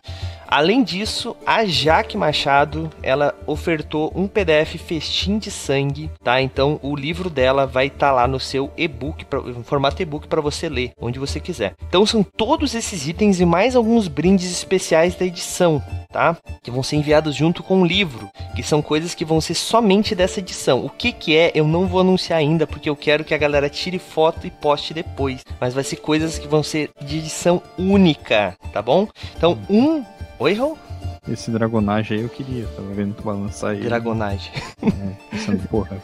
Além 0.50 0.82
disso, 0.82 1.36
a 1.46 1.64
Jaque 1.64 2.16
Machado, 2.16 2.90
ela 3.04 3.32
ofertou 3.46 4.12
um 4.16 4.26
PDF 4.26 4.74
festim 4.84 5.38
de 5.38 5.48
sangue, 5.48 6.10
tá? 6.24 6.42
Então 6.42 6.80
o 6.82 6.96
livro 6.96 7.30
dela 7.30 7.68
vai 7.68 7.86
estar 7.86 8.10
lá 8.10 8.26
no 8.26 8.40
seu 8.40 8.68
e-book, 8.76 9.24
em 9.46 9.62
formato 9.62 10.02
e-book 10.02 10.26
para 10.26 10.40
você 10.40 10.68
ler, 10.68 10.90
onde 11.00 11.20
você 11.20 11.38
quiser. 11.38 11.74
Então 11.86 12.04
são 12.04 12.24
todos 12.24 12.74
esses 12.74 13.06
itens 13.06 13.38
e 13.38 13.44
mais 13.44 13.76
alguns 13.76 14.08
brindes 14.08 14.50
especiais 14.50 15.14
da 15.14 15.24
edição, 15.24 15.80
tá? 16.10 16.36
Que 16.64 16.70
vão 16.72 16.82
ser 16.82 16.96
enviados 16.96 17.36
junto 17.36 17.62
com 17.62 17.82
o 17.82 17.86
livro, 17.86 18.28
que 18.56 18.62
são 18.64 18.82
coisas 18.82 19.14
que 19.14 19.24
vão 19.24 19.40
ser 19.40 19.54
somente 19.54 20.16
dessa 20.16 20.40
edição. 20.40 20.84
O 20.84 20.90
que 20.90 21.12
que 21.12 21.36
é, 21.36 21.52
eu 21.54 21.64
não 21.64 21.86
vou 21.86 22.00
anunciar 22.00 22.40
ainda, 22.40 22.66
porque 22.66 22.90
eu 22.90 22.96
quero 22.96 23.22
que 23.22 23.34
a 23.34 23.38
galera 23.38 23.70
tire 23.70 24.00
foto 24.10 24.46
e 24.46 24.50
poste 24.50 24.92
depois. 24.92 25.44
Mas 25.60 25.72
vai 25.72 25.84
ser 25.84 25.96
coisas 25.96 26.38
que 26.38 26.48
vão 26.48 26.62
ser 26.62 26.90
de 27.00 27.18
edição 27.18 27.62
única, 27.78 28.56
tá 28.72 28.82
bom? 28.82 29.08
Então, 29.36 29.58
um... 29.68 30.04
Oi, 30.38 30.54
Raul? 30.54 30.76
Esse 31.28 31.50
dragonagem 31.50 32.16
aí 32.16 32.22
eu 32.24 32.28
queria. 32.28 32.66
Tava 32.74 32.88
vendo 32.94 33.14
tu 33.14 33.22
balançar 33.22 33.72
aí. 33.72 33.80
Dragonagem. 33.80 34.50
É, 34.82 35.12
pensando, 35.30 35.62
porra, 35.68 36.02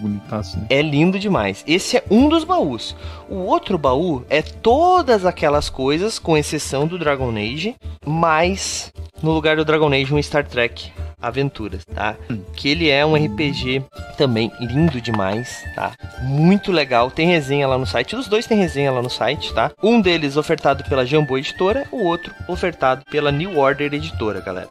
bonitaço, 0.00 0.58
né? 0.58 0.66
É 0.70 0.80
lindo 0.80 1.18
demais. 1.18 1.62
Esse 1.66 1.98
é 1.98 2.04
um 2.10 2.28
dos 2.28 2.42
baús. 2.42 2.96
O 3.28 3.36
outro 3.36 3.76
baú 3.76 4.24
é 4.30 4.40
todas 4.40 5.26
aquelas 5.26 5.68
coisas, 5.68 6.18
com 6.18 6.36
exceção 6.36 6.86
do 6.86 6.98
Dragon 6.98 7.30
Age, 7.36 7.76
mas 8.04 8.90
no 9.22 9.32
lugar 9.32 9.56
do 9.56 9.64
Dragon 9.64 9.92
Age 9.92 10.14
um 10.14 10.22
Star 10.22 10.46
Trek 10.46 10.90
Aventuras, 11.26 11.84
tá? 11.84 12.16
Que 12.54 12.68
ele 12.68 12.88
é 12.88 13.04
um 13.04 13.14
RPG 13.14 13.84
também 14.16 14.50
lindo 14.60 15.00
demais, 15.00 15.64
tá? 15.74 15.92
Muito 16.22 16.70
legal. 16.70 17.10
Tem 17.10 17.26
resenha 17.26 17.66
lá 17.66 17.76
no 17.76 17.86
site. 17.86 18.16
Os 18.16 18.28
dois 18.28 18.46
têm 18.46 18.58
resenha 18.58 18.92
lá 18.92 19.02
no 19.02 19.10
site, 19.10 19.52
tá? 19.52 19.72
Um 19.82 20.00
deles 20.00 20.36
ofertado 20.36 20.84
pela 20.84 21.04
Jambô 21.04 21.36
Editora, 21.36 21.86
o 21.90 22.04
outro 22.04 22.32
ofertado 22.48 23.04
pela 23.10 23.32
New 23.32 23.58
Order 23.58 23.92
Editora, 23.92 24.40
galera. 24.40 24.68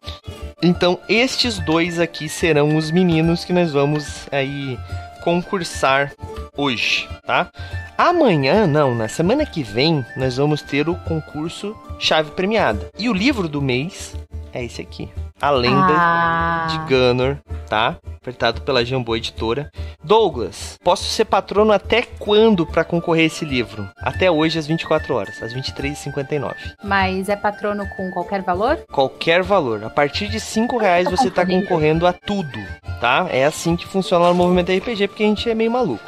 Então, 0.62 1.00
estes 1.08 1.60
dois 1.60 2.00
aqui 2.00 2.30
serão 2.30 2.76
os 2.76 2.90
meninos 2.90 3.44
que 3.44 3.54
nós 3.54 3.72
vamos 3.72 4.28
aí 4.32 4.80
concursar 5.24 6.14
hoje, 6.56 7.08
tá? 7.26 7.50
Amanhã, 7.98 8.68
não, 8.68 8.94
na 8.94 9.08
semana 9.08 9.46
que 9.46 9.64
vem, 9.64 10.06
nós 10.16 10.38
vamos 10.38 10.62
ter 10.62 10.88
o 10.88 10.96
concurso 10.96 11.76
Chave 12.00 12.32
Premiada. 12.32 12.90
E 12.98 13.10
o 13.10 13.14
livro 13.14 13.48
do 13.48 13.62
mês 13.62 14.16
é 14.56 14.64
esse 14.64 14.82
aqui. 14.82 15.10
A 15.42 15.50
Lenda 15.50 15.94
Ah, 15.98 16.68
de 16.70 16.78
Gunner, 16.90 17.38
tá? 17.68 17.98
Apertado 18.22 18.62
pela 18.62 18.84
Jambô 18.86 19.16
Editora. 19.16 19.70
Douglas, 20.04 20.78
posso 20.84 21.04
ser 21.04 21.26
patrono 21.26 21.72
até 21.74 22.02
quando 22.04 22.66
para 22.66 22.84
concorrer 22.84 23.24
a 23.24 23.28
esse 23.28 23.44
livro? 23.44 23.88
Até 24.02 24.32
hoje, 24.32 24.58
às 24.58 24.66
24 24.66 25.14
horas, 25.14 25.42
às 25.44 25.54
23h59. 25.54 26.54
mas 26.84 27.28
é 27.30 27.36
patrono 27.36 27.86
com 27.98 28.10
qualquer 28.12 28.42
valor? 28.44 28.78
Qualquer 28.92 29.44
valor. 29.44 29.84
A 29.84 29.90
partir 29.90 30.28
de 30.30 30.40
5 30.40 30.78
reais 30.78 31.10
você 31.10 31.30
tá 31.30 31.46
concorrendo 31.46 32.08
a 32.08 32.14
tudo, 32.14 32.58
tá? 33.02 33.28
É 33.30 33.46
assim 33.46 33.76
que 33.76 33.86
funciona 33.88 34.28
no 34.30 34.36
movimento 34.36 34.72
RPG, 34.72 35.08
porque 35.10 35.24
a 35.24 35.28
gente 35.28 35.50
é 35.50 35.54
meio 35.54 35.70
maluco. 35.72 36.04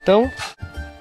Então, 0.00 0.30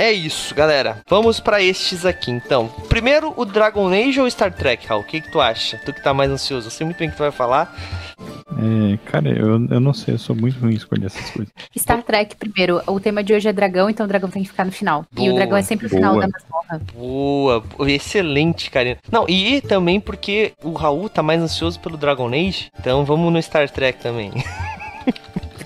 é 0.03 0.11
isso, 0.11 0.53
galera. 0.55 1.01
Vamos 1.07 1.39
pra 1.39 1.61
estes 1.61 2.05
aqui, 2.05 2.31
então. 2.31 2.67
Primeiro, 2.89 3.33
o 3.37 3.45
Dragon 3.45 3.87
Age 3.89 4.19
ou 4.19 4.29
Star 4.29 4.51
Trek, 4.53 4.85
Raul? 4.87 5.01
O 5.01 5.05
que, 5.05 5.21
que 5.21 5.31
tu 5.31 5.39
acha? 5.39 5.77
Tu 5.85 5.93
que 5.93 6.03
tá 6.03 6.13
mais 6.13 6.29
ansioso. 6.31 6.67
Eu 6.67 6.71
sei 6.71 6.85
muito 6.85 6.97
bem 6.97 7.07
o 7.07 7.11
que 7.11 7.17
tu 7.17 7.21
vai 7.21 7.31
falar. 7.31 7.75
É, 8.51 8.97
cara, 9.09 9.29
eu, 9.29 9.65
eu 9.69 9.79
não 9.79 9.93
sei, 9.93 10.13
eu 10.13 10.19
sou 10.19 10.35
muito 10.35 10.59
ruim 10.59 10.73
em 10.73 10.75
escolher 10.75 11.05
essas 11.05 11.29
coisas. 11.31 11.51
Star 11.77 12.03
Trek 12.03 12.35
primeiro. 12.35 12.81
O 12.87 12.99
tema 12.99 13.23
de 13.23 13.33
hoje 13.33 13.47
é 13.47 13.53
dragão, 13.53 13.89
então 13.89 14.05
o 14.05 14.09
dragão 14.09 14.29
tem 14.29 14.43
que 14.43 14.49
ficar 14.49 14.65
no 14.65 14.71
final. 14.71 15.05
e 15.13 15.15
Boa, 15.15 15.31
o 15.31 15.35
dragão 15.35 15.57
é 15.57 15.61
sempre 15.61 15.87
o 15.87 15.89
final 15.89 16.13
boa. 16.13 16.27
da 16.27 16.31
masmorra. 16.31 16.81
Boa, 16.93 17.59
boa, 17.61 17.91
excelente, 17.91 18.69
Karina. 18.69 18.97
Não, 19.11 19.25
e 19.27 19.61
também 19.61 19.99
porque 19.99 20.53
o 20.63 20.73
Raul 20.73 21.09
tá 21.09 21.23
mais 21.23 21.41
ansioso 21.41 21.79
pelo 21.79 21.97
Dragon 21.97 22.27
Age, 22.27 22.69
então 22.79 23.03
vamos 23.05 23.31
no 23.31 23.41
Star 23.41 23.69
Trek 23.69 23.99
também. 24.01 24.31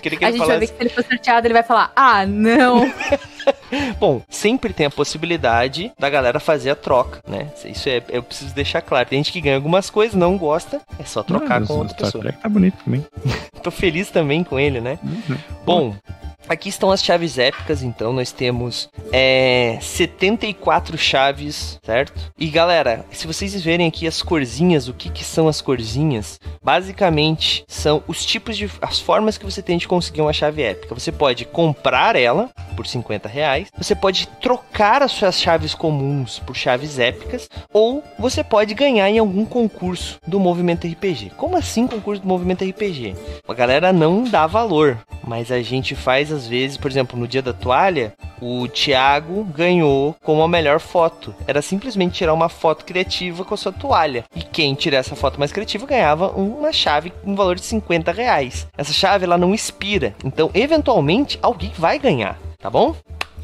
A 0.06 0.07
gente 0.07 0.20
vai 0.20 0.32
ver 0.32 0.38
falasse- 0.38 0.60
que 0.68 0.68
se 0.68 0.76
ele 0.82 0.90
for 0.90 1.03
sorteado, 1.03 1.48
ele 1.48 1.53
vai 1.56 1.64
falar: 1.64 1.91
Ah, 1.95 2.26
não! 2.28 2.86
Bom, 4.00 4.22
sempre 4.30 4.74
tem 4.74 4.86
a 4.86 4.90
possibilidade 4.90 5.92
da 5.98 6.10
galera 6.10 6.40
fazer 6.40 6.70
a 6.70 6.76
troca, 6.76 7.22
né? 7.28 7.50
Isso 7.66 7.90
é, 7.90 8.02
eu 8.10 8.24
preciso 8.24 8.54
deixar 8.54 8.82
claro. 8.82 9.08
Tem 9.08 9.20
gente 9.20 9.32
que 9.32 9.42
ganha 9.42 9.56
algumas 9.56 9.90
coisas, 9.90 10.16
não 10.16 10.38
gosta, 10.38 10.82
é 11.00 11.04
só 11.04 11.24
trocar 11.24 11.60
Não, 11.60 11.68
com 11.68 11.74
outra 11.76 11.94
Star 11.94 12.06
pessoa. 12.06 12.24
Trek 12.24 12.40
tá 12.40 12.50
bonito 12.50 12.78
também. 12.84 13.06
Tô 13.62 13.72
feliz 13.72 14.10
também 14.10 14.44
com 14.44 14.60
ele, 14.60 14.80
né? 14.80 15.00
Uhum. 15.04 15.38
Bom, 15.66 15.96
aqui 16.48 16.70
estão 16.70 16.92
as 16.92 17.04
chaves 17.04 17.38
épicas, 17.38 17.84
então 17.84 18.14
nós 18.14 18.32
temos 18.32 18.90
é, 19.12 19.78
74 19.82 20.98
chaves, 20.98 21.80
certo? 21.84 22.32
E 22.38 22.48
galera, 22.48 23.06
se 23.12 23.28
vocês 23.28 23.56
verem 23.64 23.88
aqui 23.88 24.08
as 24.08 24.22
corzinhas, 24.22 24.88
o 24.88 24.94
que, 24.94 25.10
que 25.10 25.24
são 25.24 25.48
as 25.48 25.62
corzinhas? 25.62 26.40
Basicamente 26.64 27.64
são 27.68 28.04
os 28.08 28.26
tipos 28.26 28.58
de. 28.58 28.70
as 28.82 29.00
formas 29.00 29.38
que 29.38 29.46
você 29.46 29.62
tem 29.62 29.78
de 29.78 29.88
conseguir 29.88 30.22
uma 30.22 30.34
chave 30.34 30.62
épica. 30.62 30.96
Você 30.96 31.12
pode 31.12 31.46
comprar 31.46 32.16
ela 32.16 32.50
por 32.76 32.86
50 32.86 33.30
reais, 33.30 33.70
você 33.78 33.96
pode 33.96 34.28
trocar 34.42 35.02
as 35.02 35.12
suas 35.12 35.40
chaves 35.40 35.74
comuns 35.74 36.40
por 36.40 36.56
chaves 36.56 37.00
épicas, 37.00 37.50
ou 37.72 38.04
você 38.20 38.44
pode 38.44 38.74
ganhar 38.74 39.10
em 39.10 39.20
algum 39.20 39.46
concurso 39.46 40.20
do 40.28 40.40
movimento 40.40 40.88
RPG. 40.88 41.32
Como 41.38 41.56
assim 41.56 41.88
concurso 41.88 42.22
do 42.22 42.28
movimento 42.28 42.66
RPG? 42.66 43.16
A 43.48 43.54
galera 43.54 43.94
não 43.94 44.24
dá 44.24 44.46
valor, 44.46 44.98
mas 45.26 45.52
a 45.52 45.62
gente 45.62 45.96
faz 45.96 46.32
às 46.36 46.48
vezes, 46.48 46.78
por 46.78 46.91
exemplo, 46.91 47.18
no 47.18 47.28
dia 47.28 47.41
da 47.41 47.53
toalha, 47.53 48.14
o 48.41 48.68
Thiago 48.68 49.44
ganhou 49.45 50.16
como 50.24 50.44
a 50.44 50.48
melhor 50.48 50.80
foto. 50.80 51.34
Era 51.48 51.62
simplesmente 51.62 52.16
tirar 52.16 52.34
uma 52.34 52.49
foto 52.49 52.86
criativa 52.86 53.45
com 53.45 53.53
a 53.53 53.57
sua 53.57 53.72
toalha. 53.72 54.26
E 54.36 54.41
quem 54.41 54.76
tirar 54.76 54.98
essa 54.98 55.16
foto 55.16 55.40
mais 55.40 55.52
criativa 55.52 55.86
ganhava 55.88 56.30
uma 56.30 56.72
chave 56.72 57.10
com 57.10 57.32
um 57.32 57.36
valor 57.36 57.56
de 57.56 57.66
50 57.66 58.12
reais. 58.12 58.68
Essa 58.78 58.94
chave 58.94 59.26
ela 59.26 59.38
não 59.38 59.53
expira, 59.53 60.14
então 60.24 60.52
eventualmente 60.53 61.40
alguém 61.41 61.72
vai 61.78 61.98
ganhar, 61.98 62.38
tá 62.60 62.70
bom? 62.70 62.95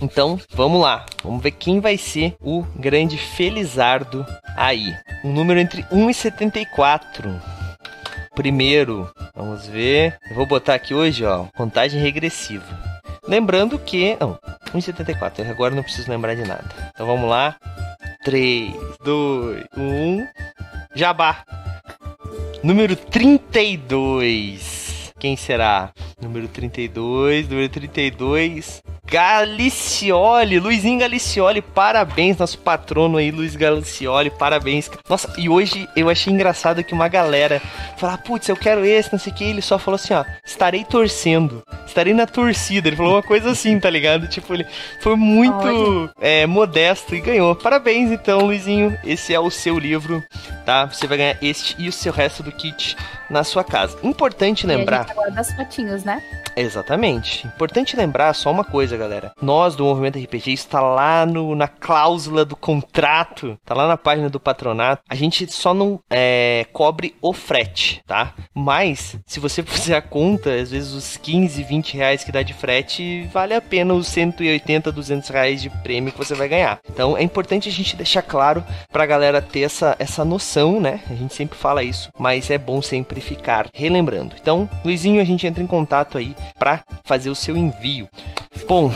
Então, 0.01 0.39
vamos 0.53 0.81
lá. 0.81 1.05
Vamos 1.23 1.43
ver 1.43 1.51
quem 1.51 1.79
vai 1.79 1.95
ser 1.95 2.35
o 2.41 2.63
grande 2.75 3.17
Felizardo 3.17 4.25
aí. 4.57 4.95
Um 5.23 5.31
número 5.31 5.59
entre 5.59 5.85
1 5.91 6.09
e 6.09 6.13
74. 6.13 7.60
Primeiro, 8.35 9.11
vamos 9.35 9.67
ver. 9.67 10.17
Eu 10.29 10.35
vou 10.35 10.45
botar 10.45 10.75
aqui 10.75 10.93
hoje, 10.93 11.25
ó, 11.25 11.45
contagem 11.55 12.01
regressiva. 12.01 12.65
Lembrando 13.27 13.77
que. 13.77 14.17
Não, 14.19 14.39
1,74. 14.73 15.49
Agora 15.49 15.75
não 15.75 15.83
preciso 15.83 16.09
lembrar 16.09 16.35
de 16.35 16.43
nada. 16.43 16.91
Então 16.93 17.05
vamos 17.05 17.29
lá. 17.29 17.55
3, 18.23 18.73
2, 19.03 19.65
1. 19.77 20.27
Jabá. 20.95 21.43
Número 22.63 22.95
32. 22.95 24.90
Quem 25.21 25.37
será? 25.37 25.91
Número 26.19 26.47
32, 26.47 27.47
número 27.47 27.69
32. 27.69 28.81
Galicioli, 29.05 30.57
Luizinho 30.57 30.99
Galicioli, 30.99 31.61
parabéns, 31.61 32.37
nosso 32.37 32.57
patrono 32.57 33.17
aí, 33.17 33.29
Luiz 33.29 33.55
Galicioli, 33.55 34.31
parabéns. 34.31 34.89
Nossa, 35.07 35.31
e 35.37 35.47
hoje 35.47 35.87
eu 35.95 36.09
achei 36.09 36.33
engraçado 36.33 36.83
que 36.83 36.93
uma 36.93 37.07
galera 37.07 37.61
falar, 37.97 38.17
putz, 38.17 38.49
eu 38.49 38.55
quero 38.55 38.83
esse, 38.83 39.11
não 39.11 39.19
sei 39.19 39.31
o 39.31 39.35
que, 39.35 39.43
ele 39.43 39.61
só 39.61 39.77
falou 39.77 39.95
assim, 39.95 40.15
ó, 40.15 40.25
estarei 40.43 40.83
torcendo, 40.83 41.61
estarei 41.85 42.15
na 42.15 42.25
torcida. 42.25 42.87
Ele 42.87 42.95
falou 42.95 43.13
uma 43.13 43.21
coisa 43.21 43.51
assim, 43.51 43.79
tá 43.79 43.91
ligado? 43.91 44.27
Tipo, 44.27 44.55
ele 44.55 44.65
foi 45.01 45.15
muito 45.15 46.09
é, 46.19 46.47
modesto 46.47 47.13
e 47.13 47.21
ganhou. 47.21 47.55
Parabéns, 47.55 48.09
então, 48.09 48.45
Luizinho, 48.45 48.97
esse 49.03 49.35
é 49.35 49.39
o 49.39 49.51
seu 49.51 49.77
livro, 49.77 50.23
tá? 50.65 50.85
Você 50.85 51.05
vai 51.05 51.17
ganhar 51.19 51.37
este 51.43 51.75
e 51.77 51.87
o 51.87 51.91
seu 51.91 52.11
resto 52.11 52.41
do 52.41 52.51
kit 52.51 52.97
na 53.31 53.43
sua 53.43 53.63
casa. 53.63 53.97
Importante 54.03 54.67
lembrar. 54.67 55.07
E 55.07 55.19
a 55.19 55.41
gente 55.41 55.55
fotinhos, 55.55 56.03
né? 56.03 56.21
Exatamente. 56.55 57.47
Importante 57.47 57.95
lembrar 57.95 58.33
só 58.33 58.51
uma 58.51 58.63
coisa, 58.63 58.97
galera. 58.97 59.31
Nós 59.41 59.75
do 59.75 59.85
Movimento 59.85 60.19
RPG 60.19 60.51
está 60.51 60.81
lá 60.81 61.25
no, 61.25 61.55
na 61.55 61.67
cláusula 61.67 62.43
do 62.43 62.55
contrato, 62.55 63.57
tá 63.65 63.73
lá 63.73 63.87
na 63.87 63.97
página 63.97 64.29
do 64.29 64.39
patronato. 64.39 65.03
A 65.09 65.15
gente 65.15 65.49
só 65.51 65.73
não 65.73 65.99
é, 66.09 66.65
cobre 66.73 67.15
o 67.21 67.33
frete, 67.33 68.01
tá? 68.05 68.33
Mas, 68.53 69.17
se 69.25 69.39
você 69.39 69.63
fizer 69.63 69.95
a 69.95 70.01
conta, 70.01 70.53
às 70.53 70.71
vezes 70.71 70.91
os 70.91 71.17
15, 71.17 71.63
20 71.63 71.95
reais 71.95 72.23
que 72.23 72.31
dá 72.31 72.41
de 72.41 72.53
frete, 72.53 73.29
vale 73.31 73.53
a 73.53 73.61
pena 73.61 73.93
os 73.93 74.07
180, 74.07 74.91
200 74.91 75.29
reais 75.29 75.61
de 75.61 75.69
prêmio 75.69 76.11
que 76.11 76.17
você 76.17 76.35
vai 76.35 76.47
ganhar. 76.47 76.79
Então, 76.89 77.17
é 77.17 77.23
importante 77.23 77.69
a 77.69 77.71
gente 77.71 77.95
deixar 77.95 78.21
claro 78.21 78.63
pra 78.91 79.05
galera 79.05 79.41
ter 79.41 79.61
essa, 79.61 79.95
essa 79.99 80.25
noção, 80.25 80.81
né? 80.81 80.99
A 81.09 81.13
gente 81.13 81.33
sempre 81.33 81.57
fala 81.57 81.83
isso, 81.83 82.09
mas 82.19 82.49
é 82.49 82.57
bom 82.57 82.81
sempre 82.81 83.20
ficar 83.21 83.69
relembrando. 83.73 84.35
Então, 84.39 84.69
Luizinho, 84.83 85.21
a 85.21 85.23
gente 85.23 85.45
entra 85.47 85.63
em 85.63 85.67
contato 85.67 86.17
aí 86.17 86.35
para 86.57 86.83
fazer 87.03 87.29
o 87.29 87.35
seu 87.35 87.55
envio. 87.55 88.09
Bom, 88.67 88.91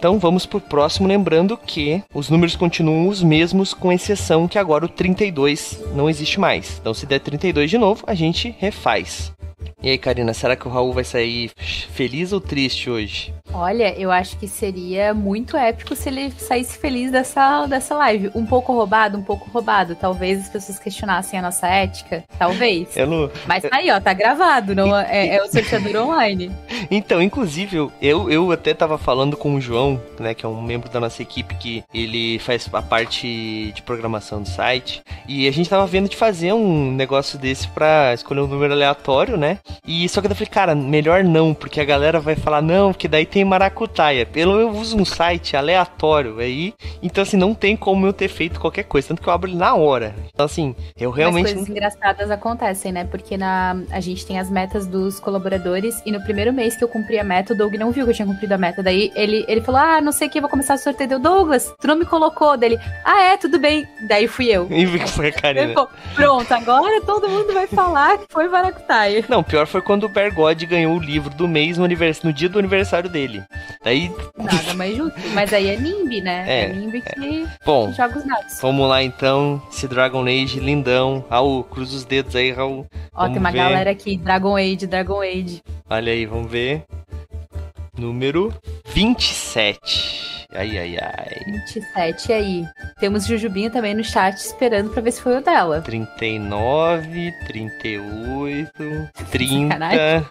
então 0.00 0.18
vamos 0.18 0.46
pro 0.46 0.60
próximo, 0.60 1.06
lembrando 1.06 1.56
que 1.56 2.02
os 2.14 2.30
números 2.30 2.56
continuam 2.56 3.08
os 3.08 3.22
mesmos, 3.22 3.74
com 3.74 3.92
exceção 3.92 4.48
que 4.48 4.58
agora 4.58 4.86
o 4.86 4.88
32 4.88 5.78
não 5.94 6.08
existe 6.08 6.40
mais. 6.40 6.78
Então 6.80 6.94
se 6.94 7.04
der 7.04 7.20
32 7.20 7.68
de 7.68 7.76
novo, 7.76 8.04
a 8.06 8.14
gente 8.14 8.54
refaz. 8.58 9.32
E 9.82 9.88
aí, 9.88 9.98
Karina, 9.98 10.34
será 10.34 10.56
que 10.56 10.68
o 10.68 10.70
Raul 10.70 10.92
vai 10.92 11.04
sair 11.04 11.50
feliz 11.56 12.32
ou 12.32 12.40
triste 12.40 12.90
hoje? 12.90 13.32
Olha, 13.52 13.98
eu 13.98 14.10
acho 14.10 14.36
que 14.38 14.46
seria 14.46 15.12
muito 15.12 15.56
épico 15.56 15.96
se 15.96 16.08
ele 16.08 16.30
saísse 16.30 16.78
feliz 16.78 17.10
dessa, 17.10 17.66
dessa 17.66 17.94
live. 17.96 18.30
Um 18.34 18.46
pouco 18.46 18.72
roubado, 18.72 19.18
um 19.18 19.22
pouco 19.22 19.50
roubado. 19.50 19.94
Talvez 19.94 20.40
as 20.40 20.48
pessoas 20.48 20.78
questionassem 20.78 21.38
a 21.38 21.42
nossa 21.42 21.66
ética. 21.66 22.24
Talvez. 22.38 22.94
Não... 22.96 23.30
Mas 23.46 23.64
tá 23.64 23.76
aí, 23.76 23.90
ó, 23.90 24.00
tá 24.00 24.12
gravado. 24.12 24.74
Não, 24.74 24.96
é, 24.96 25.36
é 25.36 25.42
o 25.42 25.50
sorteador 25.50 25.96
online. 26.06 26.50
Então, 26.90 27.20
inclusive, 27.20 27.76
eu, 28.00 28.30
eu 28.30 28.52
até 28.52 28.72
tava 28.72 28.96
falando 28.96 29.36
com 29.36 29.54
o 29.54 29.60
João, 29.60 30.00
né, 30.18 30.32
que 30.32 30.46
é 30.46 30.48
um 30.48 30.62
membro 30.62 30.88
da 30.88 31.00
nossa 31.00 31.20
equipe 31.22 31.54
que 31.56 31.84
ele 31.92 32.38
faz 32.38 32.68
a 32.72 32.82
parte 32.82 33.72
de 33.74 33.82
programação 33.82 34.42
do 34.42 34.48
site. 34.48 35.02
E 35.26 35.48
a 35.48 35.52
gente 35.52 35.68
tava 35.68 35.86
vendo 35.86 36.08
de 36.08 36.16
fazer 36.16 36.52
um 36.52 36.92
negócio 36.92 37.38
desse 37.38 37.68
pra 37.68 38.14
escolher 38.14 38.40
um 38.40 38.46
número 38.46 38.72
aleatório, 38.72 39.36
né? 39.36 39.58
E 39.86 40.08
só 40.08 40.20
que 40.20 40.26
eu 40.26 40.34
falei, 40.34 40.48
cara, 40.48 40.74
melhor 40.74 41.24
não, 41.24 41.52
porque 41.52 41.80
a 41.80 41.84
galera 41.84 42.20
vai 42.20 42.36
falar, 42.36 42.62
não, 42.62 42.92
porque 42.92 43.08
daí 43.08 43.26
tem 43.26 43.39
maracutaia. 43.44 44.26
Pelo 44.26 44.60
eu 44.60 44.70
uso 44.70 44.96
um 44.96 45.04
site 45.04 45.56
aleatório 45.56 46.38
aí, 46.38 46.74
então 47.02 47.22
assim, 47.22 47.36
não 47.36 47.54
tem 47.54 47.76
como 47.76 48.06
eu 48.06 48.12
ter 48.12 48.28
feito 48.28 48.60
qualquer 48.60 48.84
coisa, 48.84 49.08
tanto 49.08 49.22
que 49.22 49.28
eu 49.28 49.32
abro 49.32 49.50
ele 49.50 49.56
na 49.56 49.74
hora. 49.74 50.14
Então 50.32 50.46
assim, 50.46 50.74
eu 50.98 51.10
realmente. 51.10 51.42
Mas 51.42 51.52
coisas 51.52 51.68
não... 51.68 51.76
engraçadas 51.76 52.30
acontecem, 52.30 52.92
né? 52.92 53.04
Porque 53.04 53.36
na, 53.36 53.76
a 53.90 54.00
gente 54.00 54.26
tem 54.26 54.38
as 54.38 54.50
metas 54.50 54.86
dos 54.86 55.20
colaboradores 55.20 56.00
e 56.04 56.12
no 56.12 56.20
primeiro 56.22 56.52
mês 56.52 56.76
que 56.76 56.84
eu 56.84 56.88
cumpri 56.88 57.18
a 57.18 57.24
meta, 57.24 57.54
o 57.54 57.56
Doug 57.56 57.74
não 57.74 57.90
viu 57.90 58.04
que 58.04 58.10
eu 58.10 58.14
tinha 58.14 58.26
cumprido 58.26 58.54
a 58.54 58.58
meta. 58.58 58.82
Daí 58.82 59.12
ele, 59.14 59.44
ele 59.48 59.60
falou, 59.60 59.80
ah, 59.80 60.00
não 60.00 60.12
sei 60.12 60.28
o 60.28 60.30
que, 60.30 60.40
vou 60.40 60.50
começar 60.50 60.74
o 60.74 60.78
sorteio. 60.78 61.08
Deu, 61.08 61.18
Douglas, 61.18 61.72
tu 61.80 61.86
não 61.86 61.96
me 61.96 62.04
colocou 62.04 62.56
dele. 62.56 62.78
Ah, 63.04 63.22
é, 63.22 63.36
tudo 63.36 63.58
bem. 63.58 63.86
Daí 64.08 64.26
fui 64.26 64.46
eu. 64.46 64.68
E 64.80 64.86
foi 65.06 65.28
a 65.28 65.32
Karina. 65.32 65.74
Pronto, 66.14 66.52
agora 66.52 67.00
todo 67.02 67.28
mundo 67.28 67.52
vai 67.52 67.66
falar 67.66 68.18
que 68.18 68.24
foi 68.30 68.48
maracutaia. 68.48 69.24
Não, 69.28 69.42
pior 69.42 69.66
foi 69.66 69.82
quando 69.82 70.04
o 70.04 70.08
Bergode 70.08 70.66
ganhou 70.66 70.96
o 70.96 71.00
livro 71.00 71.30
do 71.30 71.46
mês 71.46 71.78
no, 71.78 71.86
no 71.86 72.32
dia 72.32 72.48
do 72.48 72.58
aniversário 72.58 73.08
dele. 73.08 73.29
Daí. 73.84 74.10
Nada 74.36 74.74
mais 74.74 74.96
justo. 74.96 75.18
Mas 75.34 75.52
aí 75.52 75.68
é 75.68 75.76
Nimbi, 75.76 76.20
né? 76.20 76.44
É, 76.46 76.64
é 76.64 76.72
Nimbi 76.72 77.00
que, 77.00 77.44
é. 77.44 77.46
Bom, 77.64 77.92
joga 77.92 78.18
os 78.18 78.24
dados. 78.24 78.60
Vamos 78.60 78.88
lá 78.88 79.02
então. 79.02 79.62
Esse 79.70 79.86
Dragon 79.86 80.22
Age 80.22 80.58
lindão. 80.60 81.24
Raul, 81.30 81.64
cruza 81.64 81.96
os 81.96 82.04
dedos 82.04 82.34
aí, 82.34 82.50
Raul. 82.52 82.86
Ó, 83.14 83.20
vamos 83.20 83.32
tem 83.32 83.38
uma 83.40 83.50
ver. 83.50 83.58
galera 83.58 83.90
aqui. 83.90 84.16
Dragon 84.16 84.56
Age, 84.56 84.86
Dragon 84.86 85.20
Age. 85.20 85.62
Olha 85.88 86.12
aí, 86.12 86.26
vamos 86.26 86.50
ver. 86.50 86.84
Número 87.96 88.52
27. 88.94 90.46
Ai, 90.52 90.78
ai, 90.78 90.98
ai. 91.00 91.44
27 91.46 92.32
aí. 92.32 92.64
Temos 92.98 93.24
Jujubinha 93.24 93.70
também 93.70 93.94
no 93.94 94.02
chat 94.02 94.36
esperando 94.36 94.90
pra 94.90 95.00
ver 95.00 95.12
se 95.12 95.22
foi 95.22 95.36
o 95.36 95.40
dela. 95.40 95.80
39, 95.82 97.32
38, 97.46 98.72
30, 99.30 99.62
Sacanagem. 99.68 100.26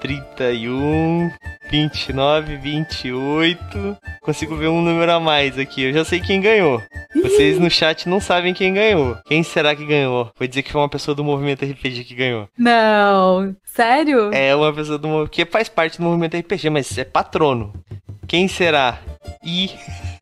31, 0.00 1.30
29, 1.70 2.56
28. 2.56 3.96
Consigo 4.20 4.56
ver 4.56 4.68
um 4.68 4.82
número 4.82 5.12
a 5.12 5.20
mais 5.20 5.56
aqui. 5.56 5.82
Eu 5.84 5.92
já 5.92 6.04
sei 6.04 6.20
quem 6.20 6.40
ganhou. 6.40 6.82
Vocês 7.22 7.58
no 7.58 7.70
chat 7.70 8.08
não 8.08 8.20
sabem 8.20 8.52
quem 8.52 8.74
ganhou. 8.74 9.16
Quem 9.26 9.42
será 9.42 9.76
que 9.76 9.86
ganhou? 9.86 10.30
Vou 10.36 10.48
dizer 10.48 10.62
que 10.62 10.72
foi 10.72 10.80
uma 10.80 10.88
pessoa 10.88 11.14
do 11.14 11.22
movimento 11.22 11.64
RPG 11.64 12.04
que 12.04 12.14
ganhou. 12.14 12.48
Não. 12.58 13.54
Sério? 13.64 14.30
É 14.34 14.54
uma 14.54 14.72
pessoa 14.72 14.98
do 14.98 15.08
movimento 15.08 15.30
que 15.30 15.46
faz 15.46 15.68
parte 15.68 15.98
do 15.98 16.04
movimento 16.04 16.36
RPG, 16.36 16.68
mas 16.68 16.94
é 17.02 17.04
patrono. 17.04 17.72
Quem 18.26 18.48
será? 18.48 18.98
E. 19.44 19.70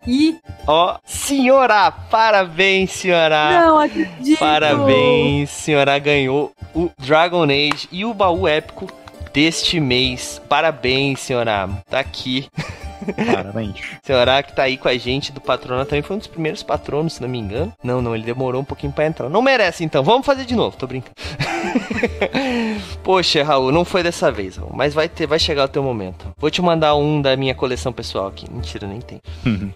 E. 0.07 0.39
Ó, 0.67 0.99
senhora! 1.05 1.91
Parabéns, 1.91 2.91
senhora! 2.91 3.61
Não 3.61 3.79
acredito! 3.79 4.39
Parabéns, 4.39 5.51
senhora 5.51 5.99
ganhou 5.99 6.53
o 6.75 6.91
Dragon 6.99 7.45
Age 7.45 7.89
e 7.93 8.05
o 8.05 8.15
baú 8.15 8.49
épico 8.49 8.91
deste 9.33 9.79
mês. 9.79 10.41
Parabéns, 10.49 11.21
senhora! 11.21 11.69
Tá 11.89 12.01
aqui. 12.01 12.49
Parabéns. 13.35 13.81
Senhora 14.03 14.43
que 14.43 14.55
tá 14.55 14.65
aí 14.65 14.77
com 14.77 14.89
a 14.89 14.97
gente 14.97 15.33
do 15.33 15.41
patrono 15.41 15.85
também 15.85 16.03
foi 16.03 16.17
um 16.17 16.19
dos 16.19 16.29
primeiros 16.29 16.63
patronos, 16.63 17.15
se 17.15 17.23
não 17.23 17.29
me 17.29 17.39
engano. 17.39 17.73
Não, 17.83 18.01
não, 18.01 18.15
ele 18.15 18.25
demorou 18.25 18.63
um 18.63 18.65
pouquinho 18.65 18.93
pra 18.93 19.07
entrar. 19.07 19.29
Não 19.29 19.43
merece 19.43 19.85
então, 19.85 20.03
vamos 20.03 20.27
fazer 20.27 20.45
de 20.45 20.55
novo, 20.55 20.77
tô 20.77 20.87
brincando. 20.87 21.15
Poxa, 23.03 23.43
Raul, 23.43 23.73
não 23.73 23.85
foi 23.85 24.03
dessa 24.03 24.31
vez, 24.31 24.57
Raul, 24.57 24.73
mas 24.75 24.95
vai 24.95 25.09
ter, 25.09 25.27
vai 25.27 25.39
chegar 25.39 25.65
o 25.65 25.69
teu 25.69 25.83
momento. 25.83 26.33
Vou 26.39 26.51
te 26.51 26.63
mandar 26.63 26.95
um 26.95 27.21
da 27.21 27.37
minha 27.37 27.55
coleção 27.55 27.93
pessoal 27.93 28.27
aqui. 28.29 28.51
Mentira, 28.51 28.87
nem 28.87 29.01
tem. 29.01 29.21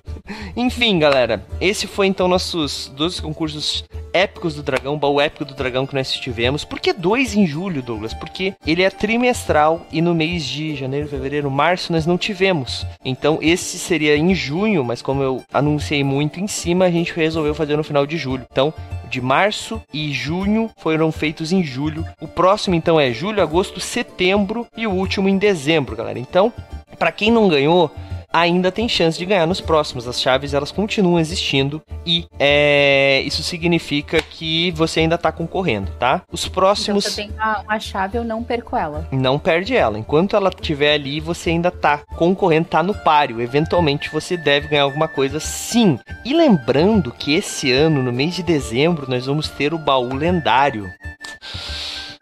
Enfim, 0.56 0.98
galera, 0.98 1.44
esse 1.60 1.86
foi 1.86 2.06
então 2.06 2.28
nossos 2.28 2.92
12 2.96 3.20
concursos 3.20 3.84
épicos 4.12 4.54
do 4.54 4.62
dragão, 4.62 4.96
baú 4.96 5.20
épico 5.20 5.44
do 5.44 5.54
dragão 5.54 5.86
que 5.86 5.94
nós 5.94 6.12
tivemos. 6.12 6.64
Por 6.64 6.78
que 6.78 6.92
dois 6.92 7.34
em 7.34 7.46
julho, 7.46 7.82
Douglas? 7.82 8.14
Porque 8.14 8.54
ele 8.64 8.82
é 8.82 8.90
trimestral 8.90 9.84
e 9.90 10.00
no 10.00 10.14
mês 10.14 10.44
de 10.44 10.76
janeiro, 10.76 11.08
fevereiro, 11.08 11.50
março 11.50 11.92
nós 11.92 12.06
não 12.06 12.16
tivemos. 12.16 12.86
Então 13.04 13.13
esse 13.40 13.78
seria 13.78 14.16
em 14.16 14.34
junho, 14.34 14.84
mas 14.84 15.02
como 15.02 15.22
eu 15.22 15.42
anunciei 15.52 16.02
muito 16.04 16.40
em 16.40 16.46
cima, 16.46 16.84
a 16.84 16.90
gente 16.90 17.12
resolveu 17.12 17.54
fazer 17.54 17.76
no 17.76 17.84
final 17.84 18.06
de 18.06 18.16
julho. 18.16 18.46
Então, 18.50 18.72
de 19.08 19.20
março 19.20 19.80
e 19.92 20.12
junho 20.12 20.70
foram 20.76 21.12
feitos 21.12 21.52
em 21.52 21.62
julho. 21.62 22.04
O 22.20 22.26
próximo 22.26 22.74
então 22.74 22.98
é 22.98 23.12
julho, 23.12 23.42
agosto, 23.42 23.80
setembro 23.80 24.66
e 24.76 24.86
o 24.86 24.92
último 24.92 25.28
em 25.28 25.38
dezembro, 25.38 25.96
galera. 25.96 26.18
Então, 26.18 26.52
para 26.98 27.12
quem 27.12 27.30
não 27.30 27.48
ganhou, 27.48 27.90
ainda 28.34 28.72
tem 28.72 28.88
chance 28.88 29.16
de 29.16 29.24
ganhar 29.24 29.46
nos 29.46 29.60
próximos. 29.60 30.08
As 30.08 30.20
chaves 30.20 30.52
elas 30.52 30.72
continuam 30.72 31.20
existindo 31.20 31.80
e 32.04 32.26
é, 32.38 33.22
isso 33.24 33.44
significa 33.44 34.20
que 34.20 34.72
você 34.72 35.00
ainda 35.00 35.14
está 35.14 35.30
concorrendo, 35.30 35.92
tá? 35.92 36.22
Os 36.32 36.48
próximos. 36.48 37.04
Então, 37.04 37.14
você 37.14 37.22
tem 37.22 37.32
a, 37.38 37.62
a, 37.68 37.78
chave, 37.78 38.18
eu 38.18 38.24
não 38.24 38.42
perco 38.42 38.76
ela. 38.76 39.06
Não 39.12 39.38
perde 39.38 39.76
ela. 39.76 39.96
Enquanto 39.96 40.34
ela 40.34 40.48
estiver 40.50 40.94
ali, 40.94 41.20
você 41.20 41.50
ainda 41.50 41.68
está 41.68 41.98
concorrendo, 42.16 42.66
está 42.66 42.82
no 42.82 42.94
páreo. 42.94 43.40
Eventualmente 43.40 44.10
você 44.10 44.36
deve 44.36 44.66
ganhar 44.66 44.82
alguma 44.82 45.06
coisa, 45.06 45.38
sim. 45.38 45.98
E 46.24 46.34
lembrando 46.34 47.12
que 47.12 47.34
esse 47.34 47.70
ano, 47.70 48.02
no 48.02 48.12
mês 48.12 48.34
de 48.34 48.42
dezembro, 48.42 49.08
nós 49.08 49.26
vamos 49.26 49.48
ter 49.48 49.72
o 49.72 49.78
baú 49.78 50.12
lendário. 50.12 50.90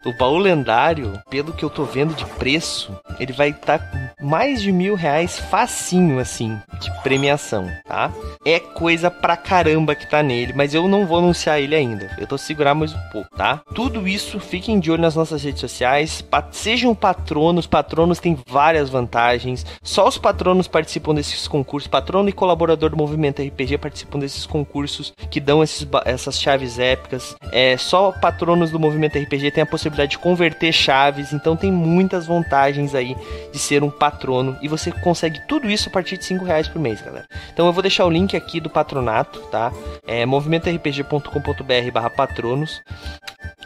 O 0.05 0.11
baú 0.11 0.37
lendário, 0.37 1.17
pelo 1.29 1.53
que 1.53 1.63
eu 1.63 1.69
tô 1.69 1.85
vendo 1.85 2.13
de 2.13 2.25
preço, 2.25 2.93
ele 3.21 3.31
vai 3.31 3.51
estar 3.51 3.79
tá 3.79 4.13
mais 4.21 4.61
de 4.61 4.69
mil 4.69 4.95
reais 4.95 5.39
facinho, 5.39 6.19
assim, 6.19 6.59
de 6.81 6.91
premiação, 7.01 7.71
tá? 7.87 8.11
É 8.45 8.59
coisa 8.59 9.09
pra 9.09 9.37
caramba 9.37 9.95
que 9.95 10.09
tá 10.09 10.21
nele, 10.21 10.51
mas 10.53 10.73
eu 10.73 10.89
não 10.89 11.05
vou 11.05 11.19
anunciar 11.19 11.61
ele 11.61 11.73
ainda. 11.73 12.13
Eu 12.19 12.27
tô 12.27 12.37
segurar 12.37 12.75
mais 12.75 12.91
um 12.93 12.99
pouco, 13.13 13.29
tá? 13.37 13.61
Tudo 13.73 14.05
isso, 14.05 14.41
fiquem 14.41 14.77
de 14.77 14.91
olho 14.91 15.01
nas 15.01 15.15
nossas 15.15 15.41
redes 15.41 15.61
sociais. 15.61 16.23
Sejam 16.51 16.93
patronos, 16.93 17.65
patronos 17.65 18.19
têm 18.19 18.37
várias 18.45 18.89
vantagens. 18.89 19.65
Só 19.81 20.07
os 20.07 20.17
patronos 20.17 20.67
participam 20.67 21.15
desses 21.15 21.47
concursos. 21.47 21.87
Patrono 21.87 22.27
e 22.27 22.33
colaborador 22.33 22.89
do 22.89 22.97
Movimento 22.97 23.41
RPG 23.41 23.77
participam 23.77 24.19
desses 24.19 24.45
concursos 24.45 25.13
que 25.31 25.39
dão 25.39 25.63
esses, 25.63 25.87
essas 26.03 26.41
chaves 26.41 26.77
épicas. 26.77 27.35
É, 27.53 27.77
só 27.77 28.11
patronos 28.11 28.69
do 28.69 28.79
Movimento 28.79 29.17
RPG 29.17 29.51
têm 29.51 29.63
a 29.63 29.65
possibilidade 29.65 29.92
de 30.07 30.17
converter 30.17 30.71
chaves. 30.71 31.33
Então 31.33 31.55
tem 31.55 31.71
muitas 31.71 32.25
vantagens 32.25 32.93
aí 32.95 33.15
de 33.51 33.59
ser 33.59 33.83
um 33.83 33.89
patrono. 33.89 34.57
E 34.61 34.67
você 34.67 34.91
consegue 34.91 35.39
tudo 35.47 35.69
isso 35.69 35.89
a 35.89 35.91
partir 35.91 36.17
de 36.17 36.25
5 36.25 36.43
reais 36.43 36.67
por 36.67 36.81
mês, 36.81 37.01
galera. 37.01 37.25
Então 37.53 37.65
eu 37.67 37.73
vou 37.73 37.81
deixar 37.81 38.05
o 38.05 38.09
link 38.09 38.35
aqui 38.35 38.59
do 38.59 38.69
patronato, 38.69 39.39
tá? 39.51 39.71
É 40.05 40.25
movimentorpg.com.br 40.25 41.91
barra 41.91 42.09
patronos. 42.09 42.81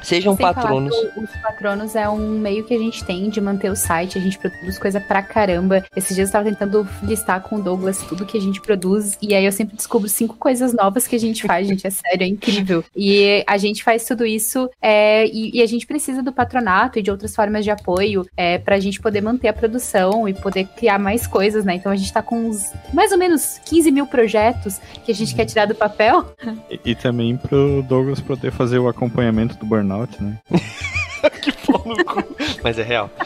Sejam 0.04 0.36
Sem 0.36 0.46
patronos. 0.46 0.96
os 1.16 1.30
patronos 1.42 1.96
é 1.96 2.08
um 2.08 2.40
meio 2.40 2.64
que 2.64 2.74
a 2.74 2.78
gente 2.78 3.04
tem 3.04 3.30
de 3.30 3.42
manter 3.42 3.72
o 3.72 3.76
site, 3.76 4.18
a 4.18 4.22
gente 4.22 4.38
produz 4.38 4.78
coisa 4.78 5.02
pra 5.02 5.24
caramba. 5.24 5.84
Esses 5.96 6.16
dias 6.16 6.30
eu 6.30 6.34
tava 6.34 6.46
tentando 6.46 6.88
listar 7.04 7.42
com 7.42 7.58
o 7.58 7.62
Douglas 7.62 7.98
tudo 8.04 8.26
que 8.26 8.38
a 8.38 8.42
gente 8.42 8.62
produz, 8.62 9.18
e 9.22 9.34
aí 9.34 9.46
eu 9.46 9.52
sempre 9.52 9.76
descubro 9.76 10.08
cinco 10.08 10.36
coisas 10.36 10.74
novas 10.74 11.08
que 11.08 11.16
a 11.16 11.20
gente 11.20 11.44
faz, 11.44 11.68
gente, 11.68 11.86
é 11.88 11.90
sério, 11.90 12.24
é 12.24 12.28
incrível. 12.28 12.84
E 12.96 13.44
a 13.48 13.58
gente 13.58 13.84
faz 13.84 14.06
tudo 14.06 14.26
isso, 14.26 14.70
é, 14.82 15.26
e, 15.28 15.58
e, 15.58 15.62
a 15.62 15.66
gente 15.66 15.86
precisa 15.86 16.17
do 16.22 16.32
patronato 16.32 17.00
e 17.00 17.02
de 17.02 17.12
outras 17.12 17.36
formas 17.36 17.64
de 17.64 17.72
apoio 17.72 18.26
é, 18.36 18.58
pra 18.58 18.80
gente 18.80 19.00
poder 19.00 19.22
manter 19.22 19.48
a 19.48 19.54
produção 19.54 20.28
e 20.28 20.34
poder 20.34 20.66
criar 20.76 21.00
mais 21.00 21.26
coisas, 21.26 21.66
né? 21.66 21.76
Então 21.76 21.92
a 21.92 21.96
gente 21.96 22.12
tá 22.12 22.22
com 22.22 22.48
uns, 22.48 22.72
mais 22.94 23.12
ou 23.12 23.18
menos 23.18 23.60
15 23.66 23.92
mil 23.92 24.08
projetos 24.08 24.80
que 25.04 25.12
a 25.12 25.16
gente 25.16 25.36
quer 25.36 25.46
tirar 25.46 25.66
do 25.66 25.76
papel. 25.76 26.26
E, 26.70 26.92
e 26.92 26.96
também 26.96 27.38
pro 27.38 27.84
Douglas 27.88 28.20
poder 28.20 28.52
fazer 28.52 28.80
o 28.80 28.88
acompanhamento 28.88 29.58
do 29.58 29.66
burnout, 29.66 30.22
né? 30.22 30.38
que 31.42 31.52
pau 31.66 31.84
no 31.86 32.04
cu. 32.04 32.27
Mas 32.64 32.80
é 32.80 32.84
real. 32.84 33.12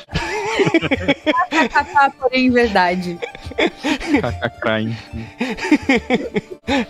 Porém, 2.19 2.49
verdade. 2.49 3.17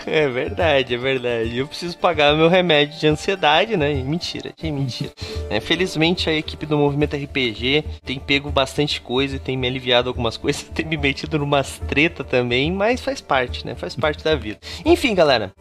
é 0.06 0.28
verdade, 0.28 0.96
é 0.96 0.98
verdade. 0.98 1.58
Eu 1.58 1.68
preciso 1.68 1.98
pagar 1.98 2.36
meu 2.36 2.48
remédio 2.48 3.00
de 3.00 3.08
ansiedade, 3.08 3.78
né? 3.78 3.94
Mentira, 3.94 4.54
é 4.62 4.72
mentira. 4.72 5.12
É, 5.50 5.60
felizmente 5.60 6.30
a 6.30 6.34
equipe 6.34 6.66
do 6.66 6.78
Movimento 6.78 7.16
RPG 7.16 7.84
tem 8.06 8.20
pego 8.20 8.50
bastante 8.50 9.02
coisa, 9.02 9.40
tem 9.40 9.58
me 9.58 9.68
aliviado 9.68 10.10
algumas 10.10 10.36
coisas, 10.38 10.64
tem 10.64 10.86
me 10.86 10.98
metido 10.98 11.40
numas 11.40 11.80
treta 11.88 12.24
também, 12.24 12.72
mas 12.72 13.02
faz 13.02 13.22
parte, 13.22 13.66
né? 13.66 13.76
Faz 13.76 13.96
parte 13.96 14.24
da 14.24 14.36
vida. 14.36 14.60
Enfim, 14.86 15.16
galera, 15.16 15.54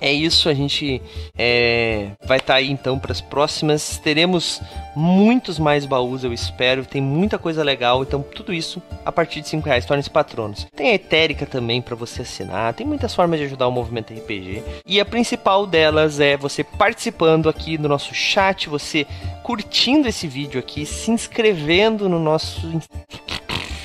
é 0.00 0.10
isso, 0.10 0.48
a 0.48 0.54
gente 0.54 1.02
é, 1.36 2.12
vai 2.24 2.38
estar 2.38 2.54
tá 2.54 2.58
aí 2.58 2.70
então 2.70 2.98
para 2.98 3.12
as 3.12 3.20
próximas. 3.20 3.98
Teremos 3.98 4.62
muitos 4.96 5.58
mais 5.58 5.84
baús, 5.84 6.24
eu 6.24 6.32
espero. 6.32 6.86
Tem 6.86 7.02
muita 7.02 7.38
coisa 7.38 7.62
legal, 7.62 8.02
então 8.02 8.22
tudo 8.22 8.52
isso 8.52 8.82
a 9.04 9.12
partir 9.12 9.42
de 9.42 9.48
5 9.48 9.66
reais. 9.66 9.84
Torne-se 9.84 10.08
patronos. 10.08 10.66
Tem 10.74 10.90
a 10.90 10.94
Etérica 10.94 11.44
também 11.44 11.82
para 11.82 11.94
você 11.94 12.22
assinar. 12.22 12.72
Tem 12.72 12.86
muitas 12.86 13.14
formas 13.14 13.38
de 13.38 13.44
ajudar 13.44 13.68
o 13.68 13.72
movimento 13.72 14.14
RPG. 14.14 14.62
E 14.86 14.98
a 14.98 15.04
principal 15.04 15.66
delas 15.66 16.18
é 16.18 16.36
você 16.36 16.64
participando 16.64 17.48
aqui 17.48 17.76
no 17.76 17.88
nosso 17.88 18.14
chat, 18.14 18.68
você 18.68 19.06
curtindo 19.42 20.08
esse 20.08 20.26
vídeo 20.26 20.58
aqui, 20.58 20.86
se 20.86 21.10
inscrevendo 21.10 22.08
no 22.08 22.18
nosso 22.18 22.80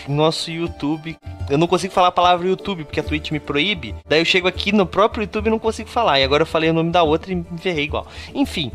nosso 0.07 0.51
YouTube. 0.51 1.17
Eu 1.49 1.57
não 1.59 1.67
consigo 1.67 1.93
falar 1.93 2.07
a 2.07 2.11
palavra 2.11 2.47
YouTube 2.47 2.85
porque 2.85 2.99
a 2.99 3.03
Twitch 3.03 3.31
me 3.31 3.39
proíbe. 3.39 3.93
Daí 4.07 4.19
eu 4.19 4.25
chego 4.25 4.47
aqui 4.47 4.71
no 4.71 4.85
próprio 4.85 5.23
YouTube 5.23 5.47
e 5.47 5.49
não 5.51 5.59
consigo 5.59 5.89
falar. 5.89 6.19
E 6.19 6.23
agora 6.23 6.41
eu 6.41 6.47
falei 6.47 6.69
o 6.69 6.73
nome 6.73 6.91
da 6.91 7.03
outra 7.03 7.31
e 7.31 7.35
me 7.35 7.45
ferrei 7.59 7.83
igual. 7.83 8.07
Enfim, 8.33 8.71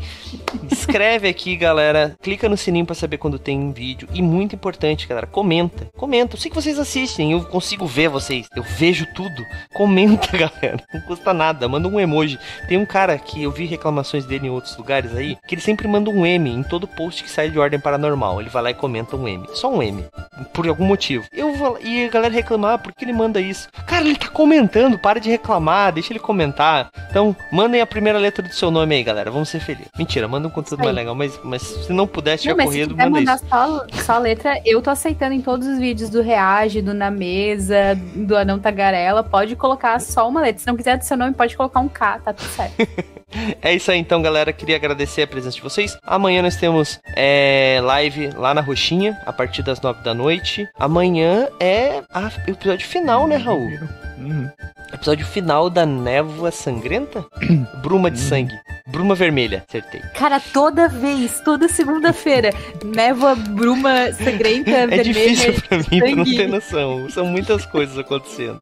escreve 0.71 1.27
aqui, 1.27 1.55
galera. 1.55 2.15
Clica 2.21 2.47
no 2.47 2.55
sininho 2.55 2.85
para 2.85 2.95
saber 2.95 3.17
quando 3.17 3.37
tem 3.37 3.59
um 3.59 3.73
vídeo. 3.73 4.07
E 4.13 4.21
muito 4.21 4.55
importante, 4.55 5.07
galera, 5.07 5.27
comenta. 5.27 5.89
Comenta. 5.97 6.35
Eu 6.35 6.39
sei 6.39 6.49
que 6.49 6.55
vocês 6.55 6.79
assistem, 6.79 7.33
eu 7.33 7.43
consigo 7.43 7.85
ver 7.85 8.07
vocês. 8.07 8.47
Eu 8.55 8.63
vejo 8.63 9.05
tudo. 9.13 9.43
Comenta, 9.73 10.27
galera. 10.37 10.81
Não 10.93 11.01
custa 11.01 11.33
nada. 11.33 11.67
Manda 11.67 11.87
um 11.87 11.99
emoji. 11.99 12.39
Tem 12.69 12.77
um 12.77 12.85
cara 12.85 13.17
que 13.17 13.43
eu 13.43 13.51
vi 13.51 13.65
reclamações 13.65 14.25
dele 14.25 14.47
em 14.47 14.49
outros 14.49 14.77
lugares 14.77 15.13
aí, 15.13 15.37
que 15.47 15.55
ele 15.55 15.61
sempre 15.61 15.87
manda 15.87 16.09
um 16.09 16.25
M 16.25 16.49
em 16.49 16.63
todo 16.63 16.87
post 16.87 17.23
que 17.23 17.29
sai 17.29 17.49
de 17.49 17.59
ordem 17.59 17.79
paranormal. 17.79 18.39
Ele 18.39 18.49
vai 18.49 18.63
lá 18.63 18.71
e 18.71 18.75
comenta 18.75 19.17
um 19.17 19.27
M. 19.27 19.45
Só 19.53 19.69
um 19.69 19.83
M. 19.83 20.05
Por 20.53 20.67
algum 20.67 20.85
motivo. 20.85 21.25
Eu 21.33 21.53
vou, 21.53 21.77
e 21.81 22.05
a 22.05 22.09
galera 22.09 22.33
reclamar, 22.61 22.79
por 22.79 22.93
que 22.93 23.03
ele 23.03 23.13
manda 23.13 23.41
isso? 23.41 23.67
Cara, 23.87 24.05
ele 24.05 24.15
tá 24.15 24.27
comentando, 24.27 24.97
para 24.97 25.19
de 25.19 25.29
reclamar, 25.29 25.91
deixa 25.91 26.13
ele 26.13 26.19
comentar. 26.19 26.89
Então, 27.09 27.35
mandem 27.51 27.81
a 27.81 27.87
primeira 27.87 28.19
letra 28.19 28.47
do 28.47 28.53
seu 28.53 28.69
nome 28.69 28.95
aí, 28.95 29.03
galera. 29.03 29.31
Vamos 29.31 29.49
ser 29.49 29.59
felizes. 29.59 29.89
Mentira, 29.97 30.27
manda 30.27 30.47
um 30.47 30.51
conteúdo 30.51 30.83
mais 30.83 30.95
legal, 30.95 31.15
mas, 31.15 31.39
mas 31.43 31.61
se 31.61 31.91
não 31.91 32.05
puder, 32.05 32.37
tiver 32.37 32.63
corrido, 32.63 32.95
manda 32.95 33.09
mandar 33.09 33.35
isso. 33.35 33.45
Só, 33.49 33.85
só 34.03 34.13
a 34.13 34.19
letra, 34.19 34.61
eu 34.63 34.81
tô 34.81 34.89
aceitando 34.89 35.33
em 35.33 35.41
todos 35.41 35.67
os 35.67 35.79
vídeos 35.79 36.09
do 36.09 36.21
Reage, 36.21 36.81
do 36.81 36.93
Na 36.93 37.09
Mesa, 37.09 37.99
do 38.15 38.37
Anão 38.37 38.59
Tagarela. 38.59 39.23
Pode 39.23 39.55
colocar 39.55 39.99
só 39.99 40.27
uma 40.29 40.41
letra. 40.41 40.61
Se 40.61 40.67
não 40.67 40.77
quiser 40.77 40.97
do 40.97 41.03
seu 41.03 41.17
nome, 41.17 41.33
pode 41.33 41.57
colocar 41.57 41.79
um 41.79 41.89
K, 41.89 42.19
tá 42.19 42.33
tudo 42.33 42.47
certo. 42.49 42.75
é 43.61 43.73
isso 43.73 43.91
aí 43.91 43.99
então, 43.99 44.21
galera. 44.21 44.53
Queria 44.53 44.75
agradecer 44.75 45.23
a 45.23 45.27
presença 45.27 45.55
de 45.55 45.61
vocês. 45.61 45.97
Amanhã 46.03 46.41
nós 46.41 46.55
temos 46.55 46.99
é, 47.15 47.79
live 47.83 48.29
lá 48.35 48.53
na 48.53 48.61
Roxinha, 48.61 49.17
a 49.25 49.33
partir 49.33 49.63
das 49.63 49.81
nove 49.81 50.03
da 50.03 50.13
noite. 50.13 50.67
Amanhã 50.77 51.47
é 51.59 52.01
o 52.47 52.51
episódio 52.51 52.87
final, 52.87 53.27
né, 53.27 53.37
Raul? 53.37 54.00
Uhum. 54.21 54.49
Episódio 54.93 55.25
final 55.25 55.69
da 55.69 55.85
Névoa 55.85 56.51
Sangrenta? 56.51 57.25
Bruma 57.81 58.11
de 58.11 58.19
uhum. 58.21 58.27
Sangue. 58.27 58.59
Bruma 58.87 59.15
Vermelha, 59.15 59.63
acertei. 59.67 60.01
Cara, 60.15 60.39
toda 60.39 60.87
vez, 60.87 61.39
toda 61.41 61.67
segunda-feira, 61.69 62.51
névoa, 62.83 63.35
bruma 63.35 64.11
sangrenta, 64.11 64.71
é 64.71 64.87
vermelha. 64.87 64.99
É 64.99 65.03
difícil 65.03 65.53
pra 65.61 65.77
mim, 65.77 65.99
pra 65.99 66.15
não 66.15 66.25
ter 66.25 66.47
noção. 66.49 67.09
São 67.09 67.25
muitas 67.25 67.65
coisas 67.65 67.97
acontecendo. 67.97 68.59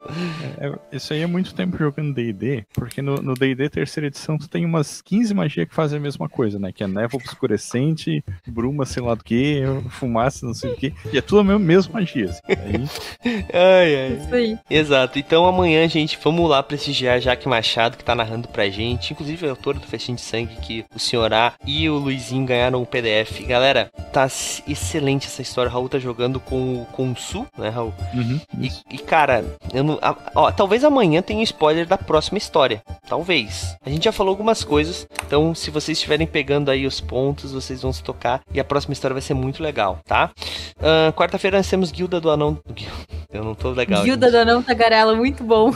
É, 0.60 0.68
é 0.68 0.96
isso 0.96 1.14
aí 1.14 1.22
é 1.22 1.28
muito 1.28 1.56
tempo 1.56 1.78
jogando 1.78 2.14
DD, 2.14 2.64
porque 2.74 3.02
no 3.02 3.34
DD 3.34 3.70
terceira 3.70 4.08
edição 4.08 4.38
tu 4.38 4.48
tem 4.48 4.66
umas 4.66 5.02
15 5.02 5.34
magias 5.34 5.68
que 5.68 5.74
fazem 5.74 5.98
a 5.98 6.02
mesma 6.02 6.30
coisa, 6.30 6.60
né? 6.60 6.72
Que 6.72 6.84
é 6.84 6.88
névoa 6.88 7.20
obscurecente, 7.20 8.24
bruma, 8.48 8.86
sei 8.86 9.02
lá 9.02 9.16
do 9.16 9.24
que, 9.24 9.64
fumaça, 9.90 10.46
não 10.46 10.54
sei 10.54 10.72
o 10.72 10.76
que. 10.76 10.94
E 11.12 11.18
é 11.18 11.22
tudo 11.22 11.42
a 11.42 11.44
mesma, 11.44 11.60
mesma 11.60 11.94
magia. 11.94 12.26
Assim. 12.26 12.42
Aí... 12.48 13.46
ai, 13.54 13.96
ai. 13.96 14.20
Isso 14.22 14.36
aí. 14.36 14.60
Exato. 14.70 15.18
Então 15.18 15.49
amanhã, 15.50 15.88
gente, 15.88 16.18
vamos 16.24 16.50
lá 16.50 16.62
prestigiar 16.64 17.20
Jaque 17.20 17.48
Machado, 17.48 17.98
que 17.98 18.04
tá 18.04 18.16
narrando 18.16 18.48
pra 18.48 18.70
gente. 18.70 19.14
Inclusive, 19.14 19.46
é 19.46 19.50
autora 19.50 19.80
do 19.80 19.88
Festim 19.88 20.16
de 20.16 20.22
Sangue, 20.22 20.56
que 20.58 20.86
o 20.96 21.00
senhor 21.00 21.34
A 21.34 21.54
e 21.66 21.90
o 21.90 21.98
Luizinho 21.98 22.46
ganharam 22.46 22.82
o 22.82 22.86
PDF. 22.86 23.42
Galera, 23.46 23.92
tá 24.14 24.26
excelente 24.26 25.28
essa 25.28 25.42
história. 25.42 25.70
O 25.70 25.74
Raul 25.74 25.90
tá 25.90 26.00
jogando 26.00 26.40
com, 26.40 26.86
com 26.92 27.12
o 27.12 27.16
Su, 27.16 27.46
né, 27.58 27.70
Raul? 27.70 27.94
Uhum, 28.14 28.40
e, 28.60 28.72
e, 28.92 28.98
cara, 28.98 29.46
eu 29.74 29.84
não, 29.84 30.00
a, 30.02 30.16
ó, 30.36 30.52
talvez 30.52 30.84
amanhã 30.84 31.22
tenha 31.22 31.40
um 31.40 31.44
spoiler 31.44 31.86
da 31.86 31.98
próxima 31.98 32.38
história. 32.38 32.82
Talvez. 33.08 33.76
A 33.86 33.90
gente 33.90 34.06
já 34.06 34.12
falou 34.12 34.32
algumas 34.32 34.64
coisas, 34.64 35.08
então 35.26 35.54
se 35.56 35.72
vocês 35.72 35.98
estiverem 35.98 36.28
pegando 36.28 36.70
aí 36.70 36.86
os 36.86 37.02
pontos, 37.02 37.52
vocês 37.52 37.82
vão 37.82 37.92
se 37.92 38.04
tocar 38.04 38.42
e 38.54 38.60
a 38.60 38.64
próxima 38.64 38.94
história 38.94 39.14
vai 39.14 39.22
ser 39.22 39.34
muito 39.34 39.62
legal, 39.64 40.00
tá? 40.06 40.32
Uh, 40.78 41.12
Quarta-feira 41.14 41.58
nós 41.58 41.70
temos 41.70 41.92
Guilda 41.92 42.20
do 42.22 42.30
Anão. 42.30 42.58
Eu 43.32 43.44
não 43.44 43.54
tô 43.54 43.70
legal. 43.70 44.04
Guilda 44.04 44.26
gente. 44.26 44.36
do 44.36 44.42
Anão 44.42 44.64
Tagarela, 44.64 45.16
muito 45.16 45.39
bom. 45.44 45.72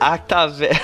Ah, 0.00 0.18
tá 0.18 0.46
velho. 0.46 0.78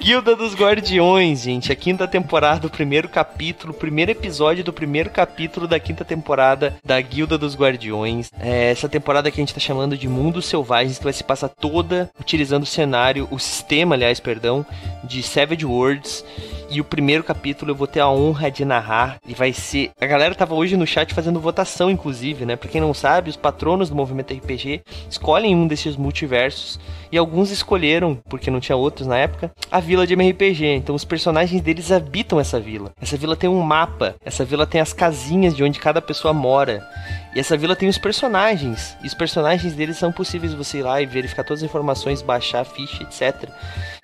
Guilda 0.00 0.36
dos 0.36 0.54
Guardiões, 0.54 1.42
gente. 1.42 1.72
A 1.72 1.74
quinta 1.74 2.06
temporada, 2.06 2.66
o 2.66 2.70
primeiro 2.70 3.08
capítulo, 3.08 3.74
primeiro 3.74 4.12
episódio 4.12 4.62
do 4.62 4.72
primeiro 4.72 5.10
capítulo 5.10 5.66
da 5.66 5.80
quinta 5.80 6.04
temporada 6.04 6.76
da 6.84 7.00
Guilda 7.00 7.36
dos 7.36 7.56
Guardiões. 7.56 8.30
É 8.38 8.70
essa 8.70 8.88
temporada 8.88 9.30
que 9.30 9.40
a 9.40 9.42
gente 9.42 9.54
tá 9.54 9.60
chamando 9.60 9.96
de 9.96 10.08
Mundos 10.08 10.46
Selvagens, 10.46 10.98
que 10.98 11.04
vai 11.04 11.12
se 11.12 11.24
passar 11.24 11.48
toda 11.48 12.10
utilizando 12.20 12.62
o 12.62 12.66
cenário, 12.66 13.26
o 13.30 13.38
sistema, 13.38 13.96
aliás, 13.96 14.20
perdão, 14.20 14.64
de 15.02 15.22
Savage 15.22 15.66
Worlds. 15.66 16.24
E 16.68 16.80
o 16.80 16.84
primeiro 16.84 17.22
capítulo 17.22 17.70
eu 17.70 17.76
vou 17.76 17.86
ter 17.86 18.00
a 18.00 18.08
honra 18.08 18.50
de 18.50 18.64
narrar. 18.64 19.18
E 19.26 19.34
vai 19.34 19.52
ser. 19.52 19.90
A 20.00 20.06
galera 20.06 20.34
tava 20.34 20.54
hoje 20.54 20.76
no 20.76 20.86
chat 20.86 21.14
fazendo 21.14 21.40
votação, 21.40 21.90
inclusive, 21.90 22.44
né? 22.44 22.56
Pra 22.56 22.68
quem 22.68 22.80
não 22.80 22.92
sabe, 22.92 23.30
os 23.30 23.36
patronos 23.36 23.88
do 23.88 23.94
movimento 23.94 24.34
RPG 24.34 24.82
escolhem 25.08 25.54
um 25.54 25.66
desses 25.66 25.96
multiversos. 25.96 26.78
E 27.16 27.18
alguns 27.18 27.50
escolheram, 27.50 28.14
porque 28.28 28.50
não 28.50 28.60
tinha 28.60 28.76
outros 28.76 29.06
na 29.06 29.16
época, 29.16 29.50
a 29.70 29.80
vila 29.80 30.06
de 30.06 30.12
MRPG. 30.12 30.66
Então 30.74 30.94
os 30.94 31.02
personagens 31.02 31.62
deles 31.62 31.90
habitam 31.90 32.38
essa 32.38 32.60
vila. 32.60 32.92
Essa 33.00 33.16
vila 33.16 33.34
tem 33.34 33.48
um 33.48 33.62
mapa. 33.62 34.16
Essa 34.22 34.44
vila 34.44 34.66
tem 34.66 34.82
as 34.82 34.92
casinhas 34.92 35.56
de 35.56 35.64
onde 35.64 35.80
cada 35.80 36.02
pessoa 36.02 36.34
mora. 36.34 36.86
E 37.34 37.40
essa 37.40 37.56
vila 37.56 37.74
tem 37.74 37.88
os 37.88 37.96
personagens. 37.96 38.98
E 39.02 39.06
os 39.06 39.14
personagens 39.14 39.72
deles 39.72 39.96
são 39.96 40.12
possíveis 40.12 40.52
você 40.52 40.80
ir 40.80 40.82
lá 40.82 41.00
e 41.00 41.06
verificar 41.06 41.42
todas 41.42 41.62
as 41.62 41.70
informações, 41.70 42.20
baixar 42.20 42.60
a 42.60 42.64
ficha, 42.66 43.02
etc. 43.02 43.48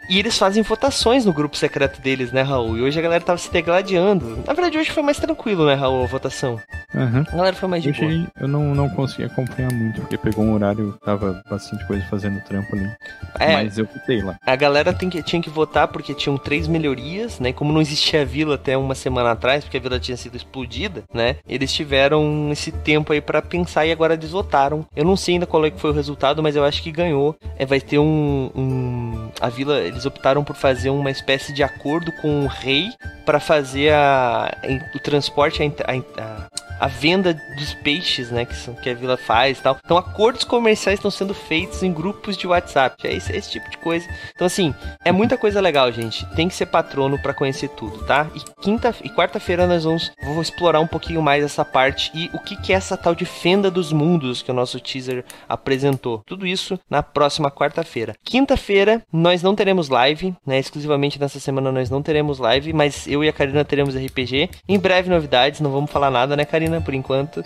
E 0.08 0.18
eles 0.18 0.36
fazem 0.36 0.62
votações 0.62 1.24
no 1.24 1.32
grupo 1.32 1.56
secreto 1.56 2.00
deles, 2.00 2.32
né, 2.32 2.42
Raul? 2.42 2.76
E 2.76 2.82
hoje 2.82 2.98
a 2.98 3.02
galera 3.02 3.22
tava 3.24 3.38
se 3.38 3.50
degladiando. 3.50 4.38
Na 4.46 4.52
verdade, 4.52 4.76
hoje 4.78 4.90
foi 4.90 5.02
mais 5.02 5.18
tranquilo, 5.18 5.66
né, 5.66 5.74
Raul, 5.74 6.02
a 6.04 6.06
votação. 6.06 6.60
Uhum. 6.94 7.24
A 7.32 7.36
galera 7.36 7.56
foi 7.56 7.68
mais 7.68 7.82
de 7.82 7.88
Eu, 7.88 7.94
boa. 7.94 8.26
eu 8.40 8.48
não, 8.48 8.74
não 8.74 8.88
consegui 8.90 9.24
acompanhar 9.24 9.72
muito, 9.72 10.00
porque 10.02 10.18
pegou 10.18 10.44
um 10.44 10.52
horário, 10.54 10.92
tava 11.04 11.42
bastante 11.48 11.86
coisa 11.86 12.04
fazendo 12.10 12.42
trampo 12.44 12.76
ali. 12.76 12.90
É, 13.38 13.52
Mas 13.54 13.78
eu 13.78 13.86
fiquei 13.86 14.22
lá. 14.22 14.36
A 14.46 14.54
galera 14.56 14.92
que- 14.92 15.22
tinha 15.22 15.40
que 15.40 15.48
votar 15.48 15.88
porque 15.88 16.12
tinham 16.14 16.36
três 16.36 16.68
melhorias, 16.68 17.38
né? 17.40 17.52
Como 17.52 17.72
não 17.72 17.80
existia 17.80 18.22
a 18.22 18.24
vila 18.24 18.56
até 18.56 18.76
uma 18.76 18.94
semana 18.94 19.30
atrás, 19.30 19.64
porque 19.64 19.78
a 19.78 19.80
vila 19.80 19.98
tinha 19.98 20.16
sido 20.16 20.36
explodida, 20.36 21.02
né? 21.14 21.36
Eles 21.48 21.72
tiveram 21.72 22.50
esse 22.52 22.70
tempo 22.70 23.12
aí 23.12 23.20
pra 23.20 23.40
pensar 23.40 23.86
e 23.86 23.92
agora 23.92 24.14
eles 24.14 24.30
votaram. 24.30 24.84
Eu 24.94 25.04
não 25.04 25.16
sei 25.16 25.34
ainda 25.34 25.46
qual 25.46 25.64
é 25.64 25.70
que 25.70 25.80
foi 25.80 25.90
o 25.90 25.94
resultado, 25.94 26.42
mas 26.42 26.56
eu 26.56 26.64
acho 26.64 26.82
que 26.82 26.92
ganhou. 26.92 27.34
É, 27.56 27.64
vai 27.64 27.80
ter 27.80 27.98
um, 27.98 28.50
um- 28.54 29.28
A 29.40 29.48
vila, 29.48 29.78
eles 29.92 30.04
optaram 30.06 30.42
por 30.42 30.56
fazer 30.56 30.90
uma 30.90 31.10
espécie 31.10 31.52
de 31.52 31.62
acordo 31.62 32.10
com 32.20 32.44
o 32.44 32.46
rei 32.48 32.90
pra 33.24 33.38
fazer 33.38 33.92
a, 33.92 34.50
o 34.94 34.98
transporte, 34.98 35.62
a, 35.62 36.20
a- 36.22 36.46
a- 36.80 36.88
venda 36.88 37.34
dos 37.56 37.74
peixes, 37.74 38.30
né, 38.30 38.44
que, 38.44 38.54
são- 38.54 38.74
que 38.74 38.88
a 38.90 38.94
vila 38.94 39.16
faz 39.16 39.58
e 39.58 39.62
tal. 39.62 39.76
Então, 39.84 39.96
acordos 39.96 40.44
comerciais 40.44 40.98
estão 40.98 41.10
sendo 41.10 41.34
feitos 41.34 41.82
em 41.82 41.92
grupos 41.92 42.36
de 42.36 42.46
WhatsApp. 42.46 42.96
É 43.06 43.12
esse, 43.14 43.32
esse 43.34 43.50
tipo 43.50 43.68
de 43.70 43.78
coisa. 43.78 44.06
Então, 44.34 44.46
assim, 44.46 44.74
é 45.04 45.10
muita 45.12 45.36
coisa 45.36 45.60
legal, 45.60 45.90
gente. 45.92 46.24
Tem 46.34 46.48
que 46.48 46.54
ser 46.54 46.66
patrono 46.66 47.18
pra 47.20 47.34
conhecer 47.34 47.68
tudo, 47.70 48.04
tá? 48.04 48.26
E 48.34 48.40
quinta 48.62 48.94
e 49.02 49.08
quarta-feira 49.10 49.66
nós 49.66 49.84
vamos 49.84 50.10
vou 50.24 50.40
explorar 50.42 50.80
um 50.80 50.86
pouquinho 50.86 51.20
mais 51.22 51.42
essa 51.44 51.64
parte 51.64 52.10
e 52.14 52.30
o 52.34 52.38
que 52.38 52.56
que 52.56 52.72
é 52.72 52.76
essa 52.76 52.96
tal 52.96 53.14
de 53.14 53.24
fenda 53.24 53.70
dos 53.70 53.92
mundos 53.92 54.42
que 54.42 54.50
o 54.50 54.54
nosso 54.54 54.78
teaser 54.80 55.24
apresentou. 55.48 56.22
Tudo 56.26 56.46
isso 56.46 56.78
na 56.90 57.02
próxima 57.02 57.50
quarta-feira. 57.50 58.14
Quinta-feira 58.24 59.02
nós 59.12 59.42
não 59.42 59.54
teremos 59.54 59.88
live, 59.88 60.34
né? 60.46 60.58
Exclusivamente 60.58 61.20
nessa 61.20 61.38
semana 61.38 61.70
nós 61.70 61.90
não 61.90 62.02
teremos 62.02 62.38
live, 62.38 62.72
mas 62.72 63.06
eu 63.06 63.22
e 63.22 63.28
a 63.28 63.32
Karina 63.32 63.64
teremos 63.64 63.94
RPG. 63.94 64.50
Em 64.68 64.78
breve 64.78 65.08
novidades, 65.10 65.60
não 65.60 65.70
vamos 65.70 65.90
falar 65.90 66.10
nada, 66.10 66.36
né, 66.36 66.44
Karina, 66.44 66.71
por 66.80 66.94
enquanto. 66.94 67.42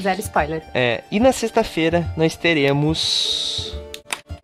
Zero 0.00 0.20
spoiler. 0.20 0.62
É, 0.74 1.02
e 1.10 1.20
na 1.20 1.32
sexta-feira 1.32 2.06
nós 2.16 2.36
teremos. 2.36 3.76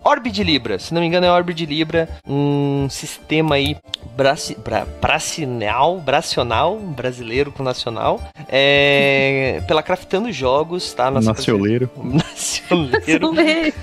Orbe 0.09 0.31
de 0.31 0.43
Libra, 0.43 0.79
se 0.79 0.95
não 0.95 1.03
me 1.03 1.07
engano 1.07 1.27
é 1.27 1.31
Orbe 1.31 1.53
de 1.53 1.67
Libra, 1.67 2.09
um 2.27 2.89
sistema 2.89 3.57
aí 3.57 3.77
braci, 4.17 4.57
bra, 4.57 4.87
bracinal, 5.01 5.99
bracional, 6.01 6.79
brasileiro 6.79 7.53
com 7.53 7.63
nacional, 7.63 8.21
é, 8.49 9.63
pela 9.69 9.83
Craftando 9.83 10.33
Jogos, 10.33 10.93
tá? 10.95 11.11
Nossa 11.11 11.29
Nacioleiro. 11.29 11.91
Nacioneiro. 12.03 13.75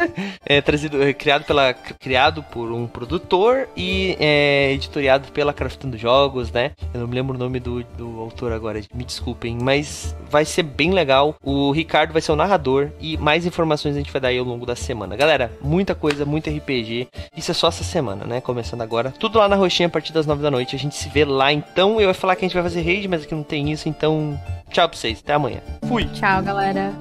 É, 0.46 0.62
trazido, 0.62 1.02
é, 1.02 1.14
criado, 1.14 1.46
pela, 1.46 1.74
criado 1.74 2.44
por 2.44 2.72
um 2.72 2.88
produtor 2.88 3.70
e 3.76 4.18
é, 4.20 4.72
editoriado 4.74 5.32
pela 5.32 5.54
Craftando 5.54 5.98
Jogos, 5.98 6.52
né? 6.52 6.72
Eu 6.94 7.02
não 7.02 7.08
me 7.08 7.16
lembro 7.16 7.36
o 7.36 7.40
nome 7.40 7.60
do, 7.60 7.84
do 7.84 8.20
autor 8.20 8.52
agora, 8.52 8.82
me 8.94 9.04
desculpem, 9.04 9.58
mas 9.62 10.16
vai 10.30 10.44
ser 10.44 10.64
bem 10.64 10.92
legal. 10.92 11.36
O 11.42 11.72
Ricardo 11.72 12.12
vai 12.12 12.22
ser 12.22 12.32
o 12.32 12.36
narrador 12.36 12.90
e 13.00 13.18
mais 13.18 13.46
informações 13.46 13.96
a 13.96 14.00
gente 14.00 14.12
vai 14.12 14.22
dar 14.22 14.28
aí 14.30 14.38
ao 14.38 14.46
longo 14.46 14.66
da 14.66 14.76
semana. 14.76 15.16
Galera, 15.16 15.52
muita 15.62 15.96
coisa, 15.96 16.15
muito 16.24 16.50
RPG. 16.50 17.08
Isso 17.36 17.52
é 17.52 17.54
só 17.54 17.68
essa 17.68 17.84
semana, 17.84 18.26
né? 18.26 18.40
Começando 18.40 18.82
agora. 18.82 19.12
Tudo 19.12 19.40
lá 19.40 19.50
na 19.50 19.56
roxinha 19.56 19.88
a 19.88 19.90
partir 19.90 20.14
das 20.14 20.26
nove 20.26 20.42
da 20.42 20.52
noite. 20.52 20.76
A 20.76 20.80
gente 20.80 20.96
se 20.96 21.10
vê 21.10 21.26
lá 21.26 21.52
então. 21.52 22.00
Eu 22.00 22.08
ia 22.08 22.14
falar 22.14 22.36
que 22.36 22.46
a 22.46 22.48
gente 22.48 22.54
vai 22.54 22.64
fazer 22.64 22.82
raid, 22.82 23.08
mas 23.08 23.24
aqui 23.24 23.34
não 23.36 23.44
tem 23.44 23.72
isso, 23.72 23.90
então 23.90 24.40
tchau 24.70 24.88
pra 24.88 24.98
vocês. 24.98 25.20
Até 25.20 25.34
amanhã. 25.34 25.60
Fui! 25.88 26.06
Tchau, 26.06 26.44
galera. 26.44 26.94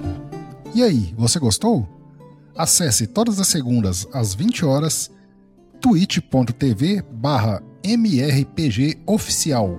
E 0.73 0.83
aí, 0.83 1.13
você 1.15 1.39
gostou? 1.39 1.87
Acesse 2.57 3.07
todas 3.07 3.39
as 3.39 3.47
segundas 3.47 4.07
às 4.11 4.33
20 4.33 4.65
horas 4.65 5.11
twitch.tv 5.81 7.03
barra 7.11 7.61
mrpg 7.83 8.97
oficial. 9.05 9.77